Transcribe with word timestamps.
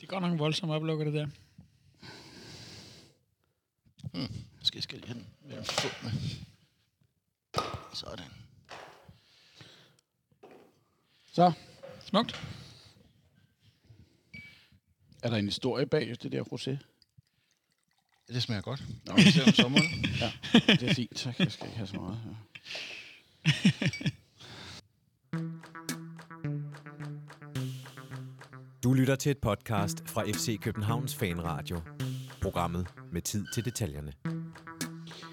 Det 0.00 0.06
er 0.06 0.06
godt 0.06 0.22
nok 0.22 0.32
en 0.32 0.38
voldsom 0.38 0.70
oplukker, 0.70 1.04
det 1.04 1.14
der. 1.14 1.26
Hmm. 4.12 4.34
Skal 4.62 4.82
jeg 4.92 5.00
lige 5.00 5.06
have 5.06 5.24
den 5.56 5.64
fødderne. 5.64 6.20
Sådan. 7.94 8.30
Så 11.32 11.52
Smukt. 12.00 12.40
er 15.22 15.30
der 15.30 15.36
en 15.36 15.44
historie 15.44 15.86
bag 15.86 16.16
det 16.22 16.32
der 16.32 16.42
rosé. 16.42 16.76
Det 18.28 18.42
smager 18.42 18.62
godt. 18.62 18.82
Nå. 19.06 19.14
Vi 19.14 19.22
ser 19.30 19.44
om 19.46 19.52
sommeren. 19.52 19.86
Ja, 20.20 20.32
det 20.52 20.82
er 20.82 20.94
fint. 20.94 21.18
Så 21.18 21.32
jeg 21.38 21.52
skal 21.52 21.66
ikke 21.66 21.76
have 21.76 21.86
så 21.86 21.96
meget. 21.96 22.20
Ja. 23.44 24.10
Du 28.88 28.92
lytter 28.94 29.16
til 29.16 29.30
et 29.30 29.38
podcast 29.38 30.08
fra 30.08 30.24
FC 30.26 30.60
Københavns 30.60 31.14
Fanradio. 31.14 31.80
Programmet 32.42 32.86
med 33.12 33.22
tid 33.22 33.46
til 33.54 33.64
detaljerne. 33.64 34.12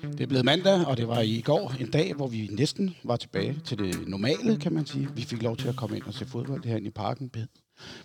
Det 0.02 0.22
er 0.22 0.28
blevet 0.28 0.46
mandag, 0.46 0.88
og 0.88 0.98
det 0.98 1.08
var 1.08 1.22
i 1.22 1.42
går 1.42 1.74
en 1.80 1.92
dag, 1.92 2.14
hvor 2.14 2.28
vi 2.28 2.50
næsten 2.52 2.96
var 3.04 3.16
tilbage 3.16 3.62
til 3.66 3.78
det 3.78 4.08
normale, 4.08 4.58
kan 4.60 4.74
man 4.74 4.86
sige. 4.86 5.10
Vi 5.16 5.22
fik 5.22 5.42
lov 5.42 5.58
til 5.58 5.68
at 5.68 5.76
komme 5.76 5.96
ind 5.96 6.04
og 6.04 6.14
se 6.14 6.26
fodbold 6.26 6.64
herinde 6.64 6.88
i 6.88 6.92
parken 6.92 7.32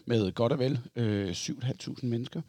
med, 0.07 0.33
godt 0.33 0.53
og 0.53 0.59
vel 0.59 0.81
øh, 0.97 1.31
7.500 1.31 2.07
mennesker. 2.07 2.43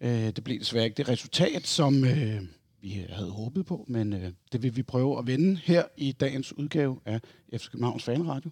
Øh, 0.00 0.10
det 0.10 0.44
blev 0.44 0.58
desværre 0.58 0.84
ikke 0.84 0.96
det 0.96 1.08
resultat, 1.08 1.66
som 1.66 2.04
øh, 2.04 2.42
vi 2.80 3.06
havde 3.08 3.30
håbet 3.30 3.66
på, 3.66 3.84
men 3.88 4.12
øh, 4.12 4.32
det 4.52 4.62
vil 4.62 4.76
vi 4.76 4.82
prøve 4.82 5.18
at 5.18 5.26
vende 5.26 5.60
her 5.64 5.82
i 5.96 6.12
dagens 6.12 6.58
udgave 6.58 7.00
af 7.04 7.20
FC 7.54 7.70
Københavns 7.70 8.04
Fanradio. 8.04 8.50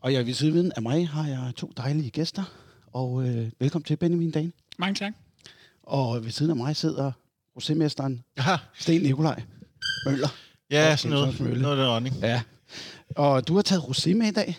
Og 0.00 0.12
jeg 0.12 0.26
ved 0.26 0.34
siden 0.34 0.72
af 0.76 0.82
mig 0.82 1.08
har 1.08 1.28
jeg 1.28 1.52
to 1.56 1.72
dejlige 1.76 2.10
gæster, 2.10 2.69
og 2.92 3.28
øh, 3.28 3.50
velkommen 3.58 3.84
til 3.84 3.96
Benjamin 3.96 4.30
Dane. 4.30 4.52
Mange 4.78 4.94
tak. 4.94 5.12
Og 5.82 6.24
ved 6.24 6.30
siden 6.30 6.50
af 6.50 6.56
mig 6.56 6.76
sidder 6.76 7.12
rosémesteren 7.58 8.32
Aha. 8.36 8.56
Sten 8.74 9.02
Nikolaj 9.02 9.42
Møller. 10.06 10.28
Ja, 10.70 10.92
Og 10.92 10.98
sådan 10.98 11.16
noget. 11.16 11.40
Mølle. 11.40 11.62
Noget 11.62 11.78
af 11.78 11.84
den 11.84 11.92
retning. 11.92 12.16
Ja. 12.22 12.42
Og 13.16 13.48
du 13.48 13.54
har 13.54 13.62
taget 13.62 13.82
rosé 13.82 14.14
med 14.14 14.26
i 14.26 14.30
dag. 14.30 14.58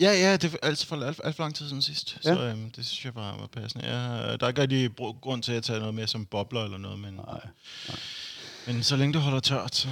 Ja, 0.00 0.12
ja, 0.12 0.36
det 0.36 0.54
er 0.54 0.56
altså 0.62 0.86
for 0.86 0.96
alt, 0.96 1.20
alt 1.24 1.36
for 1.36 1.42
lang 1.42 1.54
tid 1.54 1.66
siden 1.68 1.82
sidst. 1.82 2.18
Ja. 2.24 2.34
Så 2.34 2.40
øhm, 2.42 2.70
det 2.70 2.86
synes 2.86 3.04
jeg 3.04 3.14
bare 3.14 3.40
var 3.40 3.46
passende. 3.46 3.86
Ja, 3.86 3.96
der 4.36 4.38
er 4.44 4.48
ikke 4.48 4.60
rigtig 4.60 4.90
br- 5.00 5.20
grund 5.20 5.42
til 5.42 5.52
at 5.52 5.62
tage 5.62 5.78
noget 5.78 5.94
med 5.94 6.06
som 6.06 6.26
bobler 6.26 6.64
eller 6.64 6.78
noget, 6.78 6.98
men, 6.98 7.14
Nej. 7.14 7.40
men 8.66 8.82
så 8.82 8.96
længe 8.96 9.12
det 9.12 9.22
holder 9.22 9.40
tørt, 9.40 9.74
så, 9.74 9.88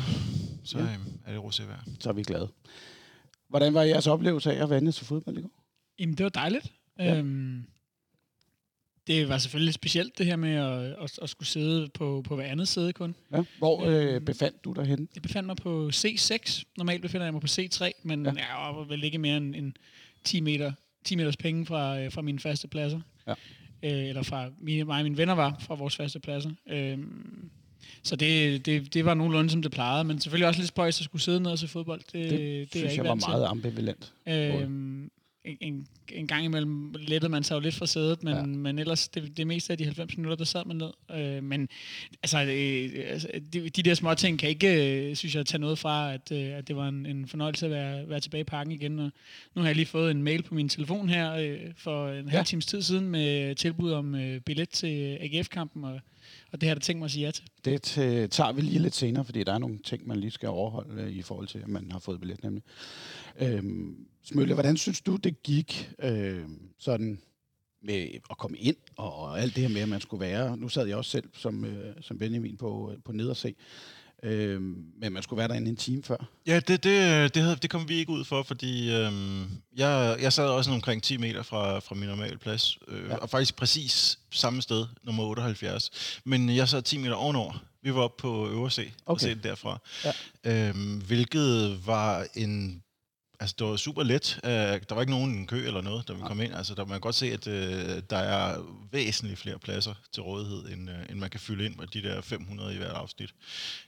så 0.64 0.78
ja. 0.78 0.84
øhm, 0.84 1.12
er 1.26 1.32
det 1.32 1.40
rosé 1.40 1.64
værd. 1.66 1.80
Så 2.00 2.08
er 2.08 2.12
vi 2.12 2.22
glade. 2.22 2.48
Hvordan 3.48 3.74
var 3.74 3.82
jeres 3.82 4.06
oplevelse 4.06 4.52
af 4.52 4.62
at 4.62 4.70
vande 4.70 4.92
til 4.92 5.06
fodbold 5.06 5.38
i 5.38 5.40
går? 5.42 5.64
Jamen, 5.98 6.14
det 6.16 6.24
var 6.24 6.30
dejligt. 6.30 6.72
Ja. 7.00 7.18
Øhm, 7.18 7.64
det 9.06 9.28
var 9.28 9.38
selvfølgelig 9.38 9.74
specielt, 9.74 10.18
det 10.18 10.26
her 10.26 10.36
med 10.36 10.54
at, 10.54 10.96
at, 11.04 11.18
at 11.22 11.30
skulle 11.30 11.48
sidde 11.48 11.88
på, 11.94 12.22
på 12.26 12.34
hver 12.36 12.44
andet 12.44 12.68
sæde 12.68 12.92
kun. 12.92 13.14
Ja. 13.32 13.42
Hvor 13.58 13.84
øh, 13.86 14.20
befandt 14.20 14.64
du 14.64 14.72
dig 14.72 14.86
henne? 14.86 15.06
Jeg 15.14 15.22
befandt 15.22 15.46
mig 15.46 15.56
på 15.56 15.90
C6. 15.94 16.62
Normalt 16.76 17.02
befinder 17.02 17.26
jeg 17.26 17.32
mig 17.32 17.40
på 17.42 17.46
C3, 17.50 17.90
men 18.02 18.24
Ja. 18.26 18.32
jeg 18.32 18.74
var 18.76 18.84
vel 18.84 19.04
ikke 19.04 19.18
mere 19.18 19.36
end, 19.36 19.56
end 19.56 19.72
10, 20.24 20.40
meter, 20.40 20.72
10 21.04 21.16
meters 21.16 21.36
penge 21.36 21.66
fra, 21.66 22.00
øh, 22.00 22.12
fra 22.12 22.22
mine 22.22 22.38
faste 22.38 22.68
pladser. 22.68 23.00
Ja. 23.26 23.34
Øh, 23.82 24.08
eller 24.08 24.22
fra 24.22 24.50
mine, 24.60 24.84
mig 24.84 24.96
og 24.98 25.02
mine 25.02 25.16
venner 25.16 25.34
var 25.34 25.56
fra 25.60 25.74
vores 25.74 25.96
faste 25.96 26.20
pladser. 26.20 26.50
Øhm, 26.70 27.50
så 28.02 28.16
det, 28.16 28.66
det, 28.66 28.94
det 28.94 29.04
var 29.04 29.14
nogenlunde, 29.14 29.50
som 29.50 29.62
det 29.62 29.70
plejede. 29.72 30.04
Men 30.04 30.20
selvfølgelig 30.20 30.48
også 30.48 30.60
lidt 30.60 30.68
spøjs 30.68 31.00
at 31.00 31.04
skulle 31.04 31.22
sidde 31.22 31.40
ned 31.40 31.50
og 31.50 31.58
se 31.58 31.68
fodbold. 31.68 32.00
Det, 32.00 32.30
Det, 32.30 32.38
det, 32.38 32.62
er 32.62 32.66
synes 32.78 32.96
jeg 32.96 33.04
var 33.04 33.14
meget 33.14 33.44
ambivalent. 33.46 34.12
Øhm, 34.28 35.10
en, 35.44 35.86
en, 36.12 36.26
gang 36.26 36.44
imellem 36.44 36.92
lettede 36.98 37.30
man 37.30 37.42
sig 37.42 37.54
jo 37.54 37.60
lidt 37.60 37.74
fra 37.74 37.86
sædet, 37.86 38.22
men, 38.22 38.32
Ja. 38.34 38.38
ja. 38.40 38.46
men 38.46 38.78
ellers 38.78 39.08
det, 39.08 39.36
det 39.36 39.46
meste 39.46 39.72
af 39.72 39.78
de 39.78 39.84
90 39.84 40.16
minutter, 40.16 40.36
der 40.36 40.44
sad 40.44 40.64
man 40.64 40.76
ned. 40.76 40.90
Øh, 41.20 41.42
men 41.44 41.68
altså, 42.22 42.38
øh, 42.42 43.04
altså 43.12 43.28
de, 43.52 43.68
de 43.70 43.82
der 43.82 43.94
små 43.94 44.14
ting 44.14 44.38
kan 44.38 44.48
ikke, 44.48 45.08
øh, 45.08 45.16
synes 45.16 45.34
jeg, 45.34 45.46
tage 45.46 45.60
noget 45.60 45.78
fra, 45.78 46.14
at, 46.14 46.32
øh, 46.32 46.38
at 46.58 46.68
det 46.68 46.76
var 46.76 46.88
en, 46.88 47.06
en 47.06 47.28
fornøjelse 47.28 47.66
at 47.66 47.72
være, 47.72 48.08
være 48.08 48.20
tilbage 48.20 48.40
i 48.40 48.44
parken 48.44 48.72
igen. 48.72 48.98
Og 48.98 49.10
nu 49.54 49.60
har 49.62 49.68
jeg 49.68 49.76
lige 49.76 49.86
fået 49.86 50.10
en 50.10 50.22
mail 50.22 50.42
på 50.42 50.54
min 50.54 50.68
telefon 50.68 51.08
her 51.08 51.32
øh, 51.34 51.58
for 51.76 52.08
en 52.08 52.24
Ja. 52.24 52.30
halv 52.30 52.44
times 52.46 52.66
tid 52.66 52.82
siden 52.82 53.08
med 53.08 53.54
tilbud 53.54 53.92
om 53.92 54.14
øh, 54.14 54.40
billet 54.40 54.68
til 54.68 55.18
AGF-kampen, 55.20 55.84
og, 55.84 56.00
og 56.52 56.60
det 56.60 56.68
har 56.68 56.74
jeg 56.74 56.82
tænkt 56.82 56.98
mig 56.98 57.04
at 57.04 57.10
sige 57.10 57.24
ja 57.24 57.30
til. 57.30 57.44
Det 57.64 57.88
t- 57.88 58.26
tager 58.26 58.52
vi 58.52 58.60
lige 58.60 58.78
lidt 58.78 58.94
senere, 58.94 59.24
fordi 59.24 59.44
der 59.44 59.52
er 59.52 59.58
nogle 59.58 59.78
ting, 59.78 60.08
man 60.08 60.20
lige 60.20 60.30
skal 60.30 60.48
overholde 60.48 61.02
øh, 61.02 61.10
i 61.12 61.22
forhold 61.22 61.46
til, 61.46 61.58
at 61.58 61.68
man 61.68 61.92
har 61.92 61.98
fået 61.98 62.20
billet 62.20 62.42
nemlig. 62.42 62.62
Øhm, 63.40 64.06
Smølle, 64.22 64.54
hvordan 64.54 64.76
synes 64.76 65.00
du, 65.00 65.16
det 65.16 65.42
gik 65.42 65.90
øh, 66.02 66.44
sådan 66.78 67.20
med 67.82 68.08
at 68.30 68.38
komme 68.38 68.58
ind 68.58 68.76
og, 68.96 69.14
og 69.14 69.40
alt 69.40 69.56
det 69.56 69.62
her 69.62 69.70
med, 69.70 69.80
at 69.80 69.88
man 69.88 70.00
skulle 70.00 70.20
være... 70.20 70.56
Nu 70.56 70.68
sad 70.68 70.86
jeg 70.86 70.96
også 70.96 71.10
selv 71.10 71.28
som, 71.32 71.64
øh, 71.64 71.94
som 72.00 72.18
Benjamin 72.18 72.56
på, 72.56 72.92
øh, 72.92 72.98
på 73.04 73.12
nederse, 73.12 73.54
øh, 74.22 74.60
men 75.00 75.12
man 75.12 75.22
skulle 75.22 75.38
være 75.38 75.48
derinde 75.48 75.70
en 75.70 75.76
time 75.76 76.02
før. 76.02 76.16
Ja, 76.46 76.54
det, 76.56 76.68
det, 76.84 77.34
det, 77.34 77.42
havde, 77.42 77.56
det 77.56 77.70
kom 77.70 77.88
vi 77.88 77.94
ikke 77.94 78.12
ud 78.12 78.24
for, 78.24 78.42
fordi 78.42 78.94
øhm, 78.94 79.44
jeg, 79.76 80.16
jeg 80.20 80.32
sad 80.32 80.48
også 80.48 80.70
omkring 80.70 81.02
10 81.02 81.16
meter 81.16 81.42
fra, 81.42 81.78
fra 81.78 81.94
min 81.94 82.08
normale 82.08 82.38
plads, 82.38 82.78
øh, 82.88 83.08
Ja. 83.08 83.16
og 83.16 83.30
faktisk 83.30 83.56
præcis 83.56 84.18
samme 84.30 84.62
sted, 84.62 84.86
nummer 85.04 85.24
78. 85.24 86.20
Men 86.24 86.56
jeg 86.56 86.68
sad 86.68 86.82
10 86.82 86.98
meter 86.98 87.14
ovenover. 87.14 87.64
Vi 87.82 87.94
var 87.94 88.00
oppe 88.02 88.20
på 88.22 88.48
øvre 88.48 88.70
C 88.70 88.78
okay. 88.78 88.90
og 89.06 89.20
se 89.20 89.28
det 89.28 89.44
derfra. 89.44 89.78
Ja. 90.04 90.12
Øhm, 90.68 91.02
hvilket 91.06 91.86
var 91.86 92.26
en... 92.34 92.82
Altså, 93.40 93.56
det 93.58 93.66
var 93.66 93.76
super 93.76 94.02
let. 94.02 94.40
Uh, 94.44 94.50
der 94.50 94.94
var 94.94 95.00
ikke 95.00 95.12
nogen 95.12 95.46
kø 95.46 95.66
eller 95.66 95.80
noget, 95.80 96.08
da 96.08 96.12
vi 96.12 96.18
Nej. 96.18 96.28
kom 96.28 96.40
ind. 96.40 96.54
Altså, 96.54 96.74
der 96.74 96.84
man 96.84 96.92
kan 96.94 97.00
godt 97.00 97.14
se, 97.14 97.32
at 97.32 97.46
uh, 97.46 98.02
der 98.10 98.16
er 98.16 98.62
væsentligt 98.92 99.38
flere 99.38 99.58
pladser 99.58 99.94
til 100.12 100.22
rådighed, 100.22 100.68
end, 100.72 100.90
uh, 100.90 100.96
end 101.10 101.18
man 101.18 101.30
kan 101.30 101.40
fylde 101.40 101.64
ind 101.64 101.76
med 101.76 101.86
de 101.86 102.02
der 102.02 102.20
500 102.20 102.74
i 102.74 102.78
hvert 102.78 102.90
afsnit. 102.90 103.34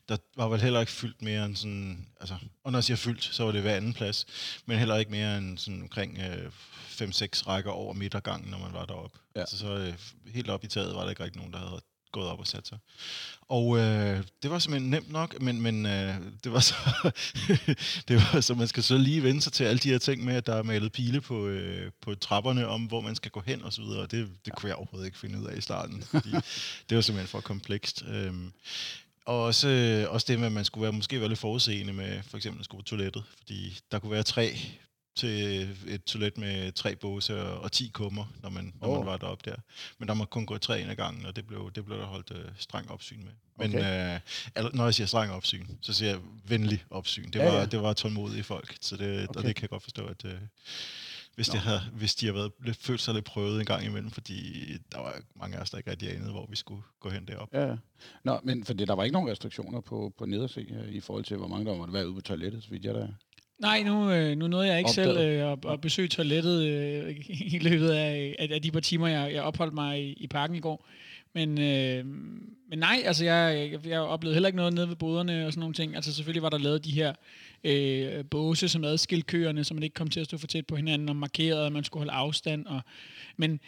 Der 0.08 0.16
var 0.36 0.48
vel 0.48 0.60
heller 0.60 0.80
ikke 0.80 0.92
fyldt 0.92 1.22
mere 1.22 1.44
end 1.44 1.56
sådan... 1.56 2.06
Altså, 2.20 2.34
og 2.64 2.72
når 2.72 2.78
jeg 2.78 2.84
siger 2.84 2.96
fyldt, 2.96 3.24
så 3.24 3.44
var 3.44 3.52
det 3.52 3.62
hver 3.62 3.76
anden 3.76 3.92
plads. 3.92 4.26
Men 4.66 4.78
heller 4.78 4.96
ikke 4.96 5.10
mere 5.10 5.38
end 5.38 5.58
sådan 5.58 5.82
omkring 5.82 6.18
uh, 6.18 6.52
5-6 6.90 7.46
rækker 7.46 7.70
over 7.70 7.92
midtergangen, 7.92 8.50
når 8.50 8.58
man 8.58 8.72
var 8.72 8.86
deroppe. 8.86 9.18
Ja. 9.34 9.40
Ja. 9.40 9.42
Altså, 9.42 9.58
så 9.58 9.74
uh, 9.74 10.32
helt 10.32 10.50
op 10.50 10.64
i 10.64 10.68
taget 10.68 10.94
var 10.94 11.02
der 11.02 11.10
ikke 11.10 11.24
rigtig 11.24 11.38
nogen, 11.38 11.52
der 11.52 11.58
havde 11.58 11.80
gået 12.12 12.28
op 12.28 12.40
og 12.40 12.46
sat 12.46 12.68
sig. 12.68 12.78
Og 13.48 13.78
øh, 13.78 14.22
det 14.42 14.50
var 14.50 14.58
simpelthen 14.58 14.90
nemt 14.90 15.12
nok, 15.12 15.42
men, 15.42 15.60
men 15.60 15.86
øh, 15.86 16.14
det 16.44 16.52
var 16.52 16.60
så, 16.60 16.74
det 18.08 18.16
var 18.16 18.40
så, 18.40 18.54
man 18.54 18.68
skal 18.68 18.82
så 18.82 18.96
lige 18.98 19.22
vende 19.22 19.40
sig 19.40 19.52
til 19.52 19.64
alle 19.64 19.78
de 19.78 19.90
her 19.90 19.98
ting 19.98 20.24
med, 20.24 20.34
at 20.34 20.46
der 20.46 20.54
er 20.54 20.62
malet 20.62 20.92
pile 20.92 21.20
på, 21.20 21.46
øh, 21.46 21.90
på 22.00 22.14
trapperne 22.14 22.68
om, 22.68 22.84
hvor 22.84 23.00
man 23.00 23.14
skal 23.14 23.30
gå 23.30 23.42
hen 23.46 23.62
og 23.62 23.72
så 23.72 23.82
videre, 23.82 24.00
og 24.00 24.10
det, 24.10 24.28
det 24.44 24.54
kunne 24.54 24.68
jeg 24.68 24.76
overhovedet 24.76 25.06
ikke 25.06 25.18
finde 25.18 25.40
ud 25.40 25.46
af 25.46 25.56
i 25.56 25.60
starten, 25.60 26.02
fordi 26.02 26.30
det 26.88 26.96
var 26.96 27.00
simpelthen 27.00 27.28
for 27.28 27.40
komplekst. 27.40 28.04
Øhm, 28.08 28.52
og 29.24 29.42
også, 29.42 29.68
øh, 29.68 30.12
også 30.12 30.26
det 30.28 30.38
med, 30.38 30.46
at 30.46 30.52
man 30.52 30.64
skulle 30.64 30.82
være, 30.82 30.92
måske 30.92 31.20
være 31.20 31.28
lidt 31.28 31.38
forudseende 31.38 31.92
med, 31.92 32.22
for 32.22 32.36
eksempel 32.36 32.60
at 32.60 32.64
skulle 32.64 32.82
på 32.82 32.88
toilettet, 32.88 33.24
fordi 33.38 33.78
der 33.92 33.98
kunne 33.98 34.12
være 34.12 34.22
tre 34.22 34.58
til 35.14 35.60
et 35.86 36.04
toilet 36.04 36.38
med 36.38 36.72
tre 36.72 36.96
båse 36.96 37.42
og, 37.42 37.60
og 37.60 37.72
10 37.72 37.88
kummer, 37.88 38.24
når 38.42 38.50
man, 38.50 38.74
når 38.80 38.88
oh. 38.88 38.98
man 38.98 39.06
var 39.06 39.16
deroppe 39.16 39.50
der. 39.50 39.56
Men 39.98 40.08
der 40.08 40.14
må 40.14 40.24
kun 40.24 40.46
gå 40.46 40.58
tre 40.58 40.80
ind 40.80 40.90
ad 40.90 40.96
gangen, 40.96 41.26
og 41.26 41.36
det 41.36 41.46
blev, 41.46 41.70
det 41.74 41.84
blev 41.84 41.98
der 41.98 42.06
holdt 42.06 42.30
øh, 42.34 42.44
streng 42.56 42.90
opsyn 42.90 43.24
med. 43.24 43.32
Men 43.58 43.76
Okay. 43.76 44.20
øh, 44.58 44.74
når 44.74 44.84
jeg 44.84 44.94
siger 44.94 45.06
streng 45.06 45.32
opsyn, 45.32 45.66
så 45.80 45.92
siger 45.92 46.10
jeg 46.10 46.20
venlig 46.44 46.84
opsyn. 46.90 47.30
Det 47.30 47.40
var, 47.40 47.46
ja. 47.46 47.58
ja, 47.58 47.66
det 47.66 47.82
var 47.82 47.92
tålmodige 47.92 48.42
folk, 48.42 48.76
så 48.80 48.96
det, 48.96 49.28
okay. 49.28 49.38
Og 49.38 49.46
det 49.46 49.56
kan 49.56 49.62
jeg 49.62 49.70
godt 49.70 49.82
forstå, 49.82 50.06
at 50.06 50.24
øh, 50.24 50.34
hvis, 51.34 51.48
det 51.48 51.60
havde, 51.60 51.80
hvis 51.92 52.14
de 52.14 52.26
har 52.26 52.32
været 52.32 52.52
lidt, 52.64 52.76
følt 52.76 53.00
sig 53.00 53.14
lidt 53.14 53.24
prøvet 53.24 53.60
en 53.60 53.66
gang 53.66 53.84
imellem, 53.84 54.10
fordi 54.10 54.68
der 54.92 54.98
var 54.98 55.20
mange 55.34 55.56
af 55.56 55.60
os, 55.60 55.70
der 55.70 55.78
ikke 55.78 55.90
rigtig 55.90 56.14
anede, 56.14 56.30
hvor 56.30 56.46
vi 56.50 56.56
skulle 56.56 56.82
gå 57.00 57.10
hen 57.10 57.26
derop. 57.26 57.48
Ja. 57.52 57.76
Nå, 58.24 58.40
men 58.44 58.64
fordi 58.64 58.84
der 58.84 58.94
var 58.94 59.04
ikke 59.04 59.12
nogen 59.12 59.30
restriktioner 59.30 59.80
på, 59.80 60.12
på 60.18 60.26
nederse 60.26 60.60
øh, 60.60 60.88
i 60.88 61.00
forhold 61.00 61.24
til, 61.24 61.36
hvor 61.36 61.46
mange 61.46 61.70
der 61.70 61.76
måtte 61.76 61.92
være 61.94 62.06
ude 62.08 62.14
på 62.14 62.20
toilettet, 62.20 62.62
så 62.64 62.70
vidt 62.70 62.84
jeg 62.84 62.94
der... 62.94 63.08
Nej, 63.62 63.82
nu, 63.82 64.10
øh, 64.10 64.36
nu 64.36 64.46
nåede 64.46 64.68
jeg 64.68 64.78
ikke 64.78 64.90
Opdaget. 64.90 65.16
selv 65.16 65.28
øh, 65.28 65.52
at, 65.52 65.58
at 65.72 65.80
besøge 65.80 66.08
toilettet 66.08 66.62
øh, 66.66 67.16
i 67.54 67.58
løbet 67.58 67.90
af, 67.90 68.36
af, 68.38 68.48
af 68.52 68.62
de 68.62 68.70
par 68.70 68.80
timer, 68.80 69.08
jeg, 69.08 69.32
jeg 69.32 69.42
opholdt 69.42 69.74
mig 69.74 70.02
i, 70.02 70.12
i 70.12 70.26
parken 70.26 70.56
i 70.56 70.60
går. 70.60 70.88
Men, 71.34 71.60
øh, 71.60 72.06
men 72.68 72.78
nej, 72.78 73.02
altså 73.04 73.24
jeg, 73.24 73.68
jeg, 73.72 73.86
jeg 73.86 74.00
oplevede 74.00 74.34
heller 74.34 74.46
ikke 74.46 74.56
noget 74.56 74.74
nede 74.74 74.88
ved 74.88 74.96
boderne 74.96 75.46
og 75.46 75.52
sådan 75.52 75.60
nogle 75.60 75.74
ting. 75.74 75.96
Altså 75.96 76.14
selvfølgelig 76.14 76.42
var 76.42 76.48
der 76.48 76.58
lavet 76.58 76.84
de 76.84 76.90
her 76.90 77.12
øh, 77.64 78.24
båse, 78.24 78.68
som 78.68 78.84
adskilte 78.84 79.26
køerne, 79.26 79.64
så 79.64 79.74
man 79.74 79.82
ikke 79.82 79.94
kom 79.94 80.08
til 80.08 80.20
at 80.20 80.26
stå 80.26 80.38
for 80.38 80.46
tæt 80.46 80.66
på 80.66 80.76
hinanden 80.76 81.08
og 81.08 81.16
markerede, 81.16 81.66
at 81.66 81.72
man 81.72 81.84
skulle 81.84 82.00
holde 82.00 82.12
afstand. 82.12 82.66
Og, 82.66 82.80
men 83.36 83.52
et 83.52 83.60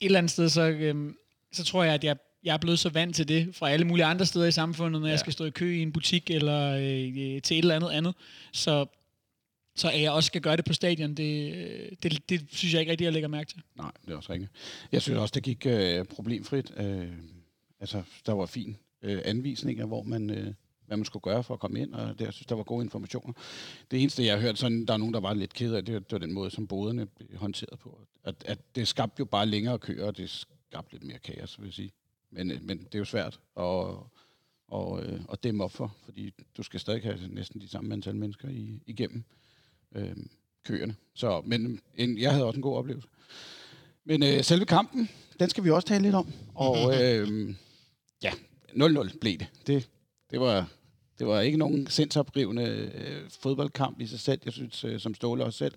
eller 0.00 0.18
andet 0.18 0.30
sted, 0.32 0.48
så, 0.48 0.62
øh, 0.68 1.12
så 1.52 1.64
tror 1.64 1.84
jeg, 1.84 1.94
at 1.94 2.04
jeg 2.04 2.16
jeg 2.44 2.54
er 2.54 2.58
blevet 2.58 2.78
så 2.78 2.88
vant 2.88 3.16
til 3.16 3.28
det 3.28 3.54
fra 3.54 3.70
alle 3.70 3.86
mulige 3.86 4.04
andre 4.04 4.26
steder 4.26 4.46
i 4.46 4.52
samfundet, 4.52 5.00
når 5.00 5.06
ja. 5.06 5.10
Ja. 5.10 5.12
jeg 5.12 5.20
skal 5.20 5.32
stå 5.32 5.44
i 5.44 5.50
kø 5.50 5.74
i 5.74 5.82
en 5.82 5.92
butik 5.92 6.30
eller 6.30 6.72
øh, 6.72 7.42
til 7.42 7.58
et 7.58 7.62
eller 7.62 7.74
andet 7.74 7.90
andet. 7.90 8.14
Så, 8.52 8.86
så 9.76 9.90
at 9.90 10.02
jeg 10.02 10.12
også 10.12 10.26
skal 10.26 10.40
gøre 10.40 10.56
det 10.56 10.64
på 10.64 10.72
stadion, 10.72 11.14
det, 11.14 12.02
det, 12.02 12.28
det 12.28 12.46
synes 12.50 12.72
jeg 12.72 12.80
ikke 12.80 12.92
rigtig, 12.92 13.04
jeg 13.04 13.12
lægger 13.12 13.28
mærke 13.28 13.48
til. 13.50 13.62
Nej, 13.76 13.90
det 14.04 14.12
er 14.12 14.16
også 14.16 14.32
rigtigt. 14.32 14.50
Jeg 14.92 15.02
synes 15.02 15.18
også, 15.18 15.32
det 15.32 15.42
gik 15.42 15.66
øh, 15.66 16.04
problemfrit. 16.04 16.72
Øh, 16.76 17.08
altså, 17.80 18.02
der 18.26 18.32
var 18.32 18.46
fin 18.46 18.76
øh, 19.02 19.22
anvisninger, 19.24 19.86
hvor 19.86 20.02
man, 20.02 20.30
øh, 20.30 20.54
hvad 20.86 20.96
man 20.96 21.04
skulle 21.04 21.22
gøre 21.22 21.44
for 21.44 21.54
at 21.54 21.60
komme 21.60 21.80
ind, 21.80 21.94
og 21.94 22.18
det, 22.18 22.24
jeg 22.24 22.32
synes, 22.32 22.46
der 22.46 22.54
var 22.54 22.62
gode 22.62 22.84
informationer. 22.84 23.34
Det 23.90 24.00
eneste, 24.00 24.24
jeg 24.24 24.34
har 24.34 24.40
hørt, 24.40 24.58
sådan, 24.58 24.86
der 24.86 24.94
er 24.94 24.98
nogen, 24.98 25.14
der 25.14 25.20
var 25.20 25.34
lidt 25.34 25.54
ked 25.54 25.74
af, 25.74 25.84
det, 25.84 25.94
det 25.94 26.12
var 26.12 26.18
den 26.18 26.32
måde, 26.32 26.50
som 26.50 26.66
boderne 26.66 27.06
blev 27.06 27.38
håndteret 27.38 27.78
på. 27.78 28.00
At, 28.24 28.34
at 28.44 28.58
det 28.74 28.88
skabte 28.88 29.20
jo 29.20 29.24
bare 29.24 29.46
længere 29.46 29.78
køer, 29.78 30.06
og 30.06 30.16
det 30.16 30.30
skabte 30.30 30.92
lidt 30.92 31.04
mere 31.04 31.18
kaos, 31.18 31.60
vil 31.60 31.66
jeg 31.66 31.74
sige. 31.74 31.92
Men, 32.30 32.50
øh, 32.50 32.62
men 32.62 32.78
det 32.78 32.94
er 32.94 32.98
jo 32.98 33.04
svært 33.04 33.40
at, 33.56 33.96
og, 34.68 35.04
øh, 35.04 35.20
at 35.32 35.44
dæmme 35.44 35.64
op 35.64 35.72
for, 35.72 35.96
fordi 36.04 36.32
du 36.56 36.62
skal 36.62 36.80
stadig 36.80 37.02
have 37.02 37.28
næsten 37.28 37.60
de 37.60 37.68
samme 37.68 37.94
antal 37.94 38.16
mennesker 38.16 38.48
i, 38.48 38.82
igennem 38.86 39.24
øh, 39.96 40.16
køerne. 40.64 40.94
Så, 41.14 41.42
men 41.44 41.80
en, 41.94 42.18
jeg 42.18 42.32
havde 42.32 42.44
også 42.44 42.56
en 42.56 42.62
god 42.62 42.76
oplevelse. 42.76 43.08
Men 44.04 44.22
øh, 44.22 44.44
selve 44.44 44.64
kampen, 44.64 45.08
den 45.40 45.50
skal 45.50 45.64
vi 45.64 45.70
også 45.70 45.88
tale 45.88 46.02
lidt 46.02 46.14
om. 46.14 46.32
Og 46.54 47.02
øh, 47.02 47.54
ja, 48.22 48.30
0-0 48.68 49.18
blev 49.18 49.38
det. 49.38 49.46
Det, 49.66 49.88
det, 50.30 50.40
var, 50.40 50.68
det 51.18 51.26
var 51.26 51.40
ikke 51.40 51.58
nogen 51.58 51.86
sindsoprivende 51.86 52.92
øh, 52.94 53.30
fodboldkamp 53.40 54.00
i 54.00 54.06
sig 54.06 54.20
selv. 54.20 54.40
Jeg 54.44 54.52
synes, 54.52 54.84
øh, 54.84 55.00
som 55.00 55.14
Ståle 55.14 55.44
også 55.44 55.58
selv 55.58 55.74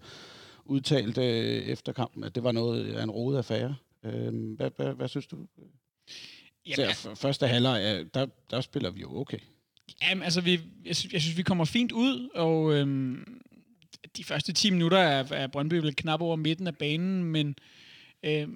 udtalte 0.65 1.21
øh, 1.21 1.63
efter 1.63 1.93
kampen, 1.93 2.23
at 2.23 2.35
det 2.35 2.43
var 2.43 2.51
noget 2.51 2.93
af 2.93 3.03
en 3.03 3.11
rodet 3.11 3.37
affære. 3.37 3.75
Øh, 4.03 4.55
hvad, 4.55 4.71
hvad, 4.75 4.93
hvad 4.93 5.07
synes 5.07 5.27
du? 5.27 5.37
Jamen, 6.65 6.95
så 6.95 7.15
første 7.15 7.47
halvleg, 7.47 8.05
der, 8.13 8.27
der 8.49 8.61
spiller 8.61 8.89
vi 8.89 9.01
jo 9.01 9.19
okay. 9.19 9.37
Jamen, 10.01 10.23
altså, 10.23 10.41
vi, 10.41 10.59
jeg, 10.85 10.95
synes, 10.95 11.13
jeg 11.13 11.21
synes, 11.21 11.37
vi 11.37 11.43
kommer 11.43 11.65
fint 11.65 11.91
ud, 11.91 12.29
og 12.35 12.73
øhm, 12.73 13.41
de 14.17 14.23
første 14.23 14.53
10 14.53 14.69
minutter 14.69 14.97
er, 14.97 15.23
er 15.31 15.47
Brøndby 15.47 15.73
vel 15.73 15.95
knap 15.95 16.21
over 16.21 16.35
midten 16.35 16.67
af 16.67 16.75
banen, 16.75 17.23
men 17.23 17.55
øh, 18.23 18.47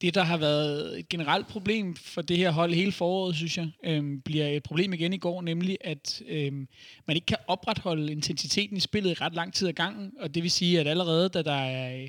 det, 0.00 0.14
der 0.14 0.22
har 0.22 0.36
været 0.36 0.98
et 0.98 1.08
generelt 1.08 1.46
problem 1.46 1.96
for 1.96 2.22
det 2.22 2.36
her 2.36 2.50
hold 2.50 2.74
hele 2.74 2.92
foråret, 2.92 3.36
synes 3.36 3.58
jeg, 3.58 3.68
øh, 3.84 4.18
bliver 4.24 4.46
et 4.46 4.62
problem 4.62 4.92
igen 4.92 5.12
i 5.12 5.18
går, 5.18 5.42
nemlig 5.42 5.78
at 5.80 6.22
øh, 6.28 6.52
man 7.06 7.16
ikke 7.16 7.26
kan 7.26 7.36
opretholde 7.46 8.12
intensiteten 8.12 8.76
i 8.76 8.80
spillet 8.80 9.10
i 9.10 9.14
ret 9.14 9.34
lang 9.34 9.54
tid 9.54 9.68
ad 9.68 9.72
gangen, 9.72 10.12
og 10.20 10.34
det 10.34 10.42
vil 10.42 10.50
sige, 10.50 10.80
at 10.80 10.86
allerede 10.86 11.28
da 11.28 11.42
der 11.42 11.54
er 11.54 12.08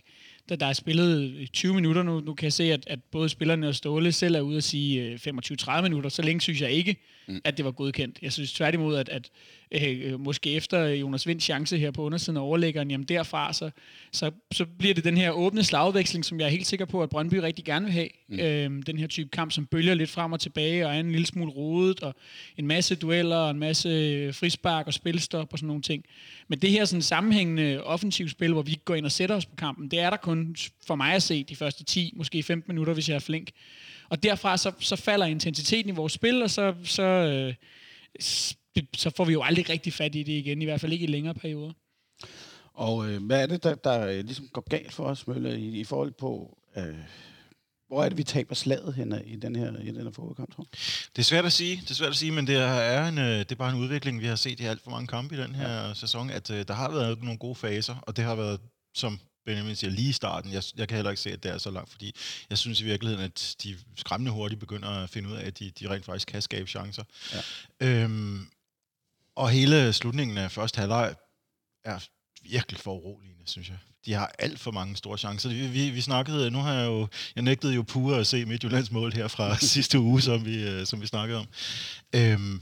da 0.50 0.56
der 0.56 0.66
er 0.66 0.74
spillet 0.74 1.50
20 1.54 1.74
minutter 1.74 2.04
nu, 2.04 2.20
nu 2.20 2.34
kan 2.34 2.44
jeg 2.44 2.54
se, 2.54 2.74
at, 2.74 2.84
at 2.88 3.00
både 3.04 3.30
spillerne 3.30 3.68
og 3.68 3.76
Ståle 3.76 4.12
selv 4.12 4.36
er 4.36 4.42
ude 4.42 4.58
at 4.58 4.64
sige 4.64 5.02
øh, 5.02 5.20
25-30 5.62 5.82
minutter, 5.82 6.10
så 6.10 6.22
længe 6.22 6.42
synes 6.42 6.62
jeg 6.62 6.72
ikke, 6.72 6.96
mm. 7.28 7.42
at 7.44 7.58
det 7.58 7.66
var 7.66 7.72
godkendt. 7.72 8.20
Jeg 8.22 8.34
synes 8.34 8.54
tværtimod, 8.54 8.98
at, 8.98 9.10
at 9.10 9.30
øh, 9.72 10.20
måske 10.20 10.52
efter 10.52 10.86
Jonas 10.86 11.28
Vinds 11.28 11.44
chance 11.44 11.78
her 11.78 11.92
på 11.92 12.04
undersiden 12.04 12.38
af 12.38 12.42
overlæggeren, 12.42 12.92
jamen 12.92 13.08
derfra, 13.08 13.54
så, 13.54 13.70
så, 14.12 14.32
så 14.52 14.66
bliver 14.80 14.94
det 14.94 15.04
den 15.04 15.18
her 15.18 15.32
åbne 15.32 15.64
slagveksling, 15.64 16.26
som 16.26 16.40
jeg 16.40 16.46
er 16.46 16.50
helt 16.50 16.68
sikker 16.68 16.86
på, 16.86 17.04
at 17.04 17.10
Brøndby 17.10 17.34
rigtig 17.34 17.66
gerne 17.66 17.86
vil 17.86 17.94
have. 17.94 18.10
Mm. 18.28 18.40
Øhm, 18.40 18.84
den 18.84 18.98
her 18.98 19.08
type 19.08 19.30
kamp, 19.30 19.52
som 19.52 19.66
bølger 19.66 19.94
lidt 19.94 20.10
frem 20.10 20.34
og 20.34 20.40
tilbage, 20.40 20.88
og 20.88 20.96
er 20.96 21.00
en 21.00 21.12
lille 21.12 21.26
smule 21.26 21.52
rodet, 21.52 22.00
og 22.00 22.16
en 22.58 22.68
masse 22.68 22.96
dueller, 22.96 23.38
og 23.38 23.52
en 23.52 23.60
masse 23.60 23.90
frispark 24.34 24.88
og 24.88 24.94
spilstop 24.94 25.48
og 25.52 25.60
sådan 25.60 25.68
nogle 25.68 25.82
ting. 25.82 26.06
Men 26.48 26.60
det 26.60 26.72
her 26.72 26.86
sådan 26.86 27.02
sammenhængende 27.02 27.84
offensivt 27.84 28.32
spil, 28.32 28.54
hvor 28.54 28.62
vi 28.62 28.80
går 28.86 28.96
ind 28.96 29.06
og 29.06 29.12
sætter 29.12 29.36
os 29.36 29.46
på 29.46 29.56
kampen, 29.56 29.92
det 29.92 30.00
er 30.00 30.10
der 30.10 30.18
kun 30.18 30.56
for 30.88 30.96
mig 30.96 31.14
at 31.14 31.24
se 31.24 31.44
de 31.44 31.56
første 31.56 31.84
10, 31.84 32.14
måske 32.16 32.44
15 32.44 32.74
minutter, 32.74 32.94
hvis 32.94 33.10
jeg 33.10 33.16
er 33.16 33.20
flink. 33.20 33.50
Og 34.10 34.24
derfra 34.24 34.58
så, 34.58 34.72
så 34.80 34.96
falder 34.96 35.26
intensiteten 35.26 35.90
i 35.90 35.96
vores 35.96 36.14
spil, 36.14 36.44
og 36.44 36.50
så, 36.50 36.74
så, 36.84 37.04
øh, 37.04 37.54
så 38.96 39.10
får 39.18 39.26
vi 39.26 39.34
jo 39.34 39.42
aldrig 39.42 39.70
rigtig 39.70 39.94
fat 39.94 40.16
i 40.16 40.24
det 40.24 40.32
igen, 40.32 40.62
i 40.62 40.66
hvert 40.66 40.82
fald 40.82 40.94
ikke 40.94 41.04
i 41.04 41.08
længere 41.08 41.34
perioder. 41.34 41.72
Og 42.74 43.10
øh, 43.10 43.24
hvad 43.24 43.42
er 43.42 43.46
det, 43.46 43.64
der, 43.64 43.76
der 43.76 44.08
øh, 44.08 44.26
ligesom 44.26 44.48
går 44.48 44.70
galt 44.70 44.94
for 44.94 45.04
os, 45.04 45.28
Mølle, 45.28 45.60
i, 45.60 45.80
i 45.80 45.84
forhold 45.84 46.12
på... 46.12 46.58
Øh, 46.78 46.96
hvor 47.88 48.04
er 48.04 48.10
det, 48.10 48.18
vi 48.18 48.24
taber 48.24 48.56
slaget 48.56 48.94
henne 48.94 49.24
i 49.26 49.36
den 49.36 49.56
her, 49.56 49.78
i 49.82 49.88
den 49.88 49.96
her 49.96 50.12
fodboldkamp, 50.12 50.56
tror 50.56 50.68
Det 51.16 51.20
er 51.20 51.24
svært 51.24 51.46
at 51.46 51.54
sige, 51.54 51.76
det 51.76 51.90
er 51.90 51.94
svært 51.94 52.10
at 52.10 52.16
sige, 52.16 52.32
men 52.32 52.48
det 52.48 52.56
er, 52.56 53.08
en, 53.08 53.18
øh, 53.18 53.40
det 53.40 53.52
er 53.52 53.56
bare 53.56 53.72
en 53.76 53.80
udvikling, 53.80 54.22
vi 54.22 54.26
har 54.26 54.36
set 54.36 54.60
i 54.60 54.66
alt 54.66 54.82
for 54.82 54.92
mange 54.92 55.08
kampe 55.08 55.36
i 55.36 55.38
den 55.38 55.56
her 55.56 55.88
ja. 55.88 55.94
sæson, 55.94 56.30
at 56.30 56.50
uh, 56.50 56.56
der 56.56 56.74
har 56.74 56.92
været 56.92 57.24
nogle 57.24 57.38
gode 57.38 57.56
faser, 57.56 57.96
og 58.02 58.18
det 58.18 58.24
har 58.26 58.36
været, 58.36 58.60
som 58.96 59.20
Benjamin 59.46 59.76
siger, 59.76 59.92
lige 59.92 60.10
i 60.10 60.14
starten. 60.14 60.52
Jeg, 60.54 60.64
jeg 60.78 60.88
kan 60.88 60.96
heller 60.96 61.12
ikke 61.12 61.22
se, 61.22 61.32
at 61.32 61.44
det 61.44 61.52
er 61.52 61.58
så 61.58 61.72
langt, 61.72 61.92
fordi 61.92 62.16
jeg 62.50 62.58
synes 62.58 62.82
i 62.82 62.84
virkeligheden, 62.84 63.26
at 63.26 63.56
de 63.64 63.78
skræmmende 63.96 64.32
hurtigt 64.32 64.60
begynder 64.60 64.90
at 64.90 65.10
finde 65.10 65.30
ud 65.30 65.34
af, 65.34 65.46
at 65.48 65.60
de, 65.60 65.72
de 65.80 65.90
rent 65.90 66.06
faktisk 66.06 66.28
kan 66.28 66.42
skabe 66.42 66.70
chancer. 66.70 67.04
Ja. 67.34 67.42
Øhm, 67.88 68.48
og 69.36 69.50
hele 69.50 69.94
slutningen 69.94 70.38
af 70.38 70.52
første 70.52 70.80
halvleg 70.80 71.16
er 71.84 72.00
virkelig 72.50 72.80
for 72.80 72.94
uroligende, 72.94 73.44
synes 73.46 73.70
jeg. 73.70 73.78
De 74.06 74.14
har 74.14 74.36
alt 74.40 74.60
for 74.60 74.72
mange 74.72 74.96
store 74.96 75.18
chancer. 75.18 75.50
Vi, 75.50 75.68
vi, 75.68 75.90
vi 75.90 76.02
snakkede, 76.02 76.52
nu 76.52 76.60
har 76.60 76.74
jeg 76.74 76.86
jo, 76.86 77.08
jeg 77.36 77.44
nægtede 77.44 77.74
jo 77.74 77.84
pure 77.84 78.20
at 78.20 78.28
se 78.28 78.46
Midtjyllands 78.46 78.92
mål 78.92 79.14
her 79.14 79.28
fra 79.28 79.58
sidste 79.76 80.00
uge, 80.00 80.22
som 80.22 80.46
vi, 80.46 80.70
øh, 80.70 80.86
som 80.86 81.02
vi 81.02 81.08
snakkede 81.08 81.40
om. 81.40 81.48
Øhm, 82.16 82.62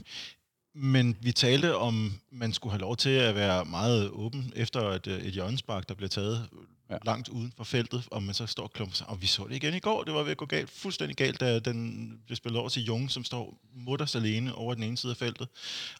men 0.74 1.16
vi 1.20 1.32
talte 1.32 1.76
om, 1.76 2.20
man 2.30 2.52
skulle 2.52 2.72
have 2.72 2.80
lov 2.80 2.96
til 2.96 3.10
at 3.10 3.34
være 3.34 3.64
meget 3.64 4.10
åben 4.10 4.52
efter 4.56 4.80
et, 4.80 5.06
et 5.06 5.32
hjørnespark, 5.32 5.88
der 5.88 5.94
blev 5.94 6.08
taget 6.08 6.48
ja. 6.90 6.96
langt 7.04 7.28
uden 7.28 7.52
for 7.56 7.64
feltet, 7.64 8.08
og 8.10 8.22
man 8.22 8.34
så 8.34 8.46
står 8.46 8.62
og 8.62 8.72
klumper 8.72 8.94
sig. 8.94 9.06
Og 9.08 9.22
vi 9.22 9.26
så 9.26 9.46
det 9.48 9.56
igen 9.56 9.74
i 9.74 9.78
går, 9.78 10.04
det 10.04 10.14
var 10.14 10.22
ved 10.22 10.30
at 10.30 10.36
gå 10.36 10.46
galt, 10.46 10.70
fuldstændig 10.70 11.16
galt, 11.16 11.40
da 11.40 11.58
den 11.58 12.08
blev 12.26 12.36
spillet 12.36 12.60
over 12.60 12.68
til 12.68 12.84
Jung, 12.84 13.10
som 13.10 13.24
står 13.24 13.60
mutters 13.74 14.14
alene 14.14 14.54
over 14.54 14.74
den 14.74 14.82
ene 14.82 14.96
side 14.96 15.10
af 15.10 15.16
feltet. 15.16 15.48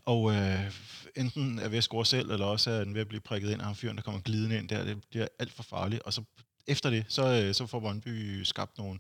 Og 0.05 0.32
øh, 0.35 0.71
enten 1.17 1.59
er 1.59 1.69
ved 1.69 1.79
at 1.79 1.85
score 1.85 2.06
selv, 2.06 2.31
eller 2.31 2.47
også 2.47 2.71
er 2.71 2.85
den 2.85 2.94
ved 2.94 3.00
at 3.00 3.09
blive 3.09 3.21
prikket 3.21 3.50
ind 3.50 3.61
af 3.61 3.67
ham 3.67 3.76
fyren, 3.76 3.97
der 3.97 4.03
kommer 4.03 4.21
glidende 4.21 4.59
ind 4.59 4.69
der. 4.69 4.85
Det 4.85 5.05
bliver 5.11 5.26
alt 5.38 5.53
for 5.53 5.62
farligt. 5.62 6.03
Og 6.03 6.12
så 6.12 6.23
efter 6.67 6.91
det, 6.91 7.05
så, 7.09 7.43
øh, 7.43 7.55
så 7.55 7.67
får 7.67 7.81
Brøndby 7.81 8.43
skabt 8.43 8.79
nogle 8.79 8.99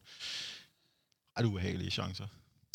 ret 1.38 1.44
ubehagelige 1.44 1.90
chancer. 1.90 2.26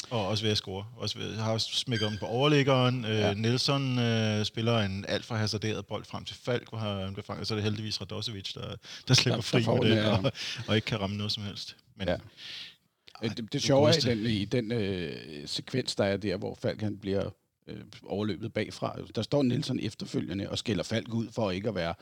Og 0.10 0.28
også 0.28 0.44
ved 0.44 0.52
at 0.52 0.58
score. 0.58 0.86
Også 0.98 1.18
ved, 1.18 1.36
har 1.36 1.58
smækket 1.58 2.08
om 2.08 2.18
på 2.20 2.26
overliggeren. 2.26 3.06
Øh, 3.06 3.12
ja. 3.12 3.34
Nelson 3.34 4.00
øh, 4.00 4.46
spiller 4.46 4.80
en 4.80 5.06
alt 5.08 5.26
for 5.26 5.36
hasarderet 5.36 5.86
bold 5.86 6.06
frem 6.06 6.26
til 6.26 6.36
Falk, 6.36 6.70
hvor 6.70 6.78
han 6.78 7.14
bliver 7.14 7.24
fanget. 7.24 7.48
Så 7.48 7.54
er 7.54 7.56
det 7.56 7.64
heldigvis 7.64 8.02
Radosevic, 8.02 8.54
der, 8.54 8.76
der 9.08 9.14
slipper 9.14 9.42
fri 9.42 9.62
der 9.62 9.82
med 9.82 9.92
det, 9.92 10.06
og, 10.06 10.32
og 10.68 10.76
ikke 10.76 10.86
kan 10.86 11.02
ramme 11.02 11.18
noget 11.18 11.32
som 11.32 11.44
helst. 11.44 11.76
Men, 11.96 12.08
ja. 12.08 12.16
Ej, 13.22 13.28
det, 13.38 13.54
det 13.54 13.62
sjove 13.62 13.90
er 13.90 13.94
i 13.94 14.16
den, 14.16 14.26
i 14.26 14.46
den 14.46 14.72
øh, 14.72 15.48
sekvens, 15.48 15.96
der 15.96 16.04
er 16.04 16.18
der, 16.18 16.38
hvor 16.38 16.58
Falk 16.62 16.82
han 16.82 16.98
bliver 16.98 17.30
øh, 17.68 17.78
overløbet 18.06 18.54
bagfra. 18.54 18.98
Der 19.16 19.22
står 19.22 19.44
Nelson 19.44 19.80
efterfølgende 19.80 20.50
og 20.50 20.58
skælder 20.58 20.84
Falk 20.84 21.14
ud 21.14 21.28
for 21.32 21.52
ikke 21.52 21.70
at 21.70 21.76
være 21.76 21.94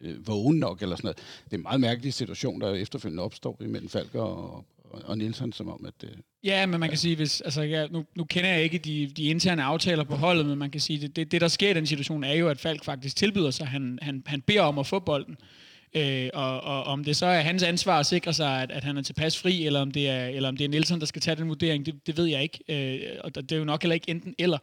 øh, 0.00 0.26
vågen 0.26 0.58
nok 0.58 0.82
eller 0.82 0.96
sådan 0.96 1.06
noget. 1.06 1.16
Det 1.44 1.52
er 1.52 1.56
en 1.56 1.62
meget 1.62 1.80
mærkelig 1.80 2.14
situation, 2.14 2.60
der 2.60 2.74
efterfølgende 2.74 3.22
opstår 3.22 3.56
imellem 3.60 3.88
Falk 3.88 4.14
og, 4.14 4.64
og 5.04 5.18
Nielsen, 5.18 5.52
som 5.52 5.68
om, 5.68 5.86
at... 5.86 6.08
Øh, 6.10 6.16
ja, 6.44 6.66
men 6.66 6.80
man 6.80 6.88
kan 6.88 6.98
sige, 6.98 7.16
hvis, 7.16 7.40
altså, 7.40 7.62
ja, 7.62 7.86
nu, 7.86 8.04
nu 8.16 8.24
kender 8.24 8.50
jeg 8.50 8.62
ikke 8.62 8.78
de, 8.78 9.06
de 9.16 9.24
interne 9.24 9.62
aftaler 9.62 10.04
på 10.04 10.14
holdet, 10.14 10.46
men 10.46 10.58
man 10.58 10.70
kan 10.70 10.80
sige, 10.80 11.00
det, 11.00 11.16
det, 11.16 11.32
det 11.32 11.40
der 11.40 11.48
sker 11.48 11.70
i 11.70 11.74
den 11.74 11.86
situation, 11.86 12.24
er 12.24 12.34
jo, 12.34 12.48
at 12.48 12.60
Falk 12.60 12.84
faktisk 12.84 13.16
tilbyder 13.16 13.50
sig, 13.50 13.66
han, 13.66 13.98
han, 14.02 14.22
han 14.26 14.40
beder 14.40 14.62
om 14.62 14.78
at 14.78 14.86
få 14.86 14.98
bolden. 14.98 15.36
Øh, 15.40 15.63
Øh, 15.96 16.30
og, 16.34 16.60
og 16.60 16.84
om 16.84 17.04
det 17.04 17.16
så 17.16 17.26
er 17.26 17.40
hans 17.40 17.62
ansvar 17.62 18.00
at 18.00 18.06
sikre 18.06 18.32
sig, 18.32 18.62
at, 18.62 18.70
at 18.70 18.84
han 18.84 18.96
er 18.96 19.02
tilpas 19.02 19.38
fri, 19.38 19.66
eller 19.66 19.80
om 19.80 19.90
det 19.90 20.08
er, 20.08 20.26
eller 20.26 20.48
om 20.48 20.56
det 20.56 20.64
er 20.64 20.68
Nielsen, 20.68 21.00
der 21.00 21.06
skal 21.06 21.22
tage 21.22 21.36
den 21.36 21.48
vurdering, 21.48 21.86
det, 21.86 22.06
det 22.06 22.16
ved 22.16 22.26
jeg 22.26 22.42
ikke. 22.42 22.58
Øh, 22.68 23.00
og 23.24 23.34
det 23.34 23.52
er 23.52 23.56
jo 23.56 23.64
nok 23.64 23.82
heller 23.82 23.94
ikke 23.94 24.10
enten 24.10 24.34
eller. 24.38 24.58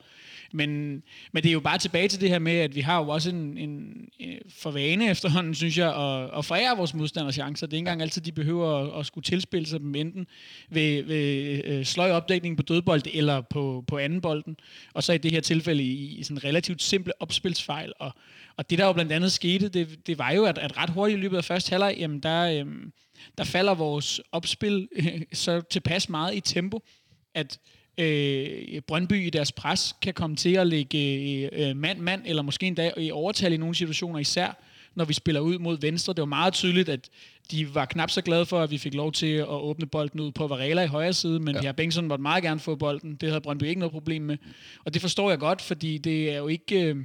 Men, 0.54 1.04
men 1.32 1.44
det 1.44 1.50
er 1.50 1.54
jo 1.54 1.60
bare 1.60 1.78
tilbage 1.78 2.08
til 2.08 2.22
det 2.22 2.30
her 2.30 2.40
med, 2.40 2.56
at 2.56 2.76
vi 2.76 2.82
har 2.82 2.98
jo 2.98 3.10
også 3.10 3.30
en, 3.30 3.58
en, 3.58 3.70
en 4.20 4.40
for 4.50 4.72
vane 4.72 5.10
efterhånden, 5.10 5.56
synes 5.56 5.78
jeg, 5.78 5.88
at, 5.88 6.38
at 6.38 6.46
forære 6.46 6.78
vores 6.78 6.94
modstanders 6.94 7.34
chancer. 7.34 7.68
Det 7.68 7.74
er 7.74 7.78
ikke 7.78 7.80
engang 7.80 8.02
altid, 8.02 8.22
de 8.22 8.32
behøver 8.32 8.78
at, 8.78 9.00
at 9.00 9.06
skulle 9.06 9.24
tilspille 9.24 9.68
sig 9.68 9.80
dem 9.80 9.96
enten 9.96 10.28
ved, 10.70 11.04
ved 11.04 11.62
øh, 11.66 11.86
sløj 11.86 12.12
opdækning 12.12 12.58
på 12.58 12.64
dødbold 12.64 13.02
eller 13.14 13.42
på, 13.42 13.84
på 13.88 13.98
anden 13.98 14.22
bolden. 14.22 14.58
Og 14.94 15.04
så 15.04 15.14
i 15.14 15.18
det 15.18 15.32
her 15.32 15.42
tilfælde 15.42 15.84
i, 15.84 16.16
i 16.20 16.24
sådan 16.24 16.44
relativt 16.44 16.82
simple 16.82 17.14
opspilsfejl. 17.22 17.94
Og, 18.00 18.12
og 18.58 18.70
det 18.70 18.78
der 18.78 18.86
jo 18.86 18.94
blandt 18.94 19.12
andet 19.12 19.32
skete, 19.32 19.70
det, 19.70 20.08
det 20.08 20.18
var 20.18 20.32
jo, 20.32 20.46
at, 20.46 20.58
at 20.58 20.78
ret 20.78 20.90
hurtigt 20.90 21.18
i 21.18 21.22
løbet 21.22 21.38
af 21.38 21.46
første 21.46 21.70
halvleg, 21.70 21.96
jamen 21.98 22.20
der, 22.20 22.60
øhm, 22.60 22.92
der 23.38 23.44
falder 23.44 23.74
vores 23.74 24.22
opspil 24.32 24.88
øh, 24.96 25.22
så 25.34 25.62
tilpas 25.62 26.10
meget 26.10 26.36
i 26.36 26.40
tempo, 26.40 26.84
at 27.36 27.60
øh, 27.98 28.82
Brøndby 28.88 29.28
i 29.28 29.30
deres 29.30 29.52
pres 29.52 29.96
kan 30.02 30.14
komme 30.14 30.36
til 30.36 30.56
at 30.56 30.68
lægge 30.68 31.50
øh, 31.54 31.76
mand-mand, 31.78 32.22
eller 32.26 32.42
måske 32.42 32.68
endda 32.68 32.92
i 32.98 33.12
overtal 33.12 33.54
i 33.54 33.58
nogle 33.58 33.76
situationer 33.76 34.20
især, 34.20 34.64
når 34.96 35.06
vi 35.06 35.14
spiller 35.14 35.42
ud 35.42 35.60
mod 35.60 35.78
venstre. 35.82 36.14
Det 36.14 36.22
var 36.22 36.26
meget 36.26 36.54
tydeligt, 36.54 36.90
at 36.90 37.10
de 37.52 37.76
var 37.76 37.86
knap 37.86 38.10
så 38.10 38.22
glade 38.22 38.46
for, 38.46 38.60
at 38.60 38.72
vi 38.72 38.78
fik 38.78 38.94
lov 38.94 39.12
til 39.12 39.34
at 39.36 39.48
åbne 39.48 39.86
bolden 39.86 40.20
ud 40.20 40.32
på 40.32 40.48
Varela 40.48 40.84
i 40.84 40.88
højre 40.88 41.14
side, 41.14 41.40
men 41.40 41.56
ja. 41.56 41.62
her 41.62 41.72
Bengtsson 41.72 42.08
måtte 42.08 42.22
meget 42.22 42.44
gerne 42.44 42.60
få 42.60 42.76
bolden. 42.76 43.16
Det 43.16 43.30
havde 43.30 43.42
Brøndby 43.42 43.64
ikke 43.64 43.80
noget 43.80 43.92
problem 43.92 44.22
med. 44.22 44.38
Og 44.86 44.94
det 44.94 45.02
forstår 45.02 45.30
jeg 45.30 45.40
godt, 45.40 45.62
fordi 45.62 45.98
det 45.98 46.32
er 46.32 46.38
jo 46.38 46.48
ikke... 46.48 46.82
Øh, 46.82 46.96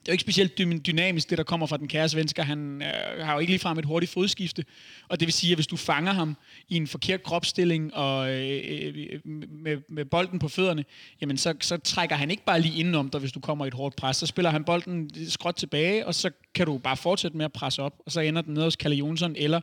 det 0.00 0.08
er 0.08 0.12
jo 0.12 0.14
ikke 0.14 0.22
specielt 0.22 0.58
dynamisk, 0.86 1.30
det 1.30 1.38
der 1.38 1.44
kommer 1.44 1.66
fra 1.66 1.76
den 1.76 1.88
kære 1.88 2.08
svensker. 2.08 2.42
Han 2.42 2.82
øh, 2.82 3.24
har 3.26 3.32
jo 3.32 3.38
ikke 3.38 3.52
ligefrem 3.52 3.78
et 3.78 3.84
hurtigt 3.84 4.12
fodskifte. 4.12 4.64
Og 5.08 5.20
det 5.20 5.26
vil 5.26 5.32
sige, 5.32 5.52
at 5.52 5.56
hvis 5.56 5.66
du 5.66 5.76
fanger 5.76 6.12
ham 6.12 6.36
i 6.68 6.76
en 6.76 6.86
forkert 6.86 7.22
kropsstilling 7.22 7.94
og 7.94 8.30
øh, 8.30 8.94
øh, 8.96 9.20
med, 9.50 9.78
med 9.88 10.04
bolden 10.04 10.38
på 10.38 10.48
fødderne, 10.48 10.84
jamen 11.20 11.36
så, 11.36 11.54
så 11.60 11.76
trækker 11.76 12.16
han 12.16 12.30
ikke 12.30 12.44
bare 12.44 12.60
lige 12.60 12.78
indenom 12.78 13.10
dig, 13.10 13.20
hvis 13.20 13.32
du 13.32 13.40
kommer 13.40 13.64
i 13.64 13.68
et 13.68 13.74
hårdt 13.74 13.96
pres. 13.96 14.16
Så 14.16 14.26
spiller 14.26 14.50
han 14.50 14.64
bolden 14.64 15.10
skråt 15.28 15.54
tilbage, 15.54 16.06
og 16.06 16.14
så 16.14 16.30
kan 16.54 16.66
du 16.66 16.78
bare 16.78 16.96
fortsætte 16.96 17.36
med 17.36 17.44
at 17.44 17.52
presse 17.52 17.82
op. 17.82 17.94
Og 18.06 18.12
så 18.12 18.20
ender 18.20 18.42
den 18.42 18.54
ned 18.54 18.62
hos 18.62 18.76
Kalle 18.76 18.96
Jonsson, 18.96 19.34
eller 19.36 19.60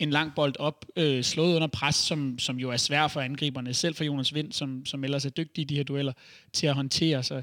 en 0.00 0.10
lang 0.10 0.34
bold 0.34 0.54
op, 0.58 0.86
øh, 0.96 1.24
slået 1.24 1.54
under 1.54 1.68
pres, 1.68 1.94
som, 1.94 2.38
som 2.38 2.58
jo 2.58 2.70
er 2.70 2.76
svær 2.76 3.08
for 3.08 3.20
angriberne, 3.20 3.74
selv 3.74 3.94
for 3.94 4.04
Jonas 4.04 4.34
Vind, 4.34 4.52
som, 4.52 4.86
som 4.86 5.04
ellers 5.04 5.24
er 5.24 5.30
dygtig 5.30 5.62
i 5.62 5.64
de 5.64 5.76
her 5.76 5.82
dueller, 5.82 6.12
til 6.52 6.66
at 6.66 6.74
håndtere. 6.74 7.22
Så, 7.22 7.42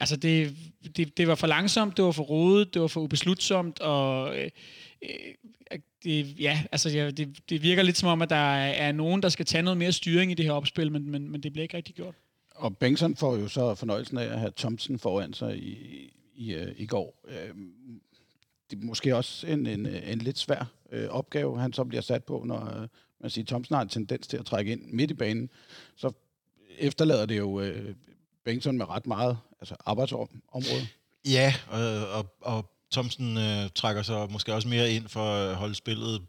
altså 0.00 0.16
det, 0.16 0.56
det, 0.96 1.16
det 1.16 1.28
var 1.28 1.34
for 1.34 1.46
langsomt, 1.46 1.96
det 1.96 2.04
var 2.04 2.12
for 2.12 2.22
rodet, 2.22 2.74
det 2.74 2.82
var 2.82 2.88
for 2.88 3.00
ubeslutsomt, 3.00 3.80
og 3.80 4.38
øh, 4.38 4.50
øh, 5.02 5.10
det, 6.04 6.40
ja, 6.40 6.62
altså, 6.72 6.90
ja, 6.90 7.10
det, 7.10 7.38
det 7.50 7.62
virker 7.62 7.82
lidt 7.82 7.96
som 7.96 8.08
om, 8.08 8.22
at 8.22 8.30
der 8.30 8.36
er, 8.36 8.92
nogen, 8.92 9.22
der 9.22 9.28
skal 9.28 9.46
tage 9.46 9.62
noget 9.62 9.76
mere 9.76 9.92
styring 9.92 10.30
i 10.30 10.34
det 10.34 10.44
her 10.44 10.52
opspil, 10.52 10.92
men, 10.92 11.10
men, 11.10 11.30
men 11.30 11.42
det 11.42 11.52
bliver 11.52 11.62
ikke 11.62 11.76
rigtig 11.76 11.94
gjort. 11.94 12.14
Og 12.54 12.76
Bengtsson 12.76 13.16
får 13.16 13.36
jo 13.36 13.48
så 13.48 13.74
fornøjelsen 13.74 14.18
af 14.18 14.24
at 14.24 14.38
have 14.38 14.52
Thompson 14.56 14.98
foran 14.98 15.32
sig 15.34 15.58
i, 15.58 15.76
i, 16.34 16.54
øh, 16.54 16.74
i 16.76 16.86
går. 16.86 17.24
Øh, 17.28 17.54
det 18.70 18.78
er 18.78 18.84
måske 18.84 19.16
også 19.16 19.46
en, 19.46 19.66
en, 19.66 19.86
en 19.86 20.18
lidt 20.18 20.38
svær 20.38 20.72
øh, 20.92 21.08
opgave, 21.08 21.60
han 21.60 21.72
så 21.72 21.84
bliver 21.84 22.02
sat 22.02 22.24
på, 22.24 22.42
når 22.46 22.80
øh, 22.80 22.88
man 23.20 23.30
siger, 23.30 23.44
Thompson 23.44 23.74
har 23.74 23.82
en 23.82 23.88
tendens 23.88 24.26
til 24.26 24.36
at 24.36 24.46
trække 24.46 24.72
ind 24.72 24.82
midt 24.92 25.10
i 25.10 25.14
banen. 25.14 25.50
Så 25.96 26.12
efterlader 26.78 27.26
det 27.26 27.38
jo 27.38 27.60
øh, 27.60 27.94
Bengtsson 28.44 28.78
med 28.78 28.88
ret 28.88 29.06
meget 29.06 29.38
altså 29.60 29.76
arbejdsområde. 29.86 30.88
Ja, 31.24 31.54
og, 31.68 32.08
og, 32.08 32.26
og 32.40 32.70
Thomsen 32.92 33.36
øh, 33.36 33.70
trækker 33.74 34.02
sig 34.02 34.30
måske 34.30 34.54
også 34.54 34.68
mere 34.68 34.92
ind 34.92 35.08
for 35.08 35.34
at 35.34 35.56
holde 35.56 35.74
spillet 35.74 36.22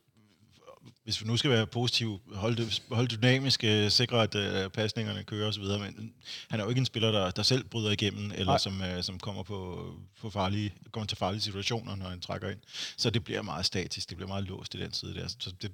hvis 1.10 1.22
vi 1.22 1.28
nu 1.28 1.38
skal 1.38 1.52
være 1.52 1.68
positiv, 1.68 2.22
holde, 2.34 2.64
det, 2.64 2.84
holde 2.92 3.16
dynamisk, 3.16 3.64
øh, 3.64 3.92
sikre, 3.92 4.24
at 4.24 4.36
øh, 4.36 4.70
pasningerne 4.70 5.24
kører 5.24 5.48
osv., 5.48 5.64
men 5.64 6.14
han 6.50 6.60
er 6.60 6.64
jo 6.64 6.70
ikke 6.70 6.80
en 6.80 6.86
spiller, 6.86 7.12
der, 7.12 7.32
der 7.32 7.44
selv 7.44 7.64
bryder 7.64 7.92
igennem, 7.92 8.32
eller 8.36 8.58
som, 8.58 8.82
øh, 8.82 9.04
som 9.04 9.20
kommer, 9.20 9.44
på, 9.44 9.92
på 10.22 10.30
farlige, 10.30 10.74
kommer 10.92 11.08
til 11.08 11.18
farlige 11.18 11.42
situationer, 11.42 11.96
når 11.96 12.06
han 12.06 12.22
trækker 12.22 12.50
ind. 12.50 12.60
Så 12.98 13.10
det 13.10 13.24
bliver 13.24 13.42
meget 13.42 13.66
statisk, 13.66 14.10
det 14.10 14.18
bliver 14.18 14.28
meget 14.28 14.44
låst 14.44 14.76
i 14.76 14.78
den 14.78 14.94
side 14.94 15.14
der. 15.14 15.28
Så 15.28 15.52
det, 15.62 15.62
der 15.62 15.70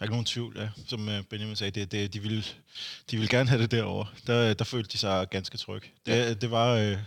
er 0.00 0.02
ikke 0.02 0.12
nogen 0.12 0.24
tvivl, 0.26 0.56
ja. 0.58 0.68
som 0.86 1.08
øh, 1.08 1.22
Benjamin 1.22 1.56
sagde, 1.56 1.80
det, 1.80 1.92
det, 1.92 2.14
de, 2.14 2.20
ville, 2.20 2.44
de 3.10 3.16
ville 3.16 3.28
gerne 3.28 3.48
have 3.48 3.62
det 3.62 3.70
derovre. 3.70 4.06
Der, 4.26 4.54
der 4.54 4.64
følte 4.64 4.92
de 4.92 4.98
sig 4.98 5.28
ganske 5.30 5.56
trygge. 5.56 5.88
Det, 6.06 6.12
ja. 6.12 6.34
det 6.34 6.50
var... 6.50 6.74
Øh, 6.74 6.98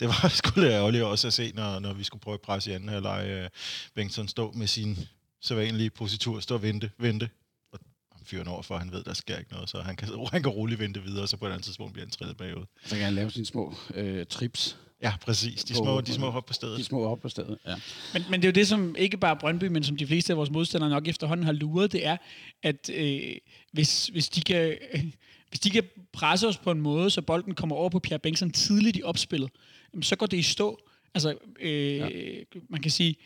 det 0.00 0.08
var 0.08 0.28
sgu 0.36 0.60
lidt 0.60 0.72
ærgerligt 0.72 1.04
også 1.04 1.26
at 1.26 1.32
se, 1.32 1.52
når, 1.54 1.78
når 1.78 1.92
vi 1.92 2.04
skulle 2.04 2.20
prøve 2.20 2.34
at 2.34 2.40
presse 2.40 2.70
i 2.70 2.74
anden 2.74 2.88
halvleg. 2.88 3.26
Øh, 3.26 3.48
Bengtsson 3.94 4.28
stå 4.28 4.52
med 4.52 4.66
sin 4.66 5.08
sædvanlige 5.42 5.90
positur, 5.90 6.40
stå 6.40 6.54
og 6.54 6.62
vente, 6.62 6.90
vente. 6.98 7.30
Og 7.72 7.78
han 8.12 8.26
fyrer 8.26 8.48
over, 8.48 8.62
for 8.62 8.76
han 8.78 8.92
ved, 8.92 9.04
der 9.04 9.14
sker 9.14 9.38
ikke 9.38 9.52
noget, 9.52 9.70
så 9.70 9.80
han 9.80 9.96
kan, 9.96 10.08
han 10.32 10.42
kan 10.42 10.52
roligt 10.52 10.80
vente 10.80 11.02
videre, 11.02 11.28
så 11.28 11.36
på 11.36 11.46
et 11.46 11.50
andet 11.50 11.64
tidspunkt 11.64 11.92
bliver 11.92 12.06
han 12.06 12.10
trillet 12.10 12.36
bagud. 12.36 12.64
Så 12.84 12.94
kan 12.94 13.04
han 13.04 13.14
lave 13.14 13.30
sine 13.30 13.46
små 13.46 13.74
øh, 13.94 14.26
trips. 14.26 14.78
Ja, 15.02 15.12
præcis. 15.22 15.64
De 15.64 15.74
små, 15.74 16.00
de 16.00 16.12
små 16.12 16.30
hop 16.30 16.46
på 16.46 16.52
stedet. 16.52 16.78
De 16.78 16.84
små 16.84 17.08
hop 17.08 17.20
på 17.20 17.28
stedet, 17.28 17.58
ja. 17.66 17.74
Men, 18.12 18.24
men 18.30 18.42
det 18.42 18.48
er 18.48 18.50
jo 18.50 18.54
det, 18.54 18.68
som 18.68 18.96
ikke 18.98 19.16
bare 19.16 19.36
Brøndby, 19.36 19.64
men 19.64 19.82
som 19.82 19.96
de 19.96 20.06
fleste 20.06 20.32
af 20.32 20.36
vores 20.36 20.50
modstandere 20.50 20.90
nok 20.90 21.08
efterhånden 21.08 21.46
har 21.46 21.52
luret, 21.52 21.92
det 21.92 22.06
er, 22.06 22.16
at 22.62 22.90
øh, 22.94 23.36
hvis, 23.72 24.06
hvis, 24.06 24.28
de 24.28 24.40
kan, 24.40 24.76
øh, 24.94 25.04
hvis 25.48 25.60
de 25.60 25.70
kan 25.70 25.84
presse 26.12 26.48
os 26.48 26.56
på 26.56 26.70
en 26.70 26.80
måde, 26.80 27.10
så 27.10 27.22
bolden 27.22 27.54
kommer 27.54 27.76
over 27.76 27.88
på 27.88 27.98
Pierre 27.98 28.18
Bengtsson 28.18 28.50
tidligt 28.50 28.96
i 28.96 29.02
opspillet, 29.02 29.50
så 30.02 30.16
går 30.16 30.26
det 30.26 30.36
i 30.36 30.42
stå. 30.42 30.78
Altså, 31.14 31.34
øh, 31.60 31.96
ja. 31.96 32.08
man 32.68 32.82
kan 32.82 32.90
sige, 32.90 33.16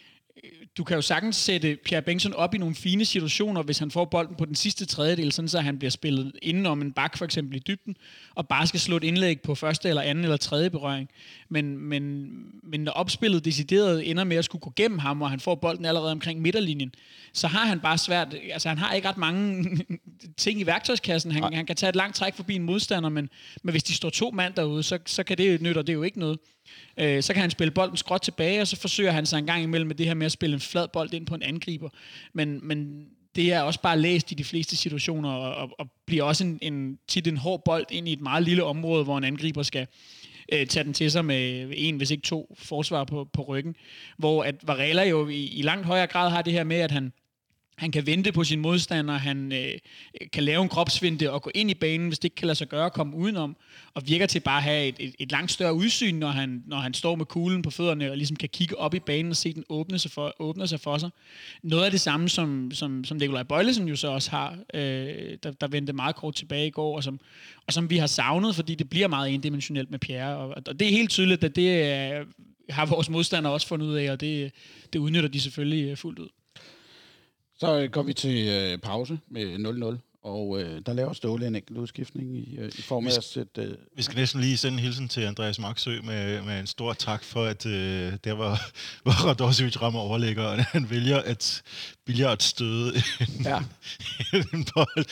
du 0.78 0.84
kan 0.84 0.94
jo 0.94 1.02
sagtens 1.02 1.36
sætte 1.36 1.78
Pierre 1.84 2.02
Bengtsson 2.02 2.32
op 2.34 2.54
i 2.54 2.58
nogle 2.58 2.74
fine 2.74 3.04
situationer, 3.04 3.62
hvis 3.62 3.78
han 3.78 3.90
får 3.90 4.04
bolden 4.04 4.36
på 4.36 4.44
den 4.44 4.54
sidste 4.54 4.86
tredjedel, 4.86 5.32
sådan 5.32 5.48
så 5.48 5.60
han 5.60 5.78
bliver 5.78 5.90
spillet 5.90 6.32
inden 6.42 6.66
om 6.66 6.82
en 6.82 6.92
bak 6.92 7.18
for 7.18 7.24
eksempel 7.24 7.56
i 7.56 7.58
dybden, 7.58 7.96
og 8.34 8.48
bare 8.48 8.66
skal 8.66 8.80
slå 8.80 8.96
et 8.96 9.04
indlæg 9.04 9.40
på 9.40 9.54
første 9.54 9.88
eller 9.88 10.02
anden 10.02 10.24
eller 10.24 10.36
tredje 10.36 10.70
berøring. 10.70 11.08
Men, 11.48 11.78
men, 11.78 12.30
men 12.62 12.80
når 12.80 12.92
opspillet 12.92 13.44
decideret 13.44 14.10
ender 14.10 14.24
med 14.24 14.36
at 14.36 14.44
skulle 14.44 14.62
gå 14.62 14.72
gennem 14.76 14.98
ham, 14.98 15.22
og 15.22 15.30
han 15.30 15.40
får 15.40 15.54
bolden 15.54 15.84
allerede 15.84 16.12
omkring 16.12 16.40
midterlinjen, 16.40 16.94
så 17.32 17.48
har 17.48 17.64
han 17.64 17.80
bare 17.80 17.98
svært, 17.98 18.34
altså 18.52 18.68
han 18.68 18.78
har 18.78 18.94
ikke 18.94 19.08
ret 19.08 19.18
mange 19.18 19.78
ting 20.36 20.60
i 20.60 20.66
værktøjskassen. 20.66 21.32
Han, 21.32 21.54
han 21.54 21.66
kan 21.66 21.76
tage 21.76 21.90
et 21.90 21.96
langt 21.96 22.16
træk 22.16 22.34
forbi 22.34 22.54
en 22.54 22.62
modstander, 22.62 23.08
men, 23.08 23.28
men 23.62 23.72
hvis 23.72 23.82
de 23.82 23.94
står 23.94 24.10
to 24.10 24.30
mand 24.30 24.54
derude, 24.54 24.82
så, 24.82 24.98
så 25.06 25.22
kan 25.22 25.38
det 25.38 25.62
nytte 25.62 25.82
det 25.82 25.92
jo 25.92 26.02
ikke 26.02 26.18
noget. 26.18 26.38
Øh, 26.96 27.22
så 27.22 27.32
kan 27.32 27.40
han 27.40 27.50
spille 27.50 27.70
bolden 27.70 27.96
skråt 27.96 28.20
tilbage, 28.20 28.60
og 28.60 28.66
så 28.66 28.76
forsøger 28.76 29.10
han 29.10 29.26
sig 29.26 29.38
en 29.38 29.46
gang 29.46 29.62
imellem 29.62 29.88
med 29.88 29.96
det 29.96 30.06
her 30.06 30.14
med 30.14 30.26
at 30.26 30.32
spille 30.32 30.54
en 30.54 30.60
flad 30.60 30.88
bold 30.92 31.14
ind 31.14 31.26
på 31.26 31.34
en 31.34 31.42
angriber. 31.42 31.88
Men, 32.32 32.60
men 32.62 33.06
det 33.36 33.52
er 33.52 33.60
også 33.60 33.80
bare 33.80 33.98
læst 33.98 34.32
i 34.32 34.34
de 34.34 34.44
fleste 34.44 34.76
situationer, 34.76 35.30
og, 35.30 35.54
og, 35.54 35.70
og 35.78 35.86
bliver 36.06 36.24
også 36.24 36.44
en, 36.44 36.58
en, 36.62 36.98
tit 37.08 37.26
en 37.26 37.36
hård 37.36 37.62
bold 37.64 37.86
ind 37.90 38.08
i 38.08 38.12
et 38.12 38.20
meget 38.20 38.42
lille 38.42 38.64
område, 38.64 39.04
hvor 39.04 39.18
en 39.18 39.24
angriber 39.24 39.62
skal 39.62 39.86
øh, 40.52 40.66
tage 40.66 40.84
den 40.84 40.94
til 40.94 41.10
sig 41.10 41.24
med 41.24 41.72
en, 41.76 41.96
hvis 41.96 42.10
ikke 42.10 42.22
to 42.22 42.56
forsvar 42.58 43.04
på, 43.04 43.28
på 43.32 43.42
ryggen. 43.42 43.74
Hvor 44.18 44.44
at 44.44 44.54
Varela 44.62 45.08
jo 45.08 45.28
i, 45.28 45.44
i 45.44 45.62
langt 45.62 45.86
højere 45.86 46.06
grad 46.06 46.30
har 46.30 46.42
det 46.42 46.52
her 46.52 46.64
med, 46.64 46.76
at 46.76 46.90
han, 46.90 47.12
han 47.76 47.92
kan 47.92 48.06
vente 48.06 48.32
på 48.32 48.44
sin 48.44 48.60
modstander, 48.60 49.14
han 49.14 49.52
øh, 49.52 49.78
kan 50.32 50.42
lave 50.42 50.62
en 50.62 50.68
kropsvinde 50.68 51.30
og 51.30 51.42
gå 51.42 51.50
ind 51.54 51.70
i 51.70 51.74
banen, 51.74 52.08
hvis 52.08 52.18
det 52.18 52.24
ikke 52.24 52.34
kan 52.34 52.46
lade 52.46 52.58
sig 52.58 52.68
gøre 52.68 52.86
at 52.86 52.92
komme 52.92 53.16
udenom, 53.16 53.56
og 53.94 54.02
virker 54.06 54.26
til 54.26 54.40
bare 54.40 54.56
at 54.56 54.62
have 54.62 54.86
et, 54.86 54.96
et, 54.98 55.14
et 55.18 55.32
langt 55.32 55.52
større 55.52 55.74
udsyn, 55.74 56.14
når 56.14 56.28
han, 56.28 56.62
når 56.66 56.76
han 56.76 56.94
står 56.94 57.14
med 57.14 57.26
kuglen 57.26 57.62
på 57.62 57.70
fødderne 57.70 58.10
og 58.10 58.16
ligesom 58.16 58.36
kan 58.36 58.48
kigge 58.48 58.78
op 58.78 58.94
i 58.94 58.98
banen 58.98 59.30
og 59.30 59.36
se 59.36 59.52
den 59.52 59.64
åbne 59.68 59.98
sig 59.98 60.10
for, 60.10 60.34
åbne 60.38 60.68
sig 60.68 60.80
for 60.80 60.98
sig. 60.98 61.10
Noget 61.62 61.84
af 61.84 61.90
det 61.90 62.00
samme, 62.00 62.28
som, 62.28 62.70
som, 62.74 63.04
som 63.04 63.16
Nikolaj 63.16 63.42
Bøjlesen 63.42 63.88
jo 63.88 63.96
så 63.96 64.08
også 64.08 64.30
har, 64.30 64.58
øh, 64.74 64.82
der, 65.42 65.50
der 65.60 65.68
vendte 65.68 65.92
meget 65.92 66.16
kort 66.16 66.34
tilbage 66.34 66.66
i 66.66 66.70
går, 66.70 66.96
og 66.96 67.04
som, 67.04 67.20
og 67.66 67.72
som 67.72 67.90
vi 67.90 67.96
har 67.96 68.06
savnet, 68.06 68.54
fordi 68.54 68.74
det 68.74 68.90
bliver 68.90 69.08
meget 69.08 69.34
endimensionelt 69.34 69.90
med 69.90 69.98
Pierre, 69.98 70.36
og, 70.36 70.54
og 70.66 70.80
det 70.80 70.88
er 70.88 70.92
helt 70.92 71.10
tydeligt, 71.10 71.44
at 71.44 71.56
det 71.56 71.68
øh, 71.68 72.26
har 72.70 72.86
vores 72.86 73.10
modstandere 73.10 73.52
også 73.52 73.66
fundet 73.66 73.86
ud 73.86 73.94
af, 73.94 74.10
og 74.10 74.20
det, 74.20 74.52
det 74.92 74.98
udnytter 74.98 75.28
de 75.28 75.40
selvfølgelig 75.40 75.90
øh, 75.90 75.96
fuldt 75.96 76.18
ud. 76.18 76.28
Så 77.62 77.78
øh, 77.78 77.90
går 77.90 78.02
vi 78.02 78.14
til 78.14 78.48
øh, 78.48 78.78
pause 78.78 79.20
med 79.28 79.96
0-0, 79.96 80.18
og 80.22 80.60
øh, 80.60 80.82
der 80.86 80.92
laver 80.92 81.12
Ståle 81.12 81.46
en 81.46 81.54
enkelt 81.54 81.78
udskiftning 81.78 82.36
i, 82.36 82.56
øh, 82.58 82.72
i 82.78 82.82
form 82.82 83.06
af 83.06 83.16
at 83.16 83.24
sætte... 83.24 83.62
Øh, 83.62 83.74
vi 83.96 84.02
skal 84.02 84.16
næsten 84.16 84.40
lige 84.40 84.56
sende 84.56 84.78
en 84.78 84.78
hilsen 84.78 85.08
til 85.08 85.20
Andreas 85.20 85.58
Maxø 85.58 86.00
med, 86.04 86.42
med 86.42 86.60
en 86.60 86.66
stor 86.66 86.92
tak 86.92 87.24
for, 87.24 87.44
at 87.44 87.66
øh, 87.66 88.12
der 88.24 88.32
var, 88.32 88.70
hvor 89.02 89.12
Radosevic 89.28 89.82
rammer 89.82 90.00
overlægger, 90.00 90.44
og 90.44 90.64
han 90.64 90.90
vælger 90.90 91.18
at 91.18 91.62
billiard 92.04 92.38
støde 92.40 92.92
en, 93.20 93.44
ja. 93.44 93.58
en 94.54 94.66
bold 94.74 95.04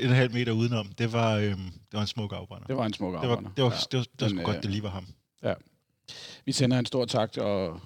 en 0.00 0.10
halv 0.10 0.32
meter 0.32 0.52
udenom. 0.52 0.86
Det 0.98 1.12
var, 1.12 1.36
øh, 1.36 1.44
det 1.44 1.58
var 1.92 2.00
en 2.00 2.06
smuk 2.06 2.32
afbrænder. 2.32 2.66
Det 2.66 2.76
var 2.76 2.86
en 2.86 2.92
smuk 2.92 3.14
afbrænder. 3.14 3.36
Det 3.36 3.44
var, 3.44 3.50
det 3.56 3.64
var, 3.64 3.70
ja. 3.70 3.76
det 3.90 3.98
var, 3.98 4.04
det 4.04 4.20
var, 4.20 4.28
det 4.28 4.36
var 4.36 4.42
godt, 4.42 4.62
det 4.62 4.70
lige 4.70 4.82
var 4.82 4.90
ham. 4.90 5.06
Ja. 5.42 5.54
Vi 6.44 6.52
sender 6.52 6.78
en 6.78 6.86
stor 6.86 7.04
tak, 7.04 7.36
og 7.36 7.80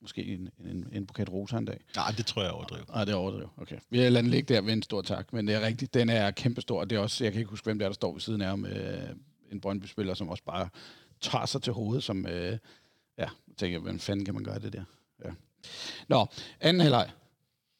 måske 0.00 0.24
en, 0.24 0.50
en, 0.64 0.88
en 0.92 1.06
buket 1.06 1.32
rosa 1.32 1.56
en 1.56 1.64
dag. 1.64 1.80
Nej, 1.96 2.14
det 2.16 2.26
tror 2.26 2.42
jeg 2.42 2.52
overdriver. 2.52 2.84
Nej, 2.88 3.04
det 3.04 3.12
er 3.12 3.16
overdrivet. 3.16 3.48
Okay. 3.56 3.78
Vi 3.90 3.98
har 3.98 4.08
ladet 4.08 4.30
ligge 4.30 4.54
der 4.54 4.60
ved 4.60 4.72
en 4.72 4.82
stor 4.82 5.02
tak, 5.02 5.32
men 5.32 5.46
det 5.46 5.54
er 5.54 5.60
rigtigt, 5.60 5.94
den 5.94 6.08
er 6.08 6.30
kæmpestor. 6.30 6.84
Det 6.84 6.96
er 6.96 7.00
også, 7.00 7.24
jeg 7.24 7.32
kan 7.32 7.40
ikke 7.40 7.50
huske, 7.50 7.64
hvem 7.64 7.78
det 7.78 7.84
er, 7.84 7.88
der 7.88 7.94
står 7.94 8.12
ved 8.12 8.20
siden 8.20 8.40
af 8.40 8.58
med 8.58 9.08
øh, 9.08 9.16
en 9.52 9.60
Brøndby-spiller, 9.60 10.14
som 10.14 10.28
også 10.28 10.44
bare 10.44 10.68
tager 11.20 11.46
sig 11.46 11.62
til 11.62 11.72
hovedet, 11.72 12.04
som, 12.04 12.26
øh, 12.26 12.32
ja, 12.32 12.58
jeg 13.18 13.56
tænker, 13.56 13.78
hvordan 13.78 13.98
fanden 13.98 14.24
kan 14.24 14.34
man 14.34 14.44
gøre 14.44 14.58
det 14.58 14.72
der? 14.72 14.84
Ja. 15.24 15.30
Nå, 16.08 16.26
anden 16.60 16.80
halvleg. 16.80 17.10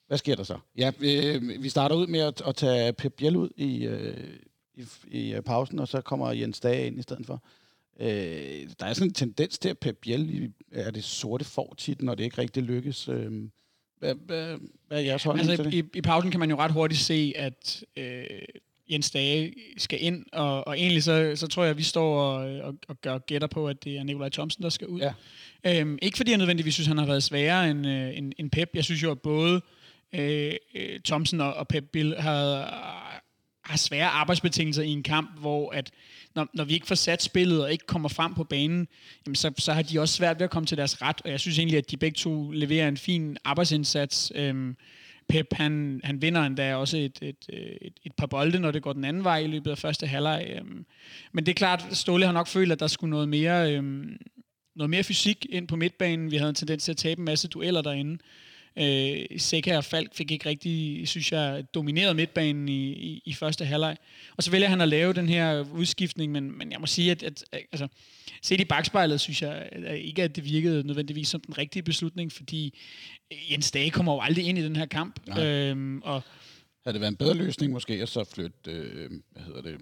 Hvad 0.06 0.18
sker 0.18 0.36
der 0.36 0.42
så? 0.42 0.58
Ja, 0.76 0.92
vi, 0.98 1.38
vi 1.38 1.68
starter 1.68 1.96
ud 1.96 2.06
med 2.06 2.20
at, 2.20 2.42
at 2.46 2.56
tage 2.56 2.92
Pep 2.92 3.12
Biel 3.12 3.36
ud 3.36 3.48
i, 3.56 3.86
øh, 3.86 4.38
i, 4.74 5.36
i 5.36 5.40
pausen, 5.40 5.78
og 5.78 5.88
så 5.88 6.00
kommer 6.00 6.32
Jens 6.32 6.60
Dage 6.60 6.86
ind 6.86 6.98
i 6.98 7.02
stedet 7.02 7.26
for. 7.26 7.42
Øh, 8.00 8.68
der 8.80 8.86
er 8.86 8.92
sådan 8.92 9.08
en 9.08 9.14
tendens 9.14 9.58
til, 9.58 9.68
at 9.68 9.78
Pep 9.78 9.96
Biel 10.02 10.52
er 10.72 10.90
det 10.90 11.04
sorte 11.04 11.44
for 11.44 11.74
tit, 11.78 12.02
når 12.02 12.14
det 12.14 12.24
ikke 12.24 12.38
rigtig 12.38 12.62
lykkes. 12.62 13.08
Øh, 13.08 13.32
hvad, 13.98 14.14
hvad, 14.26 14.58
hvad 14.88 14.98
er 14.98 15.02
jeres 15.02 15.22
holdning 15.22 15.50
altså, 15.50 15.64
til 15.64 15.72
det? 15.72 15.86
I, 15.94 15.98
I 15.98 16.00
pausen 16.00 16.30
kan 16.30 16.40
man 16.40 16.50
jo 16.50 16.56
ret 16.56 16.72
hurtigt 16.72 17.00
se, 17.00 17.32
at 17.36 17.84
øh, 17.96 18.24
Jens 18.90 19.10
Dage 19.10 19.54
skal 19.76 19.98
ind, 20.02 20.24
og, 20.32 20.66
og 20.66 20.78
egentlig 20.78 21.02
så, 21.02 21.32
så 21.34 21.46
tror 21.46 21.62
jeg, 21.62 21.70
at 21.70 21.78
vi 21.78 21.82
står 21.82 22.20
og, 22.20 22.60
og, 22.60 22.74
og 22.88 23.00
gør 23.00 23.18
gætter 23.18 23.48
på, 23.48 23.68
at 23.68 23.84
det 23.84 23.96
er 23.98 24.02
Nikolaj 24.02 24.28
Thomsen, 24.28 24.62
der 24.62 24.68
skal 24.68 24.86
ud. 24.86 25.00
Ja. 25.00 25.12
Øhm, 25.66 25.98
ikke 26.02 26.16
fordi 26.16 26.30
jeg 26.30 26.38
nødvendigvis 26.38 26.74
synes, 26.74 26.86
han 26.86 26.98
har 26.98 27.06
været 27.06 27.22
sværere 27.22 27.70
end, 27.70 27.86
øh, 27.86 28.18
end, 28.18 28.32
end 28.38 28.50
Pep. 28.50 28.70
Jeg 28.74 28.84
synes 28.84 29.02
jo, 29.02 29.10
at 29.10 29.20
både 29.20 29.60
øh, 30.14 30.52
øh 30.74 31.00
Thomsen 31.04 31.40
og, 31.40 31.54
og 31.54 31.68
Pep 31.68 31.84
Bill 31.92 32.14
har, 32.16 32.44
har 33.68 33.76
svære 33.76 34.06
arbejdsbetingelser 34.08 34.82
i 34.82 34.88
en 34.88 35.02
kamp, 35.02 35.40
hvor 35.40 35.70
at 35.70 35.90
når, 36.34 36.48
når 36.54 36.64
vi 36.64 36.74
ikke 36.74 36.86
får 36.86 36.94
sat 36.94 37.22
spillet 37.22 37.62
og 37.64 37.72
ikke 37.72 37.86
kommer 37.86 38.08
frem 38.08 38.34
på 38.34 38.44
banen, 38.44 38.88
jamen 39.26 39.34
så, 39.34 39.52
så 39.58 39.72
har 39.72 39.82
de 39.82 40.00
også 40.00 40.14
svært 40.14 40.38
ved 40.38 40.44
at 40.44 40.50
komme 40.50 40.66
til 40.66 40.76
deres 40.76 41.02
ret, 41.02 41.20
og 41.24 41.30
jeg 41.30 41.40
synes 41.40 41.58
egentlig, 41.58 41.78
at 41.78 41.90
de 41.90 41.96
begge 41.96 42.16
to 42.16 42.50
leverer 42.50 42.88
en 42.88 42.96
fin 42.96 43.36
arbejdsindsats. 43.44 44.32
Øhm, 44.34 44.76
Pep, 45.28 45.46
han, 45.52 46.00
han 46.04 46.22
vinder 46.22 46.42
endda 46.42 46.74
også 46.74 46.96
et, 46.96 47.18
et, 47.22 47.36
et, 47.48 47.92
et 48.04 48.12
par 48.18 48.26
bolde, 48.26 48.58
når 48.58 48.70
det 48.70 48.82
går 48.82 48.92
den 48.92 49.04
anden 49.04 49.24
vej 49.24 49.38
i 49.38 49.46
løbet 49.46 49.70
af 49.70 49.78
første 49.78 50.06
halvleg. 50.06 50.54
Øhm, 50.56 50.86
men 51.32 51.46
det 51.46 51.52
er 51.52 51.54
klart, 51.54 51.84
Ståle 51.92 52.26
har 52.26 52.32
nok 52.32 52.48
følt, 52.48 52.72
at 52.72 52.80
der 52.80 52.86
skulle 52.86 53.10
noget 53.10 53.28
mere, 53.28 53.74
øhm, 53.74 54.16
noget 54.76 54.90
mere 54.90 55.04
fysik 55.04 55.46
ind 55.50 55.68
på 55.68 55.76
midtbanen. 55.76 56.30
Vi 56.30 56.36
havde 56.36 56.48
en 56.48 56.54
tendens 56.54 56.84
til 56.84 56.92
at 56.92 56.96
tabe 56.96 57.18
en 57.18 57.24
masse 57.24 57.48
dueller 57.48 57.82
derinde. 57.82 58.18
Øh, 58.78 59.38
Seca 59.38 59.76
og 59.76 59.84
Falk 59.84 60.14
fik 60.14 60.30
ikke 60.30 60.48
rigtig, 60.48 61.08
synes 61.08 61.32
jeg, 61.32 61.64
domineret 61.74 62.16
midtbanen 62.16 62.68
i, 62.68 62.92
i, 62.92 63.22
i 63.24 63.32
første 63.32 63.64
halvleg. 63.64 63.96
Og 64.36 64.42
så 64.42 64.50
vælger 64.50 64.68
han 64.68 64.80
at 64.80 64.88
lave 64.88 65.12
den 65.12 65.28
her 65.28 65.64
udskiftning, 65.72 66.32
men, 66.32 66.58
men 66.58 66.72
jeg 66.72 66.80
må 66.80 66.86
sige, 66.86 67.10
at, 67.10 67.22
at, 67.22 67.44
at 67.52 67.62
altså, 67.72 67.88
set 68.42 68.60
i 68.60 68.64
bagspejlet, 68.64 69.20
synes 69.20 69.42
jeg 69.42 69.68
at 69.72 69.98
ikke, 69.98 70.22
at 70.22 70.36
det 70.36 70.44
virkede 70.44 70.86
nødvendigvis 70.86 71.28
som 71.28 71.40
den 71.40 71.58
rigtige 71.58 71.82
beslutning, 71.82 72.32
fordi 72.32 72.78
Jens 73.50 73.70
Dage 73.70 73.90
kommer 73.90 74.14
jo 74.14 74.20
aldrig 74.20 74.46
ind 74.46 74.58
i 74.58 74.64
den 74.64 74.76
her 74.76 74.86
kamp. 74.86 75.38
Øhm, 75.38 76.02
og 76.02 76.22
havde 76.84 76.94
det 76.94 77.00
været 77.00 77.12
en 77.12 77.16
bedre 77.16 77.34
løsning 77.34 77.72
måske, 77.72 77.94
at 77.94 78.08
så 78.08 78.24
flytte, 78.24 78.70
øh, 78.70 79.10
hvad 79.32 79.42
hedder 79.42 79.62
det, 79.62 79.76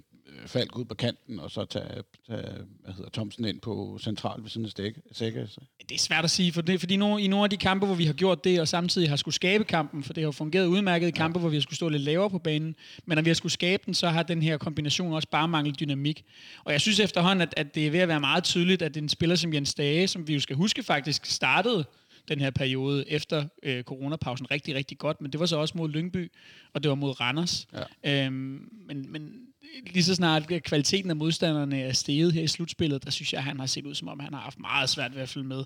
Falk 0.47 0.79
ud 0.79 0.85
på 0.85 0.95
kanten, 0.95 1.41
og 1.41 1.51
så 1.51 1.65
tage, 1.65 2.03
tage 2.29 2.43
hvad 2.85 2.95
hedder, 2.95 3.11
Thomsen 3.11 3.45
ind 3.45 3.61
på 3.61 3.99
central 4.03 4.43
ved 4.43 4.51
siden 4.51 4.65
af 4.65 4.71
Stække. 4.71 5.01
Sække. 5.13 5.49
Det 5.89 5.95
er 5.95 5.99
svært 5.99 6.25
at 6.25 6.31
sige, 6.31 6.53
for 6.53 6.63
det, 6.63 6.81
fordi 6.81 6.97
nogle, 6.97 7.23
i 7.23 7.29
nogle 7.29 7.45
af 7.45 7.51
de 7.51 7.57
kampe, 7.57 7.87
hvor 7.87 7.95
vi 7.95 8.05
har 8.05 8.13
gjort 8.13 8.45
det, 8.45 8.61
og 8.61 8.69
samtidig 8.69 9.09
har 9.09 9.17
skulle 9.17 9.35
skabe 9.35 9.65
kampen, 9.65 10.03
for 10.05 10.13
det 10.13 10.25
har 10.25 10.31
fungeret 10.31 10.67
udmærket 10.67 11.09
i 11.09 11.11
kampe, 11.11 11.39
ja. 11.39 11.41
hvor 11.41 11.49
vi 11.49 11.57
har 11.57 11.61
skulle 11.61 11.77
stå 11.77 11.89
lidt 11.89 12.03
lavere 12.03 12.31
på 12.31 12.39
banen, 12.39 12.75
men 13.07 13.17
når 13.17 13.23
vi 13.23 13.31
har 13.31 13.35
skulle 13.35 13.53
skabe 13.53 13.83
den, 13.87 13.95
så 13.95 14.09
har 14.09 14.23
den 14.23 14.43
her 14.43 14.59
kombination 14.59 15.13
også 15.13 15.29
bare 15.29 15.49
manglet 15.49 15.81
dynamik. 15.81 16.25
Og 16.65 16.73
jeg 16.73 16.81
synes 16.81 17.01
efterhånden, 17.01 17.43
at, 17.43 17.55
at 17.57 17.75
det 17.75 17.87
er 17.87 17.91
ved 17.91 18.01
at 18.01 18.09
være 18.09 18.21
meget 18.21 18.45
tydeligt, 18.45 18.83
at 18.83 18.95
det 18.95 19.01
er 19.01 19.05
en 19.05 19.09
spiller 19.09 19.37
som 19.37 19.55
Jens 19.55 19.75
Dage, 19.75 20.09
som 20.09 20.29
vi 20.29 20.35
jo 20.35 20.41
skal 20.41 20.57
huske 20.57 20.83
faktisk 20.83 21.27
startede 21.27 21.85
den 22.29 22.41
her 22.41 22.51
periode 22.51 23.11
efter 23.11 23.45
øh, 23.63 23.83
coronapausen 23.83 24.51
rigtig, 24.51 24.75
rigtig 24.75 24.99
godt, 24.99 25.21
men 25.21 25.33
det 25.33 25.41
var 25.41 25.47
så 25.47 25.57
også 25.57 25.79
mod 25.79 25.89
Lyngby, 25.89 26.33
og 26.73 26.83
det 26.83 26.89
var 26.89 26.95
mod 26.95 27.21
Randers. 27.21 27.69
Ja. 28.05 28.25
Øhm, 28.27 28.69
men, 28.87 29.13
men 29.13 29.46
lige 29.87 30.05
så 30.05 30.15
snart 30.15 30.53
kvaliteten 30.65 31.11
af 31.11 31.17
modstanderne 31.17 31.81
er 31.81 31.93
steget 31.93 32.33
her 32.33 32.43
i 32.43 32.47
slutspillet, 32.47 33.05
der 33.05 33.11
synes 33.11 33.33
jeg, 33.33 33.39
at 33.39 33.45
han 33.45 33.59
har 33.59 33.67
set 33.67 33.87
ud 33.87 33.95
som 33.95 34.09
om, 34.09 34.21
han 34.21 34.33
har 34.33 34.41
haft 34.41 34.59
meget 34.61 34.91
svært 34.91 35.15
ved 35.15 35.23
at 35.23 35.29
følge 35.29 35.47
med. 35.47 35.65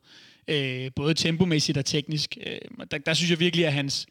Øh, 0.48 0.90
både 0.96 1.14
tempomæssigt 1.14 1.78
og 1.78 1.84
teknisk. 1.84 2.36
Øh, 2.46 2.86
der, 2.90 2.98
der 2.98 3.14
synes 3.14 3.30
jeg 3.30 3.40
virkelig, 3.40 3.66
at 3.66 3.72
hans, 3.72 4.06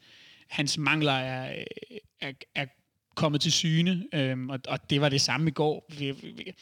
hans 0.48 0.78
mangler 0.78 1.12
er, 1.12 1.54
øh, 1.90 1.96
er, 2.20 2.32
er 2.54 2.66
kommet 3.14 3.40
til 3.40 3.52
syne, 3.52 4.04
øh, 4.12 4.46
og, 4.48 4.58
og 4.68 4.90
det 4.90 5.00
var 5.00 5.08
det 5.08 5.20
samme 5.20 5.48
i 5.48 5.52
går. 5.52 5.86
Vi, 5.98 6.10
vi, 6.10 6.52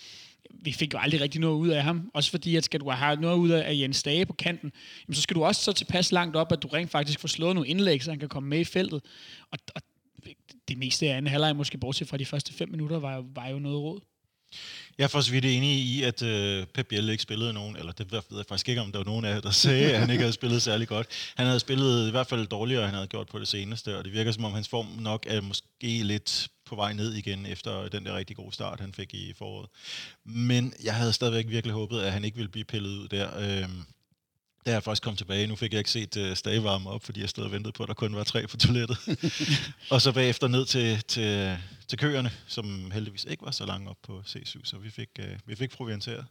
vi 0.51 0.73
fik 0.73 0.95
jo 0.95 0.99
aldrig 0.99 1.21
rigtig 1.21 1.41
noget 1.41 1.57
ud 1.57 1.69
af 1.69 1.83
ham. 1.83 2.11
Også 2.15 2.31
fordi, 2.31 2.57
at 2.57 2.65
skal 2.65 2.81
du 2.81 2.91
have 2.91 3.21
noget 3.21 3.39
ud 3.39 3.51
af 3.51 3.75
Jens 3.75 4.03
Dage 4.03 4.27
på 4.27 4.33
kanten, 4.33 4.73
jamen, 5.07 5.15
så 5.15 5.23
skal 5.23 5.35
du 5.35 5.45
også 5.45 5.63
så 5.63 5.73
tilpas 5.73 6.13
langt 6.13 6.37
op, 6.37 6.53
at 6.53 6.63
du 6.63 6.69
rent 6.69 6.91
faktisk 6.91 7.21
får 7.21 7.29
slået 7.29 7.55
nogle 7.55 7.69
indlæg, 7.69 8.03
så 8.03 8.11
han 8.11 8.21
kan 8.21 8.29
komme 8.29 8.49
med 8.49 8.61
i 8.61 8.65
feltet. 8.65 9.03
Og, 9.51 9.59
og 9.75 9.83
det 10.69 10.79
meste 10.79 11.07
af 11.07 11.17
anden 11.17 11.31
halvleg, 11.31 11.57
måske 11.57 11.79
bortset 11.79 12.09
fra 12.09 12.17
de 12.17 12.27
første 12.27 12.53
fem 12.53 12.69
minutter, 12.71 12.99
var, 12.99 13.25
var 13.35 13.49
jo 13.49 13.59
noget 13.59 13.79
råd. 13.79 14.01
Jeg 14.99 15.05
er 15.05 15.09
for 15.09 15.21
så 15.21 15.31
vidt 15.31 15.45
enig 15.45 15.71
i, 15.71 16.03
at 16.03 16.23
øh, 16.23 16.67
Pep 16.67 16.87
Biel 16.87 17.09
ikke 17.09 17.23
spillede 17.23 17.53
nogen, 17.53 17.77
eller 17.77 17.93
det 17.93 18.13
ved 18.13 18.23
jeg 18.31 18.45
faktisk 18.49 18.69
ikke, 18.69 18.81
om 18.81 18.93
der 18.93 18.99
var 18.99 19.05
nogen 19.05 19.25
af 19.25 19.35
jer, 19.35 19.41
der 19.41 19.51
sagde, 19.51 19.93
at 19.93 20.01
han 20.01 20.11
ikke 20.11 20.23
havde 20.23 20.33
spillet 20.33 20.63
særlig 20.63 20.89
godt. 20.89 21.07
Han 21.37 21.47
havde 21.47 21.61
spillet 21.61 22.09
i 22.09 22.11
hvert 22.11 22.27
fald 22.27 22.47
dårligere, 22.47 22.83
end 22.83 22.87
han 22.87 22.95
havde 22.95 23.09
gjort 23.09 23.29
på 23.29 23.39
det 23.39 23.49
seneste, 23.49 23.99
og 23.99 24.05
det 24.05 24.13
virker 24.13 24.33
som 24.33 24.45
om 24.45 24.53
hans 24.53 24.69
form 24.69 24.87
nok 24.87 25.27
er 25.29 25.41
måske 25.41 26.03
lidt 26.03 26.49
på 26.67 26.77
vej 26.77 26.93
ned 26.93 27.15
igen 27.15 27.47
efter 27.47 27.89
den 27.89 28.07
der 28.07 28.17
rigtig 28.17 28.37
gode 28.37 28.53
start, 28.53 28.81
han 28.81 28.93
fik 28.93 29.15
i 29.15 29.33
foråret. 29.39 29.69
Men 30.25 30.73
jeg 30.85 30.95
havde 30.95 31.13
stadigvæk 31.13 31.49
virkelig 31.49 31.75
håbet, 31.75 32.01
at 32.01 32.13
han 32.13 32.25
ikke 32.25 32.37
ville 32.37 32.51
blive 32.51 32.65
pillet 32.65 32.91
ud 32.91 33.09
der. 33.09 33.39
Øh, 33.39 33.69
da 34.69 34.73
jeg 34.73 34.83
faktisk 34.83 35.03
kom 35.03 35.17
tilbage, 35.17 35.47
nu 35.47 35.57
fik 35.57 35.73
jeg 35.73 35.79
ikke 35.79 35.91
set 35.91 36.17
uh, 36.17 36.35
Stage 36.35 36.65
varme 36.65 36.91
op, 36.91 37.05
fordi 37.05 37.21
jeg 37.21 37.29
stod 37.29 37.45
og 37.45 37.53
ventede 37.53 37.73
på, 37.73 37.83
at 37.83 37.89
der 37.89 37.95
kun 37.95 38.17
var 38.17 38.25
tre 38.25 38.47
på 38.47 38.57
toilettet. 38.57 38.99
og 39.93 40.03
så 40.03 40.13
bagefter 40.13 40.49
ned 40.49 40.67
til, 40.67 41.03
til, 41.03 41.59
til 41.89 41.99
køerne, 41.99 42.31
som 42.47 42.91
heldigvis 42.91 43.25
ikke 43.25 43.45
var 43.45 43.51
så 43.51 43.67
langt 43.67 43.89
op 43.89 43.97
på 44.03 44.23
C7, 44.27 44.61
så 44.65 44.77
vi 44.79 44.91
fik, 44.91 45.09
uh, 45.19 45.25
vi 45.47 45.57
fik 45.57 45.71
provianteret. 45.71 46.27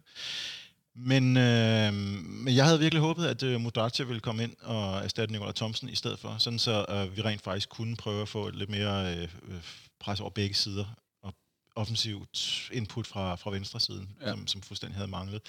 Men, 0.96 1.38
øh, 1.38 1.94
men 1.94 2.56
jeg 2.56 2.65
havde 2.65 2.79
virkelig 2.79 3.01
håbet, 3.01 3.25
at 3.25 3.44
uh, 3.44 3.62
Mudacha 3.62 4.03
ville 4.03 4.20
komme 4.20 4.44
ind 4.44 4.56
og 4.62 4.98
erstatte 4.98 5.32
Nicolai 5.32 5.53
Thomsen 5.53 5.89
i 5.89 5.96
stedet 5.96 6.20
for, 6.20 6.36
sådan 6.39 6.60
så 6.60 6.86
uh, 6.89 7.17
vi 7.17 7.22
rent 7.22 7.41
faktisk 7.41 7.70
kunne 7.70 7.96
prøve 7.96 8.22
at 8.22 8.29
få 8.29 8.50
lidt 8.50 8.70
mere 8.70 9.24
uh, 9.24 9.56
pres 10.00 10.20
over 10.20 10.29
begge 10.29 10.56
sider, 10.56 10.86
og 11.24 11.34
offensivt 11.75 12.70
input 12.72 13.08
fra, 13.08 13.36
fra 13.36 13.51
venstre 13.51 13.79
siden, 13.79 14.10
ja. 14.22 14.29
som, 14.29 14.48
som 14.48 14.62
fuldstændig 14.62 14.96
havde 14.96 15.12
manglet. 15.12 15.41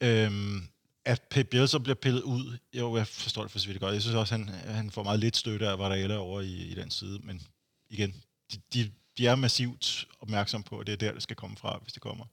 Øhm, 0.00 0.68
at 1.06 1.22
Pep 1.22 1.48
Bielsa 1.50 1.78
bliver 1.78 1.94
pillet 1.94 2.22
ud, 2.22 2.58
jo, 2.74 2.96
jeg 2.96 3.06
forstår 3.06 3.42
det 3.42 3.52
for 3.52 3.58
så 3.58 3.66
vidt 3.66 3.80
godt. 3.80 3.94
Jeg 3.94 4.02
synes 4.02 4.16
også, 4.16 4.34
han, 4.36 4.48
han 4.48 4.90
får 4.90 5.02
meget 5.02 5.20
lidt 5.20 5.36
støtte 5.36 5.68
af 5.68 5.78
Varela 5.78 6.16
over 6.16 6.40
i, 6.40 6.52
i 6.52 6.74
den 6.74 6.90
side, 6.90 7.18
men 7.22 7.42
igen, 7.90 8.14
de, 8.52 8.58
de, 8.74 8.90
de 9.18 9.26
er 9.26 9.34
massivt 9.34 10.06
opmærksom 10.20 10.62
på, 10.62 10.78
at 10.78 10.86
det 10.86 10.92
er 10.92 10.96
der, 10.96 11.12
det 11.12 11.22
skal 11.22 11.36
komme 11.36 11.56
fra, 11.56 11.78
hvis 11.82 11.92
det 11.92 12.02
kommer. 12.02 12.24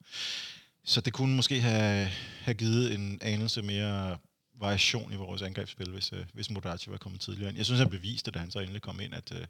Så 0.84 1.02
det 1.02 1.14
kunne 1.14 1.36
måske 1.36 1.62
have, 1.62 2.08
have 2.42 2.56
givet 2.56 2.94
en 2.94 3.20
anelse 3.22 3.62
mere 3.62 4.18
variation 4.60 5.14
i 5.14 5.16
vores 5.16 5.42
angrebsspil, 5.42 5.90
hvis, 5.90 6.14
øh, 6.14 6.26
hvis 6.34 6.50
Modric 6.50 6.88
var 6.88 6.98
kommet 6.98 7.22
tidligere 7.22 7.50
ind. 7.50 7.58
Jeg 7.58 7.66
synes, 7.66 7.80
han 7.80 7.90
beviste, 7.90 8.32
da 8.32 8.40
han 8.40 8.52
så 8.52 8.60
endelig 8.60 8.82
kom 8.82 9.00
ind, 9.00 9.14
at 9.14 9.32
øh, 9.32 9.46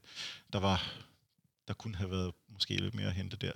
der 0.53 0.59
var 0.59 0.93
der 1.67 1.73
kunne 1.73 1.95
have 1.95 2.11
været 2.11 2.31
måske 2.49 2.77
lidt 2.77 2.95
mere 2.95 3.07
at 3.07 3.13
hente 3.13 3.37
der. 3.37 3.51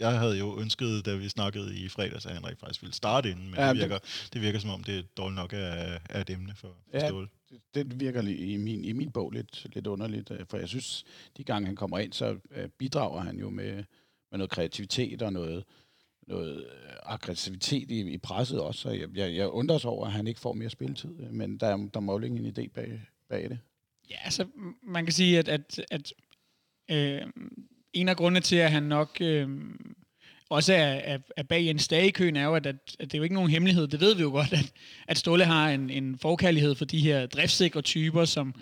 Jeg 0.00 0.18
havde 0.18 0.38
jo 0.38 0.60
ønsket, 0.60 1.06
da 1.06 1.14
vi 1.14 1.28
snakkede 1.28 1.76
i 1.76 1.88
fredags, 1.88 2.26
at 2.26 2.34
Henrik 2.34 2.58
faktisk 2.58 2.82
ville 2.82 2.94
starte 2.94 3.30
inden, 3.30 3.50
men 3.50 3.54
ja, 3.54 3.68
det, 3.68 3.78
virker, 3.78 3.98
det 4.32 4.40
virker 4.40 4.58
som 4.58 4.70
om, 4.70 4.84
det 4.84 4.98
er 4.98 5.02
dårligt 5.16 5.36
nok 5.36 5.52
af, 5.52 6.00
af 6.10 6.20
et 6.20 6.30
emne 6.30 6.54
for, 6.54 6.76
for 6.90 6.98
ja, 6.98 7.08
Ståle. 7.08 7.28
Det, 7.50 7.60
det 7.74 8.00
virker 8.00 8.22
i 8.22 8.56
min, 8.56 8.84
i 8.84 8.92
min 8.92 9.10
bog 9.10 9.30
lidt, 9.30 9.66
lidt 9.74 9.86
underligt, 9.86 10.30
øh, 10.30 10.46
for 10.50 10.58
jeg 10.58 10.68
synes, 10.68 11.04
de 11.36 11.44
gange 11.44 11.66
han 11.66 11.76
kommer 11.76 11.98
ind, 11.98 12.12
så 12.12 12.36
øh, 12.50 12.68
bidrager 12.68 13.20
han 13.20 13.38
jo 13.38 13.50
med, 13.50 13.74
med 14.30 14.38
noget 14.38 14.50
kreativitet 14.50 15.22
og 15.22 15.32
noget, 15.32 15.64
noget 16.26 16.56
øh, 16.58 16.92
aggressivitet 17.02 17.90
i, 17.90 18.00
i 18.00 18.18
presset 18.18 18.60
også, 18.60 18.80
så 18.80 18.90
jeg, 18.90 19.08
jeg, 19.14 19.34
jeg 19.34 19.48
undrer 19.48 19.78
sig 19.78 19.90
over, 19.90 20.06
at 20.06 20.12
han 20.12 20.26
ikke 20.26 20.40
får 20.40 20.52
mere 20.52 20.70
spilletid, 20.70 21.10
men 21.10 21.58
der, 21.58 21.88
der 21.94 22.00
må 22.00 22.18
jo 22.18 22.26
en 22.26 22.46
idé 22.58 22.68
bag, 22.74 23.00
bag 23.28 23.50
det. 23.50 23.58
Ja, 24.10 24.16
altså 24.24 24.46
man 24.82 25.04
kan 25.04 25.12
sige, 25.12 25.38
at, 25.38 25.48
at, 25.48 25.80
at 25.90 26.12
Øh, 26.90 27.26
en 27.92 28.08
af 28.08 28.16
grundene 28.16 28.40
til, 28.40 28.56
at 28.56 28.70
han 28.70 28.82
nok 28.82 29.16
øh, 29.20 29.48
også 30.50 30.74
er, 30.74 31.00
er, 31.04 31.18
er 31.36 31.42
bag 31.42 31.66
en 31.66 31.78
stagekøen, 31.78 32.36
er 32.36 32.44
jo, 32.44 32.54
at, 32.54 32.66
at, 32.66 32.76
at 32.98 33.04
det 33.06 33.14
er 33.14 33.18
jo 33.18 33.22
ikke 33.22 33.34
nogen 33.34 33.50
hemmelighed. 33.50 33.88
Det 33.88 34.00
ved 34.00 34.14
vi 34.14 34.22
jo 34.22 34.30
godt, 34.30 34.52
at, 34.52 34.72
at 35.08 35.18
Ståle 35.18 35.44
har 35.44 35.70
en, 35.70 35.90
en 35.90 36.18
forkærlighed 36.18 36.74
for 36.74 36.84
de 36.84 37.00
her 37.00 37.26
driftsikre 37.26 37.82
typer, 37.82 38.24
som, 38.24 38.54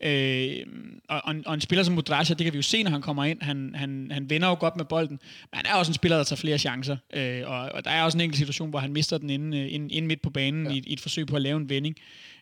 øh, 0.00 0.66
og, 1.08 1.22
og, 1.46 1.54
en 1.54 1.60
spiller 1.60 1.82
som 1.82 1.94
Mudrasja, 1.94 2.34
det 2.34 2.44
kan 2.44 2.52
vi 2.52 2.58
jo 2.58 2.62
se, 2.62 2.82
når 2.82 2.90
han 2.90 3.02
kommer 3.02 3.24
ind. 3.24 3.42
Han, 3.42 3.74
han, 3.74 4.08
han 4.10 4.30
vender 4.30 4.48
jo 4.48 4.56
godt 4.60 4.76
med 4.76 4.84
bolden, 4.84 5.18
men 5.52 5.56
han 5.56 5.66
er 5.66 5.74
også 5.74 5.90
en 5.90 5.94
spiller, 5.94 6.16
der 6.16 6.24
tager 6.24 6.40
flere 6.40 6.58
chancer. 6.58 6.96
Øh, 7.14 7.42
og, 7.46 7.58
og 7.58 7.84
der 7.84 7.90
er 7.90 8.02
også 8.02 8.18
en 8.18 8.22
enkelt 8.22 8.38
situation, 8.38 8.70
hvor 8.70 8.78
han 8.78 8.92
mister 8.92 9.18
den 9.18 9.30
inde, 9.30 9.58
øh, 9.58 9.74
inde, 9.74 9.94
inde 9.94 10.08
midt 10.08 10.22
på 10.22 10.30
banen 10.30 10.66
ja. 10.66 10.72
i, 10.72 10.82
i 10.86 10.92
et 10.92 11.00
forsøg 11.00 11.26
på 11.26 11.36
at 11.36 11.42
lave 11.42 11.56
en 11.56 11.68
vending. 11.68 11.96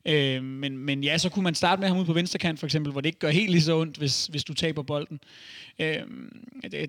Øh, 0.07 0.43
men, 0.43 0.79
men 0.79 1.05
ja, 1.05 1.19
så 1.19 1.29
kunne 1.29 1.43
man 1.43 1.55
starte 1.55 1.81
med 1.81 1.89
ham 1.89 1.99
ud 1.99 2.05
på 2.05 2.13
venstre 2.13 2.39
kant, 2.39 2.61
for 2.61 2.67
eksempel, 2.67 2.93
hvor 2.93 3.01
det 3.01 3.07
ikke 3.07 3.19
gør 3.19 3.31
helt 3.31 3.51
lige 3.51 3.63
så 3.63 3.79
ondt, 3.79 3.97
hvis, 3.97 4.27
hvis 4.27 4.45
du 4.45 4.55
taber 4.55 4.83
bolden. 4.83 5.21
Øh, 5.79 5.97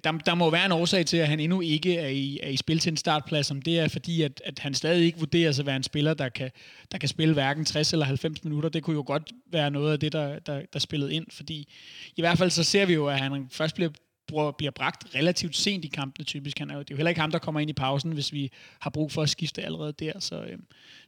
der, 0.04 0.12
der 0.12 0.36
må 0.36 0.50
være 0.50 0.66
en 0.66 0.72
årsag 0.72 1.06
til, 1.06 1.18
at 1.18 1.28
han 1.28 1.40
endnu 1.40 1.62
ikke 1.62 1.98
er 1.98 2.08
i, 2.08 2.40
er 2.44 2.50
i 2.50 2.58
spil 2.58 2.80
til 2.80 2.92
en 2.92 2.98
startplads, 2.98 3.52
om 3.52 3.62
det 3.62 3.80
er 3.80 3.88
fordi, 3.88 4.22
at, 4.22 4.42
at 4.46 4.60
han 4.60 4.74
stadig 4.74 5.06
ikke 5.06 5.20
vurderer 5.20 5.52
sig 5.52 5.64
at 5.64 5.66
være 5.66 5.76
en 5.76 5.84
spiller, 5.84 6.14
der 6.14 6.30
kan, 6.30 6.52
der 6.92 6.98
kan 6.98 7.10
spille 7.10 7.34
hverken 7.34 7.66
60 7.66 7.94
eller 7.94 8.06
90 8.06 8.44
minutter. 8.44 8.70
Det 8.70 8.84
kunne 8.84 8.96
jo 8.96 9.04
godt 9.08 9.32
være 9.52 9.72
noget 9.72 9.92
af 9.92 10.00
det, 10.00 10.14
der, 10.14 10.40
der, 10.40 10.55
der 10.74 10.80
spillet 10.80 11.12
ind, 11.12 11.26
fordi 11.32 11.74
i 12.16 12.22
hvert 12.22 12.38
fald 12.38 12.50
så 12.50 12.64
ser 12.64 12.86
vi 12.86 12.94
jo, 12.94 13.08
at 13.08 13.20
han 13.20 13.48
først 13.50 13.76
bliver 13.76 13.90
bliver 14.28 14.72
bragt 14.72 15.16
relativt 15.16 15.56
sent 15.56 15.86
i 15.86 15.88
kampene 15.88 16.26
typisk. 16.26 16.60
Han 16.60 16.70
er 16.70 16.74
jo, 16.74 16.80
det 16.80 16.90
er 16.90 16.96
jo 16.96 16.98
heller 16.98 17.10
ikke 17.10 17.22
ham, 17.22 17.32
der 17.32 17.40
kommer 17.40 17.62
ind 17.62 17.70
i 17.70 17.74
pausen, 17.74 18.12
hvis 18.12 18.34
vi 18.34 18.52
har 18.80 18.90
brug 18.90 19.12
for 19.12 19.22
at 19.22 19.30
skifte 19.30 19.62
allerede 19.62 19.94
der. 19.94 20.20
Så, 20.20 20.44
øh, 20.44 20.58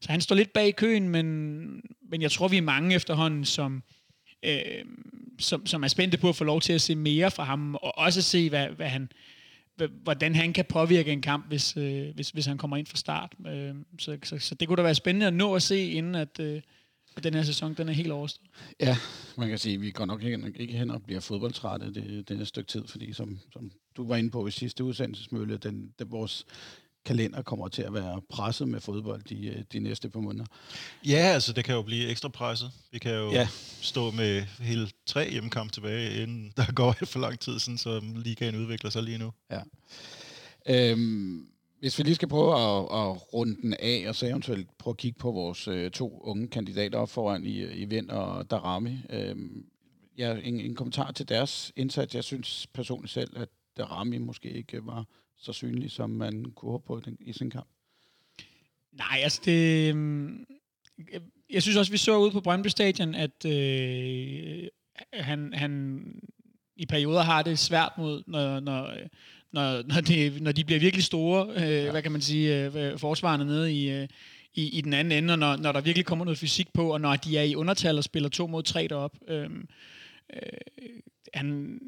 så 0.02 0.12
han 0.12 0.22
står 0.22 0.36
lidt 0.36 0.54
bag 0.54 0.68
i 0.68 0.72
køen, 0.72 1.10
men, 1.10 1.26
men 2.10 2.22
jeg 2.22 2.32
tror, 2.32 2.48
vi 2.48 2.58
er 2.58 2.62
mange 2.62 2.96
efterhånden, 2.96 3.46
som, 3.46 3.84
øh, 4.44 4.62
som, 5.40 5.66
som 5.66 5.84
er 5.84 5.88
spændte 5.88 6.18
på 6.18 6.30
at 6.30 6.36
få 6.36 6.44
lov 6.44 6.62
til 6.62 6.74
at 6.74 6.82
se 6.82 6.96
mere 6.96 7.32
fra 7.32 7.44
ham, 7.44 7.76
og 7.76 7.98
også 7.98 8.22
se, 8.22 8.50
hvad, 8.50 8.68
hvad 8.68 8.88
han, 8.88 9.10
hvordan 10.04 10.36
han 10.36 10.54
kan 10.54 10.66
påvirke 10.66 11.12
en 11.12 11.22
kamp, 11.22 11.48
hvis, 11.48 11.78
øh, 11.78 12.16
hvis, 12.16 12.30
hvis 12.30 12.46
han 12.46 12.58
kommer 12.58 12.78
ind 12.78 12.88
fra 12.88 12.98
start. 12.98 13.34
Øh, 13.48 13.76
så, 14.00 14.18
så, 14.24 14.40
så 14.40 14.56
det 14.56 14.68
kunne 14.68 14.78
da 14.78 14.82
være 14.82 14.96
spændende 14.96 15.28
at 15.28 15.34
nå 15.34 15.56
at 15.56 15.64
se, 15.64 15.92
inden 15.92 16.16
at, 16.16 16.40
øh, 16.40 16.62
at 17.18 17.24
den 17.24 17.34
her 17.34 17.44
sæson 17.44 17.74
den 17.74 17.90
er 17.90 17.94
helt 17.94 18.12
overstået. 18.12 18.50
Ja, 18.80 18.98
man 19.38 19.50
kan 19.50 19.58
sige, 19.58 19.76
at 19.76 19.82
vi 19.82 19.92
går 19.92 20.06
nok 20.06 20.24
ikke, 20.24 20.52
ikke 20.56 20.78
hen 20.78 20.92
og 20.92 21.04
bliver 21.04 21.20
fodboldtrætte 21.20 21.94
det, 21.94 22.30
det 22.30 22.48
stykke 22.48 22.68
tid, 22.68 22.88
fordi 22.88 23.14
som, 23.14 23.40
som 23.54 23.72
du 23.98 24.08
var 24.08 24.16
inde 24.16 24.30
på 24.30 24.48
i 24.48 24.52
sidste 24.52 24.84
udsendelsesmølle, 24.84 25.58
den, 25.58 25.94
den, 26.00 26.12
vores 26.12 26.46
kalender 27.06 27.42
kommer 27.42 27.68
til 27.68 27.82
at 27.82 27.94
være 27.94 28.22
presset 28.30 28.68
med 28.68 28.82
fodbold 28.82 29.24
de, 29.24 29.66
de 29.74 29.80
næste 29.80 30.10
par 30.10 30.20
måneder. 30.20 30.46
Ja, 31.06 31.18
altså 31.18 31.54
det 31.54 31.66
kan 31.66 31.76
jo 31.76 31.82
blive 31.82 32.08
ekstra 32.08 32.30
presset. 32.30 32.72
Vi 32.92 33.00
kan 33.00 33.14
jo 33.14 33.32
ja. 33.32 33.48
stå 33.82 34.12
med 34.12 34.42
hele 34.60 34.90
tre 35.06 35.32
hjemmekampe 35.32 35.74
tilbage, 35.74 36.24
inden 36.24 36.54
der 36.58 36.72
går 36.72 36.96
for 37.04 37.20
lang 37.20 37.40
tid, 37.40 37.60
sådan, 37.60 37.78
så 37.78 38.02
ligaen 38.16 38.56
udvikler 38.56 38.90
sig 38.90 39.04
lige 39.04 39.18
nu. 39.18 39.34
Ja. 39.52 39.62
Øhm, 40.70 41.48
hvis 41.80 41.98
vi 41.98 42.04
lige 42.04 42.16
skal 42.16 42.28
prøve 42.28 42.54
at, 42.54 42.84
at 42.84 43.34
runde 43.34 43.62
den 43.62 43.74
af, 43.80 44.06
og 44.08 44.16
så 44.16 44.26
eventuelt 44.26 44.78
prøve 44.78 44.92
at 44.92 44.98
kigge 44.98 45.20
på 45.20 45.32
vores 45.32 45.68
øh, 45.68 45.92
to 45.92 46.20
unge 46.24 46.48
kandidater 46.48 47.00
op 47.00 47.10
foran 47.10 47.46
i, 47.46 47.64
i 47.64 47.86
Vind 47.86 48.10
og 48.10 48.52
Darami. 48.52 48.98
Øh, 49.10 49.36
ja, 50.18 50.38
en, 50.44 50.60
en 50.60 50.76
kommentar 50.76 51.12
til 51.12 51.30
deres 51.30 51.74
indsats. 51.76 52.16
Jeg 52.16 52.24
synes 52.24 52.68
personligt 52.74 53.14
selv, 53.14 53.38
at 53.40 53.50
Darami 53.78 54.18
måske 54.18 54.50
ikke 54.52 54.86
var 54.86 55.06
så 55.38 55.54
synlig, 55.54 55.92
som 55.92 56.10
man 56.10 56.46
kunne 56.56 56.72
håbe 56.72 56.86
på 56.88 57.02
i 57.20 57.34
sin 57.34 57.50
kamp. 57.50 57.68
Nej, 58.92 59.20
altså 59.24 59.42
det... 59.46 59.90
Øhm, 59.90 60.46
jeg 61.50 61.62
synes 61.62 61.78
også, 61.78 61.92
vi 61.92 61.98
så 61.98 62.18
ud 62.18 62.32
på 62.32 62.42
Brøndby 62.42 62.68
Stadion, 62.68 63.16
at 63.16 63.46
øh, 63.46 64.68
han, 65.14 65.54
han 65.54 66.04
i 66.76 66.86
perioder 66.86 67.22
har 67.22 67.42
det 67.42 67.60
svært 67.60 67.92
mod, 67.98 68.24
når, 68.28 68.60
når, 68.60 68.86
øh, 68.86 69.08
når, 69.52 69.84
når, 69.94 70.02
det, 70.02 70.42
når 70.42 70.52
de 70.52 70.64
bliver 70.64 70.80
virkelig 70.80 71.04
store, 71.04 71.48
øh, 71.56 71.72
ja. 71.72 71.92
hvad 71.92 72.02
kan 72.02 72.12
man 72.12 72.22
sige, 72.22 72.66
øh, 72.66 73.00
forsvarende 73.00 73.46
nede 73.46 73.74
i, 73.74 73.90
øh, 73.90 74.08
i, 74.56 74.78
i 74.78 74.82
den 74.82 74.94
anden 74.94 75.24
ende, 75.24 75.34
og 75.34 75.40
når, 75.40 75.56
når 75.56 75.72
der 75.72 75.82
virkelig 75.82 76.06
kommer 76.06 76.26
noget 76.26 76.38
fysik 76.38 76.68
på, 76.74 76.94
og 76.94 77.02
når 77.02 77.16
de 77.16 77.38
er 77.38 77.44
i 77.44 77.56
undertal 77.56 77.98
og 77.98 78.04
spiller 78.04 78.30
to 78.30 78.48
mod 78.48 78.64
tre 78.64 78.88
derop. 78.90 79.16
Øh, 79.28 79.50
øh, 80.34 80.40
han, 81.34 81.80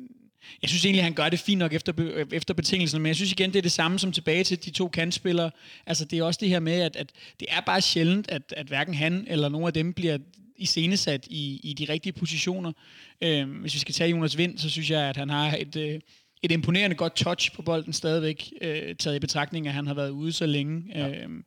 jeg 0.62 0.70
synes 0.70 0.86
egentlig, 0.86 1.04
han 1.04 1.14
gør 1.14 1.30
det 1.30 1.40
fint 1.40 1.60
nok 1.60 1.74
efter, 1.74 1.92
be- 1.92 2.26
efter 2.32 2.54
betingelserne, 2.54 3.02
men 3.02 3.08
jeg 3.08 3.16
synes 3.16 3.32
igen, 3.32 3.50
det 3.50 3.58
er 3.58 3.62
det 3.62 3.72
samme 3.72 4.00
som 4.00 4.12
tilbage 4.12 4.44
til 4.44 4.66
de 4.66 4.70
to 4.70 4.88
kantspillere. 4.88 5.52
Altså, 5.86 6.06
det 6.06 6.20
er 6.20 6.24
også 6.24 6.38
det 6.42 6.50
her 6.50 6.60
med, 6.60 6.82
at, 6.82 6.96
at 6.96 7.12
det 7.40 7.48
er 7.52 7.62
bare 7.62 7.82
sjældent, 7.82 8.32
at, 8.32 8.54
at 8.58 8.68
hverken 8.68 8.94
han 8.94 9.26
eller 9.28 9.50
nogen 9.50 9.68
af 9.68 9.74
dem 9.74 9.94
bliver 9.94 10.18
iscenesat 10.56 11.28
i, 11.30 11.60
i 11.64 11.74
de 11.74 11.86
rigtige 11.94 12.14
positioner. 12.14 12.72
Øhm, 13.22 13.52
hvis 13.52 13.74
vi 13.74 13.80
skal 13.80 13.94
tage 13.94 14.10
Jonas 14.10 14.38
Vind, 14.38 14.58
så 14.58 14.70
synes 14.70 14.92
jeg, 14.92 15.02
at 15.02 15.18
han 15.18 15.30
har 15.30 15.58
et, 15.60 15.76
øh, 15.76 16.00
et 16.44 16.52
imponerende 16.52 16.96
godt 16.96 17.16
touch 17.16 17.56
på 17.56 17.62
bolden 17.62 17.94
stadigvæk, 17.94 18.54
øh, 18.62 18.96
taget 18.96 19.16
i 19.16 19.20
betragtning, 19.20 19.68
at 19.68 19.74
han 19.74 19.88
har 19.88 19.94
været 19.94 20.10
ude 20.10 20.32
så 20.32 20.46
længe. 20.46 20.84
Ja. 20.96 21.10
Øhm, 21.10 21.44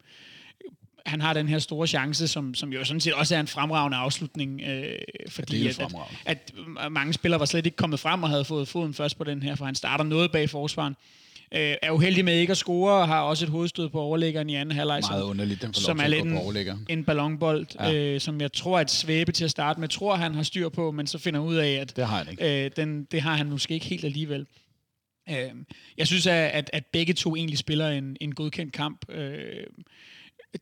han 1.06 1.20
har 1.20 1.32
den 1.32 1.48
her 1.48 1.58
store 1.58 1.86
chance, 1.86 2.28
som, 2.28 2.54
som 2.54 2.72
jo 2.72 2.84
sådan 2.84 3.00
set 3.00 3.12
også 3.14 3.36
er 3.36 3.40
en 3.40 3.46
fremragende 3.46 3.96
afslutning, 3.96 4.60
øh, 4.60 4.94
fordi 5.28 5.62
ja, 5.62 5.68
at, 5.68 5.94
at, 6.26 6.52
at, 6.80 6.92
mange 6.92 7.12
spillere 7.12 7.40
var 7.40 7.46
slet 7.46 7.66
ikke 7.66 7.76
kommet 7.76 8.00
frem 8.00 8.22
og 8.22 8.28
havde 8.28 8.44
fået 8.44 8.68
foden 8.68 8.94
først 8.94 9.18
på 9.18 9.24
den 9.24 9.42
her, 9.42 9.54
for 9.54 9.64
han 9.64 9.74
starter 9.74 10.04
noget 10.04 10.32
bag 10.32 10.50
forsvaren. 10.50 10.94
Øh, 11.54 11.74
er 11.82 11.90
uheldig 11.90 12.24
med 12.24 12.38
ikke 12.38 12.50
at 12.50 12.56
score, 12.56 12.92
og 12.92 13.08
har 13.08 13.20
også 13.20 13.44
et 13.44 13.50
hovedstød 13.50 13.88
på 13.88 14.00
overlæggeren 14.00 14.50
i 14.50 14.54
anden 14.54 14.74
halvleg, 14.76 15.00
Meget 15.10 15.22
underligt, 15.22 15.62
den 15.62 15.74
som 15.74 15.98
er 16.00 16.06
lidt 16.06 16.24
en, 16.24 16.86
en 16.88 17.04
ballonbold, 17.04 17.66
Ja. 17.80 17.94
øh, 17.94 18.20
som 18.20 18.40
jeg 18.40 18.52
tror 18.52 18.76
er 18.76 18.80
et 18.80 18.90
svæbe 18.90 19.32
til 19.32 19.44
at 19.44 19.50
starte 19.50 19.80
med. 19.80 19.88
tror, 19.88 20.16
han 20.16 20.34
har 20.34 20.42
styr 20.42 20.68
på, 20.68 20.90
men 20.90 21.06
så 21.06 21.18
finder 21.18 21.40
ud 21.40 21.54
af, 21.54 21.70
at 21.70 21.96
Det 21.96 22.06
har 22.06 22.16
han 22.16 22.26
ikke. 22.30 22.64
øh, 22.64 22.70
den, 22.76 23.04
det 23.04 23.22
har 23.22 23.36
han 23.36 23.50
måske 23.50 23.74
ikke 23.74 23.86
helt 23.86 24.04
alligevel. 24.04 24.46
Øh, 25.32 25.64
jeg 25.98 26.06
synes, 26.06 26.26
at, 26.26 26.34
at, 26.34 26.70
at 26.72 26.86
begge 26.86 27.14
to 27.14 27.36
egentlig 27.36 27.58
spiller 27.58 27.88
en, 27.88 28.16
en 28.20 28.34
godkendt 28.34 28.72
kamp. 28.72 29.04
Øh, 29.08 29.66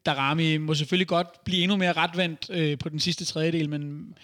Darami 0.07 0.57
må 0.57 0.75
selvfølgelig 0.75 1.09
godt 1.09 1.45
blive 1.45 1.63
endnu 1.63 1.77
mere 1.77 1.93
retvendt 1.93 2.51
øh, 2.51 2.79
på 2.79 2.89
den 2.89 3.01
sidste 3.01 3.25
tredjedel, 3.25 3.71
men, 3.71 4.15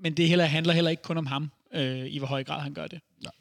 men 0.00 0.14
det 0.14 0.28
heller, 0.28 0.44
handler 0.44 0.72
heller 0.72 0.90
ikke 0.90 1.02
kun 1.02 1.18
om 1.18 1.26
ham, 1.26 1.50
øh, 1.74 2.06
i 2.06 2.18
hvor 2.18 2.26
høj 2.26 2.44
grad 2.44 2.60
han 2.60 2.74
gør 2.74 2.86
det. 2.86 3.00
Nej. 3.22 3.32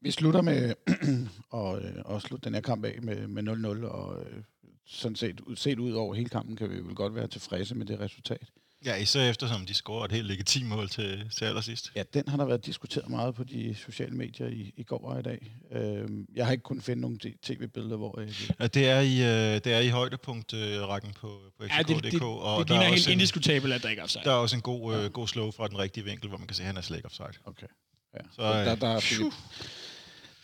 Vi 0.00 0.10
slutter 0.10 0.42
med 0.42 0.74
og, 1.50 1.82
øh, 1.82 1.94
og 2.04 2.22
slutte 2.22 2.44
den 2.44 2.54
her 2.54 2.60
kamp 2.60 2.84
af 2.84 2.98
med, 3.02 3.26
med 3.26 3.82
0-0, 3.82 3.86
og 3.86 4.20
øh, 4.20 4.42
sådan 4.86 5.16
set, 5.16 5.40
set 5.54 5.78
ud 5.78 5.92
over 5.92 6.14
hele 6.14 6.28
kampen, 6.28 6.56
kan 6.56 6.70
vi 6.70 6.76
vel 6.76 6.94
godt 6.94 7.14
være 7.14 7.26
tilfredse 7.26 7.74
med 7.74 7.86
det 7.86 8.00
resultat. 8.00 8.50
Ja, 8.84 8.94
især 8.94 9.30
eftersom 9.30 9.66
de 9.66 9.74
scorer 9.74 10.04
et 10.04 10.12
helt 10.12 10.26
legitimt 10.26 10.68
mål 10.68 10.88
til, 10.88 11.30
til 11.36 11.44
allersidst. 11.44 11.92
Ja, 11.96 12.02
den 12.14 12.28
har 12.28 12.36
der 12.36 12.44
været 12.44 12.66
diskuteret 12.66 13.08
meget 13.08 13.34
på 13.34 13.44
de 13.44 13.74
sociale 13.74 14.16
medier 14.16 14.46
i, 14.46 14.72
i 14.76 14.82
går 14.82 15.08
og 15.08 15.20
i 15.20 15.22
dag. 15.22 15.56
Øh, 15.72 16.08
jeg 16.34 16.46
har 16.46 16.52
ikke 16.52 16.62
kunnet 16.62 16.84
finde 16.84 17.00
nogle 17.02 17.18
tv-billeder, 17.42 17.96
hvor... 17.96 18.20
Øh, 18.20 18.50
Ja, 18.60 18.66
det 18.66 18.88
er 18.88 19.00
i, 19.00 19.22
øh, 19.22 19.54
det 19.54 19.66
er 19.66 19.78
i 19.78 19.88
højdepunkt-rækken 19.88 21.12
på, 21.12 21.40
på 21.58 21.64
Ja, 21.64 21.78
det, 21.78 22.04
det, 22.04 22.12
det, 22.12 22.22
og 22.22 22.58
det 22.58 22.68
der 22.68 22.74
er, 22.74 22.78
ligner 22.78 22.84
helt 22.84 22.92
også 22.92 23.10
en, 23.10 23.12
indiskutabelt, 23.12 23.72
at 23.74 23.82
der 23.82 23.88
ikke 23.88 24.00
er 24.00 24.04
offside. 24.04 24.24
der 24.24 24.30
er 24.30 24.36
også 24.36 24.56
en 24.56 24.62
god, 24.62 24.96
øh, 24.96 25.10
god 25.10 25.28
slow 25.28 25.50
fra 25.50 25.68
den 25.68 25.78
rigtige 25.78 26.04
vinkel, 26.04 26.28
hvor 26.28 26.38
man 26.38 26.46
kan 26.46 26.54
se, 26.54 26.62
at 26.62 26.66
han 26.66 26.76
er 26.76 26.80
slet 26.80 26.96
ikke 26.96 27.06
offside. 27.06 27.28
okay. 27.44 27.66
Ja. 28.14 28.20
Så, 28.32 28.42
der, 28.42 28.60
øh, 28.60 28.66
der, 28.66 28.74
der, 28.74 29.00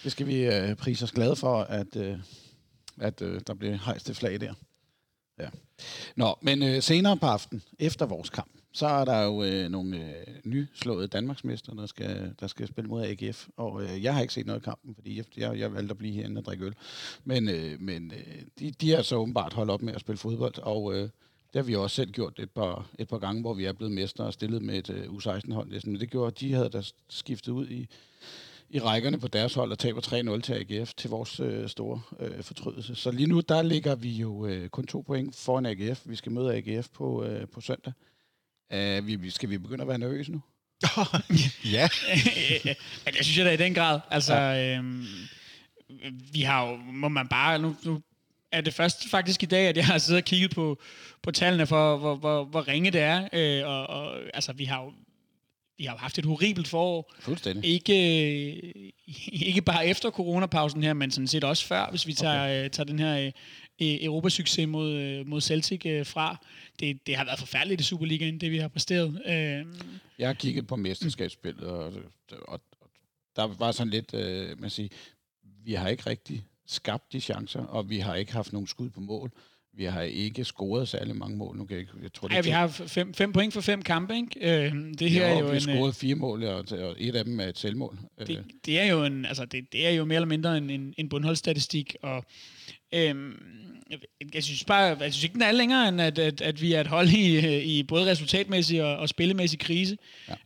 det 0.04 0.12
skal 0.12 0.26
vi 0.26 0.44
øh, 0.44 0.76
prise 0.76 1.04
os 1.04 1.12
glade 1.12 1.36
for, 1.36 1.62
at, 1.62 1.96
øh, 1.96 2.18
at 3.00 3.22
øh, 3.22 3.40
der 3.46 3.54
bliver 3.54 3.78
hejst 3.84 4.08
det 4.08 4.16
flag 4.16 4.40
der. 4.40 4.54
Ja. 5.40 5.48
Nå, 6.16 6.38
men 6.42 6.62
øh, 6.62 6.82
senere 6.82 7.16
på 7.16 7.26
aftenen, 7.26 7.62
efter 7.78 8.06
vores 8.06 8.30
kamp, 8.30 8.50
så 8.72 8.86
er 8.86 9.04
der 9.04 9.22
jo 9.22 9.44
øh, 9.44 9.68
nogle 9.68 9.96
øh, 9.96 10.26
nyslåede 10.44 11.08
Danmarksmester, 11.08 11.74
der 11.74 11.86
skal, 11.86 12.34
der 12.40 12.46
skal 12.46 12.68
spille 12.68 12.88
mod 12.88 13.04
AGF. 13.04 13.48
Og 13.56 13.82
øh, 13.82 14.02
jeg 14.02 14.14
har 14.14 14.20
ikke 14.20 14.34
set 14.34 14.46
noget 14.46 14.60
af 14.60 14.64
kampen, 14.64 14.94
fordi 14.94 15.16
jeg, 15.16 15.24
jeg, 15.36 15.58
jeg 15.58 15.74
valgte 15.74 15.90
at 15.90 15.98
blive 15.98 16.14
herinde 16.14 16.38
og 16.38 16.44
drikke 16.44 16.64
øl. 16.64 16.74
Men, 17.24 17.48
øh, 17.48 17.80
men 17.80 18.12
øh, 18.16 18.42
de, 18.58 18.70
de 18.70 18.90
har 18.90 19.02
så 19.02 19.16
åbenbart 19.16 19.52
holdt 19.52 19.70
op 19.70 19.82
med 19.82 19.94
at 19.94 20.00
spille 20.00 20.18
fodbold, 20.18 20.58
og 20.58 20.94
øh, 20.94 21.02
det 21.52 21.54
har 21.54 21.62
vi 21.62 21.76
også 21.76 21.96
selv 21.96 22.10
gjort 22.10 22.38
et 22.38 22.50
par, 22.50 22.86
et 22.98 23.08
par 23.08 23.18
gange, 23.18 23.40
hvor 23.40 23.54
vi 23.54 23.64
er 23.64 23.72
blevet 23.72 23.92
mestre 23.92 24.24
og 24.24 24.32
stillet 24.32 24.62
med 24.62 24.78
et 24.78 24.90
øh, 24.90 25.04
U16-hold. 25.04 25.86
Men 25.86 26.00
det 26.00 26.10
gjorde, 26.10 26.26
at 26.26 26.40
de 26.40 26.52
havde 26.52 26.68
da 26.68 26.82
skiftet 27.08 27.52
ud 27.52 27.68
i, 27.68 27.88
i 28.70 28.80
rækkerne 28.80 29.18
på 29.18 29.28
deres 29.28 29.54
hold 29.54 29.72
og 29.72 29.78
taber 29.78 30.00
3-0 30.36 30.40
til 30.40 30.52
AGF 30.52 30.94
til 30.94 31.10
vores 31.10 31.40
øh, 31.40 31.68
store 31.68 32.00
øh, 32.20 32.42
fortrydelse. 32.42 32.94
Så 32.94 33.10
lige 33.10 33.26
nu, 33.26 33.40
der 33.40 33.62
ligger 33.62 33.94
vi 33.94 34.10
jo 34.10 34.46
øh, 34.46 34.68
kun 34.68 34.86
to 34.86 35.00
point 35.00 35.36
foran 35.36 35.66
AGF. 35.66 36.00
Vi 36.04 36.16
skal 36.16 36.32
møde 36.32 36.54
AGF 36.54 36.88
på, 36.88 37.24
øh, 37.24 37.48
på 37.48 37.60
søndag. 37.60 37.92
Uh, 38.74 39.06
vi, 39.06 39.30
skal 39.30 39.50
vi 39.50 39.58
begynde 39.58 39.82
at 39.82 39.88
være 39.88 39.98
nervøse 39.98 40.32
nu? 40.32 40.40
ja, 41.76 41.88
det 43.06 43.24
synes 43.24 43.38
jeg 43.38 43.46
da 43.46 43.50
i 43.52 43.56
den 43.56 43.74
grad. 43.74 44.00
Altså, 44.10 44.34
ja. 44.34 44.76
øhm, 44.76 45.06
vi 46.32 46.40
har 46.40 46.68
jo, 46.68 46.76
må 46.76 47.08
man 47.08 47.28
bare, 47.28 47.58
nu, 47.58 47.76
nu 47.84 48.02
er 48.52 48.60
det 48.60 48.74
først 48.74 49.10
faktisk 49.10 49.42
i 49.42 49.46
dag, 49.46 49.68
at 49.68 49.76
jeg 49.76 49.86
har 49.86 49.98
siddet 49.98 50.22
og 50.22 50.24
kigget 50.24 50.54
på, 50.54 50.78
på 51.22 51.30
tallene 51.30 51.66
for, 51.66 51.96
hvor, 51.96 52.16
hvor, 52.16 52.44
hvor 52.44 52.68
ringe 52.68 52.90
det 52.90 53.00
er. 53.00 53.28
Øh, 53.32 53.68
og, 53.68 53.86
og, 53.86 54.18
altså, 54.34 54.52
vi 54.52 54.64
har 54.64 54.82
jo 54.82 54.92
vi 55.80 55.84
har 55.84 55.96
haft 55.96 56.18
et 56.18 56.24
horribelt 56.24 56.68
forår. 56.68 57.12
Fuldstændig. 57.20 57.70
Ikke, 57.70 57.94
øh, 57.94 58.92
ikke 59.48 59.62
bare 59.62 59.86
efter 59.86 60.10
coronapausen 60.10 60.82
her, 60.82 60.92
men 60.92 61.10
sådan 61.10 61.26
set 61.26 61.44
også 61.44 61.66
før, 61.66 61.90
hvis 61.90 62.06
vi 62.06 62.12
tager, 62.12 62.44
okay. 62.44 62.68
tager 62.68 62.84
den 62.84 62.98
her 62.98 63.26
øh, 63.26 63.32
Europasucces 63.80 64.68
mod, 64.68 64.92
øh, 64.92 65.26
mod 65.26 65.40
Celtic 65.40 65.86
øh, 65.86 66.06
fra. 66.06 66.36
Det, 66.80 67.06
det 67.06 67.16
har 67.16 67.24
været 67.24 67.38
forfærdeligt 67.38 67.80
i 67.80 67.84
Superligaen, 67.84 68.40
det 68.40 68.50
vi 68.50 68.58
har 68.58 68.68
præsteret. 68.68 69.22
Øh, 69.26 69.66
Jeg 70.18 70.28
har 70.28 70.34
kigget 70.34 70.66
på 70.66 70.76
mesterskabsspillet, 70.76 71.64
og, 71.64 71.92
og, 72.30 72.42
og 72.48 72.60
der 73.36 73.46
var 73.58 73.72
sådan 73.72 73.90
lidt, 73.90 74.14
øh, 74.14 74.60
man 74.60 74.70
siger, 74.70 74.88
vi 75.64 75.72
har 75.72 75.88
ikke 75.88 76.02
rigtig 76.06 76.44
skabt 76.66 77.12
de 77.12 77.20
chancer, 77.20 77.60
og 77.60 77.90
vi 77.90 77.98
har 77.98 78.14
ikke 78.14 78.32
haft 78.32 78.52
nogen 78.52 78.66
skud 78.66 78.90
på 78.90 79.00
mål. 79.00 79.32
Vi 79.76 79.84
har 79.84 80.02
ikke 80.02 80.44
scoret 80.44 80.88
særlig 80.88 81.16
mange 81.16 81.36
mål. 81.36 81.56
Nu 81.56 81.64
kan 81.64 81.76
jeg, 81.76 81.86
jeg 82.02 82.12
tror, 82.12 82.28
det 82.28 82.34
Ja, 82.34 82.40
vi 82.40 82.50
har 82.50 82.68
fem, 82.68 83.14
fem 83.14 83.32
point 83.32 83.52
for 83.52 83.60
fem 83.60 83.82
kampe, 83.82 84.14
ikke? 84.16 84.66
Øh, 84.66 84.74
det 84.98 85.10
her 85.10 85.28
jo, 85.28 85.34
er 85.34 85.38
jo 85.38 85.44
vi 85.44 85.50
har 85.50 85.54
øh, 85.54 85.60
scoret 85.60 85.94
fire 85.94 86.14
mål, 86.14 86.44
og, 86.44 86.64
og 86.70 86.96
et 86.98 87.16
af 87.16 87.24
dem 87.24 87.40
er 87.40 87.44
et 87.44 87.58
selvmål. 87.58 87.98
Øh, 88.20 88.26
det, 88.26 88.44
det 88.66 88.80
er 88.80 88.84
jo 88.84 89.04
en, 89.04 89.24
altså 89.24 89.44
det, 89.44 89.72
det 89.72 89.86
er 89.86 89.90
jo 89.90 90.04
mere 90.04 90.16
eller 90.16 90.28
mindre 90.28 90.58
en, 90.58 90.70
en, 90.70 90.94
en 90.98 91.08
bundholdsstatistik, 91.08 91.96
og 92.02 92.24
øhm, 92.94 93.32
jeg 94.34 94.44
synes 94.44 94.64
bare, 94.64 94.82
jeg 95.00 95.12
synes 95.12 95.24
ikke, 95.24 95.34
den 95.34 95.42
er 95.42 95.52
længere, 95.52 95.88
end 95.88 96.00
at, 96.00 96.18
at, 96.18 96.40
at 96.40 96.62
vi 96.62 96.72
er 96.72 96.80
et 96.80 96.86
hold 96.86 97.08
i, 97.08 97.36
øh, 97.36 97.66
i 97.66 97.82
både 97.82 98.10
resultatmæssig 98.10 98.82
og, 98.82 98.96
og 98.96 99.08
spillemæssig 99.08 99.58
krise. 99.58 99.96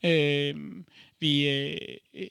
Ja. 0.03 0.49
Øhm, 0.49 0.85
vi, 1.21 1.49
øh, 1.49 1.77
øh, 2.15 2.27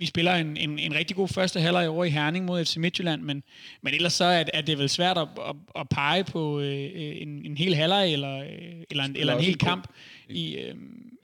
vi 0.00 0.06
spiller 0.06 0.34
en, 0.34 0.56
en, 0.56 0.78
en 0.78 0.94
rigtig 0.94 1.16
god 1.16 1.28
første 1.28 1.60
halvleg 1.60 1.88
over 1.88 2.04
i 2.04 2.10
Herning 2.10 2.44
mod 2.44 2.64
FC 2.64 2.76
Midtjylland, 2.76 3.22
men, 3.22 3.42
men 3.82 3.94
ellers 3.94 4.12
så 4.12 4.24
er, 4.24 4.44
er 4.54 4.60
det 4.60 4.78
vel 4.78 4.88
svært 4.88 5.18
at, 5.18 5.28
at, 5.48 5.56
at 5.76 5.88
pege 5.88 6.24
på 6.24 6.60
øh, 6.60 6.90
en, 6.94 7.28
en 7.46 7.56
hel 7.56 7.74
halvleg 7.74 8.12
eller, 8.12 8.38
øh, 8.40 8.46
eller, 8.90 9.04
en, 9.04 9.16
eller 9.16 9.34
en 9.34 9.40
hel 9.40 9.52
en 9.52 9.58
god- 9.58 9.66
kamp. 9.66 9.88
I, 10.28 10.56
øh, 10.56 10.74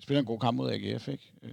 spiller 0.03 0.21
en 0.21 0.27
god 0.27 0.39
kamp 0.41 0.57
mod 0.57 0.71
AGF, 0.73 1.09
ikke? 1.09 1.25
Øh, 1.43 1.51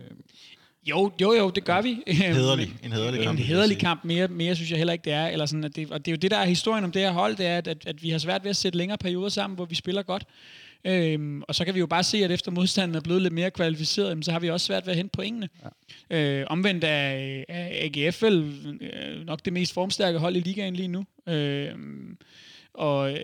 jo, 0.85 1.11
jo, 1.21 1.33
jo, 1.33 1.49
det 1.49 1.63
gør 1.63 1.81
vi. 1.81 1.97
Hederlig. 2.07 2.73
En 2.83 2.91
hederlig 2.91 3.17
en 3.19 3.23
kamp, 3.25 3.39
jeg 3.39 3.47
hederlig 3.47 3.77
kamp. 3.77 4.03
Mere, 4.03 4.27
mere 4.27 4.55
synes 4.55 4.71
jeg 4.71 4.77
heller 4.77 4.93
ikke, 4.93 5.05
det 5.05 5.13
er. 5.13 5.27
Eller 5.27 5.45
sådan, 5.45 5.63
at 5.63 5.75
det, 5.75 5.91
og 5.91 6.05
det 6.05 6.11
er 6.11 6.15
jo 6.15 6.17
det, 6.17 6.31
der 6.31 6.37
er 6.37 6.45
historien 6.45 6.83
om 6.83 6.91
det 6.91 7.01
her 7.01 7.11
hold, 7.11 7.35
det 7.35 7.45
er, 7.45 7.57
at, 7.57 7.67
at, 7.67 7.77
at 7.87 8.03
vi 8.03 8.09
har 8.09 8.17
svært 8.17 8.43
ved 8.43 8.49
at 8.49 8.55
sætte 8.55 8.77
længere 8.77 8.97
perioder 8.97 9.29
sammen, 9.29 9.55
hvor 9.55 9.65
vi 9.65 9.75
spiller 9.75 10.03
godt. 10.03 10.23
Øhm, 10.85 11.41
og 11.47 11.55
så 11.55 11.65
kan 11.65 11.73
vi 11.73 11.79
jo 11.79 11.87
bare 11.87 12.03
se, 12.03 12.17
at 12.17 12.31
efter 12.31 12.51
modstanden 12.51 12.95
er 12.95 13.01
blevet 13.01 13.21
lidt 13.21 13.33
mere 13.33 13.51
kvalificeret, 13.51 14.09
jamen, 14.09 14.23
så 14.23 14.31
har 14.31 14.39
vi 14.39 14.49
også 14.49 14.65
svært 14.65 14.85
ved 14.85 14.91
at 14.91 14.97
hente 14.97 15.11
pointene. 15.11 15.49
Ja. 16.09 16.39
Øh, 16.39 16.45
omvendt 16.49 16.83
er, 16.83 17.43
er 17.49 17.69
AGF 17.71 18.23
vel 18.23 18.53
øh, 18.81 19.25
nok 19.25 19.45
det 19.45 19.53
mest 19.53 19.73
formstærke 19.73 20.19
hold 20.19 20.35
i 20.35 20.39
ligaen 20.39 20.75
lige 20.75 20.87
nu. 20.87 21.05
Øh, 21.27 21.75
og 22.73 23.11
øh, 23.11 23.17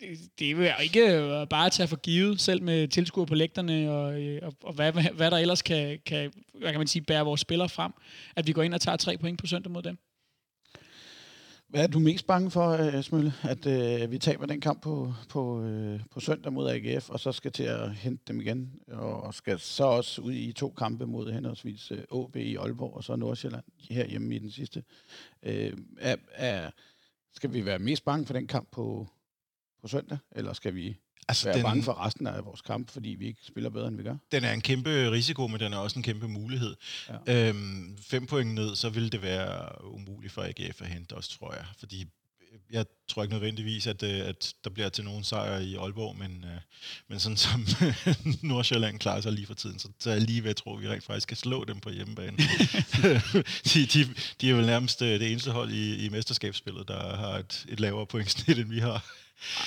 det, 0.00 0.18
det 0.38 0.50
er 0.50 0.50
jo 0.50 0.82
ikke 0.82 1.46
bare 1.50 1.66
at 1.66 1.72
tage 1.72 1.88
for 1.88 1.96
givet, 1.96 2.40
selv 2.40 2.62
med 2.62 2.88
tilskuer 2.88 3.24
på 3.24 3.34
lægterne, 3.34 3.92
og, 3.92 4.22
øh, 4.22 4.38
og, 4.42 4.54
og 4.62 4.72
hvad, 4.72 4.92
hvad, 4.92 5.04
hvad 5.04 5.30
der 5.30 5.38
ellers 5.38 5.62
kan, 5.62 5.98
kan, 6.06 6.32
hvad 6.54 6.70
kan 6.70 6.80
man 6.80 6.86
sige, 6.86 7.02
bære 7.02 7.24
vores 7.24 7.40
spillere 7.40 7.68
frem, 7.68 7.92
at 8.36 8.46
vi 8.46 8.52
går 8.52 8.62
ind 8.62 8.74
og 8.74 8.80
tager 8.80 8.96
tre 8.96 9.18
point 9.18 9.38
på 9.38 9.46
søndag 9.46 9.72
mod 9.72 9.82
dem. 9.82 9.98
Hvad 11.76 11.84
er 11.84 11.88
du 11.88 11.98
mest 11.98 12.26
bange 12.26 12.50
for, 12.50 12.68
øh, 12.68 13.02
Smølle? 13.02 13.32
At 13.42 13.66
øh, 13.66 14.10
vi 14.10 14.18
taber 14.18 14.46
den 14.46 14.60
kamp 14.60 14.82
på, 14.82 15.14
på, 15.28 15.62
øh, 15.62 16.00
på 16.10 16.20
søndag 16.20 16.52
mod 16.52 16.70
AGF, 16.70 17.10
og 17.10 17.20
så 17.20 17.32
skal 17.32 17.52
til 17.52 17.62
at 17.62 17.94
hente 17.94 18.22
dem 18.28 18.40
igen, 18.40 18.80
og 18.88 19.34
skal 19.34 19.58
så 19.58 19.84
også 19.84 20.22
ud 20.22 20.32
i 20.32 20.52
to 20.52 20.70
kampe 20.70 21.06
mod 21.06 21.32
henholdsvis 21.32 21.90
øh, 21.90 21.98
AB 21.98 22.36
i 22.36 22.56
Aalborg, 22.56 22.94
og 22.94 23.04
så 23.04 23.16
Nordsjælland 23.16 23.64
her 23.90 24.06
hjemme 24.06 24.34
i 24.34 24.38
den 24.38 24.50
sidste. 24.50 24.84
Øh, 25.42 25.72
er, 25.98 26.16
er, 26.32 26.70
skal 27.34 27.52
vi 27.52 27.64
være 27.64 27.78
mest 27.78 28.04
bange 28.04 28.26
for 28.26 28.32
den 28.32 28.46
kamp 28.46 28.68
på, 28.72 29.06
på 29.80 29.88
søndag, 29.88 30.18
eller 30.32 30.52
skal 30.52 30.74
vi 30.74 30.98
Altså, 31.28 31.44
være 31.44 31.56
den, 31.56 31.62
bange 31.62 31.82
for 31.82 32.06
resten 32.06 32.26
af 32.26 32.44
vores 32.44 32.60
kamp, 32.60 32.90
fordi 32.90 33.08
vi 33.08 33.26
ikke 33.26 33.40
spiller 33.46 33.70
bedre, 33.70 33.88
end 33.88 33.96
vi 33.96 34.02
gør? 34.02 34.16
den 34.32 34.44
er 34.44 34.52
en 34.52 34.60
kæmpe 34.60 35.10
risiko, 35.10 35.46
men 35.46 35.60
den 35.60 35.72
er 35.72 35.78
også 35.78 35.98
en 35.98 36.02
kæmpe 36.02 36.28
mulighed. 36.28 36.76
Ja. 37.26 37.48
Øhm, 37.48 37.98
fem 38.02 38.26
point 38.26 38.54
ned, 38.54 38.76
så 38.76 38.90
vil 38.90 39.12
det 39.12 39.22
være 39.22 39.84
umuligt 39.84 40.32
for 40.32 40.42
AGF 40.42 40.82
at 40.82 40.88
hente 40.88 41.12
os, 41.12 41.28
tror 41.28 41.54
jeg. 41.54 41.64
Fordi 41.78 42.06
jeg 42.70 42.86
tror 43.08 43.22
ikke 43.22 43.34
nødvendigvis, 43.34 43.86
at, 43.86 44.02
øh, 44.02 44.28
at 44.28 44.54
der 44.64 44.70
bliver 44.70 44.88
til 44.88 45.04
nogen 45.04 45.24
sejr 45.24 45.58
i 45.58 45.74
Aalborg, 45.74 46.16
men, 46.16 46.44
øh, 46.44 46.60
men 47.08 47.20
sådan 47.20 47.36
som 47.36 47.66
Nordsjælland 48.42 48.98
klarer 48.98 49.20
sig 49.20 49.32
lige 49.32 49.46
for 49.46 49.54
tiden, 49.54 49.78
så, 49.78 49.88
så 49.98 50.10
er 50.10 50.14
jeg 50.14 50.22
lige 50.22 50.42
ved 50.42 50.50
at 50.50 50.56
tro, 50.56 50.76
at 50.76 50.82
vi 50.82 50.88
rent 50.88 51.04
faktisk 51.04 51.28
kan 51.28 51.36
slå 51.36 51.64
dem 51.64 51.80
på 51.80 51.90
hjemmebane. 51.90 52.36
de, 53.74 53.86
de, 53.86 54.14
de 54.40 54.50
er 54.50 54.54
vel 54.54 54.66
nærmest 54.66 55.02
øh, 55.02 55.20
det 55.20 55.30
eneste 55.30 55.50
hold 55.50 55.70
i, 55.70 56.04
i 56.04 56.08
mesterskabsspillet, 56.08 56.88
der 56.88 57.16
har 57.16 57.38
et, 57.38 57.66
et 57.68 57.80
lavere 57.80 58.06
pointsnit, 58.06 58.58
end 58.58 58.68
vi 58.68 58.78
har. 58.78 59.04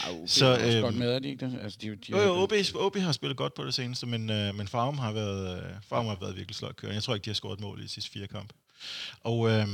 Ah, 0.03 0.27
Så, 0.27 0.39
så, 0.39 0.45
er 0.45 0.65
også 0.65 0.77
øhm, 0.77 0.81
godt 0.81 0.95
med, 0.95 1.11
er 1.15 1.19
de 1.19 1.29
ikke 1.29 1.45
det? 1.45 1.59
Altså, 1.61 1.79
de, 1.81 1.89
de, 1.89 2.11
Jo, 2.11 2.19
jo, 2.19 2.43
OB, 2.43 2.53
OB 2.75 2.95
har 2.97 3.11
spillet 3.11 3.37
godt 3.37 3.53
på 3.53 3.65
det 3.65 3.73
seneste, 3.73 4.05
men, 4.05 4.29
øh, 4.29 4.55
men 4.55 4.67
Farum 4.67 4.97
har 4.97 5.11
været, 5.11 5.63
øh, 5.63 5.71
Farum 5.89 6.05
har 6.05 6.17
været 6.21 6.35
virkelig 6.35 6.55
sløjt 6.55 6.75
kørende. 6.75 6.95
Jeg 6.95 7.03
tror 7.03 7.15
ikke, 7.15 7.25
de 7.25 7.29
har 7.29 7.35
scoret 7.35 7.53
et 7.57 7.61
mål 7.61 7.79
i 7.79 7.83
de 7.83 7.89
sidste 7.89 8.11
fire 8.11 8.27
kampe. 8.27 8.53
Og 9.23 9.49
øh, 9.49 9.67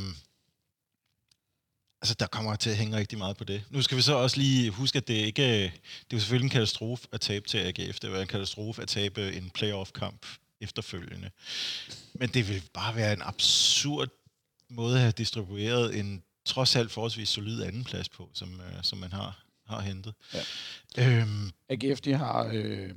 altså, 2.01 2.15
der 2.19 2.27
kommer 2.27 2.55
til 2.55 2.69
at 2.69 2.75
hænge 2.75 2.97
rigtig 2.97 3.17
meget 3.17 3.38
på 3.38 3.43
det. 3.43 3.63
Nu 3.69 3.81
skal 3.81 3.97
vi 3.97 4.01
så 4.01 4.13
også 4.15 4.38
lige 4.38 4.71
huske, 4.71 4.97
at 4.97 5.08
det 5.08 5.13
ikke 5.13 5.63
det 5.63 5.65
er 5.65 5.71
jo 6.13 6.19
selvfølgelig 6.19 6.45
en 6.45 6.49
katastrofe 6.49 7.08
at 7.12 7.21
tabe 7.21 7.47
til 7.47 7.58
AGF. 7.58 7.99
Det 7.99 8.12
var 8.12 8.21
en 8.21 8.27
katastrofe 8.27 8.81
at 8.81 8.88
tabe 8.88 9.34
en 9.34 9.49
playoff-kamp 9.49 10.25
efterfølgende. 10.62 11.31
Men 12.13 12.29
det 12.29 12.49
vil 12.49 12.63
bare 12.73 12.95
være 12.95 13.13
en 13.13 13.21
absurd 13.21 14.10
måde 14.69 14.95
at 14.95 15.01
have 15.01 15.12
distribueret 15.12 15.99
en 15.99 16.23
trods 16.45 16.75
alt 16.75 16.91
forholdsvis 16.91 17.29
solid 17.29 17.63
andenplads 17.63 18.10
på, 18.10 18.29
som, 18.34 18.62
øh, 18.62 18.84
som 18.84 18.97
man 18.97 19.12
har, 19.12 19.44
har 19.65 19.82
hentet. 19.82 20.13
Ja. 20.97 21.21
Øhm, 21.21 21.51
AGF, 21.69 22.01
de 22.01 22.13
har 22.13 22.51
øh, 22.54 22.89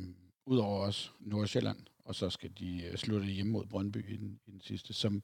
udover 0.46 0.80
os 0.86 1.12
Nordsjælland, 1.20 1.78
og 2.04 2.14
så 2.14 2.30
skal 2.30 2.50
de 2.58 2.82
øh, 2.82 2.96
slutte 2.96 3.26
hjemme 3.26 3.52
mod 3.52 3.66
Brøndby 3.66 4.14
i 4.14 4.16
den, 4.16 4.40
i 4.46 4.50
den 4.50 4.60
sidste, 4.60 4.92
som 4.92 5.22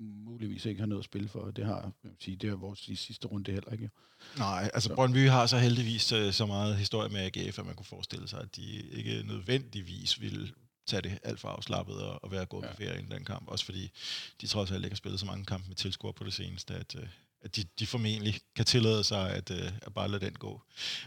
muligvis 0.00 0.64
ikke 0.64 0.80
har 0.80 0.86
noget 0.86 1.00
at 1.00 1.04
spille 1.04 1.28
for. 1.28 1.50
Det 1.50 1.64
har, 1.64 1.92
jeg 2.04 2.12
sige, 2.20 2.36
det 2.36 2.50
er 2.50 2.54
vores 2.54 2.90
sidste 2.94 3.28
runde 3.28 3.52
heller 3.52 3.72
ikke. 3.72 3.90
Nej, 4.38 4.70
altså 4.74 4.94
Brøndby 4.94 5.28
har 5.28 5.46
så 5.46 5.58
heldigvis 5.58 6.12
øh, 6.12 6.32
så 6.32 6.46
meget 6.46 6.76
historie 6.76 7.08
med 7.08 7.20
AGF, 7.20 7.58
at 7.58 7.66
man 7.66 7.74
kunne 7.74 7.86
forestille 7.86 8.28
sig, 8.28 8.40
at 8.40 8.56
de 8.56 8.62
ikke 8.90 9.22
nødvendigvis 9.26 10.20
ville 10.20 10.52
tage 10.86 11.02
det 11.02 11.18
alt 11.22 11.40
for 11.40 11.48
afslappet 11.48 11.96
og, 11.96 12.24
og 12.24 12.30
være 12.30 12.46
gået 12.46 12.62
ja. 12.62 12.70
på 12.70 12.76
ferie 12.76 12.98
inden 12.98 13.12
den 13.12 13.24
kamp. 13.24 13.48
Også 13.48 13.64
fordi 13.64 13.90
de 14.40 14.46
trods 14.46 14.70
alt 14.70 14.84
ikke 14.84 14.94
har 14.94 14.96
spillet 14.96 15.20
så 15.20 15.26
mange 15.26 15.44
kampe 15.44 15.68
med 15.68 15.76
tilskuere 15.76 16.12
på 16.12 16.24
det 16.24 16.32
seneste, 16.32 16.74
at, 16.74 16.96
øh, 16.96 17.08
at 17.42 17.56
de, 17.56 17.64
de 17.78 17.86
formentlig 17.86 18.40
kan 18.56 18.64
tillade 18.64 19.04
sig 19.04 19.30
at, 19.30 19.50
øh, 19.50 19.72
at 19.82 19.94
bare 19.94 20.08
lade 20.08 20.26
den 20.26 20.34
gå. 20.34 20.62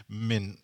Men 0.08 0.58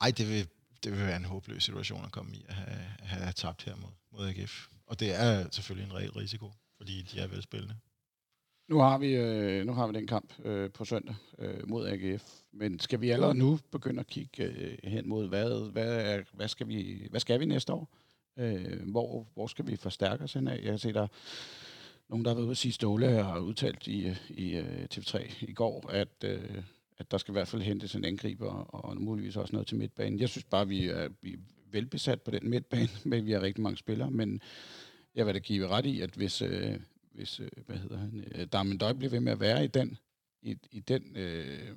ej, 0.00 0.10
det 0.10 0.28
vil, 0.28 0.48
det 0.84 0.92
vil 0.92 1.00
være 1.00 1.16
en 1.16 1.24
håbløs 1.24 1.64
situation 1.64 2.04
at 2.04 2.12
komme 2.12 2.34
i 2.34 2.44
at 2.48 2.54
have, 2.54 2.86
at 2.98 3.06
have 3.06 3.32
tabt 3.32 3.64
her 3.64 3.76
mod, 3.76 3.90
mod 4.12 4.28
AGF. 4.28 4.68
Og 4.86 5.00
det 5.00 5.14
er 5.14 5.50
selvfølgelig 5.50 5.90
en 5.90 5.96
reel 5.96 6.10
risiko, 6.10 6.52
fordi 6.76 7.02
de 7.02 7.20
er 7.20 7.26
velspillende. 7.26 7.74
Nu 8.68 8.78
har 8.78 8.98
vi, 8.98 9.16
øh, 9.16 9.66
nu 9.66 9.72
har 9.72 9.86
vi 9.86 9.92
den 9.92 10.06
kamp 10.06 10.32
øh, 10.44 10.70
på 10.70 10.84
søndag 10.84 11.14
øh, 11.38 11.68
mod 11.68 11.88
AGF, 11.88 12.24
men 12.52 12.80
skal 12.80 13.00
vi 13.00 13.10
allerede 13.10 13.38
nu 13.38 13.58
begynde 13.72 14.00
at 14.00 14.06
kigge 14.06 14.44
øh, 14.44 14.78
hen 14.84 15.08
mod, 15.08 15.28
hvad, 15.28 15.70
hvad, 15.72 16.14
er, 16.14 16.22
hvad, 16.32 16.48
skal 16.48 16.68
vi, 16.68 17.06
hvad 17.10 17.20
skal 17.20 17.40
vi 17.40 17.44
næste 17.44 17.72
år? 17.72 17.88
Øh, 18.38 18.90
hvor, 18.90 19.26
hvor 19.34 19.46
skal 19.46 19.66
vi 19.66 19.76
forstærke 19.76 20.24
os 20.24 20.32
hen 20.32 20.48
af? 20.48 20.54
Jeg 20.56 20.62
kan 20.62 20.78
se, 20.78 20.92
der 20.92 21.06
nogen, 22.10 22.24
der 22.24 22.30
har 22.30 22.34
været 22.34 22.44
ude 22.44 22.50
at 22.50 22.56
sige, 22.56 22.72
Ståle 22.72 23.06
har 23.06 23.38
udtalt 23.38 23.86
i, 23.86 24.06
øh, 24.06 24.16
i 24.30 24.56
øh, 24.56 24.86
TV3 24.94 25.44
i 25.44 25.52
går, 25.52 25.90
at, 25.90 26.24
øh, 26.24 26.62
at 26.98 27.10
der 27.10 27.18
skal 27.18 27.32
i 27.32 27.36
hvert 27.36 27.48
fald 27.48 27.62
hentes 27.62 27.94
en 27.94 28.04
angriber, 28.04 28.50
og 28.50 29.00
muligvis 29.00 29.36
også 29.36 29.52
noget 29.52 29.68
til 29.68 29.76
midtbanen. 29.76 30.20
Jeg 30.20 30.28
synes 30.28 30.44
bare, 30.44 30.68
vi 30.68 30.88
er, 30.88 31.08
vi 31.22 31.32
er 31.32 31.38
velbesat 31.70 32.22
på 32.22 32.30
den 32.30 32.50
midtbane, 32.50 32.88
men 33.04 33.26
vi 33.26 33.32
har 33.32 33.40
rigtig 33.40 33.62
mange 33.62 33.76
spillere, 33.76 34.10
men 34.10 34.40
jeg 35.14 35.26
vil 35.26 35.34
da 35.34 35.38
give 35.38 35.68
ret 35.68 35.86
i, 35.86 36.00
at 36.00 36.10
hvis, 36.10 36.42
hvis 37.12 37.40
hvad 37.66 37.76
hedder 37.76 37.98
han, 37.98 38.24
uh, 38.34 38.44
Darmen 38.52 38.78
Døj 38.78 38.92
bliver 38.92 39.10
ved 39.10 39.20
med 39.20 39.32
at 39.32 39.40
være 39.40 39.64
i 39.64 39.68
den, 39.68 39.98
i, 40.42 40.56
i 40.70 40.80
den 40.80 41.16
øh, 41.16 41.68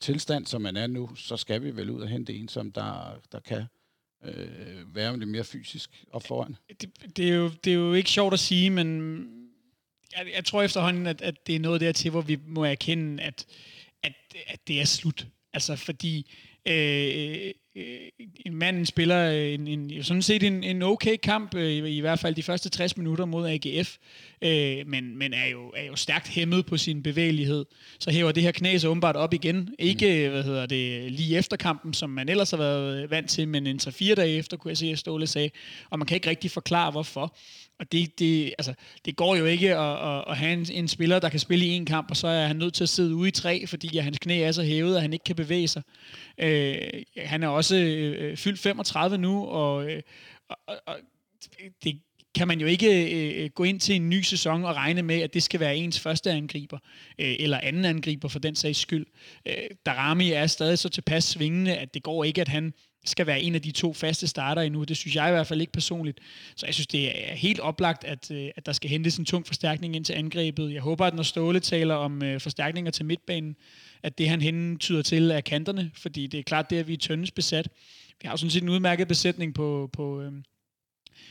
tilstand, 0.00 0.46
som 0.46 0.62
man 0.62 0.76
er 0.76 0.86
nu, 0.86 1.14
så 1.14 1.36
skal 1.36 1.62
vi 1.62 1.76
vel 1.76 1.90
ud 1.90 2.00
og 2.00 2.08
hente 2.08 2.34
en, 2.34 2.48
som 2.48 2.72
der, 2.72 3.20
der 3.32 3.40
kan 3.40 3.64
øh, 4.24 4.94
være 4.94 5.18
lidt 5.18 5.30
mere 5.30 5.44
fysisk 5.44 6.04
op 6.10 6.22
foran. 6.22 6.56
Det, 6.80 7.16
det, 7.16 7.30
er 7.30 7.34
jo, 7.34 7.50
det 7.64 7.72
er 7.72 7.76
jo 7.76 7.92
ikke 7.92 8.10
sjovt 8.10 8.34
at 8.34 8.40
sige, 8.40 8.70
men 8.70 9.41
jeg, 10.18 10.26
jeg 10.34 10.44
tror 10.44 10.62
efterhånden, 10.62 11.06
at, 11.06 11.22
at 11.22 11.46
det 11.46 11.54
er 11.54 11.60
noget 11.60 11.80
dertil, 11.80 12.10
hvor 12.10 12.20
vi 12.20 12.38
må 12.46 12.64
erkende, 12.64 13.22
at, 13.22 13.46
at, 14.02 14.12
at 14.46 14.68
det 14.68 14.80
er 14.80 14.84
slut. 14.84 15.26
Altså 15.52 15.76
fordi 15.76 16.32
øh, 16.68 17.50
øh, 17.76 17.98
en 18.46 18.54
mand 18.54 18.86
spiller 18.86 19.30
en, 19.30 19.68
en, 19.68 20.04
sådan 20.04 20.22
set 20.22 20.42
en, 20.42 20.64
en 20.64 20.82
okay 20.82 21.16
kamp, 21.16 21.54
øh, 21.54 21.70
i, 21.70 21.96
i 21.96 22.00
hvert 22.00 22.18
fald 22.18 22.34
de 22.34 22.42
første 22.42 22.68
60 22.68 22.96
minutter 22.96 23.24
mod 23.24 23.48
AGF, 23.48 23.96
øh, 24.42 24.86
men, 24.86 25.16
men 25.16 25.32
er, 25.32 25.46
jo, 25.46 25.72
er 25.76 25.84
jo 25.84 25.96
stærkt 25.96 26.28
hæmmet 26.28 26.66
på 26.66 26.76
sin 26.76 27.02
bevægelighed. 27.02 27.64
Så 27.98 28.10
hæver 28.10 28.32
det 28.32 28.42
her 28.42 28.52
knæ 28.52 28.78
så 28.78 28.88
åbenbart 28.88 29.16
op 29.16 29.34
igen. 29.34 29.74
Ikke 29.78 30.28
hvad 30.28 30.42
hedder 30.42 30.66
det, 30.66 31.12
lige 31.12 31.38
efter 31.38 31.56
kampen, 31.56 31.94
som 31.94 32.10
man 32.10 32.28
ellers 32.28 32.50
har 32.50 32.58
været 32.58 33.10
vant 33.10 33.30
til, 33.30 33.48
men 33.48 33.66
en 33.66 33.80
3-4 33.82 34.14
dage 34.14 34.36
efter, 34.36 34.56
kunne 34.56 34.68
jeg 34.68 34.78
se, 34.78 34.86
at 34.86 34.98
Ståle 34.98 35.26
sagde. 35.26 35.50
Og 35.90 35.98
man 35.98 36.06
kan 36.06 36.14
ikke 36.14 36.30
rigtig 36.30 36.50
forklare, 36.50 36.90
hvorfor. 36.90 37.36
Og 37.78 37.92
det, 37.92 38.18
det, 38.18 38.54
altså, 38.58 38.74
det 39.04 39.16
går 39.16 39.36
jo 39.36 39.44
ikke 39.44 39.76
at, 39.76 40.08
at, 40.08 40.24
at 40.28 40.36
have 40.36 40.52
en, 40.52 40.66
en 40.72 40.88
spiller, 40.88 41.18
der 41.18 41.28
kan 41.28 41.40
spille 41.40 41.66
i 41.66 41.68
en 41.68 41.86
kamp, 41.86 42.10
og 42.10 42.16
så 42.16 42.28
er 42.28 42.46
han 42.46 42.56
nødt 42.56 42.74
til 42.74 42.84
at 42.84 42.88
sidde 42.88 43.14
ude 43.14 43.28
i 43.28 43.32
tre, 43.32 43.66
fordi 43.66 43.98
at 43.98 44.04
hans 44.04 44.18
knæ 44.18 44.40
er 44.40 44.52
så 44.52 44.62
hævet, 44.62 44.96
at 44.96 45.02
han 45.02 45.12
ikke 45.12 45.24
kan 45.24 45.36
bevæge 45.36 45.68
sig. 45.68 45.82
Øh, 46.38 46.76
han 47.16 47.42
er 47.42 47.48
også 47.48 47.76
øh, 47.76 48.30
øh 48.30 48.36
fyldt 48.36 48.58
35 48.58 49.18
nu, 49.18 49.46
og, 49.46 49.90
øh, 49.90 50.02
og, 50.48 50.76
og 50.86 50.96
det 51.84 52.00
kan 52.34 52.48
man 52.48 52.60
jo 52.60 52.66
ikke 52.66 53.42
øh, 53.44 53.50
gå 53.50 53.64
ind 53.64 53.80
til 53.80 53.94
en 53.94 54.10
ny 54.10 54.20
sæson 54.20 54.64
og 54.64 54.76
regne 54.76 55.02
med, 55.02 55.20
at 55.20 55.34
det 55.34 55.42
skal 55.42 55.60
være 55.60 55.76
ens 55.76 56.00
første 56.00 56.30
angriber, 56.30 56.78
øh, 57.18 57.36
eller 57.38 57.60
anden 57.62 57.84
angriber 57.84 58.28
for 58.28 58.38
den 58.38 58.56
sags 58.56 58.78
skyld. 58.78 59.06
Øh, 59.48 59.54
Darami 59.86 60.30
er 60.30 60.46
stadig 60.46 60.78
så 60.78 60.88
tilpas 60.88 61.24
svingende, 61.24 61.76
at 61.76 61.94
det 61.94 62.02
går 62.02 62.24
ikke, 62.24 62.40
at 62.40 62.48
han 62.48 62.72
skal 63.04 63.26
være 63.26 63.40
en 63.40 63.54
af 63.54 63.62
de 63.62 63.70
to 63.70 63.92
faste 63.92 64.26
starter 64.26 64.62
endnu. 64.62 64.84
Det 64.84 64.96
synes 64.96 65.16
jeg 65.16 65.28
i 65.28 65.30
hvert 65.30 65.46
fald 65.46 65.60
ikke 65.60 65.72
personligt. 65.72 66.18
Så 66.56 66.66
jeg 66.66 66.74
synes, 66.74 66.86
det 66.86 67.30
er 67.30 67.34
helt 67.34 67.60
oplagt, 67.60 68.04
at, 68.04 68.30
øh, 68.30 68.50
at 68.56 68.66
der 68.66 68.72
skal 68.72 68.90
hentes 68.90 69.16
en 69.16 69.24
tung 69.24 69.46
forstærkning 69.46 69.96
ind 69.96 70.04
til 70.04 70.12
angrebet. 70.12 70.72
Jeg 70.72 70.82
håber, 70.82 71.06
at 71.06 71.14
når 71.14 71.22
Ståle 71.22 71.60
taler 71.60 71.94
om 71.94 72.22
øh, 72.22 72.40
forstærkninger 72.40 72.90
til 72.90 73.04
midtbanen, 73.04 73.56
at 74.02 74.18
det 74.18 74.28
han 74.28 74.40
hentyder 74.40 75.02
til 75.02 75.30
er 75.30 75.40
kanterne, 75.40 75.90
fordi 75.94 76.26
det 76.26 76.38
er 76.40 76.44
klart, 76.44 76.70
det 76.70 76.78
er 76.78 76.82
vi 76.82 76.92
er 76.92 76.96
tyndes 76.96 77.30
besat. 77.30 77.68
Vi 78.22 78.26
har 78.26 78.32
jo 78.32 78.36
sådan 78.36 78.50
set 78.50 78.62
en 78.62 78.68
udmærket 78.68 79.08
besætning 79.08 79.54
på, 79.54 79.90
på, 79.92 80.20
øh, 80.20 80.32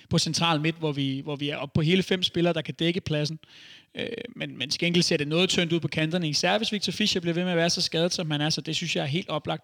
på 0.09 0.17
central 0.17 0.61
midt, 0.61 0.75
hvor 0.75 0.91
vi, 0.91 1.21
hvor 1.23 1.35
vi 1.35 1.49
er 1.49 1.57
oppe 1.57 1.73
på 1.73 1.81
hele 1.81 2.03
fem 2.03 2.23
spillere, 2.23 2.53
der 2.53 2.61
kan 2.61 2.73
dække 2.73 3.01
pladsen. 3.01 3.39
Øh, 3.95 4.07
men, 4.35 4.57
men 4.57 4.69
til 4.69 4.79
gengæld 4.79 5.03
ser 5.03 5.17
det 5.17 5.27
noget 5.27 5.49
tyndt 5.49 5.73
ud 5.73 5.79
på 5.79 5.87
kanterne, 5.87 6.29
især 6.29 6.57
hvis 6.57 6.71
Victor 6.71 6.91
Fischer 6.91 7.21
bliver 7.21 7.33
ved 7.33 7.43
med 7.43 7.51
at 7.51 7.57
være 7.57 7.69
så 7.69 7.81
skadet, 7.81 8.13
som 8.13 8.31
han 8.31 8.41
er, 8.41 8.49
så 8.49 8.61
det 8.61 8.75
synes 8.75 8.95
jeg 8.95 9.01
er 9.01 9.07
helt 9.07 9.29
oplagt. 9.29 9.63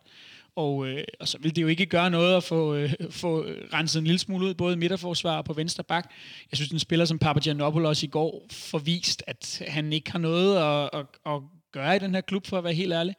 Og, 0.58 0.88
øh, 0.88 1.04
og 1.20 1.28
så 1.28 1.38
vil 1.42 1.56
det 1.56 1.62
jo 1.62 1.68
ikke 1.68 1.86
gøre 1.86 2.10
noget 2.10 2.38
at 2.38 2.44
få, 2.44 2.76
øh, 2.76 2.94
få 3.10 3.46
renset 3.74 4.00
en 4.00 4.06
lille 4.06 4.20
smule 4.20 4.46
ud, 4.46 4.54
både 4.54 4.74
i 4.74 4.78
midterforsvar 4.78 5.38
og 5.38 5.46
på 5.46 5.54
venstre 5.54 5.84
bak. 5.84 6.12
Jeg 6.52 6.58
synes, 6.58 6.72
en 6.72 6.80
spiller 6.80 7.06
som 7.06 7.20
Papagiannopoulos 7.20 8.04
i 8.04 8.08
går 8.08 8.46
forvist, 8.52 9.24
at 9.28 9.64
han 9.68 9.94
ikke 9.94 10.12
har 10.12 10.20
noget 10.20 10.58
at, 10.58 11.00
at, 11.00 11.34
at 11.34 11.42
gøre 11.72 11.96
i 11.96 12.00
den 12.00 12.14
her 12.14 12.22
klub, 12.22 12.48
for 12.48 12.58
at 12.58 12.64
være 12.64 12.74
helt 12.74 12.94
ærlig. 12.94 13.16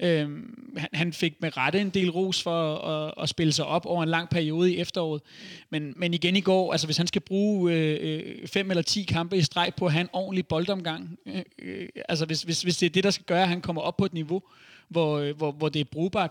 Øh, 0.00 0.28
han, 0.76 0.88
han 0.92 1.12
fik 1.12 1.34
med 1.40 1.56
rette 1.56 1.80
en 1.80 1.90
del 1.90 2.10
ros 2.10 2.42
for 2.42 2.76
at, 2.76 3.14
at 3.22 3.28
spille 3.28 3.52
sig 3.52 3.66
op 3.66 3.86
over 3.86 4.02
en 4.02 4.08
lang 4.08 4.28
periode 4.28 4.72
i 4.72 4.78
efteråret. 4.78 5.22
Men, 5.70 5.94
men 5.96 6.14
igen 6.14 6.36
i 6.36 6.40
går, 6.40 6.72
altså 6.72 6.86
hvis 6.86 6.96
han 6.96 7.06
skal 7.06 7.22
bruge 7.22 7.72
øh, 7.72 7.98
øh, 8.00 8.48
fem 8.48 8.70
eller 8.70 8.82
ti 8.82 9.02
kampe 9.02 9.36
i 9.36 9.42
streg 9.42 9.72
på 9.76 9.86
at 9.86 9.92
have 9.92 10.00
en 10.00 10.10
ordentlig 10.12 10.46
boldomgang, 10.46 11.18
øh, 11.26 11.42
øh, 11.58 11.88
altså 12.08 12.26
hvis, 12.26 12.42
hvis, 12.42 12.62
hvis 12.62 12.76
det 12.76 12.86
er 12.86 12.90
det, 12.90 13.04
der 13.04 13.10
skal 13.10 13.24
gøre, 13.24 13.42
at 13.42 13.48
han 13.48 13.60
kommer 13.60 13.82
op 13.82 13.96
på 13.96 14.04
et 14.04 14.12
niveau, 14.12 14.42
hvor, 14.88 15.32
hvor, 15.32 15.52
hvor 15.52 15.68
det 15.68 15.80
er 15.80 15.84
brugbart, 15.84 16.30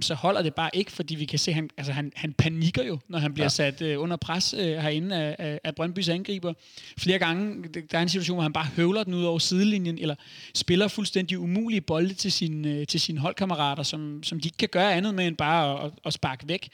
så 0.00 0.14
holder 0.14 0.42
det 0.42 0.54
bare 0.54 0.70
ikke, 0.72 0.92
fordi 0.92 1.14
vi 1.14 1.24
kan 1.24 1.38
se, 1.38 1.50
at 1.50 1.54
han, 1.54 1.70
altså 1.76 1.92
han, 1.92 2.12
han 2.16 2.32
panikker 2.32 2.84
jo, 2.84 2.98
når 3.08 3.18
han 3.18 3.34
bliver 3.34 3.44
ja. 3.44 3.48
sat 3.48 3.82
øh, 3.82 4.00
under 4.00 4.16
pres 4.16 4.54
øh, 4.54 4.76
herinde 4.76 5.16
af, 5.16 5.36
af, 5.38 5.60
af 5.64 5.74
Brøndbys 5.74 6.08
angriber. 6.08 6.52
Flere 6.98 7.18
gange, 7.18 7.68
der 7.68 7.98
er 7.98 8.02
en 8.02 8.08
situation, 8.08 8.34
hvor 8.34 8.42
han 8.42 8.52
bare 8.52 8.66
høvler 8.76 9.04
den 9.04 9.14
ud 9.14 9.24
over 9.24 9.38
sidelinjen, 9.38 9.98
eller 9.98 10.14
spiller 10.54 10.88
fuldstændig 10.88 11.38
umulige 11.38 11.80
bolde 11.80 12.14
til, 12.14 12.32
sin, 12.32 12.64
øh, 12.64 12.86
til 12.86 13.00
sine 13.00 13.20
holdkammerater, 13.20 13.82
som, 13.82 14.22
som 14.22 14.40
de 14.40 14.48
ikke 14.48 14.58
kan 14.58 14.68
gøre 14.72 14.94
andet 14.94 15.14
med 15.14 15.26
end 15.26 15.36
bare 15.36 15.84
at, 15.84 15.90
at 16.06 16.12
sparke 16.12 16.48
væk. 16.48 16.68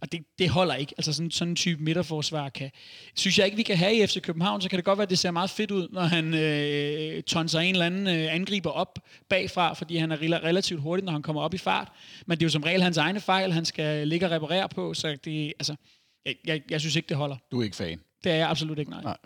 Og 0.00 0.12
det, 0.12 0.20
det 0.38 0.48
holder 0.48 0.74
ikke. 0.74 0.94
Altså 0.98 1.12
sådan, 1.12 1.30
sådan 1.30 1.52
en 1.52 1.56
type 1.56 1.82
midterforsvar 1.82 2.48
kan, 2.48 2.70
synes 3.14 3.38
jeg 3.38 3.46
ikke, 3.46 3.56
vi 3.56 3.62
kan 3.62 3.76
have 3.76 3.94
i 3.94 4.06
FC 4.06 4.20
København, 4.20 4.60
så 4.60 4.68
kan 4.68 4.76
det 4.76 4.84
godt 4.84 4.98
være, 4.98 5.02
at 5.02 5.10
det 5.10 5.18
ser 5.18 5.30
meget 5.30 5.50
fedt 5.50 5.70
ud, 5.70 5.88
når 5.92 6.02
han 6.02 6.34
øh, 6.34 7.22
tonser 7.22 7.60
en 7.60 7.74
eller 7.74 7.86
anden 7.86 8.06
øh, 8.06 8.34
angriber 8.34 8.70
op 8.70 8.98
bagfra, 9.28 9.74
fordi 9.74 9.96
han 9.96 10.12
er 10.12 10.16
relativt 10.22 10.69
relativt 10.70 10.82
hurtigt, 10.82 11.04
når 11.04 11.12
han 11.12 11.22
kommer 11.22 11.42
op 11.42 11.54
i 11.54 11.58
fart. 11.58 11.88
Men 12.26 12.38
det 12.38 12.42
er 12.42 12.46
jo 12.46 12.50
som 12.50 12.62
regel 12.62 12.82
hans 12.82 12.96
egne 12.96 13.20
fejl, 13.20 13.52
han 13.52 13.64
skal 13.64 14.08
ligge 14.08 14.26
og 14.26 14.32
reparere 14.32 14.68
på, 14.68 14.94
så 14.94 15.16
det, 15.24 15.52
altså, 15.58 15.76
jeg, 16.24 16.34
jeg, 16.44 16.62
jeg 16.70 16.80
synes 16.80 16.96
ikke, 16.96 17.08
det 17.08 17.16
holder. 17.16 17.36
Du 17.50 17.60
er 17.60 17.64
ikke 17.64 17.76
fan? 17.76 18.00
Det 18.24 18.32
er 18.32 18.36
jeg 18.36 18.50
absolut 18.50 18.78
ikke, 18.78 18.90
nej. 18.90 19.02
nej. 19.02 19.16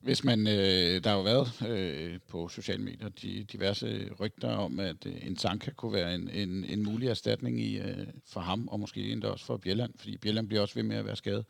Hvis 0.00 0.24
man, 0.24 0.46
øh, 0.46 1.04
der 1.04 1.08
har 1.08 1.16
jo 1.16 1.22
været 1.22 1.68
øh, 1.68 2.18
på 2.28 2.48
sociale 2.48 2.82
medier 2.82 3.08
de, 3.08 3.44
diverse 3.52 4.10
rygter 4.20 4.48
om, 4.48 4.80
at 4.80 5.06
øh, 5.06 5.26
en 5.26 5.36
Sanka 5.38 5.70
kunne 5.70 5.92
være 5.92 6.14
en, 6.14 6.30
en, 6.30 6.64
en 6.64 6.82
mulig 6.82 7.08
erstatning 7.08 7.60
i, 7.60 7.78
øh, 7.78 8.06
for 8.26 8.40
ham, 8.40 8.68
og 8.68 8.80
måske 8.80 9.12
endda 9.12 9.28
også 9.28 9.44
for 9.44 9.56
Bjelland, 9.56 9.92
fordi 9.96 10.16
Bjelland 10.16 10.48
bliver 10.48 10.62
også 10.62 10.74
ved 10.74 10.82
med 10.82 10.96
at 10.96 11.04
være 11.04 11.16
skadet. 11.16 11.44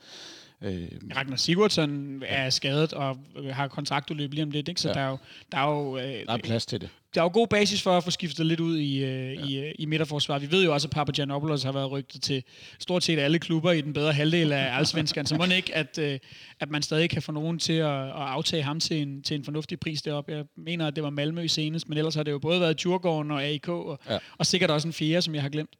Øh, 0.63 0.89
Ragnar 1.17 1.37
Sigurdsson 1.37 2.23
er 2.27 2.51
skadet 2.51 2.93
og 2.93 3.19
har 3.51 3.69
kontraktudløb 3.69 4.33
lige 4.33 4.43
om 4.43 4.51
lidt, 4.51 4.69
ikke? 4.69 4.81
så 4.81 4.89
ja. 4.89 4.95
der 4.95 5.01
er 5.01 5.11
jo... 5.11 5.19
Der 5.53 5.59
er, 5.59 5.71
jo, 5.71 5.99
øh, 5.99 6.27
der 6.27 6.33
er 6.33 6.39
plads 6.39 6.67
til 6.67 6.81
det. 6.81 6.89
Der 7.15 7.21
er 7.21 7.25
jo 7.25 7.31
god 7.33 7.47
basis 7.47 7.83
for 7.83 7.97
at 7.97 8.05
få 8.05 8.11
skiftet 8.11 8.47
lidt 8.47 8.61
ud 8.61 8.79
i, 8.79 9.05
øh, 9.05 9.35
ja. 9.35 9.47
i, 9.47 9.59
øh, 9.59 9.75
i 9.79 9.87
midterforsvar. 9.87 10.39
Vi 10.39 10.51
ved 10.51 10.65
jo 10.65 10.73
også, 10.73 10.87
at 10.89 10.91
Papa 10.91 11.13
Giannopoulos 11.13 11.63
har 11.63 11.73
været 11.73 11.91
rygtet 11.91 12.23
til 12.23 12.43
stort 12.79 13.05
set 13.05 13.19
alle 13.19 13.39
klubber 13.39 13.73
i 13.73 13.81
den 13.81 13.93
bedre 13.93 14.13
halvdel 14.13 14.53
af 14.53 14.77
Allsvenskan, 14.77 15.27
så 15.27 15.37
må 15.37 15.45
ikke, 15.45 15.75
at, 15.75 15.99
øh, 15.99 16.19
at 16.61 16.71
man 16.71 16.83
stadig 16.83 17.11
kan 17.11 17.23
få 17.23 17.33
nogen 17.33 17.59
til 17.59 17.73
at, 17.73 18.07
at 18.07 18.13
aftage 18.15 18.63
ham 18.63 18.81
til 18.81 19.03
en, 19.03 19.23
til 19.23 19.35
en 19.35 19.45
fornuftig 19.45 19.81
pris 19.81 20.03
deroppe. 20.03 20.33
Jeg 20.33 20.45
mener, 20.57 20.87
at 20.87 20.97
det 20.97 21.05
var 21.05 21.11
Malmø 21.11 21.47
senest, 21.47 21.89
men 21.89 21.99
ellers 21.99 22.15
har 22.15 22.23
det 22.23 22.31
jo 22.31 22.39
både 22.39 22.61
været 22.61 22.83
Djurgården 22.83 23.31
og 23.31 23.43
AIK, 23.43 23.69
og, 23.69 24.01
ja. 24.11 24.19
og 24.39 24.47
sikkert 24.47 24.71
også 24.71 24.89
en 24.89 24.93
fjerde, 24.93 25.23
som 25.23 25.35
jeg 25.35 25.43
har 25.43 25.49
glemt. 25.49 25.71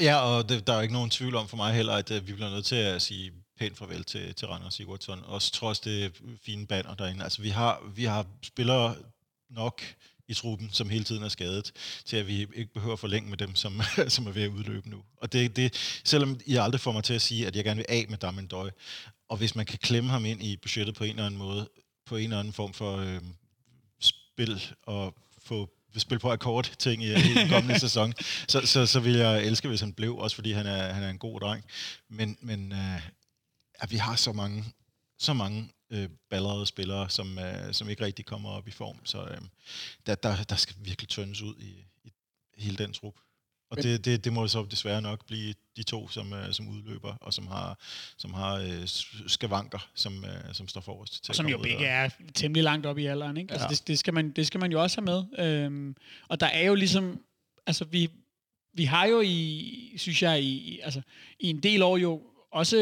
Ja, 0.00 0.16
og 0.16 0.48
det, 0.48 0.66
der 0.66 0.72
er 0.72 0.76
jo 0.76 0.82
ikke 0.82 0.94
nogen 0.94 1.10
tvivl 1.10 1.34
om 1.34 1.48
for 1.48 1.56
mig 1.56 1.74
heller, 1.74 1.92
at 1.92 2.10
at 2.10 2.26
vi 2.28 2.32
bliver 2.32 2.50
nødt 2.50 2.66
til 2.66 2.76
at 2.76 3.02
sige 3.02 3.32
pænt 3.58 3.78
farvel 3.78 4.04
til, 4.04 4.34
til 4.34 4.48
Randers 4.48 4.74
Sigurdsson. 4.74 5.24
Også 5.24 5.52
trods 5.52 5.80
det 5.80 6.12
fine 6.42 6.66
banner 6.66 6.94
derinde. 6.94 7.24
Altså, 7.24 7.42
vi 7.42 7.48
har, 7.48 7.82
vi 7.94 8.04
har 8.04 8.26
spillere 8.42 8.96
nok 9.50 9.82
i 10.28 10.34
truppen, 10.34 10.70
som 10.72 10.88
hele 10.88 11.04
tiden 11.04 11.22
er 11.22 11.28
skadet, 11.28 11.72
til 12.04 12.16
at 12.16 12.26
vi 12.26 12.46
ikke 12.54 12.72
behøver 12.74 12.92
at 12.92 12.98
forlænge 12.98 13.28
med 13.28 13.38
dem, 13.38 13.54
som, 13.54 13.80
som 14.08 14.26
er 14.26 14.30
ved 14.30 14.42
at 14.42 14.50
udløbe 14.50 14.90
nu. 14.90 15.02
Og 15.16 15.32
det, 15.32 15.56
det, 15.56 16.00
selvom 16.04 16.40
I 16.46 16.56
aldrig 16.56 16.80
får 16.80 16.92
mig 16.92 17.04
til 17.04 17.14
at 17.14 17.22
sige, 17.22 17.46
at 17.46 17.56
jeg 17.56 17.64
gerne 17.64 17.76
vil 17.76 17.86
af 17.88 18.06
med 18.08 18.18
Damendøj, 18.18 18.70
og 19.28 19.36
hvis 19.36 19.54
man 19.54 19.66
kan 19.66 19.78
klemme 19.78 20.10
ham 20.10 20.24
ind 20.24 20.42
i 20.42 20.56
budgettet 20.56 20.94
på 20.94 21.04
en 21.04 21.10
eller 21.10 21.26
anden 21.26 21.38
måde, 21.38 21.68
på 22.06 22.16
en 22.16 22.24
eller 22.24 22.38
anden 22.38 22.52
form 22.52 22.74
for 22.74 22.96
øh, 22.96 23.20
spil, 24.00 24.62
og 24.82 25.14
få 25.42 25.70
spil 25.96 26.18
på 26.18 26.30
akkord 26.32 26.70
ting 26.78 27.04
i, 27.04 27.12
i 27.12 27.34
den 27.34 27.48
kommende 27.48 27.80
sæson, 27.86 28.12
så, 28.48 28.60
så, 28.64 28.86
så 28.86 29.00
vil 29.00 29.14
jeg 29.14 29.44
elske, 29.44 29.68
hvis 29.68 29.80
han 29.80 29.92
blev, 29.92 30.16
også 30.16 30.34
fordi 30.34 30.52
han 30.52 30.66
er, 30.66 30.92
han 30.92 31.02
er 31.02 31.10
en 31.10 31.18
god 31.18 31.40
dreng. 31.40 31.64
Men, 32.08 32.38
men 32.40 32.72
øh, 32.72 33.08
at 33.74 33.90
vi 33.90 33.96
har 33.96 34.16
så 34.16 34.32
mange, 34.32 34.64
så 35.18 35.32
mange 35.32 35.70
øh, 35.90 36.08
ballerede 36.30 36.66
spillere, 36.66 37.10
som, 37.10 37.38
øh, 37.38 37.74
som 37.74 37.88
ikke 37.88 38.04
rigtig 38.04 38.26
kommer 38.26 38.50
op 38.50 38.68
i 38.68 38.70
form. 38.70 39.06
Så 39.06 39.24
øh, 39.24 39.40
der, 40.06 40.14
der, 40.14 40.42
der 40.42 40.56
skal 40.56 40.76
virkelig 40.78 41.08
tøndes 41.08 41.42
ud 41.42 41.54
i, 41.58 41.84
i 42.04 42.12
hele 42.56 42.76
den 42.76 42.92
trup. 42.92 43.14
Og 43.70 43.82
det, 43.82 44.04
det, 44.04 44.24
det 44.24 44.32
må 44.32 44.48
så 44.48 44.66
desværre 44.70 45.02
nok 45.02 45.26
blive 45.26 45.54
de 45.76 45.82
to, 45.82 46.08
som, 46.08 46.32
øh, 46.32 46.52
som 46.52 46.68
udløber, 46.68 47.14
og 47.20 47.34
som 47.34 47.46
har, 47.46 47.78
som 48.18 48.34
har 48.34 48.54
øh, 48.54 48.82
skavanker, 49.26 49.88
som, 49.94 50.24
øh, 50.24 50.54
som 50.54 50.68
står 50.68 50.80
forrest 50.80 51.24
til 51.24 51.30
Og 51.32 51.34
som 51.36 51.48
jo 51.48 51.58
begge 51.58 51.86
er 51.86 52.08
temmelig 52.34 52.62
langt 52.64 52.86
op 52.86 52.98
i 52.98 53.06
alderen. 53.06 53.36
Ikke? 53.36 53.52
Altså, 53.52 53.66
Ja. 53.66 53.74
det, 53.74 53.88
det, 53.88 53.98
skal 53.98 54.14
man, 54.14 54.30
det 54.30 54.46
skal 54.46 54.60
man 54.60 54.72
jo 54.72 54.82
også 54.82 55.00
have 55.00 55.24
med. 55.36 55.46
Øhm, 55.46 55.96
og 56.28 56.40
der 56.40 56.46
er 56.46 56.66
jo 56.66 56.74
ligesom... 56.74 57.20
Altså, 57.66 57.84
vi, 57.84 58.10
vi 58.74 58.84
har 58.84 59.06
jo 59.06 59.20
i, 59.20 59.94
synes 59.96 60.22
jeg, 60.22 60.42
i, 60.42 60.80
altså, 60.82 61.00
i 61.40 61.50
en 61.50 61.62
del 61.62 61.82
år 61.82 61.96
jo 61.96 62.22
også, 62.52 62.76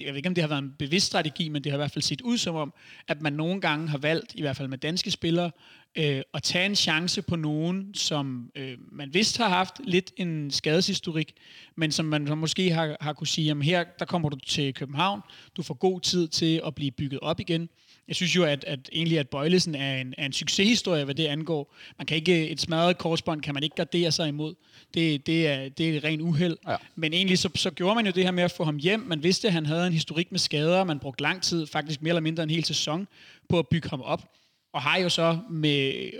jeg 0.00 0.06
ved 0.08 0.16
ikke 0.16 0.28
om 0.28 0.34
det 0.34 0.42
har 0.42 0.48
været 0.48 0.62
en 0.62 0.74
bevidst 0.78 1.06
strategi, 1.06 1.48
men 1.48 1.64
det 1.64 1.72
har 1.72 1.76
i 1.76 1.80
hvert 1.80 1.90
fald 1.90 2.02
set 2.02 2.20
ud 2.20 2.38
som 2.38 2.54
om, 2.54 2.74
at 3.08 3.20
man 3.20 3.32
nogle 3.32 3.60
gange 3.60 3.88
har 3.88 3.98
valgt, 3.98 4.34
i 4.34 4.40
hvert 4.40 4.56
fald 4.56 4.68
med 4.68 4.78
danske 4.78 5.10
spillere, 5.10 5.50
øh, 5.96 6.22
at 6.34 6.42
tage 6.42 6.66
en 6.66 6.76
chance 6.76 7.22
på 7.22 7.36
nogen, 7.36 7.94
som 7.94 8.50
øh, 8.54 8.78
man 8.92 9.14
vidst 9.14 9.38
har 9.38 9.48
haft 9.48 9.74
lidt 9.84 10.12
en 10.16 10.50
skadeshistorik, 10.50 11.32
men 11.76 11.92
som 11.92 12.06
man 12.06 12.26
så 12.26 12.34
måske 12.34 12.70
har, 12.70 12.96
har 13.00 13.12
kunne 13.12 13.26
sige, 13.26 13.44
jamen 13.44 13.62
her, 13.62 13.84
der 13.98 14.04
kommer 14.04 14.28
du 14.28 14.36
til 14.36 14.74
København, 14.74 15.20
du 15.56 15.62
får 15.62 15.74
god 15.74 16.00
tid 16.00 16.28
til 16.28 16.60
at 16.66 16.74
blive 16.74 16.90
bygget 16.90 17.20
op 17.20 17.40
igen. 17.40 17.68
Jeg 18.08 18.16
synes 18.16 18.36
jo, 18.36 18.44
at, 18.44 18.64
at 18.64 18.90
egentlig, 18.92 19.18
at 19.18 19.28
Bøjlesen 19.28 19.74
er 19.74 20.00
en, 20.00 20.14
er 20.18 20.26
en 20.26 20.32
succeshistorie, 20.32 21.04
hvad 21.04 21.14
det 21.14 21.26
angår. 21.26 21.74
Man 21.98 22.06
kan 22.06 22.16
ikke, 22.16 22.48
et 22.48 22.60
smadret 22.60 22.98
korsbånd 22.98 23.42
kan 23.42 23.54
man 23.54 23.62
ikke 23.62 23.76
gardere 23.76 24.12
sig 24.12 24.28
imod. 24.28 24.54
Det, 24.94 25.26
det, 25.26 25.48
er, 25.48 25.68
det 25.68 25.88
er 25.88 25.96
et 25.96 26.04
rent 26.04 26.22
uheld. 26.22 26.56
Ja. 26.68 26.76
Men 26.96 27.12
egentlig 27.12 27.38
så, 27.38 27.48
så 27.54 27.70
gjorde 27.70 27.94
man 27.94 28.06
jo 28.06 28.12
det 28.12 28.24
her 28.24 28.30
med 28.30 28.42
at 28.42 28.52
få 28.52 28.64
ham 28.64 28.76
hjem. 28.76 29.00
Man 29.00 29.22
vidste, 29.22 29.48
at 29.48 29.54
han 29.54 29.66
havde 29.66 29.86
en 29.86 29.92
historik 29.92 30.30
med 30.30 30.38
skader. 30.38 30.84
Man 30.84 30.98
brugte 30.98 31.22
lang 31.22 31.42
tid, 31.42 31.66
faktisk 31.66 32.02
mere 32.02 32.10
eller 32.10 32.20
mindre 32.20 32.42
en 32.42 32.50
hel 32.50 32.64
sæson, 32.64 33.08
på 33.48 33.58
at 33.58 33.68
bygge 33.68 33.90
ham 33.90 34.00
op. 34.00 34.22
Og 34.72 34.82
har 34.82 34.96
jo 34.96 35.08
så 35.08 35.38
med 35.50 36.10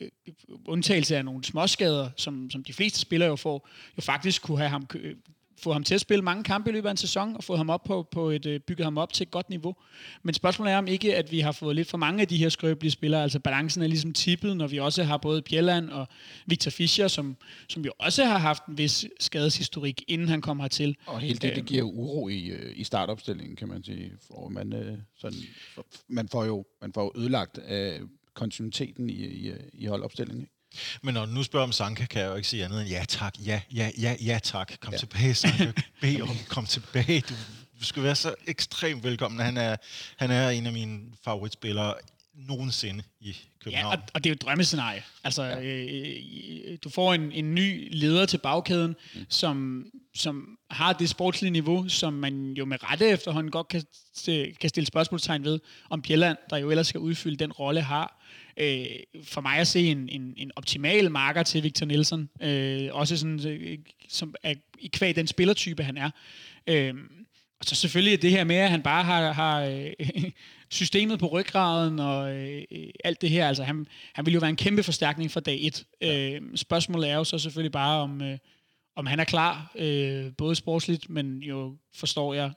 øh, 0.00 0.08
undtagelse 0.64 1.16
af 1.16 1.24
nogle 1.24 1.44
småskader, 1.44 2.10
som, 2.16 2.50
som 2.50 2.64
de 2.64 2.72
fleste 2.72 2.98
spillere 2.98 3.28
jo 3.28 3.36
får, 3.36 3.68
jo 3.96 4.02
faktisk 4.02 4.42
kunne 4.42 4.58
have 4.58 4.70
ham, 4.70 4.86
få 5.62 5.72
ham 5.72 5.84
til 5.84 5.94
at 5.94 6.00
spille 6.00 6.22
mange 6.24 6.44
kampe 6.44 6.70
i 6.70 6.72
løbet 6.72 6.88
af 6.88 6.90
en 6.90 6.96
sæson, 6.96 7.36
og 7.36 7.44
få 7.44 7.56
ham 7.56 7.70
op 7.70 7.84
på, 7.84 8.08
på 8.10 8.30
et, 8.30 8.46
øh, 8.46 8.60
bygget 8.60 8.84
ham 8.84 8.98
op 8.98 9.12
til 9.12 9.24
et 9.24 9.30
godt 9.30 9.50
niveau. 9.50 9.74
Men 10.22 10.34
spørgsmålet 10.34 10.72
er 10.72 10.78
om 10.78 10.86
ikke, 10.86 11.16
at 11.16 11.32
vi 11.32 11.40
har 11.40 11.52
fået 11.52 11.76
lidt 11.76 11.88
for 11.88 11.98
mange 11.98 12.20
af 12.20 12.28
de 12.28 12.36
her 12.36 12.48
skrøbelige 12.48 12.90
spillere, 12.90 13.22
altså 13.22 13.40
balancen 13.40 13.82
er 13.82 13.86
ligesom 13.86 14.12
tippet, 14.12 14.56
når 14.56 14.66
vi 14.66 14.78
også 14.78 15.04
har 15.04 15.16
både 15.16 15.42
Bjelland 15.42 15.90
og 15.90 16.08
Victor 16.46 16.70
Fischer, 16.70 17.08
som, 17.08 17.36
som 17.68 17.84
jo 17.84 17.92
også 17.98 18.24
har 18.24 18.38
haft 18.38 18.66
en 18.66 18.78
vis 18.78 19.06
skadeshistorik, 19.20 20.04
inden 20.08 20.28
han 20.28 20.40
kom 20.40 20.60
hertil. 20.60 20.96
Og 21.06 21.20
hele 21.20 21.38
det, 21.38 21.56
det 21.56 21.64
giver 21.64 21.80
jo 21.80 21.90
uro 21.90 22.28
i, 22.28 22.46
øh, 22.46 22.72
i 22.76 22.84
startopstillingen, 22.84 23.56
kan 23.56 23.68
man 23.68 23.84
sige. 23.84 24.12
For 24.26 24.48
man, 24.48 24.72
øh, 24.72 24.98
sådan, 25.18 25.38
man, 26.08 26.28
får 26.28 26.44
jo, 26.44 26.64
man 26.80 26.92
får 26.92 27.02
jo 27.02 27.12
ødelagt 27.22 27.58
af 27.58 28.00
kontinuiteten 28.34 29.10
i, 29.10 29.24
i, 29.24 29.52
i 29.72 29.86
holdopstillingen. 29.86 30.42
Ikke? 30.42 30.59
Men 31.02 31.14
når 31.14 31.26
du 31.26 31.32
nu 31.32 31.42
spørger 31.42 31.66
om 31.66 31.72
Sanka, 31.72 32.06
kan 32.06 32.22
jeg 32.22 32.28
jo 32.28 32.34
ikke 32.34 32.48
sige 32.48 32.64
andet 32.64 32.80
end 32.80 32.90
ja 32.90 33.04
tak, 33.08 33.34
ja, 33.38 33.60
ja, 33.74 33.90
ja, 33.98 34.16
ja 34.20 34.38
tak. 34.42 34.72
Kom 34.80 34.92
ja. 34.92 34.98
tilbage, 34.98 35.34
Sanka. 35.34 35.72
Bed 36.00 36.20
om, 36.20 36.36
kom 36.48 36.66
tilbage. 36.66 37.20
Du, 37.20 37.34
du 37.80 37.84
skal 37.84 38.02
være 38.02 38.14
så 38.14 38.34
ekstremt 38.46 39.04
velkommen. 39.04 39.40
Han 39.40 39.56
er, 39.56 39.76
han 40.16 40.30
er 40.30 40.48
en 40.48 40.66
af 40.66 40.72
mine 40.72 41.00
favoritspillere 41.24 41.94
nogensinde 42.48 43.04
i 43.20 43.28
Ja, 43.28 43.34
København. 43.64 43.96
og, 43.96 44.02
og 44.14 44.24
det 44.24 44.30
er 44.30 44.32
jo 44.32 44.34
et 44.34 44.42
drømmescenarie. 44.42 45.02
Altså, 45.24 45.42
ja. 45.42 45.62
øh, 45.62 46.78
du 46.84 46.88
får 46.88 47.14
en, 47.14 47.32
en 47.32 47.54
ny 47.54 47.88
leder 47.90 48.26
til 48.26 48.38
bagkæden, 48.38 48.96
mm. 49.14 49.20
som, 49.28 49.86
som 50.14 50.58
har 50.70 50.92
det 50.92 51.08
sportslige 51.08 51.50
niveau, 51.50 51.88
som 51.88 52.12
man 52.12 52.52
jo 52.52 52.64
med 52.64 52.90
rette 52.90 53.08
efterhånden 53.08 53.50
godt 53.50 53.68
kan, 53.68 53.82
kan 54.60 54.68
stille 54.68 54.86
spørgsmålstegn 54.86 55.44
ved, 55.44 55.60
om 55.90 56.02
Bjelland, 56.02 56.38
der 56.50 56.56
jo 56.56 56.70
ellers 56.70 56.86
skal 56.86 57.00
udfylde 57.00 57.36
den 57.36 57.52
rolle, 57.52 57.80
har. 57.80 58.22
Øh, 58.56 58.86
for 59.24 59.40
mig 59.40 59.56
at 59.56 59.66
se 59.68 59.86
en, 59.86 60.08
en, 60.08 60.34
en 60.36 60.50
optimal 60.56 61.10
marker 61.10 61.42
til 61.42 61.62
Victor 61.62 61.86
Nielsen, 61.86 62.28
øh, 62.42 62.88
også 62.92 63.16
sådan, 63.16 63.46
øh, 63.48 63.78
som 64.08 64.34
er 64.42 64.54
i 64.78 64.86
kvæg 64.86 65.16
den 65.16 65.26
spillertype, 65.26 65.82
han 65.82 65.96
er. 65.96 66.10
Øh, 66.66 66.94
og 67.60 67.66
så 67.66 67.74
selvfølgelig 67.74 68.22
det 68.22 68.30
her 68.30 68.44
med, 68.44 68.56
at 68.56 68.70
han 68.70 68.82
bare 68.82 69.04
har, 69.04 69.32
har 69.32 69.60
øh, 69.60 69.92
systemet 70.70 71.18
på 71.18 71.26
ryggraden 71.26 71.98
og 71.98 72.36
øh, 72.36 72.62
øh, 72.72 72.88
alt 73.04 73.20
det 73.20 73.30
her. 73.30 73.48
Altså, 73.48 73.62
han, 73.62 73.86
han 74.12 74.26
vil 74.26 74.34
jo 74.34 74.40
være 74.40 74.50
en 74.50 74.56
kæmpe 74.56 74.82
forstærkning 74.82 75.30
fra 75.30 75.40
dag 75.40 75.58
et. 75.66 75.84
Ja. 76.00 76.30
Øh, 76.30 76.42
spørgsmålet 76.56 77.10
er 77.10 77.14
jo 77.14 77.24
så 77.24 77.38
selvfølgelig 77.38 77.72
bare, 77.72 78.00
om, 78.00 78.22
øh, 78.22 78.38
om 78.96 79.06
han 79.06 79.20
er 79.20 79.24
klar, 79.24 79.72
øh, 79.74 80.32
både 80.38 80.54
sportsligt, 80.54 81.10
men 81.10 81.38
jo 81.38 81.76
forstår 81.94 82.34
jeg 82.34 82.50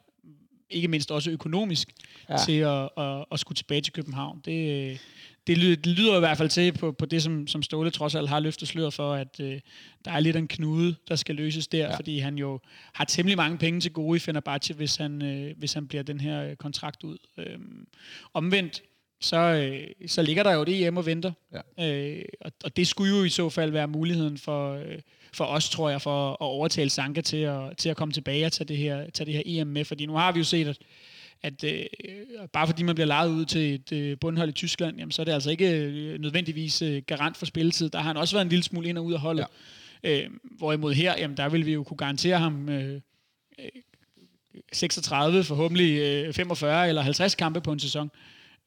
ikke 0.69 0.88
mindst 0.88 1.12
også 1.12 1.32
økonomisk, 1.32 1.93
ja. 2.30 2.34
Ja. 2.34 2.39
til 2.45 2.58
at, 2.58 2.89
at, 2.97 3.26
at 3.32 3.39
skulle 3.39 3.56
tilbage 3.56 3.82
til 3.82 3.93
København. 3.93 4.41
Det, 4.45 4.91
øh, 4.91 4.97
det, 5.47 5.58
lyder, 5.58 5.75
det 5.75 5.88
lyder 5.88 6.15
i 6.15 6.19
hvert 6.19 6.38
fald 6.38 6.49
til 6.49 6.71
på, 6.71 6.91
på 6.91 7.06
det, 7.06 7.23
som, 7.23 7.47
som 7.47 7.63
Ståle 7.63 7.89
trods 7.89 8.15
alt 8.15 8.29
har 8.29 8.39
løftet 8.39 8.67
sløret 8.67 8.93
for, 8.93 9.13
at 9.13 9.39
øh, 9.39 9.60
der 10.06 10.12
er 10.12 10.19
lidt 10.19 10.36
en 10.36 10.47
knude, 10.47 10.95
der 11.08 11.15
skal 11.15 11.36
løses 11.36 11.67
der, 11.67 11.77
ja. 11.77 11.95
fordi 11.95 12.19
han 12.19 12.38
jo 12.38 12.60
har 12.93 13.06
temmelig 13.06 13.38
mange 13.38 13.58
penge 13.58 13.79
til 13.79 13.93
gode 13.93 14.15
i 14.15 14.19
Fenerbahce, 14.19 14.73
hvis 14.73 14.95
han, 14.95 15.21
øh, 15.21 15.58
hvis 15.58 15.73
han 15.73 15.88
bliver 15.88 16.03
den 16.03 16.19
her 16.19 16.43
øh, 16.43 16.56
kontrakt 16.56 17.03
ud. 17.03 17.17
Øhm, 17.38 17.88
omvendt, 18.34 18.82
så, 19.21 19.38
øh, 19.38 20.08
så 20.08 20.21
ligger 20.21 20.43
der 20.43 20.53
jo 20.53 20.63
det 20.63 20.88
EM 20.88 20.97
og 20.97 21.06
venter. 21.06 21.32
Ja. 21.77 21.89
Øh, 21.89 22.25
og, 22.41 22.51
og 22.63 22.77
det 22.77 22.88
skulle 22.88 23.17
jo 23.17 23.23
i 23.23 23.29
så 23.29 23.49
fald 23.49 23.71
være 23.71 23.88
muligheden 23.88 24.38
for, 24.38 24.73
øh, 24.73 24.99
for 25.34 25.45
os, 25.45 25.69
tror 25.69 25.89
jeg, 25.89 26.01
for 26.01 26.32
at 26.32 26.38
overtale 26.39 26.89
Sanka 26.89 27.21
til 27.21 27.38
at, 27.38 27.77
til 27.77 27.89
at 27.89 27.97
komme 27.97 28.12
tilbage 28.12 28.45
og 28.45 28.51
tage 28.51 28.67
det, 28.67 28.77
her, 28.77 29.10
tage 29.10 29.25
det 29.25 29.34
her 29.34 29.41
EM 29.45 29.67
med. 29.67 29.86
Fordi 29.86 30.06
nu 30.06 30.13
har 30.13 30.32
vi 30.32 30.39
jo 30.39 30.43
set, 30.43 30.67
at, 30.67 30.77
at 31.41 31.63
øh, 31.63 31.86
bare 32.54 32.67
fordi 32.67 32.84
man 32.84 32.96
bliver 32.96 33.08
lejet 33.08 33.30
ud 33.30 33.46
til 33.46 33.74
et 33.74 33.91
øh, 33.91 34.17
bundhold 34.22 34.50
i 34.50 34.52
Tyskland, 34.52 34.98
jamen, 34.98 35.12
så 35.12 35.22
er 35.22 35.24
det 35.24 35.32
altså 35.32 35.52
ikke 35.52 35.72
øh, 35.72 36.19
nødvendigvis 36.19 36.82
øh, 36.82 37.02
garant 37.08 37.38
for 37.38 37.46
spilletid. 37.46 37.89
Der 37.89 38.00
har 38.00 38.08
han 38.08 38.17
også 38.17 38.36
været 38.36 38.46
en 38.46 38.50
lille 38.50 38.63
smule 38.63 38.89
ind 38.89 38.98
og 38.98 39.06
ud 39.06 39.13
af 39.13 39.19
holdet. 39.19 39.46
Ja. 40.04 40.24
Øh, 40.24 40.30
hvorimod 40.58 40.93
her, 40.93 41.13
jamen, 41.17 41.38
der 41.38 41.50
vil 41.50 41.65
vi 41.65 41.74
jo 41.74 41.84
kunne 41.84 41.98
garantere 41.98 42.39
ham 42.39 42.69
øh, 42.69 43.02
øh, 43.60 43.65
36, 44.74 45.43
forhåbentlig 45.43 46.00
øh, 46.00 46.34
45 46.34 46.88
eller 46.88 47.02
50 47.02 47.36
kampe 47.36 47.62
på 47.62 47.72
en 47.72 47.80
sæson. 47.80 48.12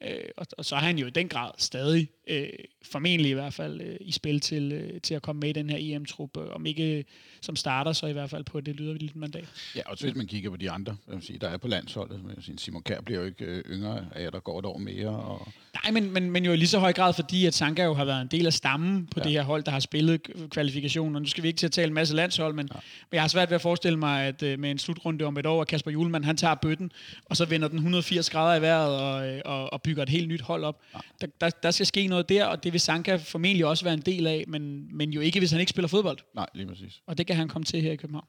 Øh, 0.03 0.11
og, 0.37 0.47
og 0.59 0.65
så 0.65 0.77
er 0.77 0.81
han 0.81 0.99
jo 0.99 1.07
i 1.07 1.11
den 1.11 1.29
grad 1.29 1.51
stadig, 1.59 2.09
øh, 2.27 2.49
formentlig 2.83 3.31
i 3.31 3.35
hvert 3.35 3.55
fald, 3.55 3.81
øh, 3.81 3.97
i 4.01 4.13
spil 4.13 4.41
til, 4.41 4.73
øh, 4.73 5.01
til 5.01 5.15
at 5.15 5.23
komme 5.23 5.41
med 5.41 5.49
i 5.49 5.53
den 5.53 5.71
her 5.71 5.79
EM-trup. 5.81 6.37
Øh, 6.37 6.55
Om 6.55 6.67
ikke 6.67 7.05
som 7.41 7.57
starter, 7.57 7.93
så 7.93 8.07
i 8.07 8.13
hvert 8.13 8.31
fald 8.31 8.45
på 8.45 8.61
det 8.61 8.77
lyder 8.77 8.95
lidt 8.95 9.17
mandat. 9.17 9.45
Ja, 9.77 9.81
og 9.87 9.97
hvis 10.01 10.15
man 10.15 10.27
kigger 10.27 10.51
på 10.51 10.57
de 10.57 10.71
andre, 10.71 10.97
hvad 11.07 11.15
man 11.15 11.23
sige, 11.23 11.39
der 11.39 11.49
er 11.49 11.57
på 11.57 11.69
landsholdet, 11.69 12.21
vil 12.25 12.33
jeg 12.37 12.45
sige, 12.45 12.59
Simon 12.59 12.83
Kjær 12.83 13.01
bliver 13.01 13.21
jo 13.21 13.27
ikke 13.27 13.45
øh, 13.45 13.65
yngre 13.71 14.07
af, 14.15 14.23
at 14.23 14.33
der 14.33 14.41
går 14.41 14.59
et 14.59 14.65
år 14.65 14.79
mere. 14.79 15.09
Og, 15.09 15.49
Nej, 15.85 15.93
men, 15.93 16.13
men, 16.13 16.31
men 16.31 16.45
jo 16.45 16.53
i 16.53 16.57
lige 16.57 16.69
så 16.69 16.79
høj 16.79 16.93
grad, 16.93 17.13
fordi 17.13 17.47
at 17.47 17.55
Sanka 17.55 17.85
jo 17.85 17.95
har 17.95 18.05
været 18.05 18.23
en 18.23 18.29
del 18.29 18.47
af 18.47 18.53
stammen 18.53 19.07
på 19.07 19.21
ja. 19.21 19.25
Det 19.25 19.33
her 19.33 19.43
hold, 19.43 19.63
der 19.63 19.71
har 19.71 19.81
spillet 19.81 20.21
kvalifikationen. 20.51 21.17
Og 21.17 21.23
nu 21.23 21.29
skal 21.29 21.43
vi 21.43 21.49
ikke 21.49 21.59
til 21.59 21.67
at 21.67 21.73
tale 21.73 21.89
en 21.89 21.95
masse 21.95 22.15
landshold, 22.15 22.55
men, 22.55 22.69
ja. 22.75 22.79
men 23.11 23.15
jeg 23.15 23.23
har 23.23 23.29
svært 23.29 23.51
ved 23.51 23.55
at 23.55 23.61
forestille 23.61 23.99
mig, 23.99 24.25
at 24.25 24.43
øh, 24.43 24.59
med 24.59 24.71
en 24.71 24.79
slutrunde 24.79 25.25
om 25.25 25.37
et 25.37 25.47
år, 25.47 25.61
at 25.61 25.69
Kasper 25.69 25.91
Julemand, 25.91 26.25
han 26.25 26.37
tager 26.37 26.55
bøtten, 26.55 26.93
og 27.25 27.37
så 27.37 27.45
vender 27.45 27.69
den 27.69 27.77
180 27.77 28.31
grader 28.31 28.59
i 28.59 28.63
vejret 28.63 29.01
og, 29.01 29.29
øh, 29.29 29.41
og, 29.45 29.73
og 29.73 29.83
bygger 29.83 30.03
et 30.03 30.09
helt 30.09 30.29
nyt 30.29 30.41
hold 30.41 30.65
op. 30.65 30.81
Ja. 30.95 30.99
Der, 31.21 31.27
der, 31.41 31.51
der 31.51 31.71
skal 31.71 31.87
ske 31.87 32.07
noget 32.07 32.16
der, 32.23 32.45
og 32.45 32.65
det 32.65 32.73
vil 32.73 32.81
Sanka 32.81 33.17
formentlig 33.17 33.67
også 33.67 33.85
være 33.85 33.95
en 33.95 34.01
del 34.01 34.27
af, 34.27 34.45
men, 34.49 34.97
men 34.97 35.11
jo 35.11 35.21
ikke, 35.21 35.39
hvis 35.39 35.51
han 35.51 35.61
ikke 35.61 35.71
spiller 35.71 35.89
fodbold. 35.89 36.19
nej, 36.35 36.47
lige 36.55 36.67
præcis. 36.67 37.01
Og 37.07 37.19
det 37.19 37.27
kan 37.27 37.37
han 37.37 37.49
komme 37.49 37.65
til 37.65 37.83
her 37.83 37.93
i 37.93 37.97
København. 37.97 38.27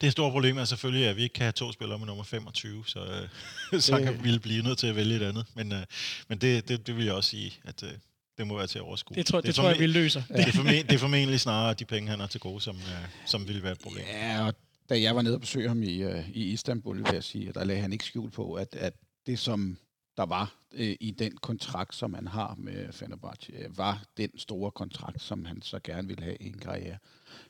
Det 0.00 0.12
store 0.12 0.30
problem 0.30 0.58
er 0.58 0.64
selvfølgelig, 0.64 1.06
at 1.06 1.16
vi 1.16 1.22
ikke 1.22 1.32
kan 1.32 1.42
have 1.42 1.52
to 1.52 1.72
spillere 1.72 1.98
med 1.98 2.06
nummer 2.06 2.24
25, 2.24 2.84
så 2.86 3.28
øh, 3.72 3.80
Sanka 3.80 4.10
ville 4.10 4.40
blive 4.40 4.62
nødt 4.62 4.78
til 4.78 4.86
at 4.86 4.96
vælge 4.96 5.16
et 5.16 5.22
andet. 5.22 5.46
Men, 5.54 5.72
øh, 5.72 5.82
men 6.28 6.38
det, 6.38 6.68
det, 6.68 6.86
det 6.86 6.96
vil 6.96 7.04
jeg 7.04 7.14
også 7.14 7.30
sige, 7.30 7.52
at 7.64 7.82
øh, 7.82 7.90
det 8.38 8.46
må 8.46 8.56
være 8.56 8.66
til 8.66 8.78
at 8.78 8.82
overskue. 8.82 9.16
Det 9.16 9.26
tror, 9.26 9.40
det, 9.40 9.46
det 9.46 9.54
tror 9.54 9.68
jeg, 9.68 9.78
vi 9.78 9.86
løser. 9.86 10.22
Det 10.28 10.48
er, 10.48 10.52
formentlig, 10.52 10.88
det 10.88 10.94
er 10.94 10.98
formentlig 10.98 11.40
snarere 11.40 11.74
de 11.74 11.84
penge, 11.84 12.10
han 12.10 12.20
har 12.20 12.26
til 12.26 12.40
gode, 12.40 12.60
som, 12.60 12.76
øh, 12.76 13.08
som 13.26 13.48
ville 13.48 13.62
være 13.62 13.72
et 13.72 13.80
problem. 13.80 14.04
Ja, 14.12 14.46
og 14.46 14.54
da 14.88 15.00
jeg 15.00 15.16
var 15.16 15.22
nede 15.22 15.34
og 15.34 15.40
besøge 15.40 15.68
ham 15.68 15.82
i, 15.82 16.02
øh, 16.02 16.30
i 16.30 16.42
Istanbul, 16.44 16.96
vil 16.96 17.10
jeg 17.12 17.24
sige, 17.24 17.48
at 17.48 17.54
der 17.54 17.64
lagde 17.64 17.80
han 17.80 17.92
ikke 17.92 18.04
skjul 18.04 18.30
på, 18.30 18.54
at, 18.54 18.76
at 18.76 18.94
det 19.26 19.38
som 19.38 19.78
der 20.16 20.26
var 20.26 20.54
øh, 20.72 20.96
i 21.00 21.10
den 21.10 21.36
kontrakt, 21.36 21.94
som 21.94 22.14
han 22.14 22.26
har 22.26 22.54
med 22.58 22.92
Fenerbahce, 22.92 23.52
øh, 23.52 23.78
var 23.78 24.04
den 24.16 24.38
store 24.38 24.70
kontrakt, 24.70 25.22
som 25.22 25.44
han 25.44 25.62
så 25.62 25.78
gerne 25.84 26.08
ville 26.08 26.24
have 26.24 26.36
i 26.36 26.46
en 26.46 26.58
karriere. 26.58 26.98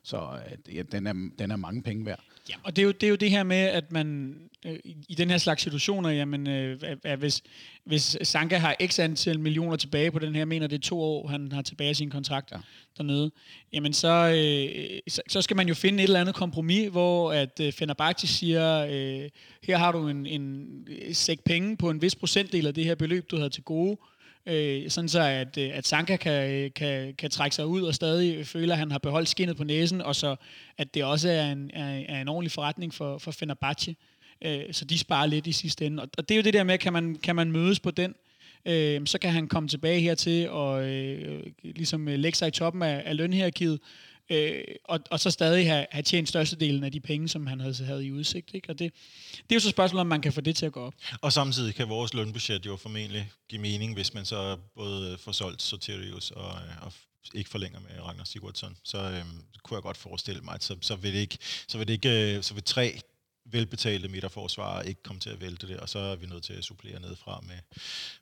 Så 0.05 0.17
øh, 0.17 0.77
ja, 0.77 0.83
den, 0.83 1.07
er, 1.07 1.13
den 1.39 1.51
er 1.51 1.57
mange 1.57 1.83
penge 1.83 2.07
værd. 2.07 2.21
Ja, 2.51 2.55
og 2.63 2.77
det 2.77 2.83
er, 2.83 2.87
jo, 2.87 2.93
det 2.93 3.03
er 3.03 3.09
jo 3.09 3.17
det 3.17 3.31
her 3.31 3.43
med, 3.43 3.57
at 3.57 3.93
man 3.93 4.37
øh, 4.67 4.79
i 4.85 5.15
den 5.15 5.31
her 5.31 5.39
slags 5.39 5.63
situationer, 5.63 6.11
jamen, 6.11 6.49
øh, 6.49 6.79
at, 6.83 6.99
at 7.05 7.19
hvis, 7.19 7.43
hvis 7.85 8.17
Sanka 8.23 8.57
har 8.57 8.77
x 8.87 8.99
antal 8.99 9.41
millioner 9.41 9.77
tilbage 9.77 10.11
på 10.11 10.19
den 10.19 10.35
her, 10.35 10.45
mener 10.45 10.67
det 10.67 10.77
er 10.77 10.81
to 10.81 11.01
år, 11.01 11.29
han 11.29 11.53
har 11.53 11.63
tilbage 11.63 11.91
i 11.91 11.95
sin 11.95 12.11
kontrakt 12.11 12.53
ja. 12.53 12.57
dernede, 12.97 13.31
jamen 13.73 13.93
så, 13.93 14.09
øh, 14.09 15.01
så, 15.09 15.23
så 15.29 15.43
skal 15.43 15.57
man 15.57 15.69
jo 15.69 15.75
finde 15.75 15.99
et 15.99 16.05
eller 16.07 16.21
andet 16.21 16.35
kompromis, 16.35 16.89
hvor 16.91 17.33
at 17.33 17.61
øh, 17.61 17.73
Fenerbahce 17.73 18.27
siger, 18.27 18.87
øh, 18.87 19.31
her 19.63 19.77
har 19.77 19.93
du 19.93 20.09
en, 20.09 20.27
en 20.27 20.69
sæk 21.13 21.45
penge 21.45 21.77
på 21.77 21.91
en 21.91 22.03
vis 22.03 22.17
procentdel 22.17 22.67
af 22.67 22.75
det 22.75 22.85
her 22.85 22.95
beløb, 22.95 23.31
du 23.31 23.37
havde 23.37 23.51
til 23.51 23.63
gode, 23.63 23.91
øh, 23.91 24.14
Øh, 24.47 24.91
sådan 24.91 25.09
så 25.09 25.21
at, 25.21 25.59
øh, 25.59 25.71
at 25.73 25.87
Sanka 25.87 26.17
kan, 26.17 26.51
øh, 26.51 26.71
kan, 26.77 27.15
kan 27.19 27.31
trække 27.31 27.57
sig 27.57 27.67
ud 27.67 27.83
og 27.83 27.95
stadig 27.95 28.47
føle, 28.47 28.73
at 28.73 28.79
han 28.79 28.91
har 28.91 28.99
beholdt 28.99 29.29
skinnet 29.29 29.57
på 29.57 29.65
næsen, 29.65 30.01
og 30.01 30.17
så 30.17 30.37
at 30.79 30.95
det 30.95 31.05
også 31.05 31.31
er 31.31 31.53
en, 31.53 31.71
er, 31.75 32.03
er 32.09 32.21
en 32.21 32.29
ordentlig 32.29 32.53
forretning 32.53 32.95
for, 32.95 33.19
for 33.19 33.31
Fenerbahce. 33.31 33.97
Øh, 34.45 34.63
så 34.73 34.85
de 34.85 34.99
sparer 34.99 35.27
lidt 35.27 35.47
i 35.47 35.53
sidste 35.53 35.87
ende. 35.87 36.03
Og, 36.03 36.09
og 36.19 36.29
det 36.29 36.35
er 36.35 36.37
jo 36.37 36.43
det 36.43 36.55
der 36.55 36.65
med, 36.65 36.79
kan 36.79 36.93
man, 36.93 37.15
kan 37.23 37.37
man 37.37 37.53
mødes 37.53 37.81
på 37.81 37.91
den, 37.91 38.15
øh, 38.67 39.01
så 39.07 39.19
kan 39.19 39.31
han 39.31 39.49
komme 39.49 39.69
tilbage 39.69 40.01
hertil 40.01 40.51
og 40.51 40.91
øh, 40.91 41.43
ligesom 41.63 42.07
lægge 42.07 42.39
sig 42.39 42.49
i 42.49 42.51
toppen 42.51 42.83
af, 42.83 43.03
af 43.05 43.17
lønhierarkiet, 43.17 43.81
øh, 44.31 44.65
og, 44.85 45.01
og 45.11 45.21
så 45.21 45.31
stadig 45.31 45.67
have, 45.67 45.87
have 45.91 46.03
tjent 46.03 46.29
størstedelen 46.29 46.85
af 46.85 46.93
de 46.93 47.01
penge, 47.01 47.29
som 47.29 47.47
han 47.47 47.61
havde, 47.61 47.85
havde 47.85 48.07
i 48.07 48.13
udsigt. 48.13 48.55
Ikke? 48.55 48.71
Og 48.71 48.79
det, 48.79 48.93
det 49.33 49.53
er 49.53 49.57
jo 49.57 49.61
så 49.61 49.71
spørgsmålet, 49.71 50.01
om 50.01 50.07
man 50.07 50.21
kan 50.21 50.33
få 50.33 50.41
det 50.41 50.57
til 50.57 50.67
at 50.67 50.73
gå 50.73 50.81
op. 50.81 50.95
Og 51.21 51.33
samtidig 51.33 51.75
kan 51.75 51.89
vores 51.89 52.15
lønbudget 52.15 52.67
jo 52.67 52.77
formentlig 52.77 53.31
give 53.49 53.61
mening, 53.61 53.95
hvis 53.95 54.15
man 54.15 54.25
så 54.25 54.57
både 54.77 55.19
får 55.19 55.33
solgt 55.33 55.63
Soterius 55.63 56.31
og, 56.31 56.53
øh, 56.53 56.87
og 56.87 56.93
ikke 57.35 57.51
forlænger 57.51 57.81
med 57.81 58.03
Ragnar 58.03 58.25
Sigurdsson, 58.25 58.77
så 58.85 58.99
øh, 58.99 59.25
kunne 59.63 59.77
jeg 59.77 59.83
godt 59.83 59.97
forestille 59.97 60.41
mig, 60.41 60.55
at 60.55 60.65
så, 60.65 60.77
så 60.81 60.97
vil 60.97 61.13
det 61.13 61.19
ikke, 61.19 61.39
så 61.69 61.79
vil 61.79 61.89
det 61.89 61.93
ikke, 61.93 62.37
øh, 62.37 62.43
så 62.43 62.55
vil 62.55 62.63
tre 62.63 63.01
velbetalte 63.47 64.09
midterforsvar 64.09 64.83
ikke 64.83 65.03
komme 65.03 65.21
til 65.21 65.31
at 65.31 65.41
vælte 65.41 65.69
det, 65.69 65.77
og 65.77 65.89
så 65.89 65.99
er 65.99 66.17
vi 66.17 66.27
nødt 66.27 66.45
til 66.45 66.53
at 66.53 66.65
supplere 66.65 67.01
nedefra 67.01 67.45
med, 67.49 67.57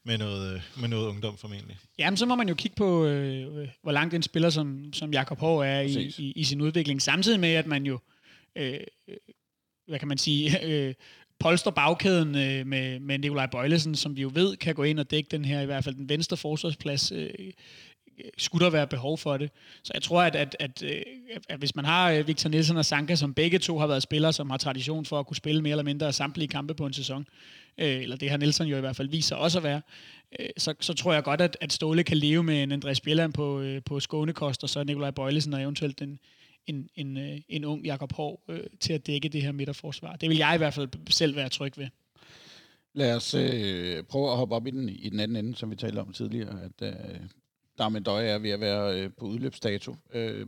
med, 0.04 0.18
noget, 0.18 0.62
med 0.80 0.88
noget 0.88 1.08
ungdom 1.08 1.36
formentlig. 1.36 1.78
Jamen, 1.98 2.16
så 2.16 2.26
må 2.26 2.34
man 2.34 2.48
jo 2.48 2.54
kigge 2.54 2.76
på, 2.76 3.06
øh, 3.06 3.68
hvor 3.82 3.92
langt 3.92 4.14
en 4.14 4.22
spiller 4.22 4.50
som, 4.50 4.92
som 4.92 5.12
Jakob 5.12 5.38
Hård 5.38 5.66
er 5.66 5.80
i, 5.80 6.14
i, 6.18 6.32
i 6.36 6.44
sin 6.44 6.60
udvikling, 6.60 7.02
samtidig 7.02 7.40
med, 7.40 7.54
at 7.54 7.66
man 7.66 7.86
jo, 7.86 7.98
øh, 8.56 8.80
hvad 9.88 9.98
kan 9.98 10.08
man 10.08 10.18
sige, 10.18 10.60
øh, 10.68 10.94
polster 11.38 11.70
bagkæden 11.70 12.28
øh, 12.28 12.66
med, 12.66 13.00
med 13.00 13.18
Nikolaj 13.18 13.46
Bøjlesen, 13.46 13.94
som 13.94 14.16
vi 14.16 14.22
jo 14.22 14.30
ved 14.34 14.56
kan 14.56 14.74
gå 14.74 14.82
ind 14.82 14.98
og 14.98 15.10
dække 15.10 15.28
den 15.30 15.44
her, 15.44 15.60
i 15.60 15.66
hvert 15.66 15.84
fald 15.84 15.94
den 15.94 16.08
venstre 16.08 16.36
forsvarsplads, 16.36 17.12
øh, 17.12 17.30
skulle 18.38 18.64
der 18.64 18.70
være 18.70 18.86
behov 18.86 19.18
for 19.18 19.36
det. 19.36 19.50
Så 19.82 19.90
jeg 19.94 20.02
tror, 20.02 20.22
at, 20.22 20.36
at, 20.36 20.56
at, 20.60 20.82
øh, 20.82 21.02
at, 21.48 21.58
hvis 21.58 21.76
man 21.76 21.84
har 21.84 22.10
øh, 22.10 22.26
Victor 22.26 22.50
Nielsen 22.50 22.76
og 22.76 22.84
Sanka, 22.84 23.14
som 23.14 23.34
begge 23.34 23.58
to 23.58 23.78
har 23.78 23.86
været 23.86 24.02
spillere, 24.02 24.32
som 24.32 24.50
har 24.50 24.56
tradition 24.56 25.06
for 25.06 25.20
at 25.20 25.26
kunne 25.26 25.36
spille 25.36 25.62
mere 25.62 25.70
eller 25.70 25.84
mindre 25.84 26.12
samtlige 26.12 26.48
kampe 26.48 26.74
på 26.74 26.86
en 26.86 26.92
sæson, 26.92 27.26
øh, 27.78 28.02
eller 28.02 28.16
det 28.16 28.30
har 28.30 28.36
Nielsen 28.36 28.66
jo 28.66 28.76
i 28.76 28.80
hvert 28.80 28.96
fald 28.96 29.08
vist 29.08 29.28
sig 29.28 29.36
også 29.36 29.58
at 29.58 29.64
være, 29.64 29.80
så, 30.56 30.74
så 30.80 30.94
tror 30.94 31.12
jeg 31.12 31.22
godt, 31.22 31.40
at, 31.40 31.56
at 31.60 31.72
Ståle 31.72 32.02
kan 32.02 32.16
leve 32.16 32.42
med 32.42 32.62
en 32.62 32.72
Andreas 32.72 33.00
Bjelland 33.00 33.32
på, 33.32 33.64
på 33.86 34.00
Skånekost, 34.00 34.62
og 34.62 34.70
så 34.70 34.84
Nikolaj 34.84 35.10
Bøjlesen 35.10 35.54
og 35.54 35.62
eventuelt 35.62 36.02
en, 36.02 36.18
en, 36.66 36.88
en, 36.96 37.42
en 37.48 37.64
ung 37.64 37.84
Jakob 37.84 38.12
Hård 38.12 38.42
øh, 38.48 38.60
til 38.80 38.92
at 38.92 39.06
dække 39.06 39.28
det 39.28 39.42
her 39.42 39.52
midterforsvar. 39.52 40.16
Det 40.16 40.28
vil 40.28 40.36
jeg 40.36 40.54
i 40.54 40.58
hvert 40.58 40.74
fald 40.74 40.88
selv 41.10 41.36
være 41.36 41.48
tryg 41.48 41.78
ved. 41.78 41.86
Lad 42.94 43.16
os 43.16 43.34
øh, 43.34 44.02
prøve 44.02 44.30
at 44.30 44.36
hoppe 44.36 44.54
op 44.54 44.66
i 44.66 44.70
den, 44.70 44.88
i 44.88 45.08
den 45.08 45.20
anden 45.20 45.44
ende, 45.44 45.56
som 45.56 45.70
vi 45.70 45.76
talte 45.76 45.98
om 45.98 46.12
tidligere, 46.12 46.62
at 46.62 46.88
øh, 46.88 47.20
Darmen 47.82 48.02
Døje 48.02 48.28
er 48.28 48.38
ved 48.38 48.50
at 48.50 48.60
være 48.60 49.00
øh, 49.00 49.10
på 49.18 49.24
udløbsdato. 49.24 49.96
Øh, 50.14 50.46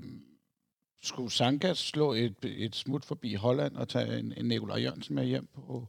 skulle 1.03 1.33
Sanka 1.33 1.75
slå 1.75 2.13
et, 2.13 2.35
et 2.45 2.77
smut 2.77 3.05
forbi 3.05 3.35
Holland 3.35 3.77
og 3.77 3.89
tage 3.89 4.19
en, 4.19 4.35
en 4.37 4.45
Nikolaj 4.45 4.79
Jørgensen 4.79 5.15
med 5.15 5.25
hjem 5.25 5.49
på, 5.55 5.89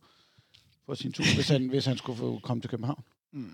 på 0.86 0.96
sin 0.96 1.14
tur, 1.14 1.26
hvis 1.36 1.50
han, 1.50 1.68
hvis 1.74 1.86
han 1.86 1.98
skulle 1.98 2.18
få 2.18 2.40
komme 2.44 2.62
til 2.62 2.70
København? 2.70 3.04
Mm. 3.32 3.50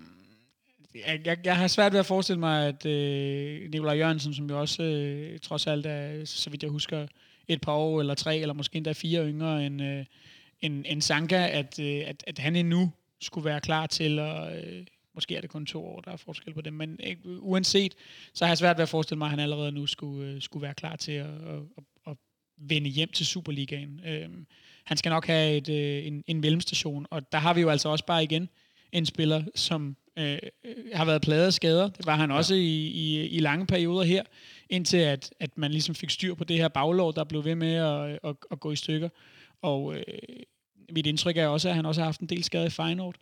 Jeg, 0.94 1.20
jeg, 1.24 1.38
jeg 1.44 1.56
har 1.56 1.66
svært 1.66 1.92
ved 1.92 2.00
at 2.00 2.06
forestille 2.06 2.40
mig, 2.40 2.66
at 2.68 2.86
øh, 2.86 3.70
Nikolaj 3.70 3.96
Jørgensen, 3.96 4.34
som 4.34 4.50
jo 4.50 4.60
også 4.60 4.82
øh, 4.82 5.38
trods 5.38 5.66
alt 5.66 5.86
er, 5.86 6.24
så 6.24 6.50
vidt 6.50 6.62
jeg 6.62 6.70
husker, 6.70 7.06
et 7.48 7.60
par 7.60 7.72
år 7.72 8.00
eller 8.00 8.14
tre, 8.14 8.38
eller 8.38 8.54
måske 8.54 8.76
endda 8.76 8.92
fire 8.92 9.28
yngre 9.28 9.66
end, 9.66 9.82
øh, 9.82 10.04
end, 10.60 10.84
end 10.88 11.02
Sanka, 11.02 11.48
at, 11.48 11.78
øh, 11.78 12.02
at, 12.06 12.24
at 12.26 12.38
han 12.38 12.56
endnu 12.56 12.90
skulle 13.20 13.44
være 13.44 13.60
klar 13.60 13.86
til 13.86 14.18
at, 14.18 14.64
øh, 14.64 14.86
Måske 15.14 15.36
er 15.36 15.40
det 15.40 15.50
kun 15.50 15.66
to 15.66 15.86
år, 15.86 16.00
der 16.00 16.12
er 16.12 16.16
forskel 16.16 16.54
på 16.54 16.60
det, 16.60 16.72
men 16.72 17.00
ikke, 17.00 17.40
uanset, 17.40 17.94
så 18.34 18.44
har 18.44 18.50
jeg 18.50 18.58
svært 18.58 18.76
ved 18.76 18.82
at 18.82 18.88
forestille 18.88 19.18
mig, 19.18 19.26
at 19.26 19.30
han 19.30 19.40
allerede 19.40 19.72
nu 19.72 19.86
skulle, 19.86 20.26
øh, 20.26 20.42
skulle 20.42 20.62
være 20.62 20.74
klar 20.74 20.96
til 20.96 21.12
at, 21.12 21.26
at, 21.26 21.62
at, 21.76 21.84
at 22.06 22.16
vende 22.56 22.90
hjem 22.90 23.08
til 23.08 23.26
Superligaen. 23.26 24.00
Øhm, 24.06 24.46
han 24.84 24.96
skal 24.96 25.10
nok 25.10 25.26
have 25.26 25.56
et, 25.56 25.68
øh, 25.68 26.06
en, 26.06 26.24
en 26.26 26.40
mellemstation, 26.40 27.06
og 27.10 27.32
der 27.32 27.38
har 27.38 27.54
vi 27.54 27.60
jo 27.60 27.68
altså 27.68 27.88
også 27.88 28.06
bare 28.06 28.24
igen 28.24 28.48
en 28.92 29.06
spiller, 29.06 29.44
som 29.54 29.96
øh, 30.18 30.38
har 30.94 31.04
været 31.04 31.22
pladet 31.22 31.46
af 31.46 31.52
skader. 31.52 31.88
Det 31.88 32.06
var 32.06 32.16
han 32.16 32.30
ja. 32.30 32.36
også 32.36 32.54
i, 32.54 32.86
i, 32.86 33.28
i 33.28 33.38
lange 33.38 33.66
perioder 33.66 34.02
her, 34.02 34.22
indtil 34.70 34.96
at, 34.96 35.34
at 35.40 35.58
man 35.58 35.70
ligesom 35.70 35.94
fik 35.94 36.10
styr 36.10 36.34
på 36.34 36.44
det 36.44 36.56
her 36.56 36.68
baglov, 36.68 37.14
der 37.14 37.24
blev 37.24 37.44
ved 37.44 37.54
med 37.54 37.74
at, 37.74 38.18
at, 38.24 38.36
at 38.50 38.60
gå 38.60 38.72
i 38.72 38.76
stykker. 38.76 39.08
Og 39.62 39.96
øh, 39.96 40.02
mit 40.92 41.06
indtryk 41.06 41.36
er 41.36 41.46
også, 41.46 41.68
at 41.68 41.74
han 41.74 41.86
også 41.86 42.00
har 42.00 42.06
haft 42.06 42.20
en 42.20 42.28
del 42.28 42.44
skade 42.44 42.66
i 42.66 42.70
Feyenoord. 42.70 43.14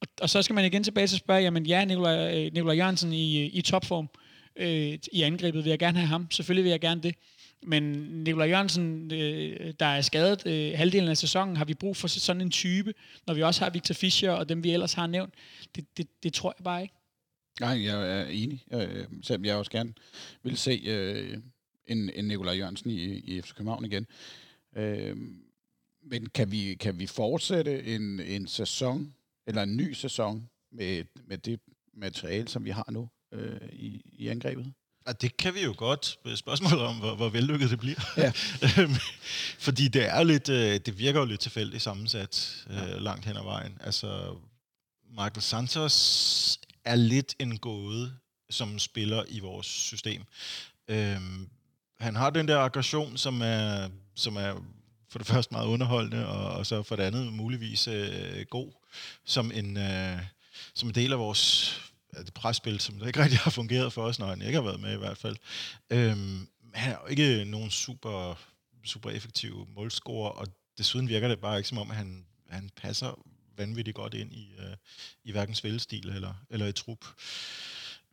Og, 0.00 0.08
og 0.20 0.30
så 0.30 0.42
skal 0.42 0.54
man 0.54 0.64
igen 0.64 0.84
tilbage 0.84 1.06
til 1.06 1.16
at 1.16 1.20
spørge, 1.20 1.42
jamen 1.42 1.66
ja, 1.66 1.84
Nikolaj, 1.84 2.46
øh, 2.46 2.52
Nikolaj 2.52 2.76
Jørgensen 2.76 3.12
i, 3.12 3.46
i 3.46 3.62
topform 3.62 4.08
øh, 4.56 4.98
i 5.12 5.22
angrebet, 5.22 5.64
vil 5.64 5.70
jeg 5.70 5.78
gerne 5.78 5.98
have 5.98 6.08
ham. 6.08 6.30
Selvfølgelig 6.30 6.64
vil 6.64 6.70
jeg 6.70 6.80
gerne 6.80 7.02
det. 7.02 7.14
Men 7.62 7.82
Nikolaj 8.24 8.48
Jørgensen, 8.48 9.12
øh, 9.12 9.74
der 9.80 9.86
er 9.86 10.00
skadet 10.00 10.46
øh, 10.46 10.72
halvdelen 10.78 11.08
af 11.08 11.16
sæsonen, 11.16 11.56
har 11.56 11.64
vi 11.64 11.74
brug 11.74 11.96
for 11.96 12.08
sådan 12.08 12.42
en 12.42 12.50
type, 12.50 12.94
når 13.26 13.34
vi 13.34 13.42
også 13.42 13.64
har 13.64 13.70
Victor 13.70 13.94
Fischer 13.94 14.30
og 14.30 14.48
dem, 14.48 14.64
vi 14.64 14.70
ellers 14.70 14.92
har 14.92 15.06
nævnt. 15.06 15.34
Det, 15.76 15.96
det, 15.96 16.06
det 16.22 16.32
tror 16.32 16.54
jeg 16.58 16.64
bare 16.64 16.82
ikke. 16.82 16.94
Nej, 17.60 17.84
jeg 17.84 18.20
er 18.20 18.24
enig. 18.24 18.64
Øh, 18.72 19.04
selvom 19.22 19.44
jeg 19.44 19.56
også 19.56 19.70
gerne 19.70 19.94
vil 20.42 20.56
se 20.56 20.82
øh, 20.86 21.38
en, 21.86 22.10
en 22.14 22.24
Nikolaj 22.24 22.54
Jørgensen 22.54 22.90
i, 22.90 23.02
i 23.04 23.42
FC 23.42 23.54
København 23.54 23.84
igen. 23.84 24.06
Øh, 24.76 25.16
men 26.02 26.26
kan 26.26 26.50
vi, 26.52 26.74
kan 26.74 26.98
vi 26.98 27.06
fortsætte 27.06 27.84
en, 27.84 28.20
en 28.20 28.46
sæson 28.46 29.14
eller 29.46 29.62
en 29.62 29.76
ny 29.76 29.92
sæson 29.92 30.48
med, 30.72 31.04
med 31.26 31.38
det 31.38 31.60
materiale, 31.94 32.48
som 32.48 32.64
vi 32.64 32.70
har 32.70 32.86
nu 32.90 33.08
øh, 33.32 33.68
i, 33.72 34.02
i 34.12 34.28
angrebet? 34.28 34.72
Ja, 35.06 35.12
det 35.12 35.36
kan 35.36 35.54
vi 35.54 35.64
jo 35.64 35.74
godt. 35.76 36.18
Spørgsmålet 36.34 36.80
om, 36.86 36.96
hvor, 36.96 37.14
hvor 37.14 37.28
vellykket 37.28 37.70
det 37.70 37.78
bliver. 37.78 38.00
Ja. 38.16 38.32
Øhm, 38.82 38.94
fordi 39.58 39.88
det 39.88 40.06
er 40.06 40.22
lidt, 40.22 40.48
øh, 40.48 40.80
det 40.86 40.98
virker 40.98 41.20
jo 41.20 41.26
lidt 41.26 41.40
tilfældigt 41.40 41.82
sammensat 41.82 42.64
ja. 42.70 42.94
øh, 42.94 43.02
langt 43.02 43.24
hen 43.24 43.36
ad 43.36 43.42
vejen. 43.42 43.78
Altså, 43.80 44.36
Michael 45.10 45.42
Santos 45.42 46.60
er 46.84 46.94
lidt 46.94 47.34
en 47.38 47.58
gåde 47.58 48.12
som 48.50 48.78
spiller 48.78 49.24
i 49.28 49.40
vores 49.40 49.66
system. 49.66 50.22
Øhm, 50.88 51.48
han 52.00 52.16
har 52.16 52.30
den 52.30 52.48
der 52.48 52.58
aggression, 52.58 53.16
som 53.16 53.40
er, 53.42 53.88
som 54.14 54.36
er 54.36 54.62
for 55.08 55.18
det 55.18 55.26
første 55.32 55.54
meget 55.54 55.66
underholdende, 55.66 56.28
og, 56.28 56.52
og 56.52 56.66
så 56.66 56.82
for 56.82 56.96
det 56.96 57.02
andet 57.02 57.32
muligvis 57.32 57.88
øh, 57.88 58.46
god 58.50 58.72
som 59.24 59.52
en, 59.54 59.76
øh, 59.76 60.18
som 60.74 60.88
en 60.88 60.94
del 60.94 61.12
af 61.12 61.18
vores 61.18 61.80
det 62.24 62.34
presspil, 62.34 62.80
som 62.80 62.98
det 62.98 63.06
ikke 63.06 63.22
rigtig 63.22 63.38
har 63.38 63.50
fungeret 63.50 63.92
for 63.92 64.02
os, 64.02 64.18
når 64.18 64.26
han 64.26 64.42
ikke 64.42 64.54
har 64.54 64.62
været 64.62 64.80
med 64.80 64.94
i 64.94 64.98
hvert 64.98 65.18
fald. 65.18 65.36
Øhm, 65.90 66.48
han 66.74 66.92
er 66.92 66.98
jo 67.02 67.06
ikke 67.06 67.44
nogen 67.44 67.70
super, 67.70 68.38
super 68.84 69.10
effektiv 69.10 69.68
målscorer, 69.74 70.30
og 70.30 70.46
desuden 70.78 71.08
virker 71.08 71.28
det 71.28 71.40
bare 71.40 71.56
ikke 71.56 71.68
som 71.68 71.78
om, 71.78 71.90
at 71.90 71.96
han, 71.96 72.26
han 72.48 72.70
passer 72.76 73.20
vanvittigt 73.56 73.94
godt 73.94 74.14
ind 74.14 74.32
i, 74.32 74.54
øh, 74.58 74.76
i 75.24 75.32
hverken 75.32 75.54
spillestil 75.54 76.08
eller, 76.08 76.34
eller 76.50 76.66
i 76.66 76.72
trup. 76.72 77.04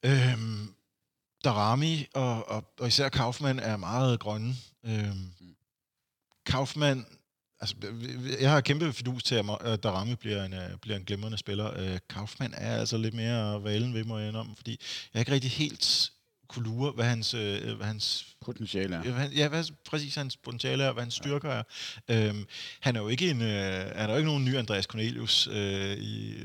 Øhm, 0.04 0.74
Darami 1.44 2.06
og, 2.14 2.50
og, 2.50 2.74
og 2.80 2.88
især 2.88 3.10
Kaufmann 3.10 3.60
er 3.60 3.78
meget 3.78 4.20
grønne. 4.20 4.56
Øhm, 4.84 5.34
mm. 5.40 5.56
Kaufmann 6.46 7.06
Altså, 7.64 7.76
jeg 8.42 8.52
har 8.52 8.62
kæmpe 8.62 8.94
fidus 8.94 9.24
til, 9.24 9.44
at 9.62 9.84
Darami 9.84 10.16
bliver 10.16 10.44
en, 10.44 10.54
øh, 10.54 10.78
bliver 10.82 10.98
en 10.98 11.04
glimrende 11.04 11.38
spiller. 11.38 11.94
Uh, 11.94 11.98
Kaufmann 12.10 12.54
er 12.58 12.78
altså 12.78 12.98
lidt 12.98 13.14
mere 13.14 13.64
valen 13.64 13.94
ved 13.94 14.04
mig 14.04 14.36
om, 14.36 14.56
fordi 14.56 14.80
jeg 15.14 15.20
ikke 15.20 15.32
rigtig 15.32 15.52
helt 15.52 16.12
kunne 16.48 16.66
lure, 16.66 16.92
hvad 16.92 17.06
hans, 17.06 17.34
uh, 17.34 17.40
hvad 17.76 17.86
hans 17.86 18.28
potentiale 18.42 18.96
er. 18.96 19.02
Hvad, 19.02 19.30
ja, 19.30 19.48
hvad 19.48 19.64
præcis 19.86 20.16
hans 20.16 20.38
potentiale 20.38 20.84
er, 20.84 20.92
hvad 20.92 21.04
hans 21.04 21.14
styrker 21.14 21.50
er. 21.50 21.64
Uh, 22.12 22.38
han 22.80 22.96
er 22.96 23.02
jo 23.02 23.08
ikke 23.08 23.30
en, 23.30 23.42
uh, 23.42 23.48
han 23.48 24.10
er 24.10 24.10
jo 24.10 24.16
ikke 24.16 24.30
nogen 24.30 24.46
ny 24.46 24.58
Andreas 24.58 24.86
Cornelius 24.86 25.48
uh, 25.48 25.94
i, 25.98 26.36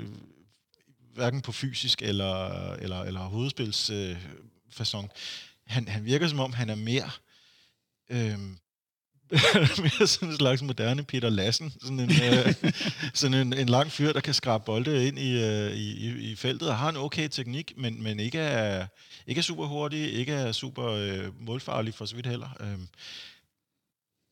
hverken 1.15 1.41
på 1.41 1.53
fysisk 1.53 2.03
eller, 2.03 2.73
eller, 2.73 3.03
eller 3.03 3.21
hovedspils 3.21 3.91
uh, 3.91 4.17
Han, 5.67 5.89
han 5.89 6.05
virker 6.05 6.29
som 6.29 6.41
om, 6.41 6.53
han 6.53 6.71
er 6.71 6.75
mere... 6.75 7.11
Uh, 8.11 8.59
mere 9.83 10.07
sådan 10.07 10.29
en 10.29 10.37
slags 10.37 10.63
moderne 10.63 11.05
Peter 11.05 11.31
Lassen. 11.31 11.73
Sådan 11.83 12.01
en, 12.01 12.11
øh, 12.11 12.55
sådan 13.15 13.35
en, 13.35 13.53
en 13.53 13.69
lang 13.69 13.93
fyr, 13.93 14.13
der 14.13 14.21
kan 14.21 14.35
skrabe 14.35 14.65
bolde 14.65 15.07
ind 15.07 15.19
i, 15.19 15.45
øh, 15.45 15.73
i, 15.73 16.31
i 16.31 16.37
feltet, 16.37 16.69
og 16.69 16.77
har 16.77 16.89
en 16.89 16.97
okay 16.97 17.29
teknik, 17.29 17.73
men, 17.77 18.03
men 18.03 18.21
ikke, 18.21 18.39
er, 18.39 18.87
ikke 19.27 19.39
er 19.39 19.43
super 19.43 19.67
hurtig, 19.67 20.13
ikke 20.13 20.33
er 20.33 20.53
super 20.53 20.87
øh, 20.87 21.25
målfarlig 21.41 21.95
for 21.95 22.05
så 22.05 22.15
vidt 22.15 22.27
heller. 22.27 22.49
Øh, 22.61 22.79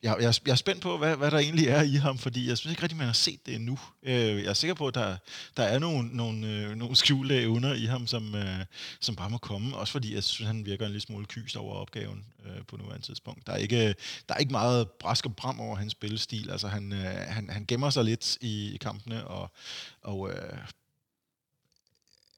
jeg, 0.03 0.17
jeg, 0.21 0.33
jeg 0.45 0.51
er 0.51 0.55
spændt 0.55 0.81
på, 0.81 0.97
hvad, 0.97 1.15
hvad 1.15 1.31
der 1.31 1.37
egentlig 1.37 1.67
er 1.67 1.81
i 1.81 1.95
ham, 1.95 2.17
fordi 2.17 2.49
jeg 2.49 2.57
synes 2.57 2.71
ikke 2.71 2.83
rigtig, 2.83 2.97
man 2.97 3.05
har 3.05 3.13
set 3.13 3.45
det 3.45 3.55
endnu. 3.55 3.79
Øh, 4.03 4.13
jeg 4.13 4.45
er 4.45 4.53
sikker 4.53 4.73
på, 4.73 4.87
at 4.87 4.95
der, 4.95 5.17
der 5.57 5.63
er 5.63 5.79
nogle, 5.79 6.09
nogle, 6.15 6.47
øh, 6.47 6.75
nogle 6.75 6.95
skjulte 6.95 7.41
evner 7.41 7.73
i 7.73 7.85
ham, 7.85 8.07
som, 8.07 8.35
øh, 8.35 8.65
som 8.99 9.15
bare 9.15 9.29
må 9.29 9.37
komme. 9.37 9.77
Også 9.77 9.91
fordi 9.91 10.15
jeg 10.15 10.23
synes, 10.23 10.47
han 10.47 10.65
virker 10.65 10.85
en 10.85 10.91
lille 10.91 11.01
smule 11.01 11.25
kyst 11.25 11.57
over 11.57 11.75
opgaven 11.75 12.25
øh, 12.45 12.65
på 12.67 12.77
nuværende 12.77 13.05
tidspunkt. 13.05 13.47
Der 13.47 13.53
er, 13.53 13.57
ikke, 13.57 13.95
der 14.29 14.35
er 14.35 14.37
ikke 14.37 14.51
meget 14.51 14.89
brask 14.91 15.25
og 15.25 15.35
bram 15.35 15.59
over 15.59 15.75
hans 15.75 15.91
spillestil. 15.91 16.49
Altså, 16.51 16.67
han, 16.67 16.93
øh, 16.93 17.15
han, 17.27 17.49
han 17.49 17.65
gemmer 17.65 17.89
sig 17.89 18.03
lidt 18.03 18.37
i 18.41 18.77
kampene, 18.81 19.27
og, 19.27 19.51
og 20.01 20.29
øh, 20.31 20.57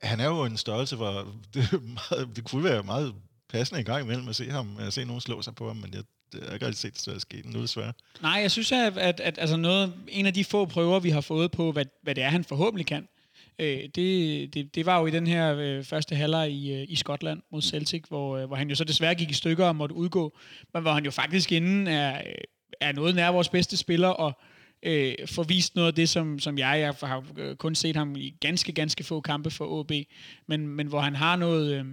han 0.01 0.20
er 0.20 0.26
jo 0.26 0.43
en 0.43 0.57
størrelse, 0.57 0.95
hvor 0.95 1.36
det, 1.53 1.84
meget, 1.84 2.30
det 2.36 2.43
kunne 2.43 2.64
være 2.64 2.84
meget 2.84 3.16
passende 3.49 3.80
en 3.80 3.86
gang 3.86 4.03
imellem 4.03 4.28
at 4.28 4.36
se 4.36 4.51
ham, 4.51 4.78
at 4.80 4.93
se 4.93 5.05
nogen 5.05 5.22
slå 5.22 5.41
sig 5.41 5.55
på 5.55 5.68
ham, 5.68 5.78
men 5.78 5.93
jeg 5.93 6.03
det 6.34 6.44
har 6.44 6.54
ikke 6.54 6.66
rigtig 6.66 6.80
set 6.80 7.14
det 7.14 7.22
ske 7.22 7.42
nu 7.46 7.62
desværre. 7.62 7.94
Nej, 8.22 8.40
jeg 8.42 8.52
synes, 8.52 8.72
at, 8.72 8.98
at, 8.98 9.20
at 9.20 9.38
altså 9.38 9.58
noget, 9.58 9.94
en 10.08 10.26
af 10.26 10.34
de 10.34 10.44
få 10.44 10.66
prøver, 10.66 11.00
vi 11.00 11.10
har 11.10 11.22
fået 11.22 11.52
på, 11.52 11.72
hvad, 11.72 11.86
hvad 12.04 12.16
det 12.16 12.24
er, 12.24 12.30
han 12.30 12.44
forhåbentlig 12.44 12.86
kan, 12.86 13.08
øh, 13.60 13.90
det, 13.96 14.54
det, 14.54 14.76
det 14.76 14.86
var 14.86 15.00
jo 15.00 15.06
i 15.06 15.12
den 15.12 15.28
her 15.28 15.56
øh, 15.58 15.84
første 15.84 16.16
halvleg 16.16 16.52
i, 16.52 16.74
øh, 16.74 16.86
i 16.90 16.96
Skotland 16.96 17.42
mod 17.52 17.62
Celtic, 17.62 18.04
hvor, 18.08 18.38
øh, 18.38 18.46
hvor 18.46 18.56
han 18.56 18.70
jo 18.70 18.76
så 18.76 18.84
desværre 18.84 19.16
gik 19.16 19.32
i 19.32 19.34
stykker 19.34 19.66
og 19.66 19.76
måtte 19.76 19.96
udgå, 19.96 20.38
men 20.74 20.82
hvor 20.82 20.92
han 20.92 21.06
jo 21.06 21.12
faktisk 21.12 21.52
inden 21.52 21.88
er, 21.88 22.18
øh, 22.18 22.34
er 22.82 22.92
noget 22.92 23.16
nær 23.16 23.30
vores 23.30 23.50
bedste 23.50 23.78
spiller, 23.78 24.08
og 24.08 24.40
øh, 24.84 25.14
får 25.26 25.44
vist 25.44 25.76
noget 25.76 25.88
af 25.88 25.96
det, 25.96 26.10
som, 26.10 26.40
som 26.40 26.58
jeg, 26.58 26.80
jeg 26.80 27.10
har 27.10 27.24
øh, 27.38 27.56
kun 27.56 27.76
set 27.76 27.96
ham 27.96 28.16
i 28.16 28.36
ganske, 28.42 28.72
ganske 28.72 29.04
få 29.04 29.22
kampe 29.22 29.52
for 29.52 29.66
OB, 29.80 29.92
men, 30.48 30.68
men 30.68 30.88
hvor 30.88 31.00
han 31.00 31.16
har 31.16 31.36
noget... 31.36 31.74
Øh, 31.74 31.86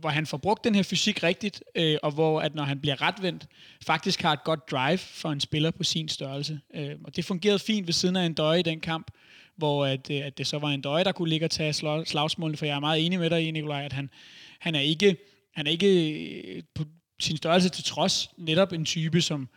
hvor 0.00 0.08
han 0.08 0.26
får 0.26 0.36
brugt 0.36 0.64
den 0.64 0.74
her 0.74 0.82
fysik 0.82 1.22
rigtigt, 1.22 1.62
øh, 1.74 1.98
og 2.02 2.10
hvor 2.10 2.40
at 2.40 2.54
når 2.54 2.62
han 2.62 2.80
bliver 2.80 3.02
retvendt, 3.02 3.46
faktisk 3.86 4.22
har 4.22 4.32
et 4.32 4.44
godt 4.44 4.70
drive 4.70 4.98
for 4.98 5.32
en 5.32 5.40
spiller 5.40 5.70
på 5.70 5.84
sin 5.84 6.08
størrelse. 6.08 6.60
Øh, 6.74 6.90
og 7.04 7.16
det 7.16 7.24
fungerede 7.24 7.58
fint 7.58 7.86
ved 7.86 7.92
siden 7.92 8.16
af 8.16 8.26
en 8.26 8.34
døje 8.34 8.60
i 8.60 8.62
den 8.62 8.80
kamp, 8.80 9.10
hvor 9.56 9.86
at, 9.86 10.10
øh, 10.10 10.26
at 10.26 10.38
det 10.38 10.46
så 10.46 10.58
var 10.58 10.68
en 10.68 10.80
døje, 10.80 11.04
der 11.04 11.12
kunne 11.12 11.28
ligge 11.28 11.46
og 11.46 11.50
tage 11.50 11.72
slagsmålene, 12.06 12.56
for 12.56 12.66
jeg 12.66 12.76
er 12.76 12.80
meget 12.80 13.06
enig 13.06 13.18
med 13.18 13.30
dig 13.30 13.48
i, 13.48 13.50
Nikolaj, 13.50 13.84
at 13.84 13.92
han, 13.92 14.10
han 14.58 14.74
er 14.74 14.80
ikke, 14.80 15.16
han 15.54 15.66
er 15.66 15.70
ikke 15.70 16.12
øh, 16.42 16.62
på 16.74 16.84
sin 17.20 17.36
størrelse 17.36 17.68
til 17.68 17.84
trods 17.84 18.30
netop 18.38 18.72
en 18.72 18.84
type, 18.84 19.20
som, 19.20 19.48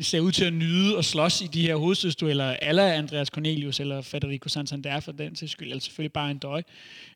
ser 0.00 0.20
ud 0.20 0.32
til 0.32 0.44
at 0.44 0.52
nyde 0.52 0.96
og 0.96 1.04
slås 1.04 1.40
i 1.40 1.46
de 1.46 1.62
her 1.62 1.76
hovedstødsdueller, 1.76 2.56
eller 2.62 2.92
Andreas 2.92 3.28
Cornelius 3.28 3.80
eller 3.80 4.02
Federico 4.02 4.48
Santander 4.48 5.00
for 5.00 5.12
den 5.12 5.34
til 5.34 5.48
skyld, 5.48 5.68
eller 5.68 5.80
selvfølgelig 5.80 6.12
bare 6.12 6.30
en 6.30 6.38
døj. 6.38 6.62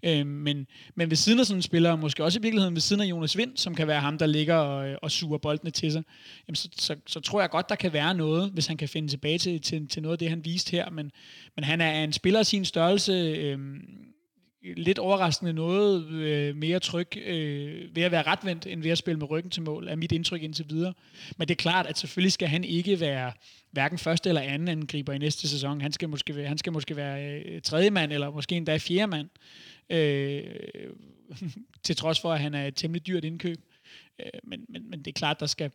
Øh, 0.02 0.26
men, 0.26 0.66
men 0.94 1.10
ved 1.10 1.16
siden 1.16 1.40
af 1.40 1.46
sådan 1.46 1.58
en 1.58 1.62
spiller, 1.62 1.96
måske 1.96 2.24
også 2.24 2.38
i 2.38 2.42
virkeligheden 2.42 2.74
ved 2.74 2.80
siden 2.80 3.02
af 3.02 3.06
Jonas 3.06 3.36
Vind, 3.36 3.56
som 3.56 3.74
kan 3.74 3.86
være 3.86 4.00
ham, 4.00 4.18
der 4.18 4.26
ligger 4.26 4.54
og, 4.54 4.98
og 5.02 5.10
suger 5.10 5.38
boldene 5.38 5.70
til 5.70 5.92
sig, 5.92 6.02
jamen 6.48 6.56
så, 6.56 6.68
så, 6.72 6.96
så, 7.06 7.20
tror 7.20 7.40
jeg 7.40 7.50
godt, 7.50 7.68
der 7.68 7.74
kan 7.74 7.92
være 7.92 8.14
noget, 8.14 8.50
hvis 8.50 8.66
han 8.66 8.76
kan 8.76 8.88
finde 8.88 9.08
tilbage 9.08 9.38
til, 9.38 9.60
til, 9.60 9.88
til 9.88 10.02
noget 10.02 10.12
af 10.12 10.18
det, 10.18 10.30
han 10.30 10.44
viste 10.44 10.70
her. 10.70 10.90
Men, 10.90 11.10
men 11.56 11.64
han 11.64 11.80
er 11.80 12.04
en 12.04 12.12
spiller 12.12 12.40
af 12.40 12.46
sin 12.46 12.64
størrelse, 12.64 13.12
øh, 13.12 13.58
lidt 14.62 14.98
overraskende 14.98 15.52
noget 15.52 16.06
øh, 16.06 16.56
mere 16.56 16.80
tryg 16.80 17.16
øh, 17.16 17.96
ved 17.96 18.02
at 18.02 18.10
være 18.10 18.22
retvendt, 18.22 18.66
end 18.66 18.82
ved 18.82 18.90
at 18.90 18.98
spille 18.98 19.18
med 19.18 19.30
ryggen 19.30 19.50
til 19.50 19.62
mål, 19.62 19.88
er 19.88 19.96
mit 19.96 20.12
indtryk 20.12 20.42
indtil 20.42 20.66
videre. 20.68 20.94
Men 21.36 21.48
det 21.48 21.54
er 21.54 21.62
klart, 21.62 21.86
at 21.86 21.98
selvfølgelig 21.98 22.32
skal 22.32 22.48
han 22.48 22.64
ikke 22.64 23.00
være 23.00 23.32
hverken 23.70 23.98
første 23.98 24.28
eller 24.28 24.42
anden 24.42 24.68
angriber 24.68 25.12
i 25.12 25.18
næste 25.18 25.48
sæson. 25.48 25.80
Han 25.80 25.92
skal 25.92 26.08
måske 26.08 26.36
være, 26.36 26.48
han 26.48 26.58
skal 26.58 26.72
måske 26.72 26.96
være 26.96 27.42
øh, 27.42 27.62
tredje 27.62 27.90
mand, 27.90 28.12
eller 28.12 28.30
måske 28.30 28.56
endda 28.56 28.76
fjerde 28.76 29.06
mand, 29.06 29.28
øh, 29.90 30.44
til 31.84 31.96
trods 31.96 32.20
for, 32.20 32.32
at 32.32 32.40
han 32.40 32.54
er 32.54 32.66
et 32.66 32.76
temmelig 32.76 33.06
dyrt 33.06 33.24
indkøb. 33.24 33.58
Øh, 34.20 34.40
men, 34.44 34.64
men, 34.68 34.90
men 34.90 34.98
det 34.98 35.08
er 35.08 35.18
klart, 35.18 35.40
der 35.40 35.46
skal, 35.46 35.70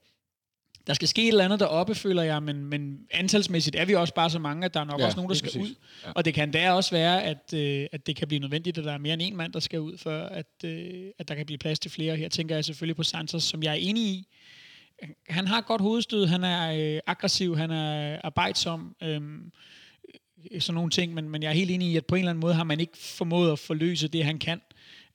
der 0.87 0.93
skal 0.93 1.07
ske 1.07 1.23
et 1.23 1.27
eller 1.27 1.45
andet 1.45 1.59
deroppe, 1.59 1.95
føler 1.95 2.23
jeg, 2.23 2.43
men, 2.43 2.65
men 2.65 2.99
antalsmæssigt 3.11 3.75
er 3.75 3.85
vi 3.85 3.95
også 3.95 4.13
bare 4.13 4.29
så 4.29 4.39
mange, 4.39 4.65
at 4.65 4.73
der 4.73 4.79
er 4.79 4.83
nok 4.83 4.99
ja, 4.99 5.05
også 5.05 5.15
nogen, 5.15 5.29
der 5.29 5.35
skal 5.35 5.47
præcis. 5.47 5.61
ud. 5.61 5.75
Ja. 6.05 6.11
Og 6.11 6.25
det 6.25 6.33
kan 6.33 6.51
da 6.51 6.71
også 6.71 6.91
være, 6.91 7.23
at, 7.23 7.53
øh, 7.53 7.87
at 7.91 8.07
det 8.07 8.15
kan 8.15 8.27
blive 8.27 8.39
nødvendigt, 8.39 8.77
at 8.77 8.83
der 8.83 8.91
er 8.91 8.97
mere 8.97 9.13
end 9.13 9.21
en 9.21 9.35
mand, 9.37 9.53
der 9.53 9.59
skal 9.59 9.79
ud, 9.79 9.97
for 9.97 10.11
at, 10.11 10.65
øh, 10.65 11.11
at 11.19 11.27
der 11.27 11.35
kan 11.35 11.45
blive 11.45 11.57
plads 11.57 11.79
til 11.79 11.91
flere. 11.91 12.15
Her 12.15 12.29
tænker 12.29 12.55
jeg 12.55 12.65
selvfølgelig 12.65 12.95
på 12.95 13.03
Santos, 13.03 13.43
som 13.43 13.63
jeg 13.63 13.71
er 13.71 13.79
enig 13.79 14.03
i. 14.03 14.27
Han 15.29 15.47
har 15.47 15.61
godt 15.61 15.81
hovedstød, 15.81 16.25
han 16.25 16.43
er 16.43 16.95
øh, 16.95 16.99
aggressiv, 17.07 17.57
han 17.57 17.71
er 17.71 18.21
arbejdsom, 18.23 18.95
øh, 19.01 19.21
sådan 20.59 20.75
nogle 20.75 20.89
ting, 20.89 21.13
men, 21.13 21.29
men 21.29 21.43
jeg 21.43 21.49
er 21.49 21.53
helt 21.53 21.71
enig 21.71 21.87
i, 21.87 21.97
at 21.97 22.05
på 22.05 22.15
en 22.15 22.19
eller 22.19 22.29
anden 22.29 22.41
måde 22.41 22.53
har 22.53 22.63
man 22.63 22.79
ikke 22.79 22.97
formået 22.97 23.51
at 23.51 23.59
forløse 23.59 24.07
det, 24.07 24.25
han 24.25 24.39
kan. 24.39 24.61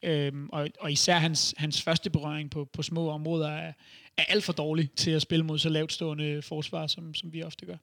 Øhm, 0.03 0.49
og, 0.53 0.69
og 0.81 0.93
især 0.93 1.19
hans, 1.19 1.55
hans 1.57 1.83
første 1.83 2.11
berøring 2.11 2.51
på, 2.51 2.65
på 2.65 2.83
små 2.83 3.11
områder 3.11 3.49
er, 3.49 3.73
er 4.19 4.25
alt 4.29 4.45
for 4.45 4.53
dårlig 4.53 4.91
til 4.97 5.11
at 5.11 5.23
spille 5.23 5.45
mod 5.45 5.59
så 5.59 5.69
lavt 5.69 5.93
stående 5.93 6.43
forsvar, 6.43 6.87
som, 6.87 7.15
som 7.15 7.33
vi 7.33 7.43
ofte 7.43 7.67
gør. 7.67 7.77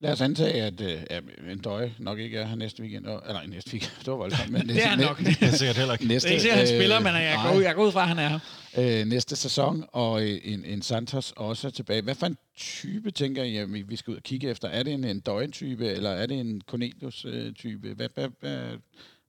Lad 0.00 0.12
os 0.12 0.20
antage, 0.20 0.62
at 0.62 0.80
uh, 0.80 1.50
en 1.50 1.58
døje 1.58 1.94
nok 1.98 2.18
ikke 2.18 2.38
er 2.38 2.46
her 2.46 2.54
næste 2.54 2.82
weekend. 2.82 3.06
Oh, 3.06 3.20
eller 3.28 3.46
næste 3.46 3.72
weekend, 3.72 3.92
det 3.98 4.06
var 4.06 4.14
voldsomt. 4.14 4.50
Men 4.50 4.66
næste, 4.66 4.74
det 4.80 4.84
er 4.84 4.88
han 4.88 4.98
nok. 4.98 5.18
det 5.18 5.42
er 5.42 5.50
sikkert 5.50 5.76
heller 5.76 5.92
ikke. 5.92 6.06
Næste, 6.06 6.28
det 6.28 6.30
er 6.30 6.34
ikke 6.34 6.42
sikkert, 6.42 6.58
han 6.58 6.68
spiller, 6.68 7.00
men 7.00 7.14
jeg 7.14 7.40
går, 7.44 7.60
jeg 7.60 7.74
går 7.74 7.86
ud 7.86 7.92
fra, 7.92 8.02
at 8.02 8.08
han 8.08 8.18
er 8.18 8.40
her. 8.74 9.02
Uh, 9.02 9.08
næste 9.08 9.36
sæson, 9.36 9.84
og 9.92 10.26
en, 10.26 10.64
en 10.64 10.82
Santos 10.82 11.32
også 11.36 11.70
tilbage. 11.70 12.02
Hvad 12.02 12.14
for 12.14 12.26
en 12.26 12.36
type, 12.56 13.10
tænker 13.10 13.44
jeg, 13.44 13.72
vi 13.88 13.96
skal 13.96 14.10
ud 14.10 14.16
og 14.16 14.22
kigge 14.22 14.50
efter? 14.50 14.68
Er 14.68 14.82
det 14.82 14.92
en, 14.92 15.04
en 15.04 15.20
døje-type, 15.20 15.86
eller 15.86 16.10
er 16.10 16.26
det 16.26 16.40
en 16.40 16.62
Cornelius-type? 16.66 17.94
Hvad, 17.94 18.08
hvad, 18.14 18.28
hvad, 18.40 18.58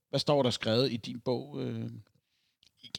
hvad 0.09 0.19
står 0.19 0.43
der 0.43 0.49
skrevet 0.49 0.91
i 0.91 0.97
din 0.97 1.19
bog? 1.19 1.61
Øh? 1.61 1.83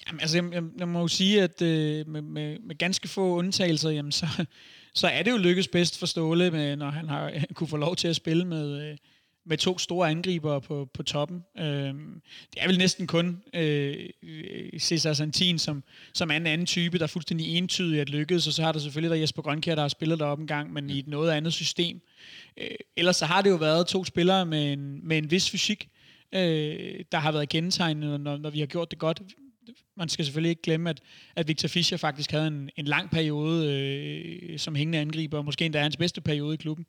Jamen, 0.09 0.21
altså, 0.21 0.39
jeg, 0.39 0.53
jeg, 0.53 0.63
jeg 0.79 0.89
må 0.89 1.01
jo 1.01 1.09
sige, 1.09 1.43
at 1.43 1.63
øh, 1.63 2.09
med, 2.09 2.23
med, 2.23 2.59
med 2.59 2.79
ganske 2.79 3.09
få 3.09 3.37
undtagelser, 3.37 3.91
jamen, 3.91 4.13
så, 4.13 4.27
så 4.95 5.07
er 5.07 5.23
det 5.23 5.31
jo 5.31 5.37
lykkes 5.37 5.69
bedst 5.69 5.99
for 5.99 6.07
Ståle, 6.07 6.51
med, 6.51 6.77
når 6.77 6.91
han 6.91 7.09
har 7.09 7.31
øh, 7.31 7.43
kunne 7.55 7.69
få 7.69 7.77
lov 7.77 7.97
til 7.97 8.09
at 8.09 8.17
spille 8.17 8.45
med, 8.45 8.91
øh, 8.91 8.97
med 9.47 9.59
to 9.59 9.79
store 9.79 10.11
angriber 10.11 10.59
på, 10.59 10.89
på 10.95 11.03
toppen. 11.03 11.45
Øh, 11.59 11.95
det 12.53 12.57
er 12.57 12.67
vel 12.67 12.79
næsten 12.79 13.07
kun 13.07 13.43
øh, 13.55 14.11
Cesar 14.79 15.13
Santin, 15.13 15.59
som, 15.59 15.85
som 16.13 16.31
er 16.31 16.37
en 16.37 16.47
anden 16.47 16.67
type, 16.67 16.99
der 16.99 17.05
er 17.05 17.09
fuldstændig 17.09 17.57
entydigt 17.57 18.01
at 18.01 18.11
lykkes, 18.11 18.47
og 18.47 18.53
så 18.53 18.63
har 18.63 18.73
der 18.73 18.79
selvfølgelig 18.79 19.11
der 19.11 19.21
Jesper 19.21 19.43
Grønkjær, 19.43 19.75
der 19.75 19.83
har 19.83 19.89
spillet 19.89 20.19
deroppe 20.19 20.43
en 20.43 20.47
gang, 20.47 20.73
men 20.73 20.91
i 20.91 20.99
et 20.99 21.07
noget 21.07 21.31
andet 21.31 21.53
system. 21.53 22.01
Øh, 22.57 22.69
ellers 22.97 23.17
så 23.17 23.27
har 23.27 23.43
det 23.43 23.51
jo 23.51 23.57
været 23.57 23.87
to 23.87 24.05
spillere 24.05 24.47
med 24.47 24.73
en, 24.73 25.09
med 25.09 25.19
en 25.19 25.31
vis 25.31 25.51
fysik, 25.51 25.89
øh, 26.33 27.05
der 27.13 27.19
har 27.19 27.33
været 27.33 27.49
kendetegnet, 27.49 28.21
når, 28.21 28.37
når 28.37 28.51
vi 28.51 28.61
har 28.61 28.67
gjort 28.67 28.91
det 28.91 28.99
godt 28.99 29.23
man 29.97 30.09
skal 30.09 30.25
selvfølgelig 30.25 30.51
ikke 30.51 30.63
glemme, 30.63 30.91
at, 30.91 31.01
at 31.37 31.49
Victor 31.49 31.69
Fischer 31.69 31.97
faktisk 31.97 32.31
havde 32.31 32.47
en, 32.47 32.71
en 32.77 32.85
lang 32.85 33.11
periode 33.11 33.73
øh, 33.73 34.59
som 34.59 34.75
hængende 34.75 34.99
angriber, 34.99 35.39
og 35.39 35.45
måske 35.45 35.65
endda 35.65 35.83
hans 35.83 35.97
bedste 35.97 36.21
periode 36.21 36.55
i 36.55 36.57
klubben, 36.57 36.87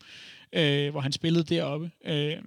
øh, 0.54 0.90
hvor 0.92 1.02
han 1.02 1.12
spillede 1.12 1.44
deroppe. 1.44 1.92
Øh, 2.06 2.38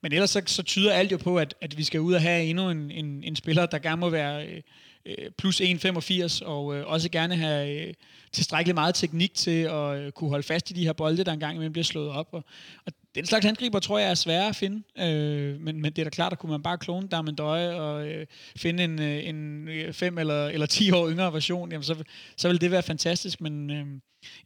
men 0.00 0.12
ellers 0.12 0.30
så, 0.30 0.42
så 0.46 0.62
tyder 0.62 0.92
alt 0.92 1.12
jo 1.12 1.16
på, 1.16 1.38
at, 1.38 1.54
at 1.60 1.78
vi 1.78 1.84
skal 1.84 2.00
ud 2.00 2.14
og 2.14 2.22
have 2.22 2.44
endnu 2.44 2.70
en, 2.70 2.90
en, 2.90 3.24
en 3.24 3.36
spiller, 3.36 3.66
der 3.66 3.78
gerne 3.78 4.00
må 4.00 4.10
være 4.10 4.46
øh, 4.46 4.62
øh 5.06 5.30
plus 5.38 5.60
1,85, 5.60 6.44
og 6.44 6.76
øh, 6.76 6.86
også 6.86 7.08
gerne 7.08 7.36
have 7.36 7.86
øh, 7.86 7.94
tilstrækkeligt 8.32 8.74
meget 8.74 8.94
teknik 8.94 9.34
til 9.34 9.60
at 9.62 9.98
øh, 9.98 10.12
kunne 10.12 10.30
holde 10.30 10.46
fast 10.46 10.70
i 10.70 10.72
de 10.72 10.84
her 10.84 10.92
bolde, 10.92 11.24
der 11.24 11.32
engang 11.32 11.54
imellem 11.54 11.72
bliver 11.72 11.84
slået 11.84 12.10
op. 12.10 12.28
Og, 12.32 12.44
og 12.86 12.92
den 13.16 13.26
slags 13.26 13.46
angriber 13.46 13.78
tror 13.78 13.98
jeg 13.98 14.10
er 14.10 14.14
svære 14.14 14.48
at 14.48 14.56
finde, 14.56 14.82
øh, 14.98 15.60
men, 15.60 15.80
men 15.80 15.92
det 15.92 15.98
er 15.98 16.04
da 16.04 16.10
klart, 16.10 16.32
at 16.32 16.38
kunne 16.38 16.50
man 16.50 16.62
bare 16.62 16.78
klone 16.78 17.08
Darmendøje 17.08 17.80
og 17.80 18.08
øh, 18.08 18.26
finde 18.56 18.84
en, 18.84 19.02
øh, 19.02 19.28
en 19.28 19.68
øh, 19.68 19.92
5 19.92 20.18
eller, 20.18 20.46
eller 20.46 20.66
10 20.66 20.90
år 20.90 21.10
yngre 21.10 21.32
version, 21.32 21.72
jamen 21.72 21.82
så, 21.82 22.04
så 22.36 22.48
vil 22.48 22.60
det 22.60 22.70
være 22.70 22.82
fantastisk, 22.82 23.40
men 23.40 23.70
øh, 23.70 23.86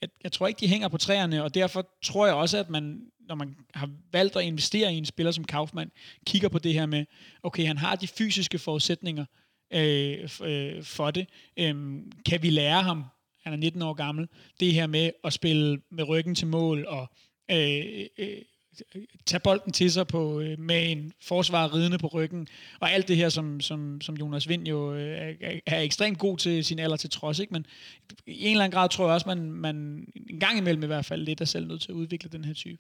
jeg, 0.01 0.09
jeg 0.25 0.33
tror 0.33 0.47
ikke, 0.47 0.61
de 0.61 0.69
hænger 0.69 0.89
på 0.89 0.99
træerne, 0.99 1.45
og 1.45 1.55
derfor 1.55 1.87
tror 2.05 2.27
jeg 2.27 2.35
også, 2.35 2.59
at 2.59 2.71
man, 2.71 3.01
når 3.29 3.35
man 3.35 3.57
har 3.75 3.91
valgt 4.13 4.37
at 4.37 4.43
investere 4.43 4.95
i 4.95 4.97
en 4.97 5.07
spiller 5.07 5.33
som 5.33 5.45
Kaufmann, 5.45 5.91
kigger 6.27 6.49
på 6.49 6.59
det 6.59 6.75
her 6.75 6.87
med, 6.87 7.05
okay, 7.43 7.67
han 7.67 7.79
har 7.79 7.97
de 7.97 8.07
fysiske 8.07 8.59
forudsætninger 8.59 9.25
øh, 9.75 10.29
øh, 10.43 10.85
for 10.85 11.11
det. 11.11 11.27
Øh, 11.57 11.75
kan 12.27 12.43
vi 12.43 12.51
lære 12.51 12.83
ham, 12.83 13.05
han 13.45 13.53
er 13.53 13.57
19 13.57 13.83
år 13.83 13.93
gammel, 13.93 14.29
det 14.61 14.73
her 14.73 14.87
med 14.87 15.11
at 15.25 15.33
spille 15.33 15.81
med 15.91 16.09
ryggen 16.09 16.35
til 16.35 16.47
mål 16.47 16.87
og 16.87 17.11
øh, 17.51 18.07
øh, 18.19 18.43
tage 19.27 19.41
bolden 19.41 19.73
til 19.73 19.93
sig 19.93 20.07
på, 20.07 20.41
øh, 20.41 20.59
med 20.59 20.93
en 20.93 21.13
forsvar 21.23 21.75
ridende 21.75 21.99
på 21.99 22.07
ryggen, 22.07 22.49
og 22.81 22.93
alt 22.93 23.09
det 23.09 23.17
her, 23.17 23.29
som, 23.29 23.61
som, 23.61 24.01
som 24.01 24.15
Jonas 24.15 24.49
Vind 24.49 24.69
jo 24.69 24.95
øh, 24.95 25.35
er, 25.41 25.61
er 25.67 25.81
ekstremt 25.81 26.19
god 26.19 26.39
til 26.39 26.65
sin 26.65 26.79
alder 26.79 26.97
til 26.97 27.11
trods, 27.11 27.39
ikke? 27.39 27.53
men 27.53 27.67
i 28.27 28.45
en 28.45 28.51
eller 28.51 28.65
anden 28.65 28.79
grad 28.79 28.89
tror 28.89 29.05
jeg 29.05 29.15
også, 29.15 29.29
man, 29.29 29.53
man 29.53 29.77
en 30.31 30.41
gang 30.41 30.59
imellem 30.59 30.83
i 30.83 30.87
hvert 30.87 31.05
fald 31.05 31.23
lidt 31.23 31.41
er 31.41 31.45
selv 31.45 31.67
nødt 31.67 31.81
til 31.81 31.93
at 31.93 31.95
udvikle 31.95 32.31
den 32.33 32.45
her 32.45 32.55
type. 32.55 32.79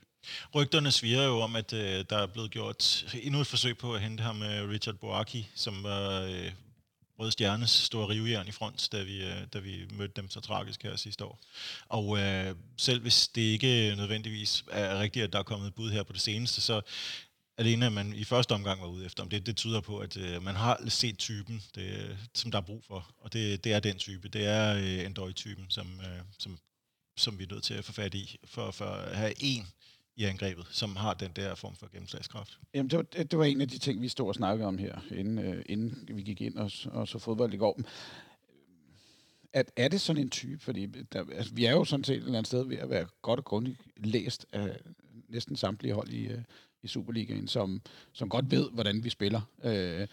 Rygterne 0.55 0.91
sviger 0.91 1.25
jo 1.25 1.41
om, 1.41 1.57
at 1.57 1.73
øh, 1.73 2.05
der 2.11 2.17
er 2.17 2.27
blevet 2.27 2.51
gjort 2.51 3.07
endnu 3.23 3.41
et 3.41 3.47
forsøg 3.47 3.79
på 3.79 3.95
at 3.95 4.01
hente 4.01 4.23
ham 4.23 4.37
med 4.37 4.69
Richard 4.69 4.95
Boaki, 4.95 5.49
som 5.55 5.83
var 5.83 6.23
øh, 6.23 6.51
Røde 7.21 7.33
Stjernes 7.33 7.71
store 7.71 8.09
rivejern 8.09 8.49
i 8.49 8.51
front, 8.51 8.89
da 8.93 9.03
vi, 9.03 9.25
øh, 9.25 9.47
da 9.53 9.59
vi 9.59 9.87
mødte 9.93 10.15
dem 10.17 10.31
så 10.31 10.41
tragisk 10.41 10.83
her 10.83 10.97
sidste 10.97 11.25
år. 11.25 11.41
Og 11.89 12.19
øh, 12.19 12.55
selv 12.77 13.01
hvis 13.01 13.29
det 13.29 13.43
ikke 13.43 13.95
nødvendigvis 13.97 14.65
er 14.71 14.99
rigtigt, 15.01 15.25
at 15.25 15.33
der 15.33 15.39
er 15.39 15.43
kommet 15.43 15.69
et 15.69 15.75
bud 15.75 15.91
her 15.91 16.03
på 16.03 16.13
det 16.13 16.21
seneste, 16.21 16.61
så 16.61 16.81
alene 17.59 17.87
at 17.87 17.93
man 17.93 18.13
i 18.13 18.25
første 18.25 18.53
omgang 18.53 18.81
var 18.81 18.87
ude 18.87 19.07
efter 19.07 19.25
det, 19.25 19.47
det 19.47 19.57
tyder 19.57 19.81
på, 19.81 19.99
at 19.99 20.17
øh, 20.17 20.43
man 20.43 20.55
har 20.55 20.89
set 20.89 21.19
typen, 21.19 21.63
det, 21.75 22.19
som 22.35 22.51
der 22.51 22.59
er 22.59 22.63
brug 22.63 22.85
for. 22.87 23.15
Og 23.19 23.33
det, 23.33 23.65
det 23.65 23.73
er 23.73 23.81
den 23.81 23.99
type. 23.99 24.29
Det 24.29 24.47
er 24.47 24.75
øh, 24.77 25.07
en 25.07 25.33
typen 25.35 25.67
som, 25.69 26.01
øh, 26.01 26.21
som, 26.39 26.59
som 27.17 27.39
vi 27.39 27.45
er 27.45 27.49
nødt 27.53 27.65
til 27.65 27.75
at 27.75 27.85
få 27.85 27.93
fat 27.93 28.15
i, 28.15 28.37
for, 28.45 28.71
for 28.71 28.85
at 28.85 29.17
have 29.17 29.33
en 29.39 29.67
i 30.21 30.25
angrebet, 30.25 30.67
som 30.71 30.97
har 30.97 31.15
den 31.15 31.31
der 31.37 31.55
form 31.55 31.77
for 31.77 31.89
gennemslagskraft. 31.93 32.59
Jamen, 32.75 32.91
det 32.91 32.97
var, 32.97 33.03
det 33.03 33.39
var 33.39 33.45
en 33.45 33.61
af 33.61 33.69
de 33.69 33.79
ting, 33.79 34.03
vi 34.03 34.09
stod 34.09 34.29
og 34.29 34.35
snakkede 34.35 34.69
om 34.69 34.79
her, 34.79 35.01
inden, 35.11 35.39
øh, 35.39 35.63
inden 35.67 36.09
vi 36.17 36.23
gik 36.23 36.41
ind 36.41 36.57
og, 36.57 36.71
og 36.93 37.09
så 37.09 37.19
fodbold 37.19 37.55
i 37.55 37.57
går. 37.57 37.81
At, 39.53 39.71
er 39.77 39.89
det 39.89 40.01
sådan 40.01 40.23
en 40.23 40.31
type? 40.31 40.63
Fordi 40.63 40.87
der, 40.87 41.25
altså, 41.33 41.55
vi 41.55 41.65
er 41.65 41.73
jo 41.73 41.85
sådan 41.85 42.05
set 42.05 42.17
et 42.17 42.19
eller 42.19 42.33
andet 42.33 42.47
sted 42.47 42.65
ved 42.65 42.77
at 42.77 42.91
være 42.91 43.07
godt 43.23 43.39
og 43.39 43.45
grundigt 43.45 43.79
læst 43.97 44.47
af 44.53 44.81
næsten 45.29 45.57
samtlige 45.57 45.95
hold 45.95 46.09
i, 46.09 46.27
øh, 46.27 46.43
i 46.83 46.89
Superligaen, 46.89 47.49
som, 47.49 47.83
som 48.13 48.29
godt 48.29 48.51
ved, 48.51 48.71
hvordan 48.71 49.05
vi 49.05 49.11
spiller. 49.11 49.41
Øh, 49.65 50.07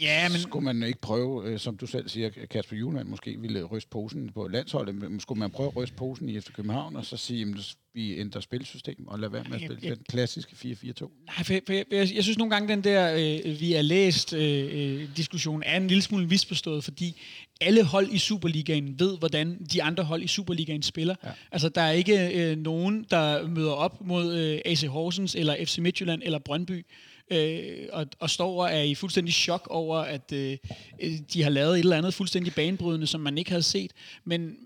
Ja, 0.00 0.28
men... 0.28 0.40
Skulle 0.40 0.64
man 0.64 0.82
ikke 0.82 1.00
prøve, 1.00 1.46
øh, 1.46 1.58
som 1.58 1.76
du 1.76 1.86
selv 1.86 2.08
siger, 2.08 2.30
Kasper 2.50 2.76
Juhlmann 2.76 3.10
måske 3.10 3.36
ville 3.40 3.64
ryste 3.64 3.90
posen 3.90 4.30
på 4.34 4.48
landsholdet, 4.48 4.94
men 4.94 5.20
skulle 5.20 5.38
man 5.38 5.50
prøve 5.50 5.66
at 5.66 5.76
ryste 5.76 5.96
posen 5.96 6.28
i 6.28 6.36
efter 6.36 6.52
København, 6.52 6.96
og 6.96 7.04
så 7.04 7.16
sige, 7.16 7.42
at 7.42 7.76
vi 7.94 8.18
ændrer 8.18 8.40
spilsystem, 8.40 9.08
og 9.08 9.18
lade 9.18 9.32
være 9.32 9.44
med 9.44 9.54
at 9.54 9.60
spille 9.60 9.78
jeg, 9.82 9.96
den 9.96 10.04
klassiske 10.08 10.52
4-4-2? 10.52 11.24
Nej, 11.26 11.44
for, 11.44 11.54
for 11.66 11.72
jeg, 11.72 11.84
jeg, 11.90 12.08
jeg 12.14 12.22
synes 12.22 12.38
nogle 12.38 12.50
gange, 12.54 12.68
den 12.68 12.84
der, 12.84 13.12
øh, 13.12 13.60
vi 13.60 13.74
er 13.74 13.82
læst 13.82 14.32
øh, 14.32 14.68
øh, 14.72 15.08
diskussion, 15.16 15.62
er 15.66 15.76
en 15.76 15.88
lille 15.88 16.02
smule 16.02 16.26
misforstået, 16.26 16.84
fordi 16.84 17.20
alle 17.60 17.84
hold 17.84 18.08
i 18.10 18.18
Superligaen 18.18 19.00
ved, 19.00 19.18
hvordan 19.18 19.66
de 19.72 19.82
andre 19.82 20.04
hold 20.04 20.22
i 20.22 20.26
Superligaen 20.26 20.82
spiller. 20.82 21.14
Ja. 21.24 21.30
Altså, 21.52 21.68
der 21.68 21.80
er 21.80 21.90
ikke 21.92 22.50
øh, 22.50 22.56
nogen, 22.56 23.06
der 23.10 23.48
møder 23.48 23.72
op 23.72 24.06
mod 24.06 24.38
øh, 24.38 24.60
AC 24.64 24.82
Horsens, 24.82 25.34
eller 25.34 25.56
FC 25.64 25.78
Midtjylland, 25.78 26.22
eller 26.24 26.38
Brøndby, 26.38 26.86
øh, 27.30 27.88
og, 27.92 28.06
og 28.18 28.30
står 28.30 28.62
og 28.62 28.72
er 28.72 28.82
i 28.82 28.94
fuldstændig 28.94 29.34
chok 29.34 29.66
over, 29.70 29.98
at 29.98 30.32
øh, 30.32 30.56
øh, 31.02 31.12
de 31.32 31.42
har 31.42 31.50
lavet 31.50 31.74
et 31.74 31.78
eller 31.78 31.96
andet 31.96 32.14
fuldstændig 32.14 32.54
banebrydende, 32.54 33.06
som 33.06 33.20
man 33.20 33.38
ikke 33.38 33.50
havde 33.50 33.62
set. 33.62 33.92
Men 34.24 34.56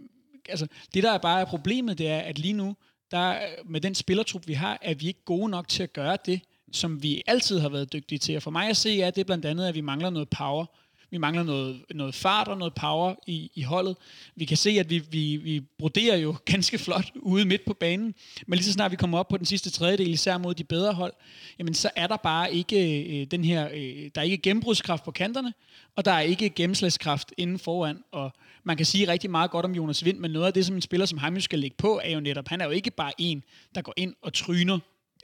altså, 0.48 0.66
det, 0.94 1.02
der 1.02 1.12
er 1.12 1.18
bare 1.18 1.40
er 1.40 1.44
problemet, 1.44 1.98
det 1.98 2.08
er, 2.08 2.18
at 2.18 2.38
lige 2.38 2.52
nu, 2.52 2.76
der, 3.10 3.38
med 3.64 3.80
den 3.80 3.94
spillertrup, 3.94 4.48
vi 4.48 4.52
har, 4.52 4.78
er 4.82 4.94
vi 4.94 5.06
ikke 5.06 5.24
gode 5.24 5.48
nok 5.48 5.68
til 5.68 5.82
at 5.82 5.92
gøre 5.92 6.18
det, 6.26 6.40
som 6.72 7.02
vi 7.02 7.22
altid 7.26 7.58
har 7.58 7.68
været 7.68 7.92
dygtige 7.92 8.18
til. 8.18 8.36
Og 8.36 8.42
for 8.42 8.50
mig 8.50 8.68
at 8.68 8.76
se, 8.76 9.02
er 9.02 9.10
det 9.10 9.26
blandt 9.26 9.44
andet, 9.44 9.68
at 9.68 9.74
vi 9.74 9.80
mangler 9.80 10.10
noget 10.10 10.28
power. 10.28 10.66
Vi 11.11 11.18
mangler 11.18 11.42
noget, 11.42 11.82
noget 11.94 12.14
fart 12.14 12.48
og 12.48 12.59
noget 12.59 12.74
power 12.74 13.14
i, 13.26 13.50
i 13.55 13.62
holdet. 13.62 13.96
Vi 14.36 14.44
kan 14.44 14.57
se, 14.57 14.70
at 14.70 14.90
vi, 14.90 14.98
vi, 15.11 15.36
vi 15.36 15.61
broderer 15.78 16.16
jo 16.16 16.36
ganske 16.52 16.78
flot 16.78 17.12
ude 17.16 17.44
midt 17.44 17.64
på 17.64 17.74
banen, 17.74 18.14
men 18.46 18.57
lige 18.57 18.66
så 18.66 18.72
snart 18.72 18.90
vi 18.90 18.96
kommer 18.96 19.18
op 19.18 19.28
på 19.28 19.36
den 19.36 19.46
sidste 19.46 19.70
tredjedel, 19.70 20.11
især 20.11 20.38
mod 20.38 20.55
de 20.55 20.64
bedre 20.64 20.92
hold, 20.92 21.12
jamen 21.59 21.74
så 21.74 21.90
er 21.96 22.07
der 22.07 22.16
bare 22.16 22.55
ikke 22.55 23.02
øh, 23.20 23.26
den 23.30 23.44
her, 23.44 23.68
øh, 23.72 24.11
der 24.14 24.20
er 24.20 24.22
ikke 24.22 24.38
gennembrudskraft 24.38 25.05
på 25.05 25.11
kanterne, 25.11 25.52
og 25.96 26.05
der 26.05 26.12
er 26.12 26.20
ikke 26.20 26.50
gennemslagskraft 26.50 27.32
inden 27.38 27.59
foran, 27.59 27.98
og 28.12 28.32
man 28.64 28.76
kan 28.76 28.86
sige 28.86 29.09
rigtig 29.09 29.30
meget 29.30 29.50
godt 29.50 29.66
om 29.66 29.74
Jonas 29.74 30.05
Vind, 30.05 30.18
men 30.18 30.30
noget 30.30 30.46
af 30.46 30.52
det, 30.52 30.66
som 30.66 30.74
en 30.74 30.82
spiller 30.82 31.07
som 31.07 31.18
ham 31.18 31.40
skal 31.40 31.59
lægge 31.59 31.76
på, 31.76 32.00
er 32.05 32.11
jo 32.11 32.20
netop, 32.20 32.48
han 32.48 32.61
er 32.61 32.64
jo 32.64 32.70
ikke 32.70 32.90
bare 32.90 33.12
en, 33.18 33.42
der 33.74 33.82
går 33.82 33.94
ind 33.96 34.14
og 34.22 34.32
tryner 34.32 34.78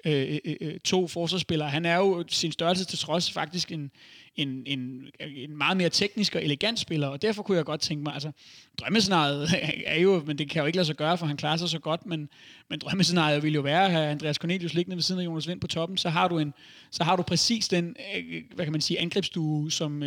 Øh 0.05 0.31
øh, 0.35 0.39
øh, 0.45 0.57
øh, 0.61 0.81
to 0.81 1.07
forsvarsspillere. 1.07 1.71
Han 1.71 1.85
er 1.85 1.97
jo 1.97 2.25
sin 2.29 2.53
størrelse 2.53 2.85
til 2.85 2.99
trods 2.99 3.33
faktisk 3.33 3.73
en, 3.73 3.91
en, 4.37 4.63
en, 4.67 5.07
en 5.21 5.57
meget 5.57 5.77
mere 5.77 5.89
teknisk 5.89 6.35
og 6.35 6.45
elegant 6.45 6.79
spiller, 6.79 7.09
og 7.09 7.23
derfor 7.23 7.43
kunne 7.43 7.57
jeg 7.57 7.65
godt 7.65 7.81
tænke 7.81 8.03
mig, 8.03 8.15
altså 8.15 8.33
drømmescenariet 8.81 9.49
er 9.87 10.01
jo, 10.01 10.23
men 10.27 10.39
det 10.39 10.51
kan 10.51 10.61
jo 10.61 10.67
ikke 10.67 10.77
lade 10.77 10.87
sig 10.87 10.97
gøre, 10.97 11.19
for 11.19 11.27
han 11.27 11.37
klarer 11.37 11.57
sig 11.57 11.69
så 11.69 11.79
godt, 11.79 12.07
men, 12.07 12.29
men 12.69 12.79
drømmescenariet 12.79 13.43
vil 13.43 13.55
jo 13.55 13.61
være 13.61 13.85
at 13.85 13.91
have 13.91 14.07
Andreas 14.07 14.37
Cornelius 14.37 14.75
liggende 14.75 14.97
ved 14.97 15.03
siden 15.03 15.21
af 15.21 15.25
Jonas 15.25 15.49
Vind 15.49 15.61
på 15.61 15.67
toppen, 15.67 15.99
så 15.99 16.09
har 16.09 16.29
du, 16.29 16.39
en, 16.39 16.55
så 16.91 17.05
har 17.05 17.17
du 17.17 17.23
præcis 17.23 17.69
den, 17.69 17.97
øh, 18.17 18.43
hvad 18.55 18.65
kan 18.65 18.73
man 18.73 18.81
sige, 18.81 19.01
angrebsdue, 19.01 19.71
som, 19.71 20.03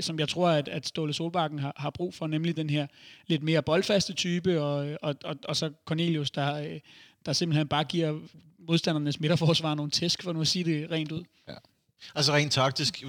som 0.00 0.18
jeg 0.18 0.28
tror, 0.28 0.48
at, 0.48 0.68
at 0.68 0.86
Ståle 0.86 1.12
Solbakken 1.12 1.58
har, 1.58 1.72
har 1.76 1.90
brug 1.90 2.14
for, 2.14 2.26
nemlig 2.26 2.56
den 2.56 2.70
her 2.70 2.86
lidt 3.26 3.42
mere 3.42 3.62
boldfaste 3.62 4.12
type, 4.12 4.62
og, 4.62 4.98
og, 5.02 5.14
og, 5.24 5.36
og 5.44 5.56
så 5.56 5.70
Cornelius, 5.84 6.30
der, 6.30 6.78
der 7.26 7.32
simpelthen 7.32 7.68
bare 7.68 7.84
giver 7.84 8.18
modstandernes 8.68 9.20
midterforsvar 9.20 9.74
nogle 9.74 9.90
tæsk, 9.90 10.22
for 10.22 10.32
nu 10.32 10.40
at 10.40 10.48
sige 10.48 10.64
det 10.64 10.90
rent 10.90 11.12
ud. 11.12 11.22
Ja. 11.48 11.54
Altså 12.14 12.32
rent 12.32 12.52
taktisk, 12.52 13.02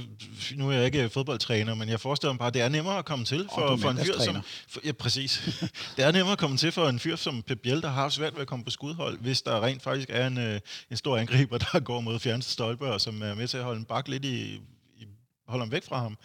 nu 0.55 0.69
er 0.69 0.73
jeg 0.73 0.85
ikke 0.85 1.09
fodboldtræner, 1.09 1.75
men 1.75 1.89
jeg 1.89 1.99
forestiller 1.99 2.33
mig 2.33 2.39
bare, 2.39 2.47
at 2.47 2.53
det 2.53 2.61
er 2.61 2.69
nemmere 2.69 2.97
at 2.97 3.05
komme 3.05 3.25
til 3.25 3.49
for, 3.55 3.77
for 3.77 3.89
en 3.89 3.97
fyr 3.97 4.19
som... 4.19 4.37
For, 4.67 4.81
ja, 4.85 4.91
præcis. 4.91 5.41
det 5.97 6.05
er 6.05 6.11
nemmere 6.11 6.31
at 6.31 6.37
komme 6.37 6.57
til 6.57 6.71
for 6.71 6.89
en 6.89 6.99
fyr 6.99 7.15
som 7.15 7.41
Pep 7.41 7.59
Biel, 7.59 7.81
der 7.81 7.89
har 7.89 8.09
svært 8.09 8.33
ved 8.33 8.41
at 8.41 8.47
komme 8.47 8.65
på 8.65 8.71
skudhold, 8.71 9.19
hvis 9.19 9.41
der 9.41 9.63
rent 9.63 9.81
faktisk 9.81 10.09
er 10.09 10.27
en, 10.27 10.37
øh, 10.37 10.59
en 10.91 10.97
stor 10.97 11.17
angriber, 11.17 11.57
der 11.57 11.79
går 11.79 12.01
mod 12.01 12.19
fjerneste 12.19 12.51
stolpe, 12.51 12.85
og 12.85 13.01
som 13.01 13.21
er 13.21 13.33
med 13.33 13.47
til 13.47 13.57
at 13.57 13.63
holde 13.63 13.79
en 13.79 13.85
bak 13.85 14.07
lidt 14.07 14.25
i, 14.25 14.61
i 14.97 15.05
holde 15.47 15.61
ham 15.61 15.71
væk 15.71 15.83
fra 15.83 15.99
ham. 15.99 16.17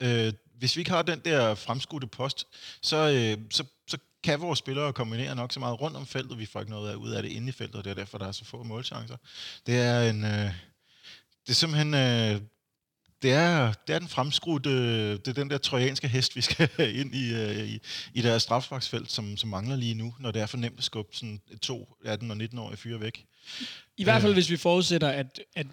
Ja. 0.00 0.26
Øh, 0.26 0.32
hvis 0.58 0.76
vi 0.76 0.80
ikke 0.80 0.90
har 0.90 1.02
den 1.02 1.20
der 1.24 1.54
fremskudte 1.54 2.06
post, 2.06 2.46
så, 2.82 2.96
øh, 2.96 3.44
så, 3.50 3.64
så 3.88 3.98
kan 4.24 4.40
vores 4.40 4.58
spillere 4.58 4.92
kombinere 4.92 5.34
nok 5.34 5.52
så 5.52 5.60
meget 5.60 5.80
rundt 5.80 5.96
om 5.96 6.06
feltet, 6.06 6.38
vi 6.38 6.46
får 6.46 6.60
ikke 6.60 6.72
noget 6.72 6.94
ud 6.94 7.10
af 7.10 7.22
det 7.22 7.32
inde 7.32 7.48
i 7.48 7.52
feltet, 7.52 7.76
og 7.76 7.84
det 7.84 7.90
er 7.90 7.94
derfor, 7.94 8.18
der 8.18 8.26
er 8.26 8.32
så 8.32 8.44
få 8.44 8.62
målchancer. 8.62 9.16
Det 9.66 9.78
er 9.78 10.10
en... 10.10 10.24
Øh, 10.24 10.52
det 11.46 11.50
er 11.50 11.52
simpelthen... 11.52 11.94
Øh, 11.94 12.40
det 13.22 13.32
er, 13.32 13.72
det 13.86 13.94
er 13.94 13.98
den 13.98 14.08
fremskudte, 14.08 15.12
det 15.12 15.28
er 15.28 15.32
den 15.32 15.50
der 15.50 15.58
trojanske 15.58 16.08
hest, 16.08 16.36
vi 16.36 16.40
skal 16.40 16.70
ind 17.00 17.14
i, 17.14 17.34
øh, 17.34 17.68
i, 17.68 17.80
i 18.14 18.22
deres 18.22 18.42
strafsparksfelt, 18.42 19.12
som, 19.12 19.36
som 19.36 19.50
mangler 19.50 19.76
lige 19.76 19.94
nu, 19.94 20.14
når 20.18 20.30
det 20.30 20.42
er 20.42 20.46
for 20.46 20.56
nemt 20.56 20.78
at 20.78 20.84
skubbe 20.84 21.16
sådan 21.16 21.40
to 21.62 21.96
18- 22.04 22.08
og 22.08 22.36
19-årige 22.36 22.76
fyre 22.76 23.00
væk. 23.00 23.24
I 23.96 24.04
hvert 24.04 24.20
fald, 24.20 24.32
øh. 24.32 24.36
hvis 24.36 24.50
vi 24.50 24.56
forudsætter, 24.56 25.08
at, 25.08 25.40
at 25.56 25.66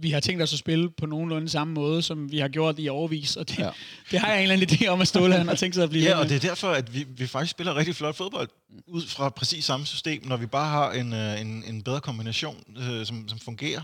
vi 0.00 0.10
har 0.10 0.20
tænkt 0.20 0.42
os 0.42 0.52
at 0.52 0.58
spille 0.58 0.90
på 0.90 1.06
nogenlunde 1.06 1.48
samme 1.48 1.74
måde, 1.74 2.02
som 2.02 2.32
vi 2.32 2.38
har 2.38 2.48
gjort 2.48 2.74
i 2.78 2.88
overvis, 2.88 3.36
og 3.36 3.48
det, 3.48 3.58
ja. 3.58 3.70
det 4.10 4.20
har 4.20 4.28
jeg 4.28 4.36
en 4.36 4.42
eller 4.42 4.54
anden 4.54 4.76
idé 4.76 4.86
om, 4.86 5.00
at 5.00 5.08
Ståle 5.08 5.34
han 5.34 5.48
har 5.48 5.54
tænkt 5.54 5.74
sig 5.74 5.84
at 5.84 5.90
blive 5.90 6.04
Ja, 6.04 6.18
og 6.18 6.28
det 6.28 6.36
er 6.36 6.40
derfor, 6.40 6.68
at 6.68 6.94
vi, 6.94 7.06
vi 7.16 7.26
faktisk 7.26 7.50
spiller 7.50 7.76
rigtig 7.76 7.96
flot 7.96 8.16
fodbold, 8.16 8.48
ud 8.86 9.02
fra 9.06 9.28
præcis 9.28 9.64
samme 9.64 9.86
system, 9.86 10.26
når 10.26 10.36
vi 10.36 10.46
bare 10.46 10.68
har 10.68 10.92
en, 10.92 11.12
en, 11.12 11.64
en 11.68 11.82
bedre 11.82 12.00
kombination, 12.00 12.64
øh, 12.78 13.06
som, 13.06 13.28
som 13.28 13.38
fungerer 13.38 13.80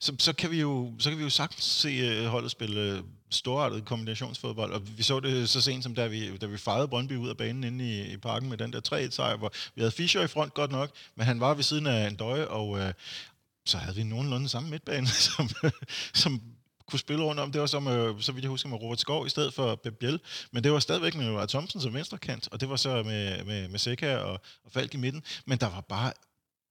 så, 0.00 0.14
så, 0.18 0.32
kan 0.32 0.50
vi 0.50 0.60
jo, 0.60 0.92
så 0.98 1.08
kan 1.08 1.18
vi 1.18 1.22
jo 1.22 1.30
sagtens 1.30 1.64
se 1.64 2.20
uh, 2.20 2.26
holdet 2.26 2.50
spille 2.50 2.98
uh, 2.98 3.04
storartet 3.30 3.84
kombinationsfodbold, 3.84 4.72
og 4.72 4.82
vi 4.96 5.02
så 5.02 5.20
det 5.20 5.48
så 5.48 5.60
sent 5.60 5.82
som 5.84 5.94
da 5.94 6.06
vi, 6.06 6.36
da 6.36 6.46
vi 6.46 6.56
fejrede 6.56 6.88
Brøndby 6.88 7.16
ud 7.16 7.28
af 7.28 7.36
banen 7.36 7.64
inde 7.64 7.84
i, 7.84 8.12
i 8.12 8.16
parken 8.16 8.48
med 8.48 8.58
den 8.58 8.72
der 8.72 8.80
3-1-sejr, 8.92 9.36
hvor 9.36 9.52
vi 9.74 9.80
havde 9.80 9.92
Fischer 9.92 10.22
i 10.22 10.26
front 10.26 10.54
godt 10.54 10.70
nok, 10.70 10.90
men 11.16 11.26
han 11.26 11.40
var 11.40 11.54
ved 11.54 11.62
siden 11.62 11.86
af 11.86 12.08
en 12.08 12.16
døje, 12.16 12.46
og 12.46 12.94
så 13.66 13.78
havde 13.78 13.96
vi 13.96 14.02
nogenlunde 14.02 14.48
samme 14.48 14.70
midtbane, 14.70 15.06
som, 15.28 15.48
som 16.14 16.42
kunne 16.86 16.98
spille 16.98 17.24
rundt 17.24 17.40
om. 17.40 17.52
Det 17.52 17.60
var 17.60 17.66
som, 17.66 17.88
øh, 17.88 18.20
så 18.20 18.32
vidt 18.32 18.42
jeg 18.42 18.50
husker, 18.50 18.68
med 18.68 18.78
Robert 18.82 19.00
Skov 19.00 19.26
i 19.26 19.28
stedet 19.28 19.54
for 19.54 19.74
Pep 19.74 19.94
Biel. 19.94 20.20
Men 20.52 20.64
det 20.64 20.72
var 20.72 20.78
stadigvæk 20.78 21.14
med 21.14 21.24
Noah 21.24 21.48
Thompson 21.48 21.80
som 21.80 21.94
venstrekant, 21.94 22.48
og 22.52 22.60
det 22.60 22.68
var 22.68 22.76
så 22.76 23.02
med, 23.02 23.44
med, 23.44 23.68
med 23.68 23.78
Seca 23.78 24.16
og, 24.16 24.40
og 24.64 24.72
Falk 24.72 24.94
i 24.94 24.96
midten. 24.96 25.22
Men 25.46 25.58
der 25.58 25.70
var 25.70 25.80
bare 25.80 26.12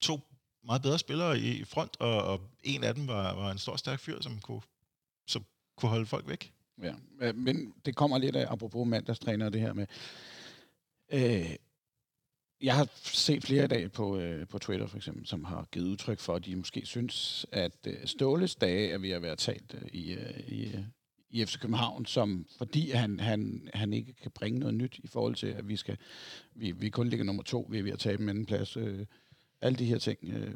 to 0.02 0.20
meget 0.66 0.82
bedre 0.82 1.00
spillere 1.00 1.40
i 1.40 1.64
front, 1.64 1.98
og, 2.00 2.24
og 2.24 2.42
en 2.64 2.84
af 2.84 2.96
dem 2.96 3.08
var, 3.08 3.34
var 3.34 3.52
en 3.52 3.58
stor, 3.58 3.76
stærk 3.76 4.00
fyr, 4.00 4.22
som 4.22 4.40
kunne, 4.40 4.62
som 5.28 5.46
kunne 5.78 5.90
holde 5.90 6.06
folk 6.06 6.28
væk. 6.28 6.54
Ja, 6.82 6.94
men 7.34 7.74
det 7.86 7.96
kommer 7.96 8.18
lidt 8.18 8.36
af, 8.36 8.52
apropos 8.52 8.88
mandagstræner, 8.88 9.50
det 9.50 9.62
her 9.62 9.74
med... 9.74 9.88
Øh, 11.12 11.56
jeg 12.62 12.76
har 12.76 12.90
set 13.04 13.44
flere 13.44 13.66
i 13.66 13.68
dag 13.68 13.92
på, 13.92 14.18
øh, 14.18 14.48
på 14.48 14.60
Twitter 14.60 14.88
for 14.88 14.98
eksempel, 14.98 15.28
som 15.28 15.44
har 15.44 15.68
givet 15.72 15.88
udtryk 15.88 16.20
for, 16.20 16.36
at 16.36 16.46
de 16.46 16.56
måske 16.56 16.86
synes, 16.86 17.46
at 17.52 17.88
øh, 17.88 18.06
Ståles 18.06 18.56
dage 18.56 18.92
er 18.92 18.98
ved 18.98 19.10
at 19.10 19.22
være 19.22 19.36
talt 19.36 19.76
øh, 19.82 19.90
i, 19.94 20.12
øh, 20.12 20.40
i, 20.48 20.66
øh, 20.66 20.84
i 21.30 21.46
FC 21.46 21.60
København, 21.60 22.06
som, 22.06 22.46
fordi 22.58 22.92
han, 22.92 23.20
han, 23.20 23.70
han 23.74 23.94
ikke 23.94 24.14
kan 24.14 24.32
bringe 24.32 24.60
noget 24.60 24.76
nyt 24.76 25.00
i 25.04 25.08
forhold 25.08 25.36
til, 25.36 25.48
at 25.48 25.68
vi 25.68 25.76
skal 25.76 25.98
vi, 26.56 26.72
vi 26.72 26.90
kun 26.90 27.10
ligger 27.10 27.26
nummer 27.26 27.44
to, 27.44 27.68
vi 27.70 27.80
er 27.80 27.84
ved 27.84 27.92
at 27.92 28.00
tabe 28.00 28.24
en 28.24 28.30
anden 28.30 28.46
plads. 28.46 28.78
Øh, 28.78 29.06
alle 29.62 29.80
de 29.80 29.86
her 29.86 29.98
ting. 29.98 30.20
Øh, 30.24 30.54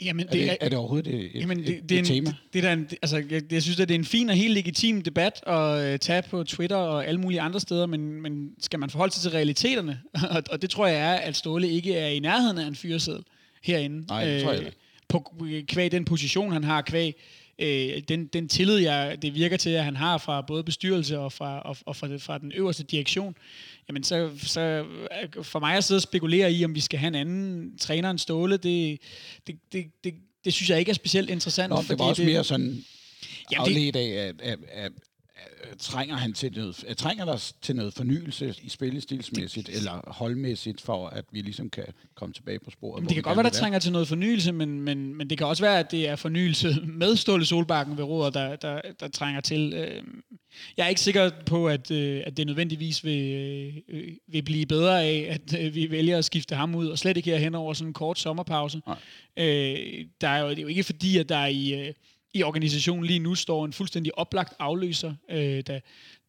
Jamen, 0.00 0.26
det 0.26 0.42
er, 0.42 0.44
det, 0.44 0.50
er, 0.50 0.56
er 0.60 0.68
det 0.68 0.78
overhovedet 0.78 1.14
et, 1.14 1.30
jamen, 1.34 1.58
det, 1.58 1.68
et, 1.68 1.88
det 1.88 1.92
er 1.92 2.00
et 2.00 2.10
en, 2.10 2.14
tema? 2.14 2.30
Det, 2.30 2.52
det 2.52 2.64
er 2.64 2.72
en, 2.72 2.88
altså, 3.02 3.24
jeg, 3.30 3.52
jeg 3.52 3.62
synes, 3.62 3.80
at 3.80 3.88
det 3.88 3.94
er 3.94 3.98
en 3.98 4.04
fin 4.04 4.30
og 4.30 4.36
helt 4.36 4.54
legitim 4.54 5.02
debat 5.02 5.42
at 5.46 5.92
uh, 5.92 5.98
tage 5.98 6.22
på 6.30 6.44
Twitter 6.44 6.76
og 6.76 7.06
alle 7.06 7.20
mulige 7.20 7.40
andre 7.40 7.60
steder, 7.60 7.86
men, 7.86 8.22
men 8.22 8.50
skal 8.60 8.78
man 8.78 8.90
forholde 8.90 9.14
sig 9.14 9.22
til 9.22 9.30
realiteterne? 9.30 10.00
og, 10.36 10.42
og 10.50 10.62
det 10.62 10.70
tror 10.70 10.86
jeg 10.86 11.00
er, 11.00 11.14
at 11.14 11.36
Ståle 11.36 11.68
ikke 11.68 11.94
er 11.94 12.08
i 12.08 12.18
nærheden 12.18 12.58
af 12.58 12.66
en 12.66 12.76
fyreseddel 12.76 13.24
herinde. 13.62 14.06
Nej, 14.06 14.24
det 14.24 14.42
tror 14.42 14.52
jeg 14.52 14.60
ikke. 14.60 14.76
På, 15.08 15.34
kvæg 15.68 15.92
den 15.92 16.04
position, 16.04 16.52
han 16.52 16.64
har, 16.64 16.82
kvæg 16.82 17.14
øh, 17.58 18.02
den, 18.08 18.26
den 18.26 18.48
tillid, 18.48 18.76
jeg, 18.76 19.22
det 19.22 19.34
virker 19.34 19.56
til, 19.56 19.70
at 19.70 19.84
han 19.84 19.96
har 19.96 20.18
fra 20.18 20.40
både 20.40 20.64
bestyrelse 20.64 21.18
og 21.18 21.32
fra, 21.32 21.60
og, 21.60 21.76
og 21.86 21.96
fra, 21.96 22.16
fra 22.16 22.38
den 22.38 22.52
øverste 22.52 22.82
direktion, 22.82 23.34
jamen 23.88 24.04
så, 24.04 24.30
så 24.42 24.84
for 25.42 25.58
mig 25.58 25.76
at 25.76 25.84
sidde 25.84 25.98
og 25.98 26.02
spekulere 26.02 26.52
i, 26.52 26.64
om 26.64 26.74
vi 26.74 26.80
skal 26.80 26.98
have 26.98 27.08
en 27.08 27.14
anden 27.14 27.78
træner 27.78 28.10
end 28.10 28.18
Ståle, 28.18 28.56
det, 28.56 28.98
det, 29.46 29.58
det, 29.72 29.84
det, 30.04 30.14
det 30.44 30.52
synes 30.52 30.70
jeg 30.70 30.78
ikke 30.78 30.90
er 30.90 30.94
specielt 30.94 31.30
interessant. 31.30 31.70
Nå, 31.70 31.82
det 31.88 31.98
var 31.98 32.04
også 32.04 32.22
det, 32.22 32.30
mere 32.30 32.44
sådan 32.44 32.84
afledt 33.56 33.96
af, 33.96 34.32
at 34.42 34.58
øh, 34.84 34.90
trænger 35.78 36.16
han 36.16 36.32
til 36.32 36.52
noget, 36.56 36.84
øh, 36.88 36.94
trænger 36.94 37.24
der 37.24 37.52
til 37.62 37.76
noget 37.76 37.94
fornyelse 37.94 38.54
i 38.62 38.68
spillestilsmæssigt 38.68 39.68
eller 39.68 40.12
holdmæssigt, 40.12 40.80
for 40.80 41.08
at 41.08 41.24
vi 41.30 41.40
ligesom 41.40 41.70
kan 41.70 41.84
komme 42.14 42.32
tilbage 42.32 42.58
på 42.58 42.70
sporet? 42.70 42.94
Men 42.94 43.04
hvor 43.04 43.08
det 43.08 43.14
kan 43.14 43.22
godt 43.22 43.36
være, 43.36 43.44
der 43.44 43.50
trænger 43.50 43.78
til 43.78 43.92
noget 43.92 44.08
fornyelse, 44.08 44.52
men, 44.52 44.80
men, 44.80 45.14
men 45.14 45.30
det 45.30 45.38
kan 45.38 45.46
også 45.46 45.62
være, 45.62 45.78
at 45.78 45.90
det 45.90 46.08
er 46.08 46.16
fornyelse 46.16 46.80
med 47.02 47.16
Ståle 47.16 47.44
Solbakken 47.46 47.96
ved 47.96 48.04
roret, 48.04 48.34
der, 48.34 48.56
der, 48.56 48.80
der 49.00 49.08
trænger 49.08 49.40
til. 49.40 49.72
Øh, 49.74 50.02
Jeg 50.76 50.84
er 50.84 50.88
ikke 50.88 51.00
sikker 51.00 51.30
på, 51.46 51.68
at, 51.68 51.90
øh, 51.90 52.22
at 52.26 52.36
det 52.36 52.46
nødvendigvis 52.46 53.04
vil, 53.04 53.32
øh, 53.88 54.12
vil 54.26 54.42
blive 54.42 54.66
bedre 54.66 55.04
af, 55.04 55.26
at 55.30 55.60
øh, 55.60 55.74
vi 55.74 55.90
vælger 55.90 56.18
at 56.18 56.24
skifte 56.24 56.54
ham 56.54 56.74
ud, 56.74 56.86
og 56.88 56.98
slet 56.98 57.16
ikke 57.16 57.30
her 57.30 57.38
hen 57.38 57.54
over 57.54 57.74
sådan 57.74 57.88
en 57.88 57.94
kort 57.94 58.18
sommerpause. 58.18 58.80
Nej. 58.86 58.96
Øh, 59.36 60.06
der 60.20 60.28
er 60.28 60.40
jo, 60.42 60.50
det 60.50 60.58
er 60.58 60.62
jo 60.62 60.68
ikke 60.68 60.84
fordi, 60.84 61.18
at 61.18 61.28
der 61.28 61.46
i, 61.46 61.86
øh, 61.88 61.94
i 62.34 62.42
organisationen 62.42 63.04
lige 63.04 63.18
nu 63.18 63.34
står 63.34 63.64
en 63.64 63.72
fuldstændig 63.72 64.18
oplagt 64.18 64.54
afløser. 64.58 65.14
Øh, 65.30 65.62
da, 65.66 65.80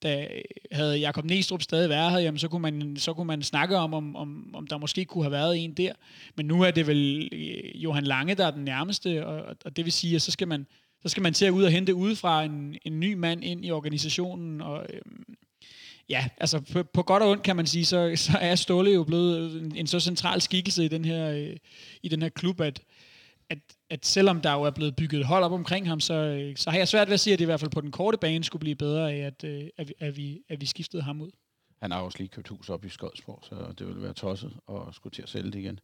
da 0.04 0.22
øh, 0.22 0.42
havde 0.72 0.98
Jakob 0.98 1.26
Næstrup 1.26 1.62
stadig 1.62 1.90
været 1.90 2.12
her, 2.12 2.20
jamen, 2.20 2.40
så, 2.40 2.48
kunne 2.48 2.62
man, 2.62 2.98
så 2.98 3.14
kunne 3.14 3.28
man 3.28 3.44
snakke 3.44 3.78
om, 3.78 3.94
om, 3.94 4.16
om, 4.16 4.56
om 4.56 4.68
der 4.68 4.78
måske 4.78 5.06
kunne 5.06 5.24
have 5.24 5.32
været 5.32 5.64
en 5.64 5.74
der. 5.74 5.94
Men 6.36 6.46
nu 6.46 6.62
er 6.62 6.72
det 6.72 6.88
vel 6.88 7.30
øh, 7.32 7.84
Johan 7.84 8.04
Lange, 8.04 8.36
der 8.36 8.48
er 8.48 8.52
den 8.52 8.66
nærmeste, 8.66 9.26
og, 9.26 9.56
og 9.66 9.76
det 9.76 9.86
vil 9.86 9.94
sige, 9.94 10.16
at 10.16 10.22
så 10.22 10.32
skal 10.32 10.48
man, 10.48 10.68
så 11.02 11.10
skal 11.10 11.24
man 11.24 11.34
til 11.34 11.46
at 11.46 11.52
ud 11.52 11.64
og 11.64 11.72
hente 11.72 11.96
udefra 11.96 12.44
en, 12.44 12.78
en 12.86 13.00
ny 13.00 13.14
mand 13.14 13.44
ind 13.44 13.66
i 13.66 13.72
organisationen, 13.72 14.62
og 14.62 14.86
øh, 14.94 15.02
ja, 16.10 16.28
altså 16.38 16.60
på, 16.60 16.84
på 16.84 17.04
godt 17.04 17.24
og 17.24 17.30
ondt 17.30 17.44
kan 17.44 17.56
man 17.56 17.68
sige, 17.68 17.86
så, 17.86 18.14
så 18.16 18.38
er 18.42 18.56
Ståle 18.56 18.92
jo 18.92 19.04
blevet 19.04 19.62
en, 19.62 19.76
en 19.76 19.88
så 19.88 20.00
central 20.00 20.42
skikkelse 20.42 20.86
i 20.86 20.88
den 20.88 21.06
her, 21.06 21.32
øh, 21.32 21.56
i 22.04 22.10
den 22.10 22.22
her 22.22 22.30
klub, 22.30 22.62
at, 22.62 22.82
at, 23.50 23.58
at 23.90 24.06
selvom 24.06 24.42
der 24.42 24.54
jo 24.54 24.62
er 24.62 24.72
blevet 24.72 24.96
bygget 24.96 25.26
hold 25.26 25.44
op 25.44 25.52
omkring 25.52 25.88
ham, 25.88 26.00
så, 26.00 26.14
øh, 26.14 26.58
så 26.58 26.70
har 26.70 26.78
jeg 26.78 26.88
svært 26.88 27.08
ved 27.08 27.14
at 27.14 27.20
sige, 27.20 27.34
at 27.34 27.40
det 27.40 27.44
i 27.44 27.46
hvert 27.46 27.60
fald 27.60 27.72
på 27.72 27.82
den 27.82 27.92
korte 27.92 28.18
bane 28.18 28.44
skulle 28.44 28.60
blive 28.60 28.76
bedre 28.76 29.12
af, 29.12 29.18
at, 29.18 29.44
øh, 29.44 29.64
at, 29.78 29.88
vi, 29.88 29.94
at, 30.00 30.18
vi, 30.18 30.42
at 30.50 30.62
vi 30.62 30.66
skiftede 30.66 31.04
ham 31.04 31.22
ud. 31.22 31.32
Han 31.82 31.92
har 31.92 32.00
også 32.00 32.18
lige 32.18 32.28
købt 32.28 32.48
hus 32.48 32.70
op 32.70 32.86
i 32.86 32.90
Skodsborg, 32.90 33.44
så 33.44 33.56
det 33.80 33.88
ville 33.88 34.02
være 34.02 34.14
tosset 34.14 34.52
at 34.70 34.96
skulle 34.96 35.14
til 35.14 35.22
at 35.22 35.30
sælge 35.30 35.52
det 35.52 35.60
igen. 35.60 35.80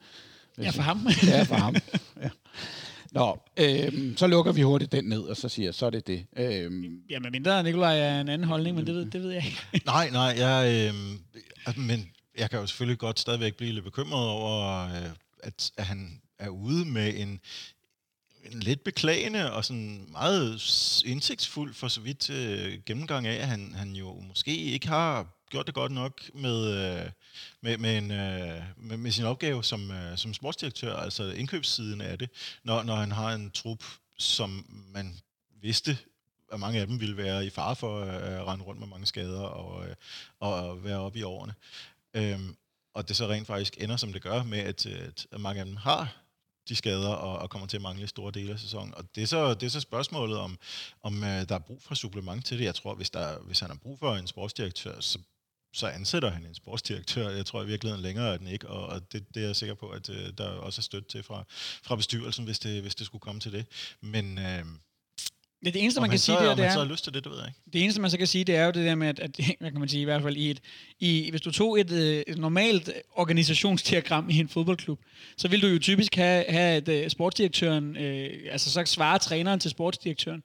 Ja, 0.58 0.70
for 0.70 0.82
ham. 0.82 1.08
ja, 1.28 1.44
for 1.44 1.56
ham. 1.56 1.76
Ja. 2.22 2.30
Nå, 3.12 3.40
øhm, 3.58 4.18
så 4.18 4.28
lukker 4.28 4.52
vi 4.52 4.62
hurtigt 4.62 4.92
den 4.92 5.06
ned, 5.06 5.22
og 5.22 5.38
så 5.38 5.50
siger 5.50 5.68
jeg, 5.68 5.76
så 5.76 5.86
er 5.86 5.90
det 5.90 6.08
det. 6.08 6.26
Øhm, 6.38 7.02
ja, 7.10 7.20
med 7.20 7.32
mindre 7.32 7.64
Nikolaj 7.64 8.00
er 8.00 8.22
en 8.22 8.30
anden 8.30 8.48
holdning, 8.48 8.76
men 8.76 8.88
det 8.88 8.96
ved, 8.96 9.06
det 9.06 9.22
ved 9.22 9.32
jeg 9.32 9.46
ikke. 9.46 9.86
Nej, 9.86 10.10
nej, 10.10 10.36
jeg, 10.38 10.92
øh, 11.68 11.78
men 11.78 12.12
jeg 12.38 12.50
kan 12.50 12.60
jo 12.60 12.66
selvfølgelig 12.66 13.00
godt 13.00 13.20
stadigvæk 13.20 13.56
blive 13.56 13.72
lidt 13.72 13.86
bekymret 13.86 14.28
over, 14.30 14.86
øh, 14.86 15.10
at, 15.44 15.72
at 15.78 15.86
han 15.86 16.22
er 16.40 16.50
ude 16.50 16.86
med 16.86 17.14
en 17.16 17.40
lidt 18.52 18.84
beklagende 18.84 19.54
og 19.54 19.66
sådan 19.66 20.08
meget 20.12 20.62
indsigtsfuld 21.06 21.74
for 21.74 21.88
så 21.88 22.02
vidt 22.02 22.30
øh, 22.30 22.80
gennemgang 22.86 23.28
af, 23.28 23.42
at 23.42 23.48
han, 23.48 23.74
han 23.74 23.92
jo 23.92 24.20
måske 24.20 24.56
ikke 24.56 24.88
har 24.88 25.28
gjort 25.50 25.66
det 25.66 25.76
godt 25.76 25.92
nok 25.92 26.22
med, 26.34 26.68
øh, 26.68 27.12
med, 27.62 27.78
med, 27.78 27.98
en, 27.98 28.12
øh, 28.12 28.64
med, 28.78 28.98
med 28.98 29.12
sin 29.12 29.26
opgave 29.26 29.64
som, 29.64 29.92
øh, 29.92 30.18
som 30.18 30.34
sportsdirektør, 30.34 30.96
altså 30.96 31.32
indkøbssiden 31.32 32.02
af 32.02 32.20
det, 32.20 32.30
når, 32.64 32.84
når 32.84 32.96
han 32.96 33.12
har 33.12 33.34
en 33.34 33.52
trup, 33.52 33.84
som 34.18 34.66
man 34.94 35.16
vidste, 35.62 35.98
at 36.52 36.60
mange 36.60 36.80
af 36.80 36.88
dem 36.88 37.00
ville 37.00 37.18
være 37.18 37.46
i 37.46 37.50
fare 37.50 37.76
for 37.76 38.02
øh, 38.02 38.40
at 38.40 38.48
rende 38.48 38.66
rundt 38.66 38.80
med 38.80 38.88
mange 38.88 39.06
skader 39.06 39.80
øh, 39.82 39.96
og, 40.40 40.54
og 40.54 40.84
være 40.84 41.00
oppe 41.00 41.20
i 41.20 41.24
årene. 41.24 41.54
Øhm, 42.14 42.56
og 42.94 43.08
det 43.08 43.16
så 43.16 43.28
rent 43.28 43.48
faktisk 43.48 43.78
ender, 43.80 43.98
som 43.98 44.14
det 44.14 44.22
gør, 44.22 44.44
med 44.44 44.60
at, 44.60 44.86
øh, 44.86 45.10
at 45.32 45.40
mange 45.40 45.60
af 45.60 45.66
dem 45.66 45.76
har 45.76 46.25
de 46.70 46.76
skader 46.76 47.10
og, 47.10 47.40
og 47.40 47.50
kommer 47.50 47.68
til 47.68 47.78
at 47.78 47.82
mangle 47.82 48.08
store 48.08 48.32
dele 48.32 48.54
af 48.54 48.60
sæsonen. 48.60 48.96
Og 48.96 49.16
det 49.16 49.24
er 49.24 49.28
så, 49.28 49.54
det 49.54 49.64
er 49.64 49.70
så 49.70 49.80
spørgsmålet, 49.80 50.38
om, 50.38 50.58
om 51.04 51.24
øh, 51.24 51.50
der 51.50 51.56
er 51.56 51.60
brug 51.60 51.82
for 51.82 51.96
supplement 51.96 52.46
til 52.46 52.60
det. 52.60 52.66
Jeg 52.66 52.76
tror, 52.76 52.96
hvis, 52.96 53.10
der, 53.10 53.40
hvis 53.40 53.60
han 53.60 53.70
har 53.70 53.78
brug 53.78 54.00
for 54.00 54.16
en 54.16 54.28
sportsdirektør, 54.28 55.00
så, 55.00 55.20
så 55.74 55.88
ansætter 55.88 56.30
han 56.30 56.46
en 56.46 56.56
sportsdirektør. 56.56 57.30
Jeg 57.30 57.46
tror 57.46 57.64
i 57.64 57.66
virkeligheden 57.66 58.04
længere 58.04 58.34
er 58.34 58.38
den 58.38 58.48
ikke, 58.48 58.68
og, 58.68 58.86
og 58.88 59.12
det, 59.12 59.36
det 59.36 59.44
er 59.44 59.48
jeg 59.48 59.56
sikker 59.56 59.76
på, 59.76 59.90
at 59.90 60.10
øh, 60.10 60.34
der 60.38 60.48
også 60.50 60.80
er 60.80 60.84
støtte 60.84 61.10
til 61.10 61.24
fra, 61.24 61.44
fra 61.84 61.96
bestyrelsen, 61.96 62.46
hvis 62.46 62.60
det, 62.60 62.82
hvis 62.82 62.96
det 62.96 63.06
skulle 63.06 63.22
komme 63.22 63.42
til 63.42 63.52
det. 63.52 63.66
Men 64.02 64.38
øh, 64.38 64.66
det, 65.64 65.74
det 65.74 65.82
eneste, 65.82 66.02
man 66.02 66.10
han 66.10 66.12
kan 66.12 66.20
så, 66.20 66.26
sige, 66.26 66.38
det 66.38 66.46
er, 66.46 66.56
det 66.56 66.64
han 66.64 66.74
så 66.74 66.80
er, 66.80 66.84
har 66.84 66.92
lyst 66.92 67.04
til 67.04 67.14
det, 67.14 67.24
det 67.24 67.32
ved 67.32 67.40
jeg 67.40 67.48
ikke. 67.48 67.60
Det 67.74 67.84
eneste, 67.84 68.02
man 68.02 68.10
så 68.10 68.18
kan 68.18 68.28
sige, 68.28 68.44
det 68.44 68.56
er 68.56 68.66
jo 68.66 68.72
det 68.72 68.86
der 68.86 68.96
med, 68.96 69.08
at, 69.08 69.20
at 69.20 69.40
hvad 69.60 69.72
kan 69.72 69.80
man 69.80 69.90
sige, 69.90 70.02
i 70.02 70.06
hvert 70.06 70.22
fald 70.22 70.38
i 70.38 70.50
et, 70.50 70.60
i, 71.00 71.30
hvis 71.30 71.42
du 71.42 71.52
tog 71.52 71.80
et, 71.80 71.92
øh, 71.92 72.24
et 72.28 72.38
normalt 72.38 72.90
organisationsdiagram 73.12 74.30
i 74.30 74.40
en 74.40 74.50
fodboldklub, 74.50 75.00
så 75.38 75.48
vil 75.48 75.62
du 75.62 75.68
jo 75.68 75.80
typisk 75.80 76.16
have, 76.16 76.46
have 76.50 76.90
at 76.90 77.06
uh, 77.06 77.10
sportsdirektøren, 77.10 77.98
øh, 77.98 78.30
altså 78.52 78.72
så 78.72 78.84
svarer 78.86 79.18
træneren 79.18 79.60
til 79.60 79.72
sportsdirektøren. 79.72 80.44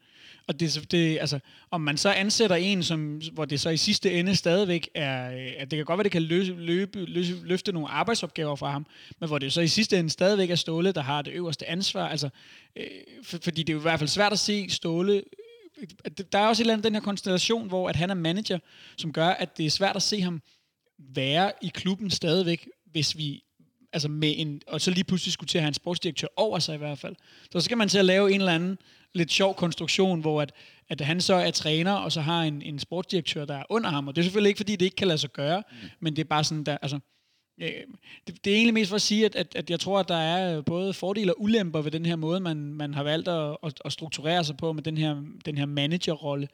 Og 0.50 0.60
det, 0.60 0.86
det, 0.90 1.18
altså, 1.20 1.38
om 1.70 1.80
man 1.80 1.96
så 1.96 2.10
ansætter 2.10 2.56
en, 2.56 2.82
som, 2.82 3.20
hvor 3.32 3.44
det 3.44 3.60
så 3.60 3.70
i 3.70 3.76
sidste 3.76 4.12
ende 4.12 4.36
stadigvæk 4.36 4.88
er, 4.94 5.32
øh, 5.32 5.52
at 5.58 5.70
det 5.70 5.76
kan 5.76 5.84
godt 5.84 5.98
være, 5.98 6.04
det 6.04 6.12
kan 6.12 6.22
løse, 6.22 6.52
løbe, 6.52 7.04
løse, 7.04 7.34
løfte 7.44 7.72
nogle 7.72 7.88
arbejdsopgaver 7.88 8.56
fra 8.56 8.70
ham, 8.70 8.86
men 9.20 9.28
hvor 9.28 9.38
det 9.38 9.52
så 9.52 9.60
i 9.60 9.68
sidste 9.68 9.98
ende 9.98 10.10
stadigvæk 10.10 10.50
er 10.50 10.54
Ståle, 10.54 10.92
der 10.92 11.00
har 11.00 11.22
det 11.22 11.32
øverste 11.32 11.68
ansvar. 11.68 12.08
Altså, 12.08 12.28
øh, 12.76 12.84
for, 13.22 13.38
fordi 13.42 13.62
det 13.62 13.72
er 13.72 13.74
jo 13.74 13.78
i 13.78 13.82
hvert 13.82 13.98
fald 13.98 14.08
svært 14.08 14.32
at 14.32 14.38
se 14.38 14.70
Ståle 14.70 15.22
øh, 15.78 16.10
der 16.32 16.38
er 16.38 16.46
også 16.46 16.62
et 16.62 16.64
eller 16.64 16.74
andet 16.74 16.84
den 16.84 16.94
her 16.94 17.00
konstellation, 17.00 17.68
hvor 17.68 17.88
at 17.88 17.96
han 17.96 18.10
er 18.10 18.14
manager, 18.14 18.58
som 18.96 19.12
gør, 19.12 19.28
at 19.28 19.56
det 19.56 19.66
er 19.66 19.70
svært 19.70 19.96
at 19.96 20.02
se 20.02 20.20
ham 20.20 20.42
være 20.98 21.52
i 21.62 21.70
klubben 21.74 22.10
stadigvæk, 22.10 22.68
hvis 22.92 23.16
vi 23.16 23.42
altså 23.92 24.08
med 24.08 24.34
en, 24.36 24.62
og 24.66 24.80
så 24.80 24.90
lige 24.90 25.04
pludselig 25.04 25.32
skulle 25.32 25.48
til 25.48 25.58
at 25.58 25.62
have 25.62 25.68
en 25.68 25.74
sportsdirektør 25.74 26.28
over 26.36 26.58
sig 26.58 26.74
i 26.74 26.78
hvert 26.78 26.98
fald. 26.98 27.16
Så 27.52 27.60
skal 27.60 27.78
man 27.78 27.88
til 27.88 27.98
at 27.98 28.04
lave 28.04 28.32
en 28.32 28.40
eller 28.40 28.52
anden 28.52 28.78
lidt 29.14 29.32
sjov 29.32 29.54
konstruktion, 29.54 30.20
hvor 30.20 30.42
at, 30.42 30.52
at 30.88 31.00
han 31.00 31.20
så 31.20 31.34
er 31.34 31.50
træner, 31.50 31.92
og 31.92 32.12
så 32.12 32.20
har 32.20 32.42
en, 32.42 32.62
en 32.62 32.78
sportsdirektør, 32.78 33.44
der 33.44 33.54
er 33.54 33.64
under 33.68 33.90
ham. 33.90 34.08
Og 34.08 34.16
det 34.16 34.22
er 34.22 34.24
selvfølgelig 34.24 34.48
ikke, 34.48 34.58
fordi 34.58 34.76
det 34.76 34.84
ikke 34.84 34.96
kan 34.96 35.08
lade 35.08 35.18
sig 35.18 35.30
gøre, 35.32 35.62
mm. 35.70 35.88
men 36.00 36.16
det 36.16 36.22
er 36.22 36.28
bare 36.28 36.44
sådan, 36.44 36.64
der, 36.64 36.76
altså, 36.82 36.98
øh, 37.60 37.70
det, 38.26 38.44
det 38.44 38.52
er 38.52 38.56
egentlig 38.56 38.74
mest 38.74 38.88
for 38.88 38.96
at 38.96 39.02
sige, 39.02 39.24
at, 39.24 39.36
at, 39.36 39.54
at 39.54 39.70
jeg 39.70 39.80
tror, 39.80 40.00
at 40.00 40.08
der 40.08 40.16
er 40.16 40.62
både 40.62 40.94
fordele 40.94 41.34
og 41.34 41.42
ulemper 41.42 41.82
ved 41.82 41.90
den 41.90 42.06
her 42.06 42.16
måde, 42.16 42.40
man, 42.40 42.56
man 42.56 42.94
har 42.94 43.02
valgt 43.02 43.28
at, 43.28 43.56
at, 43.62 43.82
at 43.84 43.92
strukturere 43.92 44.44
sig 44.44 44.56
på 44.56 44.72
med 44.72 44.82
den 44.82 44.98
her, 44.98 45.22
den 45.44 45.58
her 45.58 45.66
managerrolle. 45.66 46.48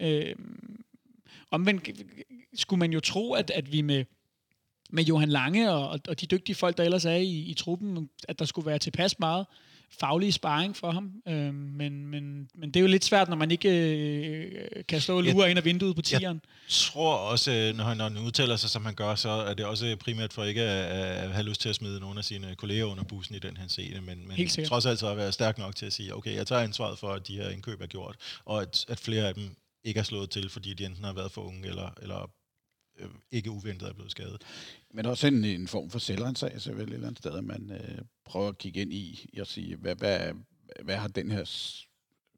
Øh, 0.00 0.34
omvendt 1.50 1.90
skulle 2.54 2.78
man 2.78 2.92
jo 2.92 3.00
tro, 3.00 3.32
at, 3.32 3.50
at 3.50 3.72
vi 3.72 3.82
med, 3.82 4.04
med 4.90 5.04
Johan 5.04 5.28
Lange 5.28 5.72
og, 5.72 6.00
og 6.08 6.20
de 6.20 6.26
dygtige 6.26 6.56
folk, 6.56 6.76
der 6.76 6.84
ellers 6.84 7.04
er 7.04 7.14
i, 7.14 7.36
i 7.36 7.54
truppen, 7.54 8.08
at 8.28 8.38
der 8.38 8.44
skulle 8.44 8.66
være 8.66 8.78
tilpas 8.78 9.18
meget 9.18 9.46
faglig 9.90 10.34
sparring 10.34 10.76
for 10.76 10.90
ham. 10.90 11.12
Øh, 11.28 11.54
men, 11.54 12.06
men, 12.06 12.48
men 12.54 12.70
det 12.70 12.76
er 12.76 12.80
jo 12.80 12.86
lidt 12.86 13.04
svært, 13.04 13.28
når 13.28 13.36
man 13.36 13.50
ikke 13.50 13.68
øh, 13.68 14.84
kan 14.88 15.00
stå 15.00 15.16
og 15.16 15.22
lure 15.22 15.50
ind 15.50 15.58
af 15.58 15.64
vinduet 15.64 15.96
på 15.96 16.02
tieren. 16.02 16.40
Jeg 16.44 16.72
tror 16.72 17.16
også, 17.16 17.52
øh, 17.52 17.76
når 17.76 17.84
han, 17.84 17.96
når 17.96 18.04
han 18.04 18.18
udtaler 18.18 18.56
sig, 18.56 18.70
som 18.70 18.84
han 18.84 18.94
gør, 18.94 19.14
så 19.14 19.28
er 19.28 19.54
det 19.54 19.66
også 19.66 19.96
primært 20.00 20.32
for 20.32 20.44
ikke 20.44 20.62
at, 20.62 21.24
at 21.24 21.30
have 21.30 21.46
lyst 21.46 21.60
til 21.60 21.68
at 21.68 21.74
smide 21.74 22.00
nogle 22.00 22.18
af 22.18 22.24
sine 22.24 22.54
kolleger 22.54 22.84
under 22.84 23.04
bussen 23.04 23.34
i 23.34 23.38
den 23.38 23.56
her 23.56 23.68
scene, 23.68 24.00
men, 24.00 24.28
men 24.28 24.48
trods 24.66 24.86
alt 24.86 24.98
så 24.98 25.08
at 25.08 25.16
være 25.16 25.32
stærk 25.32 25.58
nok 25.58 25.76
til 25.76 25.86
at 25.86 25.92
sige, 25.92 26.16
okay, 26.16 26.34
jeg 26.34 26.46
tager 26.46 26.62
ansvaret 26.62 26.98
for, 26.98 27.08
at 27.08 27.28
de 27.28 27.36
her 27.36 27.48
indkøb 27.48 27.80
er 27.80 27.86
gjort, 27.86 28.16
og 28.44 28.62
at, 28.62 28.84
at 28.88 28.98
flere 28.98 29.28
af 29.28 29.34
dem 29.34 29.56
ikke 29.84 30.00
er 30.00 30.04
slået 30.04 30.30
til, 30.30 30.48
fordi 30.48 30.74
de 30.74 30.86
enten 30.86 31.04
har 31.04 31.12
været 31.12 31.32
for 31.32 31.42
unge, 31.42 31.68
eller, 31.68 31.90
eller 32.02 32.30
øh, 32.98 33.08
ikke 33.32 33.50
uventet 33.50 33.88
er 33.88 33.92
blevet 33.92 34.10
skadet. 34.10 34.42
Men 34.94 35.06
også 35.06 35.26
en, 35.26 35.44
en 35.44 35.68
form 35.68 35.90
for 35.90 35.98
selvrensagelse 35.98 36.76
vel 36.76 36.88
et 36.88 36.92
eller 36.92 37.06
andet 37.06 37.18
sted, 37.18 37.38
at 37.38 37.44
man 37.44 37.70
øh, 37.70 37.98
prøver 38.24 38.48
at 38.48 38.58
kigge 38.58 38.80
ind 38.80 38.92
i 38.92 39.38
og 39.40 39.46
sige, 39.46 39.76
hvad, 39.76 39.94
hvad, 39.94 40.20
hvad 40.84 40.96
har 40.96 41.08
den 41.08 41.30
her 41.30 41.40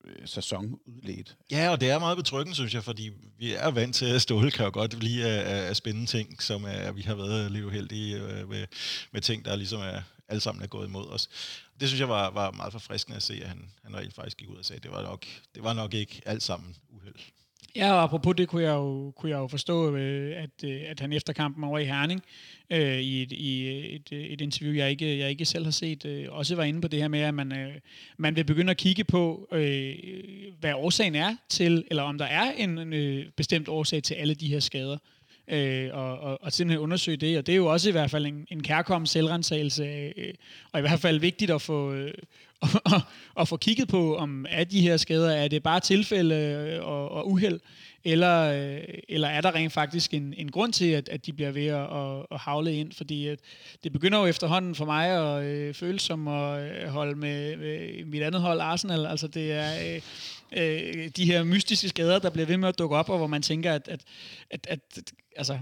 øh, 0.04 0.28
sæson 0.28 0.78
udledt? 0.86 1.36
Ja, 1.50 1.70
og 1.70 1.80
det 1.80 1.90
er 1.90 1.98
meget 1.98 2.16
betryggende, 2.16 2.54
synes 2.54 2.74
jeg, 2.74 2.84
fordi 2.84 3.10
vi 3.38 3.54
er 3.54 3.70
vant 3.70 3.94
til, 3.94 4.06
at 4.06 4.22
Ståle 4.22 4.50
kan 4.50 4.64
jo 4.64 4.70
godt 4.74 5.02
lide 5.02 5.26
at, 5.26 5.64
at 5.70 5.76
spænde 5.76 6.06
ting, 6.06 6.42
som 6.42 6.64
er, 6.64 6.92
vi 6.92 7.02
har 7.02 7.14
været 7.14 7.52
lidt 7.52 7.64
uheldige 7.64 8.22
øh, 8.22 8.48
med, 8.48 8.66
med 9.12 9.20
ting, 9.20 9.44
der 9.44 9.56
ligesom 9.56 9.80
er, 9.80 10.02
alle 10.28 10.40
sammen 10.40 10.62
er 10.62 10.66
gået 10.66 10.86
imod 10.86 11.06
os. 11.06 11.28
Det 11.80 11.88
synes 11.88 12.00
jeg 12.00 12.08
var, 12.08 12.30
var 12.30 12.50
meget 12.50 12.72
forfriskende 12.72 13.16
at 13.16 13.22
se, 13.22 13.34
at 13.42 13.48
han, 13.48 13.70
han 13.82 13.96
rent 13.96 14.14
faktisk 14.14 14.36
gik 14.36 14.48
ud 14.48 14.56
og 14.56 14.64
sagde, 14.64 14.76
at 14.76 14.82
det 14.82 14.90
var 14.90 15.02
nok, 15.02 15.26
det 15.54 15.62
var 15.62 15.72
nok 15.72 15.94
ikke 15.94 16.22
alt 16.26 16.42
sammen 16.42 16.76
uheld. 16.88 17.14
Ja, 17.76 17.92
og 17.92 18.02
apropos 18.02 18.36
det 18.36 18.48
kunne 18.48 18.62
jeg 18.62 18.74
jo, 18.74 19.10
kunne 19.10 19.30
jeg 19.30 19.38
jo 19.38 19.46
forstå, 19.46 19.96
øh, 19.96 20.42
at, 20.42 20.64
øh, 20.64 20.80
at 20.86 21.00
han 21.00 21.12
efter 21.12 21.32
kampen 21.32 21.64
over 21.64 21.78
i 21.78 21.84
Herning, 21.84 22.22
øh, 22.70 22.98
i, 22.98 23.22
et, 23.22 23.32
i 23.32 23.68
et, 23.94 24.12
et 24.12 24.40
interview, 24.40 24.74
jeg 24.74 24.90
ikke, 24.90 25.18
jeg 25.18 25.30
ikke 25.30 25.44
selv 25.44 25.64
har 25.64 25.70
set, 25.70 26.04
øh, 26.04 26.26
også 26.30 26.56
var 26.56 26.62
inde 26.62 26.80
på 26.80 26.88
det 26.88 27.00
her 27.00 27.08
med, 27.08 27.20
at 27.20 27.34
man, 27.34 27.52
øh, 27.52 27.72
man 28.16 28.36
vil 28.36 28.44
begynde 28.44 28.70
at 28.70 28.76
kigge 28.76 29.04
på, 29.04 29.48
øh, 29.52 29.94
hvad 30.60 30.74
årsagen 30.74 31.14
er 31.14 31.36
til, 31.48 31.84
eller 31.90 32.02
om 32.02 32.18
der 32.18 32.24
er 32.24 32.52
en, 32.52 32.78
en 32.78 32.92
øh, 32.92 33.26
bestemt 33.36 33.68
årsag 33.68 34.02
til 34.02 34.14
alle 34.14 34.34
de 34.34 34.48
her 34.48 34.60
skader. 34.60 34.98
Øh, 35.48 35.88
og, 35.92 36.18
og, 36.18 36.38
og 36.42 36.52
simpelthen 36.52 36.82
undersøge 36.82 37.16
det, 37.16 37.38
og 37.38 37.46
det 37.46 37.52
er 37.52 37.56
jo 37.56 37.66
også 37.66 37.88
i 37.88 37.92
hvert 37.92 38.10
fald 38.10 38.26
en, 38.26 38.46
en 38.50 38.62
kærkommen 38.62 39.06
selvrensagelse, 39.06 39.84
øh, 40.16 40.34
og 40.72 40.80
i 40.80 40.82
hvert 40.82 41.00
fald 41.00 41.18
vigtigt 41.18 41.50
at 41.50 41.62
få, 41.62 41.92
øh, 41.92 42.14
at, 42.94 43.02
at 43.40 43.48
få 43.48 43.56
kigget 43.56 43.88
på, 43.88 44.16
om 44.16 44.46
er 44.48 44.64
de 44.64 44.80
her 44.80 44.96
skader, 44.96 45.30
er 45.30 45.48
det 45.48 45.62
bare 45.62 45.80
tilfælde 45.80 46.34
øh, 46.34 46.84
og, 46.86 47.10
og 47.10 47.30
uheld, 47.30 47.60
eller, 48.04 48.40
øh, 48.40 48.84
eller 49.08 49.28
er 49.28 49.40
der 49.40 49.54
rent 49.54 49.72
faktisk 49.72 50.14
en, 50.14 50.34
en 50.36 50.50
grund 50.50 50.72
til, 50.72 50.84
at, 50.84 51.08
at 51.08 51.26
de 51.26 51.32
bliver 51.32 51.50
ved 51.50 51.66
at, 51.66 51.96
at, 51.96 52.26
at 52.30 52.38
havle 52.38 52.74
ind? 52.74 52.92
Fordi 52.92 53.26
at 53.26 53.38
det 53.84 53.92
begynder 53.92 54.18
jo 54.18 54.26
efterhånden 54.26 54.74
for 54.74 54.84
mig 54.84 55.08
at 55.08 55.44
øh, 55.44 55.74
føles 55.74 56.02
som 56.02 56.28
at 56.28 56.62
øh, 56.62 56.88
holde 56.88 57.14
med, 57.14 57.56
med 57.56 58.04
mit 58.04 58.22
andet 58.22 58.40
hold, 58.40 58.60
Arsenal. 58.60 59.06
Altså 59.06 59.26
det 59.26 59.52
er 59.52 59.94
øh, 59.94 60.00
øh, 60.52 61.08
de 61.16 61.24
her 61.24 61.44
mystiske 61.44 61.88
skader, 61.88 62.18
der 62.18 62.30
bliver 62.30 62.46
ved 62.46 62.56
med 62.56 62.68
at 62.68 62.78
dukke 62.78 62.96
op, 62.96 63.08
og 63.08 63.18
hvor 63.18 63.26
man 63.26 63.42
tænker, 63.42 63.72
at, 63.72 63.88
at, 63.88 64.00
at, 64.50 64.60
at 64.68 65.12
altså, 65.36 65.58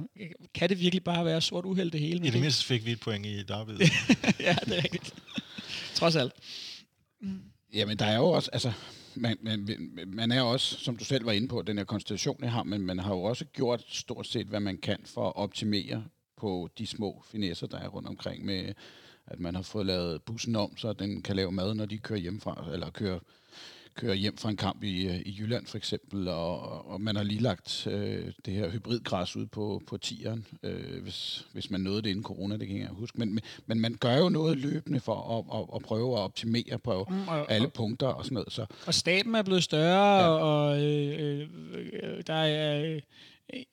kan 0.55 0.69
det 0.69 0.81
virkelig 0.81 1.05
bare 1.05 1.25
være 1.25 1.41
sort 1.41 1.65
uheld 1.65 1.91
det 1.91 2.01
hele? 2.01 2.27
I 2.27 2.31
det 2.31 2.41
mindste 2.41 2.65
fik 2.65 2.85
vi 2.85 2.93
et 2.93 3.01
point 3.01 3.27
i 3.27 3.43
Derby. 3.43 3.71
ja, 4.47 4.57
det 4.65 4.79
er 4.79 4.85
rigtigt. 4.85 5.15
Trods 5.95 6.17
alt. 6.17 6.33
Mm. 7.21 7.43
Jamen, 7.73 7.97
der 7.99 8.05
er 8.05 8.17
jo 8.17 8.27
også, 8.27 8.51
altså, 8.53 8.73
man, 9.15 9.39
man, 9.41 9.69
man 10.07 10.33
er 10.33 10.43
også, 10.43 10.77
som 10.77 10.97
du 10.97 11.05
selv 11.05 11.27
var 11.27 11.33
inde 11.33 11.49
på, 11.49 11.63
den 11.63 11.79
her 11.79 11.85
konstellation, 11.85 12.43
jeg 12.43 12.53
har, 12.53 12.63
men 12.63 12.81
man 12.81 12.99
har 12.99 13.15
jo 13.15 13.23
også 13.23 13.45
gjort 13.45 13.85
stort 13.89 14.27
set, 14.27 14.47
hvad 14.47 14.61
man 14.61 14.79
kan 14.79 14.99
for 15.05 15.27
at 15.27 15.37
optimere 15.37 16.05
på 16.37 16.69
de 16.79 16.87
små 16.87 17.23
finesser, 17.27 17.67
der 17.67 17.79
er 17.79 17.89
rundt 17.89 18.09
omkring 18.09 18.45
med, 18.45 18.75
at 19.27 19.41
man 19.41 19.55
har 19.55 19.63
fået 19.63 19.87
lavet 19.87 20.23
bussen 20.23 20.57
om, 20.57 20.77
så 20.77 20.93
den 20.93 21.23
kan 21.23 21.37
lave 21.37 21.53
mad, 21.53 21.75
når 21.75 21.87
de 21.87 21.99
kører 21.99 22.19
hjemmefra, 22.19 22.69
eller 22.73 22.91
kører 22.91 23.19
kører 23.99 24.15
hjem 24.15 24.37
fra 24.37 24.51
en 24.51 24.57
kamp 24.57 24.83
i, 24.83 25.07
øh, 25.09 25.21
i 25.27 25.37
Jylland 25.39 25.67
for 25.67 25.77
eksempel, 25.77 26.29
og, 26.29 26.87
og 26.91 27.01
man 27.01 27.17
har 27.17 27.23
lige 27.23 27.41
lagt 27.41 27.87
øh, 27.87 28.33
det 28.45 28.55
her 28.55 28.71
hybridgræs 28.71 29.37
ud 29.37 29.47
på, 29.47 29.83
på 29.87 29.97
tieren, 29.97 30.47
øh, 30.63 31.03
hvis, 31.03 31.47
hvis 31.53 31.71
man 31.71 31.81
nåede 31.81 32.03
det 32.03 32.11
inden 32.11 32.25
corona, 32.25 32.57
det 32.57 32.69
kan 32.69 32.81
jeg 32.81 32.89
huske. 32.89 33.19
Men, 33.19 33.41
men 33.67 33.81
man 33.81 33.95
gør 33.95 34.17
jo 34.17 34.29
noget 34.29 34.59
løbende 34.59 35.01
for 35.01 35.39
at, 35.39 35.61
at, 35.61 35.67
at 35.77 35.83
prøve 35.83 36.13
at 36.13 36.21
optimere 36.21 36.79
på 36.85 37.07
mm, 37.11 37.29
og, 37.29 37.53
alle 37.53 37.69
punkter 37.69 38.07
og 38.07 38.25
sådan 38.25 38.35
noget. 38.35 38.53
Så. 38.53 38.67
Og 38.87 38.95
staben 38.95 39.35
er 39.35 39.43
blevet 39.43 39.63
større, 39.63 40.23
ja. 40.23 40.29
og 40.29 40.85
øh, 40.85 41.49
øh, 42.03 42.23
der 42.27 42.35
er... 42.35 42.95
Øh, 42.95 43.01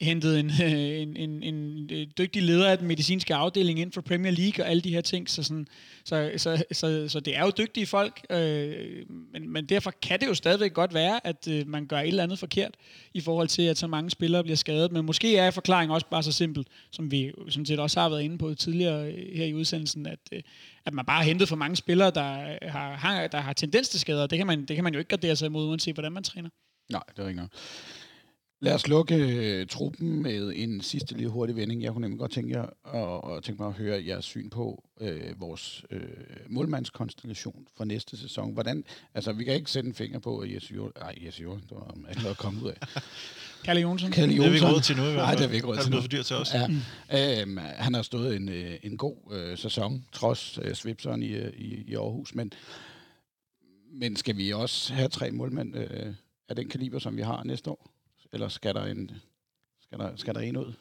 hentet 0.02 0.40
en, 0.40 0.52
en, 0.62 1.18
en, 1.18 1.44
en 1.44 2.12
dygtig 2.18 2.44
leder 2.44 2.70
af 2.70 2.78
den 2.78 2.88
medicinske 2.88 3.36
afdeling 3.36 3.80
ind 3.80 3.92
for 3.92 4.02
Premier 4.02 4.32
League 4.32 4.66
og 4.66 4.70
alle 4.70 4.82
de 4.82 4.94
her 4.94 5.02
ting. 5.02 5.30
Så, 5.30 5.44
sådan, 5.44 5.68
så, 6.06 6.32
så, 6.38 6.64
så, 6.72 7.06
så 7.10 7.20
det 7.20 7.36
er 7.36 7.44
jo 7.44 7.52
dygtige 7.58 7.86
folk, 7.86 8.26
øh, 8.30 9.06
men, 9.10 9.50
men 9.50 9.66
derfor 9.66 9.94
kan 10.02 10.20
det 10.20 10.28
jo 10.28 10.34
stadigvæk 10.34 10.74
godt 10.74 10.94
være, 10.94 11.28
at 11.28 11.48
øh, 11.48 11.68
man 11.68 11.86
gør 11.86 12.00
et 12.00 12.08
eller 12.08 12.24
andet 12.24 12.40
forkert 12.40 12.76
i 13.14 13.22
forhold 13.22 13.48
til, 13.48 13.62
at 13.62 13.78
så 13.78 13.88
mange 13.88 14.10
spillere 14.10 14.44
bliver 14.44 14.58
skadet. 14.58 14.92
Men 14.92 15.06
måske 15.06 15.38
er 15.38 15.52
forklaringen 15.52 15.94
også 15.94 16.08
bare 16.12 16.24
så 16.24 16.32
simpel, 16.32 16.66
som 16.92 17.12
vi 17.12 17.32
som 17.50 17.66
set 17.66 17.80
også 17.80 18.00
har 18.00 18.10
været 18.10 18.22
inde 18.22 18.38
på 18.38 18.54
tidligere 18.54 19.12
øh, 19.12 19.38
her 19.38 19.46
i 19.46 19.54
udsendelsen, 19.54 20.06
at, 20.06 20.20
øh, 20.32 20.42
at 20.86 20.94
man 20.94 21.06
bare 21.06 21.18
har 21.18 21.24
hentet 21.24 21.50
for 21.50 21.56
mange 21.56 21.76
spillere, 21.76 22.12
der 22.12 22.58
har, 22.70 22.96
har, 22.96 23.28
der 23.28 23.40
har 23.40 23.54
tendens 23.54 23.90
til 23.90 24.00
skader. 24.00 24.28
Det 24.28 24.38
kan, 24.38 24.48
man, 24.48 24.66
det 24.66 24.76
kan 24.76 24.84
man 24.84 24.94
jo 24.94 25.00
ikke 25.00 25.10
gardere 25.10 25.36
sig 25.36 25.46
imod, 25.46 25.68
uanset 25.68 25.96
hvordan 25.96 26.12
man 26.12 26.24
træner. 26.24 26.50
Nej, 26.90 27.04
det 27.16 27.24
er 27.24 27.28
ikke 27.28 27.36
noget. 27.36 27.52
Lad 28.60 28.74
os 28.74 28.88
lukke 28.88 29.16
uh, 29.62 29.68
truppen 29.68 30.22
med 30.22 30.54
en 30.56 30.82
sidste 30.82 31.14
lille 31.14 31.30
hurtig 31.30 31.56
vending. 31.56 31.84
Jeg 31.84 31.92
kunne 31.92 32.02
nemlig 32.02 32.20
godt 32.20 32.32
tænke, 32.32 32.58
jer, 32.58 32.66
og, 32.84 33.24
og 33.24 33.44
tænke 33.44 33.62
mig 33.62 33.68
at 33.68 33.74
høre 33.76 34.04
jeres 34.08 34.26
syn 34.26 34.50
på 34.50 34.84
uh, 35.02 35.42
vores 35.42 35.84
uh, 35.92 36.00
målmandskonstellation 36.50 37.68
for 37.78 37.86
næste 37.86 38.18
sæson. 38.18 38.54
Hvordan, 38.54 38.84
altså, 39.14 39.34
vi 39.34 39.44
kan 39.44 39.54
ikke 39.54 39.72
sætte 39.72 39.88
en 39.88 39.96
finger 39.96 40.20
på, 40.20 40.40
at 40.40 40.54
Jesse 40.54 40.74
Jord... 40.74 40.92
Nej, 41.00 41.16
Jesse 41.26 41.44
Jord, 41.44 41.62
det 41.62 41.72
var 41.72 41.96
ikke 42.10 42.22
noget 42.22 42.32
at 42.32 42.38
komme 42.38 42.64
ud 42.64 42.70
af. 42.70 42.78
Kalle 43.66 43.82
Jonsson. 43.82 44.12
Kalle 44.12 44.36
Jonsson. 44.36 44.44
Det 44.44 44.48
er 44.48 44.52
vi 44.52 44.56
ikke 44.56 44.76
råd 44.76 44.82
til 44.82 44.98
nu. 44.98 45.04
Nej, 45.04 45.36
det 45.36 45.44
er 45.44 45.48
vi 45.48 45.56
ikke 45.56 45.68
råd 45.68 45.78
til 45.78 45.92
nu. 45.92 45.98
Det 45.98 45.98
er 45.98 46.02
for 46.02 46.10
dyrt 46.10 46.26
til 46.26 46.36
os. 46.36 46.54
Ja. 46.54 46.68
Mm. 46.68 47.58
Uh, 47.58 47.64
han 47.64 47.94
har 47.94 48.02
stået 48.02 48.36
en, 48.36 48.50
uh, 48.50 48.56
en 48.84 48.98
god 48.98 49.18
uh, 49.26 49.58
sæson, 49.58 50.06
trods 50.12 50.60
uh, 50.60 50.74
svipseren 50.74 51.24
i, 51.24 51.40
uh, 51.40 51.48
i, 51.58 51.84
i 51.88 51.96
Aarhus. 51.96 52.36
Men, 52.36 52.54
men 53.94 54.16
skal 54.16 54.38
vi 54.38 54.54
også 54.54 54.94
have 54.94 55.10
tre 55.10 55.32
målmænd 55.32 55.76
uh, 55.76 56.14
af 56.50 56.56
den 56.56 56.70
kaliber, 56.70 57.00
som 57.00 57.18
vi 57.18 57.22
har 57.22 57.44
næste 57.44 57.72
år? 57.72 57.95
Eller 58.34 58.50
skal 58.50 58.76
der 58.76 58.86
en, 58.86 59.12
skal 59.82 60.00
der, 60.00 60.16
skal 60.16 60.36
der 60.36 60.42
en 60.42 60.58
ud? 60.58 60.74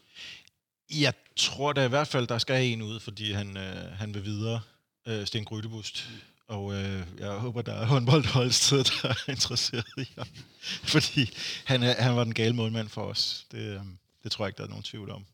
Jeg 0.91 1.15
tror 1.37 1.73
da 1.73 1.85
i 1.85 1.89
hvert 1.89 2.09
fald, 2.09 2.27
der 2.27 2.39
skal 2.39 2.65
en 2.65 2.83
ud, 2.83 3.01
fordi 3.01 3.33
han, 3.33 3.57
øh, 3.57 3.93
han 3.93 4.15
vil 4.15 4.25
videre, 4.25 4.61
øh, 5.07 5.27
Sten 5.27 5.45
Grydebust. 5.45 6.11
Og 6.47 6.75
øh, 6.75 7.07
jeg 7.19 7.33
håber, 7.33 7.63
der 7.63 7.73
er 7.73 7.87
håndboldholdsted, 7.87 8.85
der 8.85 9.09
er 9.09 9.31
interesseret 9.31 9.87
i 9.97 10.09
ham. 10.19 10.27
Fordi 10.95 11.31
han, 11.65 11.83
er, 11.83 12.03
han 12.03 12.17
var 12.17 12.25
den 12.25 12.35
gale 12.35 12.55
målmand 12.55 12.89
for 12.89 13.03
os. 13.03 13.47
Det, 13.53 13.59
øh, 13.59 13.81
det 14.23 14.33
tror 14.33 14.45
jeg 14.45 14.49
ikke, 14.49 14.59
der 14.59 14.65
er 14.65 14.69
nogen 14.69 14.83
tvivl 14.83 15.11
om. 15.11 15.25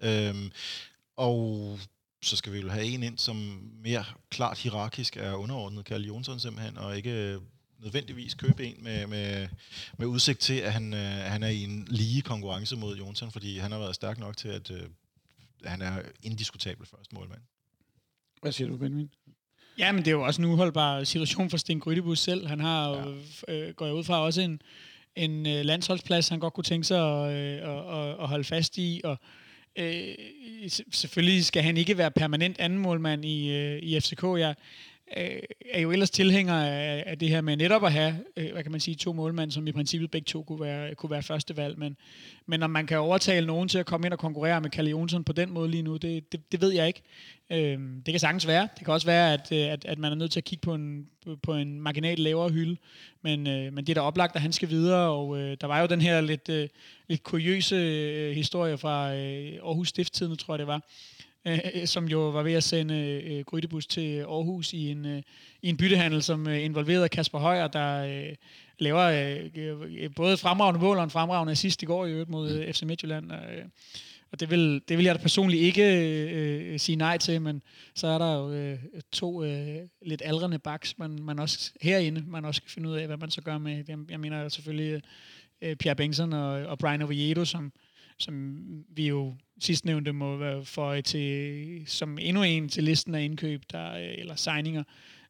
Øhm, 0.00 0.52
og 1.16 1.78
så 2.22 2.36
skal 2.36 2.52
vi 2.52 2.60
jo 2.60 2.68
have 2.68 2.84
en 2.84 3.02
ind, 3.02 3.18
som 3.18 3.36
mere 3.82 4.04
klart 4.30 4.58
hierarkisk 4.58 5.16
er 5.16 5.34
underordnet 5.34 5.84
Karl 5.84 6.04
Jonsson 6.04 6.40
simpelthen, 6.40 6.78
og 6.78 6.96
ikke 6.96 7.38
nødvendigvis 7.82 8.34
købe 8.34 8.64
en 8.64 8.76
med, 8.78 9.06
med, 9.06 9.48
med 9.98 10.06
udsigt 10.06 10.38
til, 10.38 10.54
at 10.54 10.72
han, 10.72 10.94
øh, 10.94 11.00
han 11.00 11.42
er 11.42 11.48
i 11.48 11.62
en 11.62 11.86
lige 11.90 12.22
konkurrence 12.22 12.76
mod 12.76 12.96
Jonsson, 12.96 13.30
fordi 13.30 13.58
han 13.58 13.72
har 13.72 13.78
været 13.78 13.94
stærk 13.94 14.18
nok 14.18 14.36
til, 14.36 14.48
at 14.48 14.70
øh, 14.70 14.82
han 15.64 15.82
er 15.82 16.02
indiskutabel 16.22 16.86
første 16.86 17.14
målmand. 17.14 17.40
Hvad 18.42 18.52
siger 18.52 18.68
du, 18.68 18.76
Benjamin? 18.76 19.10
Ja, 19.78 19.92
men 19.92 19.98
det 19.98 20.08
er 20.08 20.12
jo 20.12 20.22
også 20.22 20.42
en 20.42 20.48
uholdbar 20.48 21.04
situation 21.04 21.50
for 21.50 21.56
Sten 21.56 21.80
Grydebus 21.80 22.18
selv. 22.18 22.46
Han 22.46 22.60
har 22.60 22.88
jo, 22.88 23.16
ja. 23.48 23.54
øh, 23.54 23.74
går 23.74 23.86
jeg 23.86 23.94
ud 23.94 24.04
fra, 24.04 24.20
også 24.20 24.40
en, 24.40 24.62
en 25.16 25.46
øh, 25.46 25.64
landsholdsplads, 25.64 26.28
han 26.28 26.40
godt 26.40 26.54
kunne 26.54 26.64
tænke 26.64 26.86
sig 26.86 27.24
at, 27.24 27.32
øh, 27.32 27.68
at, 27.70 27.98
at, 27.98 28.20
at 28.20 28.28
holde 28.28 28.44
fast 28.44 28.78
i, 28.78 29.00
og 29.04 29.16
øh, 29.78 30.14
selvfølgelig 30.92 31.44
skal 31.44 31.62
han 31.62 31.76
ikke 31.76 31.98
være 31.98 32.10
permanent 32.10 32.58
anden 32.58 32.78
målmand 32.78 33.24
i, 33.24 33.50
øh, 33.50 33.78
i 33.82 34.00
FCK. 34.00 34.22
Jeg, 34.22 34.54
øh, 35.16 35.42
er 35.70 35.80
jo 35.80 35.90
ellers 35.90 36.10
tilhænger 36.10 36.54
af, 36.54 37.04
af 37.06 37.18
det 37.18 37.28
her 37.28 37.40
med 37.40 37.56
netop 37.56 37.84
at 37.84 37.92
have, 37.92 38.16
øh, 38.36 38.52
hvad 38.52 38.62
kan 38.62 38.72
man 38.72 38.80
sige, 38.80 38.94
to 38.94 39.12
målmænd, 39.12 39.50
som 39.50 39.66
i 39.66 39.72
princippet 39.72 40.10
begge 40.10 40.24
to 40.24 40.42
kunne 40.42 40.60
være, 40.60 40.94
kunne 40.94 41.10
være 41.10 41.22
første 41.22 41.56
valg. 41.56 41.78
Men, 41.78 41.96
men 42.46 42.62
om 42.62 42.70
man 42.70 42.86
kan 42.86 42.98
overtale 42.98 43.46
nogen 43.46 43.68
til 43.68 43.78
at 43.78 43.86
komme 43.86 44.06
ind 44.06 44.12
og 44.12 44.18
konkurrere 44.18 44.60
med 44.60 44.70
Kalle 44.70 44.90
Jonsson 44.90 45.24
på 45.24 45.32
den 45.32 45.50
måde 45.50 45.70
lige 45.70 45.82
nu, 45.82 45.96
det, 45.96 46.32
det, 46.32 46.52
det 46.52 46.60
ved 46.60 46.72
jeg 46.72 46.86
ikke. 46.86 47.02
Øh, 47.50 47.78
det 48.06 48.12
kan 48.12 48.20
sagtens 48.20 48.46
være. 48.46 48.68
Det 48.78 48.84
kan 48.84 48.94
også 48.94 49.06
være, 49.06 49.32
at, 49.32 49.52
øh, 49.52 49.72
at, 49.72 49.84
at 49.84 49.98
man 49.98 50.12
er 50.12 50.16
nødt 50.16 50.32
til 50.32 50.40
at 50.40 50.44
kigge 50.44 50.62
på 50.62 50.74
en, 50.74 51.06
på 51.42 51.54
en 51.54 51.80
marginal 51.80 52.18
lavere 52.18 52.50
hylde. 52.50 52.76
Men, 53.22 53.46
øh, 53.46 53.72
men 53.72 53.86
det 53.86 53.88
er 53.88 53.94
da 53.94 54.00
oplagt, 54.00 54.36
at 54.36 54.42
han 54.42 54.52
skal 54.52 54.68
videre, 54.68 55.10
og 55.10 55.38
øh, 55.38 55.56
der 55.60 55.66
var 55.66 55.80
jo 55.80 55.86
den 55.86 56.00
her 56.00 56.20
lidt, 56.20 56.48
øh, 56.48 56.68
lidt 57.08 57.22
kuriøse 57.22 57.76
øh, 57.76 58.34
historie 58.36 58.78
fra 58.78 59.14
øh, 59.14 59.52
Aarhus 59.64 59.88
Stifttiden, 59.88 60.36
tror 60.36 60.54
jeg 60.54 60.58
det 60.58 60.66
var, 60.66 60.82
øh, 61.46 61.86
som 61.86 62.08
jo 62.08 62.28
var 62.28 62.42
ved 62.42 62.52
at 62.52 62.64
sende 62.64 63.22
øh, 63.24 63.44
Grydebus 63.44 63.86
til 63.86 64.18
Aarhus 64.18 64.72
i 64.72 64.90
en, 64.90 65.06
øh, 65.06 65.22
i 65.62 65.68
en 65.68 65.76
byttehandel, 65.76 66.22
som 66.22 66.48
øh, 66.48 66.64
involverede 66.64 67.08
Kasper 67.08 67.38
Højer, 67.38 67.68
der 67.68 68.04
øh, 68.04 68.34
laver 68.78 69.02
øh, 69.54 70.10
både 70.16 70.36
fremragende 70.36 70.80
mål 70.80 70.98
og 70.98 71.04
en 71.04 71.10
fremragende 71.10 71.50
assist 71.50 71.82
i 71.82 71.86
går 71.86 72.06
i 72.06 72.10
øvrigt 72.10 72.30
mod 72.30 72.50
øh, 72.50 72.72
FC 72.72 72.82
Midtjylland. 72.82 73.32
Øh, 73.32 73.64
og 74.32 74.40
det 74.40 74.50
vil, 74.50 74.82
det 74.88 74.98
vil 74.98 75.04
jeg 75.04 75.14
da 75.14 75.20
personligt 75.20 75.62
ikke 75.62 75.84
øh, 76.30 76.78
sige 76.78 76.96
nej 76.96 77.18
til, 77.18 77.42
men 77.42 77.62
så 77.94 78.06
er 78.06 78.18
der 78.18 78.34
jo 78.34 78.52
øh, 78.52 78.78
to 79.12 79.44
øh, 79.44 79.76
lidt 80.02 80.22
aldrende 80.24 80.58
baks, 80.58 80.98
man, 80.98 81.18
man 81.22 81.38
også 81.38 81.72
herinde, 81.80 82.24
man 82.26 82.44
også 82.44 82.56
skal 82.56 82.70
finde 82.70 82.88
ud 82.88 82.94
af, 82.94 83.06
hvad 83.06 83.16
man 83.16 83.30
så 83.30 83.40
gør 83.40 83.58
med. 83.58 83.84
Jeg, 83.88 83.98
jeg 84.10 84.20
mener 84.20 84.48
selvfølgelig 84.48 85.02
øh, 85.62 85.76
Pierre 85.76 85.96
Bengtsson 85.96 86.32
og, 86.32 86.50
og 86.50 86.78
Brian 86.78 87.02
Oviedo, 87.02 87.44
som, 87.44 87.72
som 88.22 88.56
vi 88.88 89.08
jo 89.08 89.34
sidstnævnte 89.60 90.12
må 90.12 90.36
være 90.36 90.64
for 90.64 91.00
til, 91.00 91.82
som 91.86 92.18
endnu 92.18 92.42
en 92.42 92.68
til 92.68 92.84
listen 92.84 93.14
af 93.14 93.22
indkøb, 93.22 93.62
der, 93.72 93.92
eller 93.92 94.36
signinger, 94.36 94.82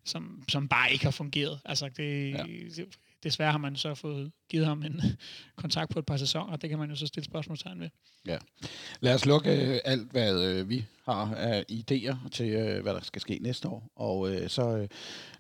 som, 0.05 0.43
som 0.49 0.69
bare 0.69 0.93
ikke 0.93 1.05
har 1.05 1.11
fungeret. 1.11 1.61
Altså 1.65 1.89
det, 1.97 2.31
ja. 2.31 2.45
desværre 3.23 3.51
har 3.51 3.59
man 3.59 3.77
så 3.77 3.95
fået 3.95 4.33
givet 4.51 4.67
ham 4.67 4.83
en 4.83 5.01
kontrakt 5.63 5.93
på 5.93 5.99
et 5.99 6.07
par 6.07 6.17
sæsoner, 6.17 6.53
og 6.53 6.63
det 6.63 6.71
kan 6.71 6.79
man 6.79 6.91
jo 6.91 6.97
så 6.97 7.07
stille 7.07 7.25
spørgsmålstegn 7.25 7.81
ved. 7.81 7.89
Ja. 8.27 8.39
Lad 9.01 9.15
os 9.15 9.27
lukke 9.27 9.75
øh, 9.75 9.81
alt, 9.85 10.11
hvad 10.11 10.45
øh, 10.45 10.69
vi 10.69 10.85
har 11.05 11.35
af 11.35 11.65
idéer 11.73 12.29
til, 12.29 12.49
øh, 12.51 12.83
hvad 12.83 12.95
der 12.95 13.01
skal 13.01 13.21
ske 13.21 13.39
næste 13.41 13.69
år, 13.69 13.93
og 13.97 14.51
så 14.51 14.89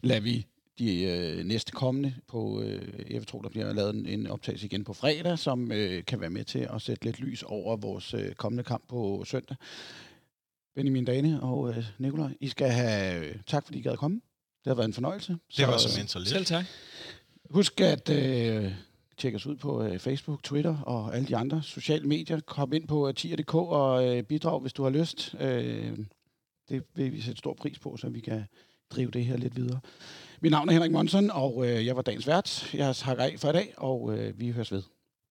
lader 0.02 0.20
vi 0.20 0.46
de 0.78 1.02
øh, 1.02 1.44
næste 1.44 1.72
kommende 1.72 2.14
på, 2.28 2.62
øh, 2.62 3.12
jeg 3.12 3.26
tror, 3.26 3.42
der 3.42 3.48
bliver 3.48 3.72
lavet 3.72 3.94
en, 3.94 4.06
en 4.06 4.26
optagelse 4.26 4.66
igen 4.66 4.84
på 4.84 4.92
fredag, 4.92 5.38
som 5.38 5.72
øh, 5.72 6.04
kan 6.04 6.20
være 6.20 6.30
med 6.30 6.44
til 6.44 6.68
at 6.74 6.82
sætte 6.82 7.04
lidt 7.04 7.20
lys 7.20 7.42
over 7.42 7.76
vores 7.76 8.14
øh, 8.14 8.34
kommende 8.34 8.64
kamp 8.64 8.88
på 8.88 9.24
søndag. 9.24 9.56
Benjamin 10.74 11.04
Dane 11.04 11.42
og 11.42 11.68
øh, 11.70 11.84
Nikolaj, 11.98 12.30
I 12.40 12.48
skal 12.48 12.70
have 12.70 13.24
øh, 13.24 13.36
tak, 13.46 13.64
fordi 13.64 13.78
I 13.78 13.82
gad 13.82 13.96
komme. 13.96 14.20
Det 14.64 14.70
har 14.70 14.74
været 14.74 14.88
en 14.88 14.94
fornøjelse. 14.94 15.36
Det 15.56 15.66
var 15.66 15.78
så, 15.78 16.06
så 16.06 16.18
lidt. 16.18 16.28
Selv 16.28 16.44
tak. 16.44 16.64
Husk 17.50 17.80
at 17.80 18.10
øh, 18.10 18.72
tjekke 19.18 19.36
os 19.36 19.46
ud 19.46 19.56
på 19.56 19.82
øh, 19.82 19.98
Facebook, 19.98 20.42
Twitter 20.42 20.76
og 20.76 21.16
alle 21.16 21.28
de 21.28 21.36
andre 21.36 21.62
sociale 21.62 22.08
medier. 22.08 22.40
Kom 22.40 22.72
ind 22.72 22.88
på 22.88 23.12
tier.dk 23.12 23.54
og 23.54 24.16
øh, 24.16 24.22
bidrag, 24.22 24.60
hvis 24.60 24.72
du 24.72 24.82
har 24.82 24.90
lyst. 24.90 25.34
Øh, 25.40 25.98
det 26.68 26.84
vil 26.94 27.12
vi 27.12 27.20
sætte 27.20 27.38
stor 27.38 27.54
pris 27.54 27.78
på, 27.78 27.96
så 27.96 28.08
vi 28.08 28.20
kan 28.20 28.44
drive 28.94 29.10
det 29.10 29.24
her 29.24 29.36
lidt 29.36 29.56
videre. 29.56 29.80
Mit 30.40 30.50
navn 30.50 30.68
er 30.68 30.72
Henrik 30.72 30.92
Monsen, 30.92 31.30
og 31.30 31.68
øh, 31.68 31.86
jeg 31.86 31.96
var 31.96 32.02
dagens 32.02 32.26
vært. 32.26 32.74
Jeg 32.74 32.86
har 32.86 33.14
af 33.18 33.34
for 33.38 33.48
i 33.48 33.52
dag, 33.52 33.74
og 33.76 34.18
øh, 34.18 34.40
vi 34.40 34.50
høres 34.50 34.72
ved. 34.72 34.82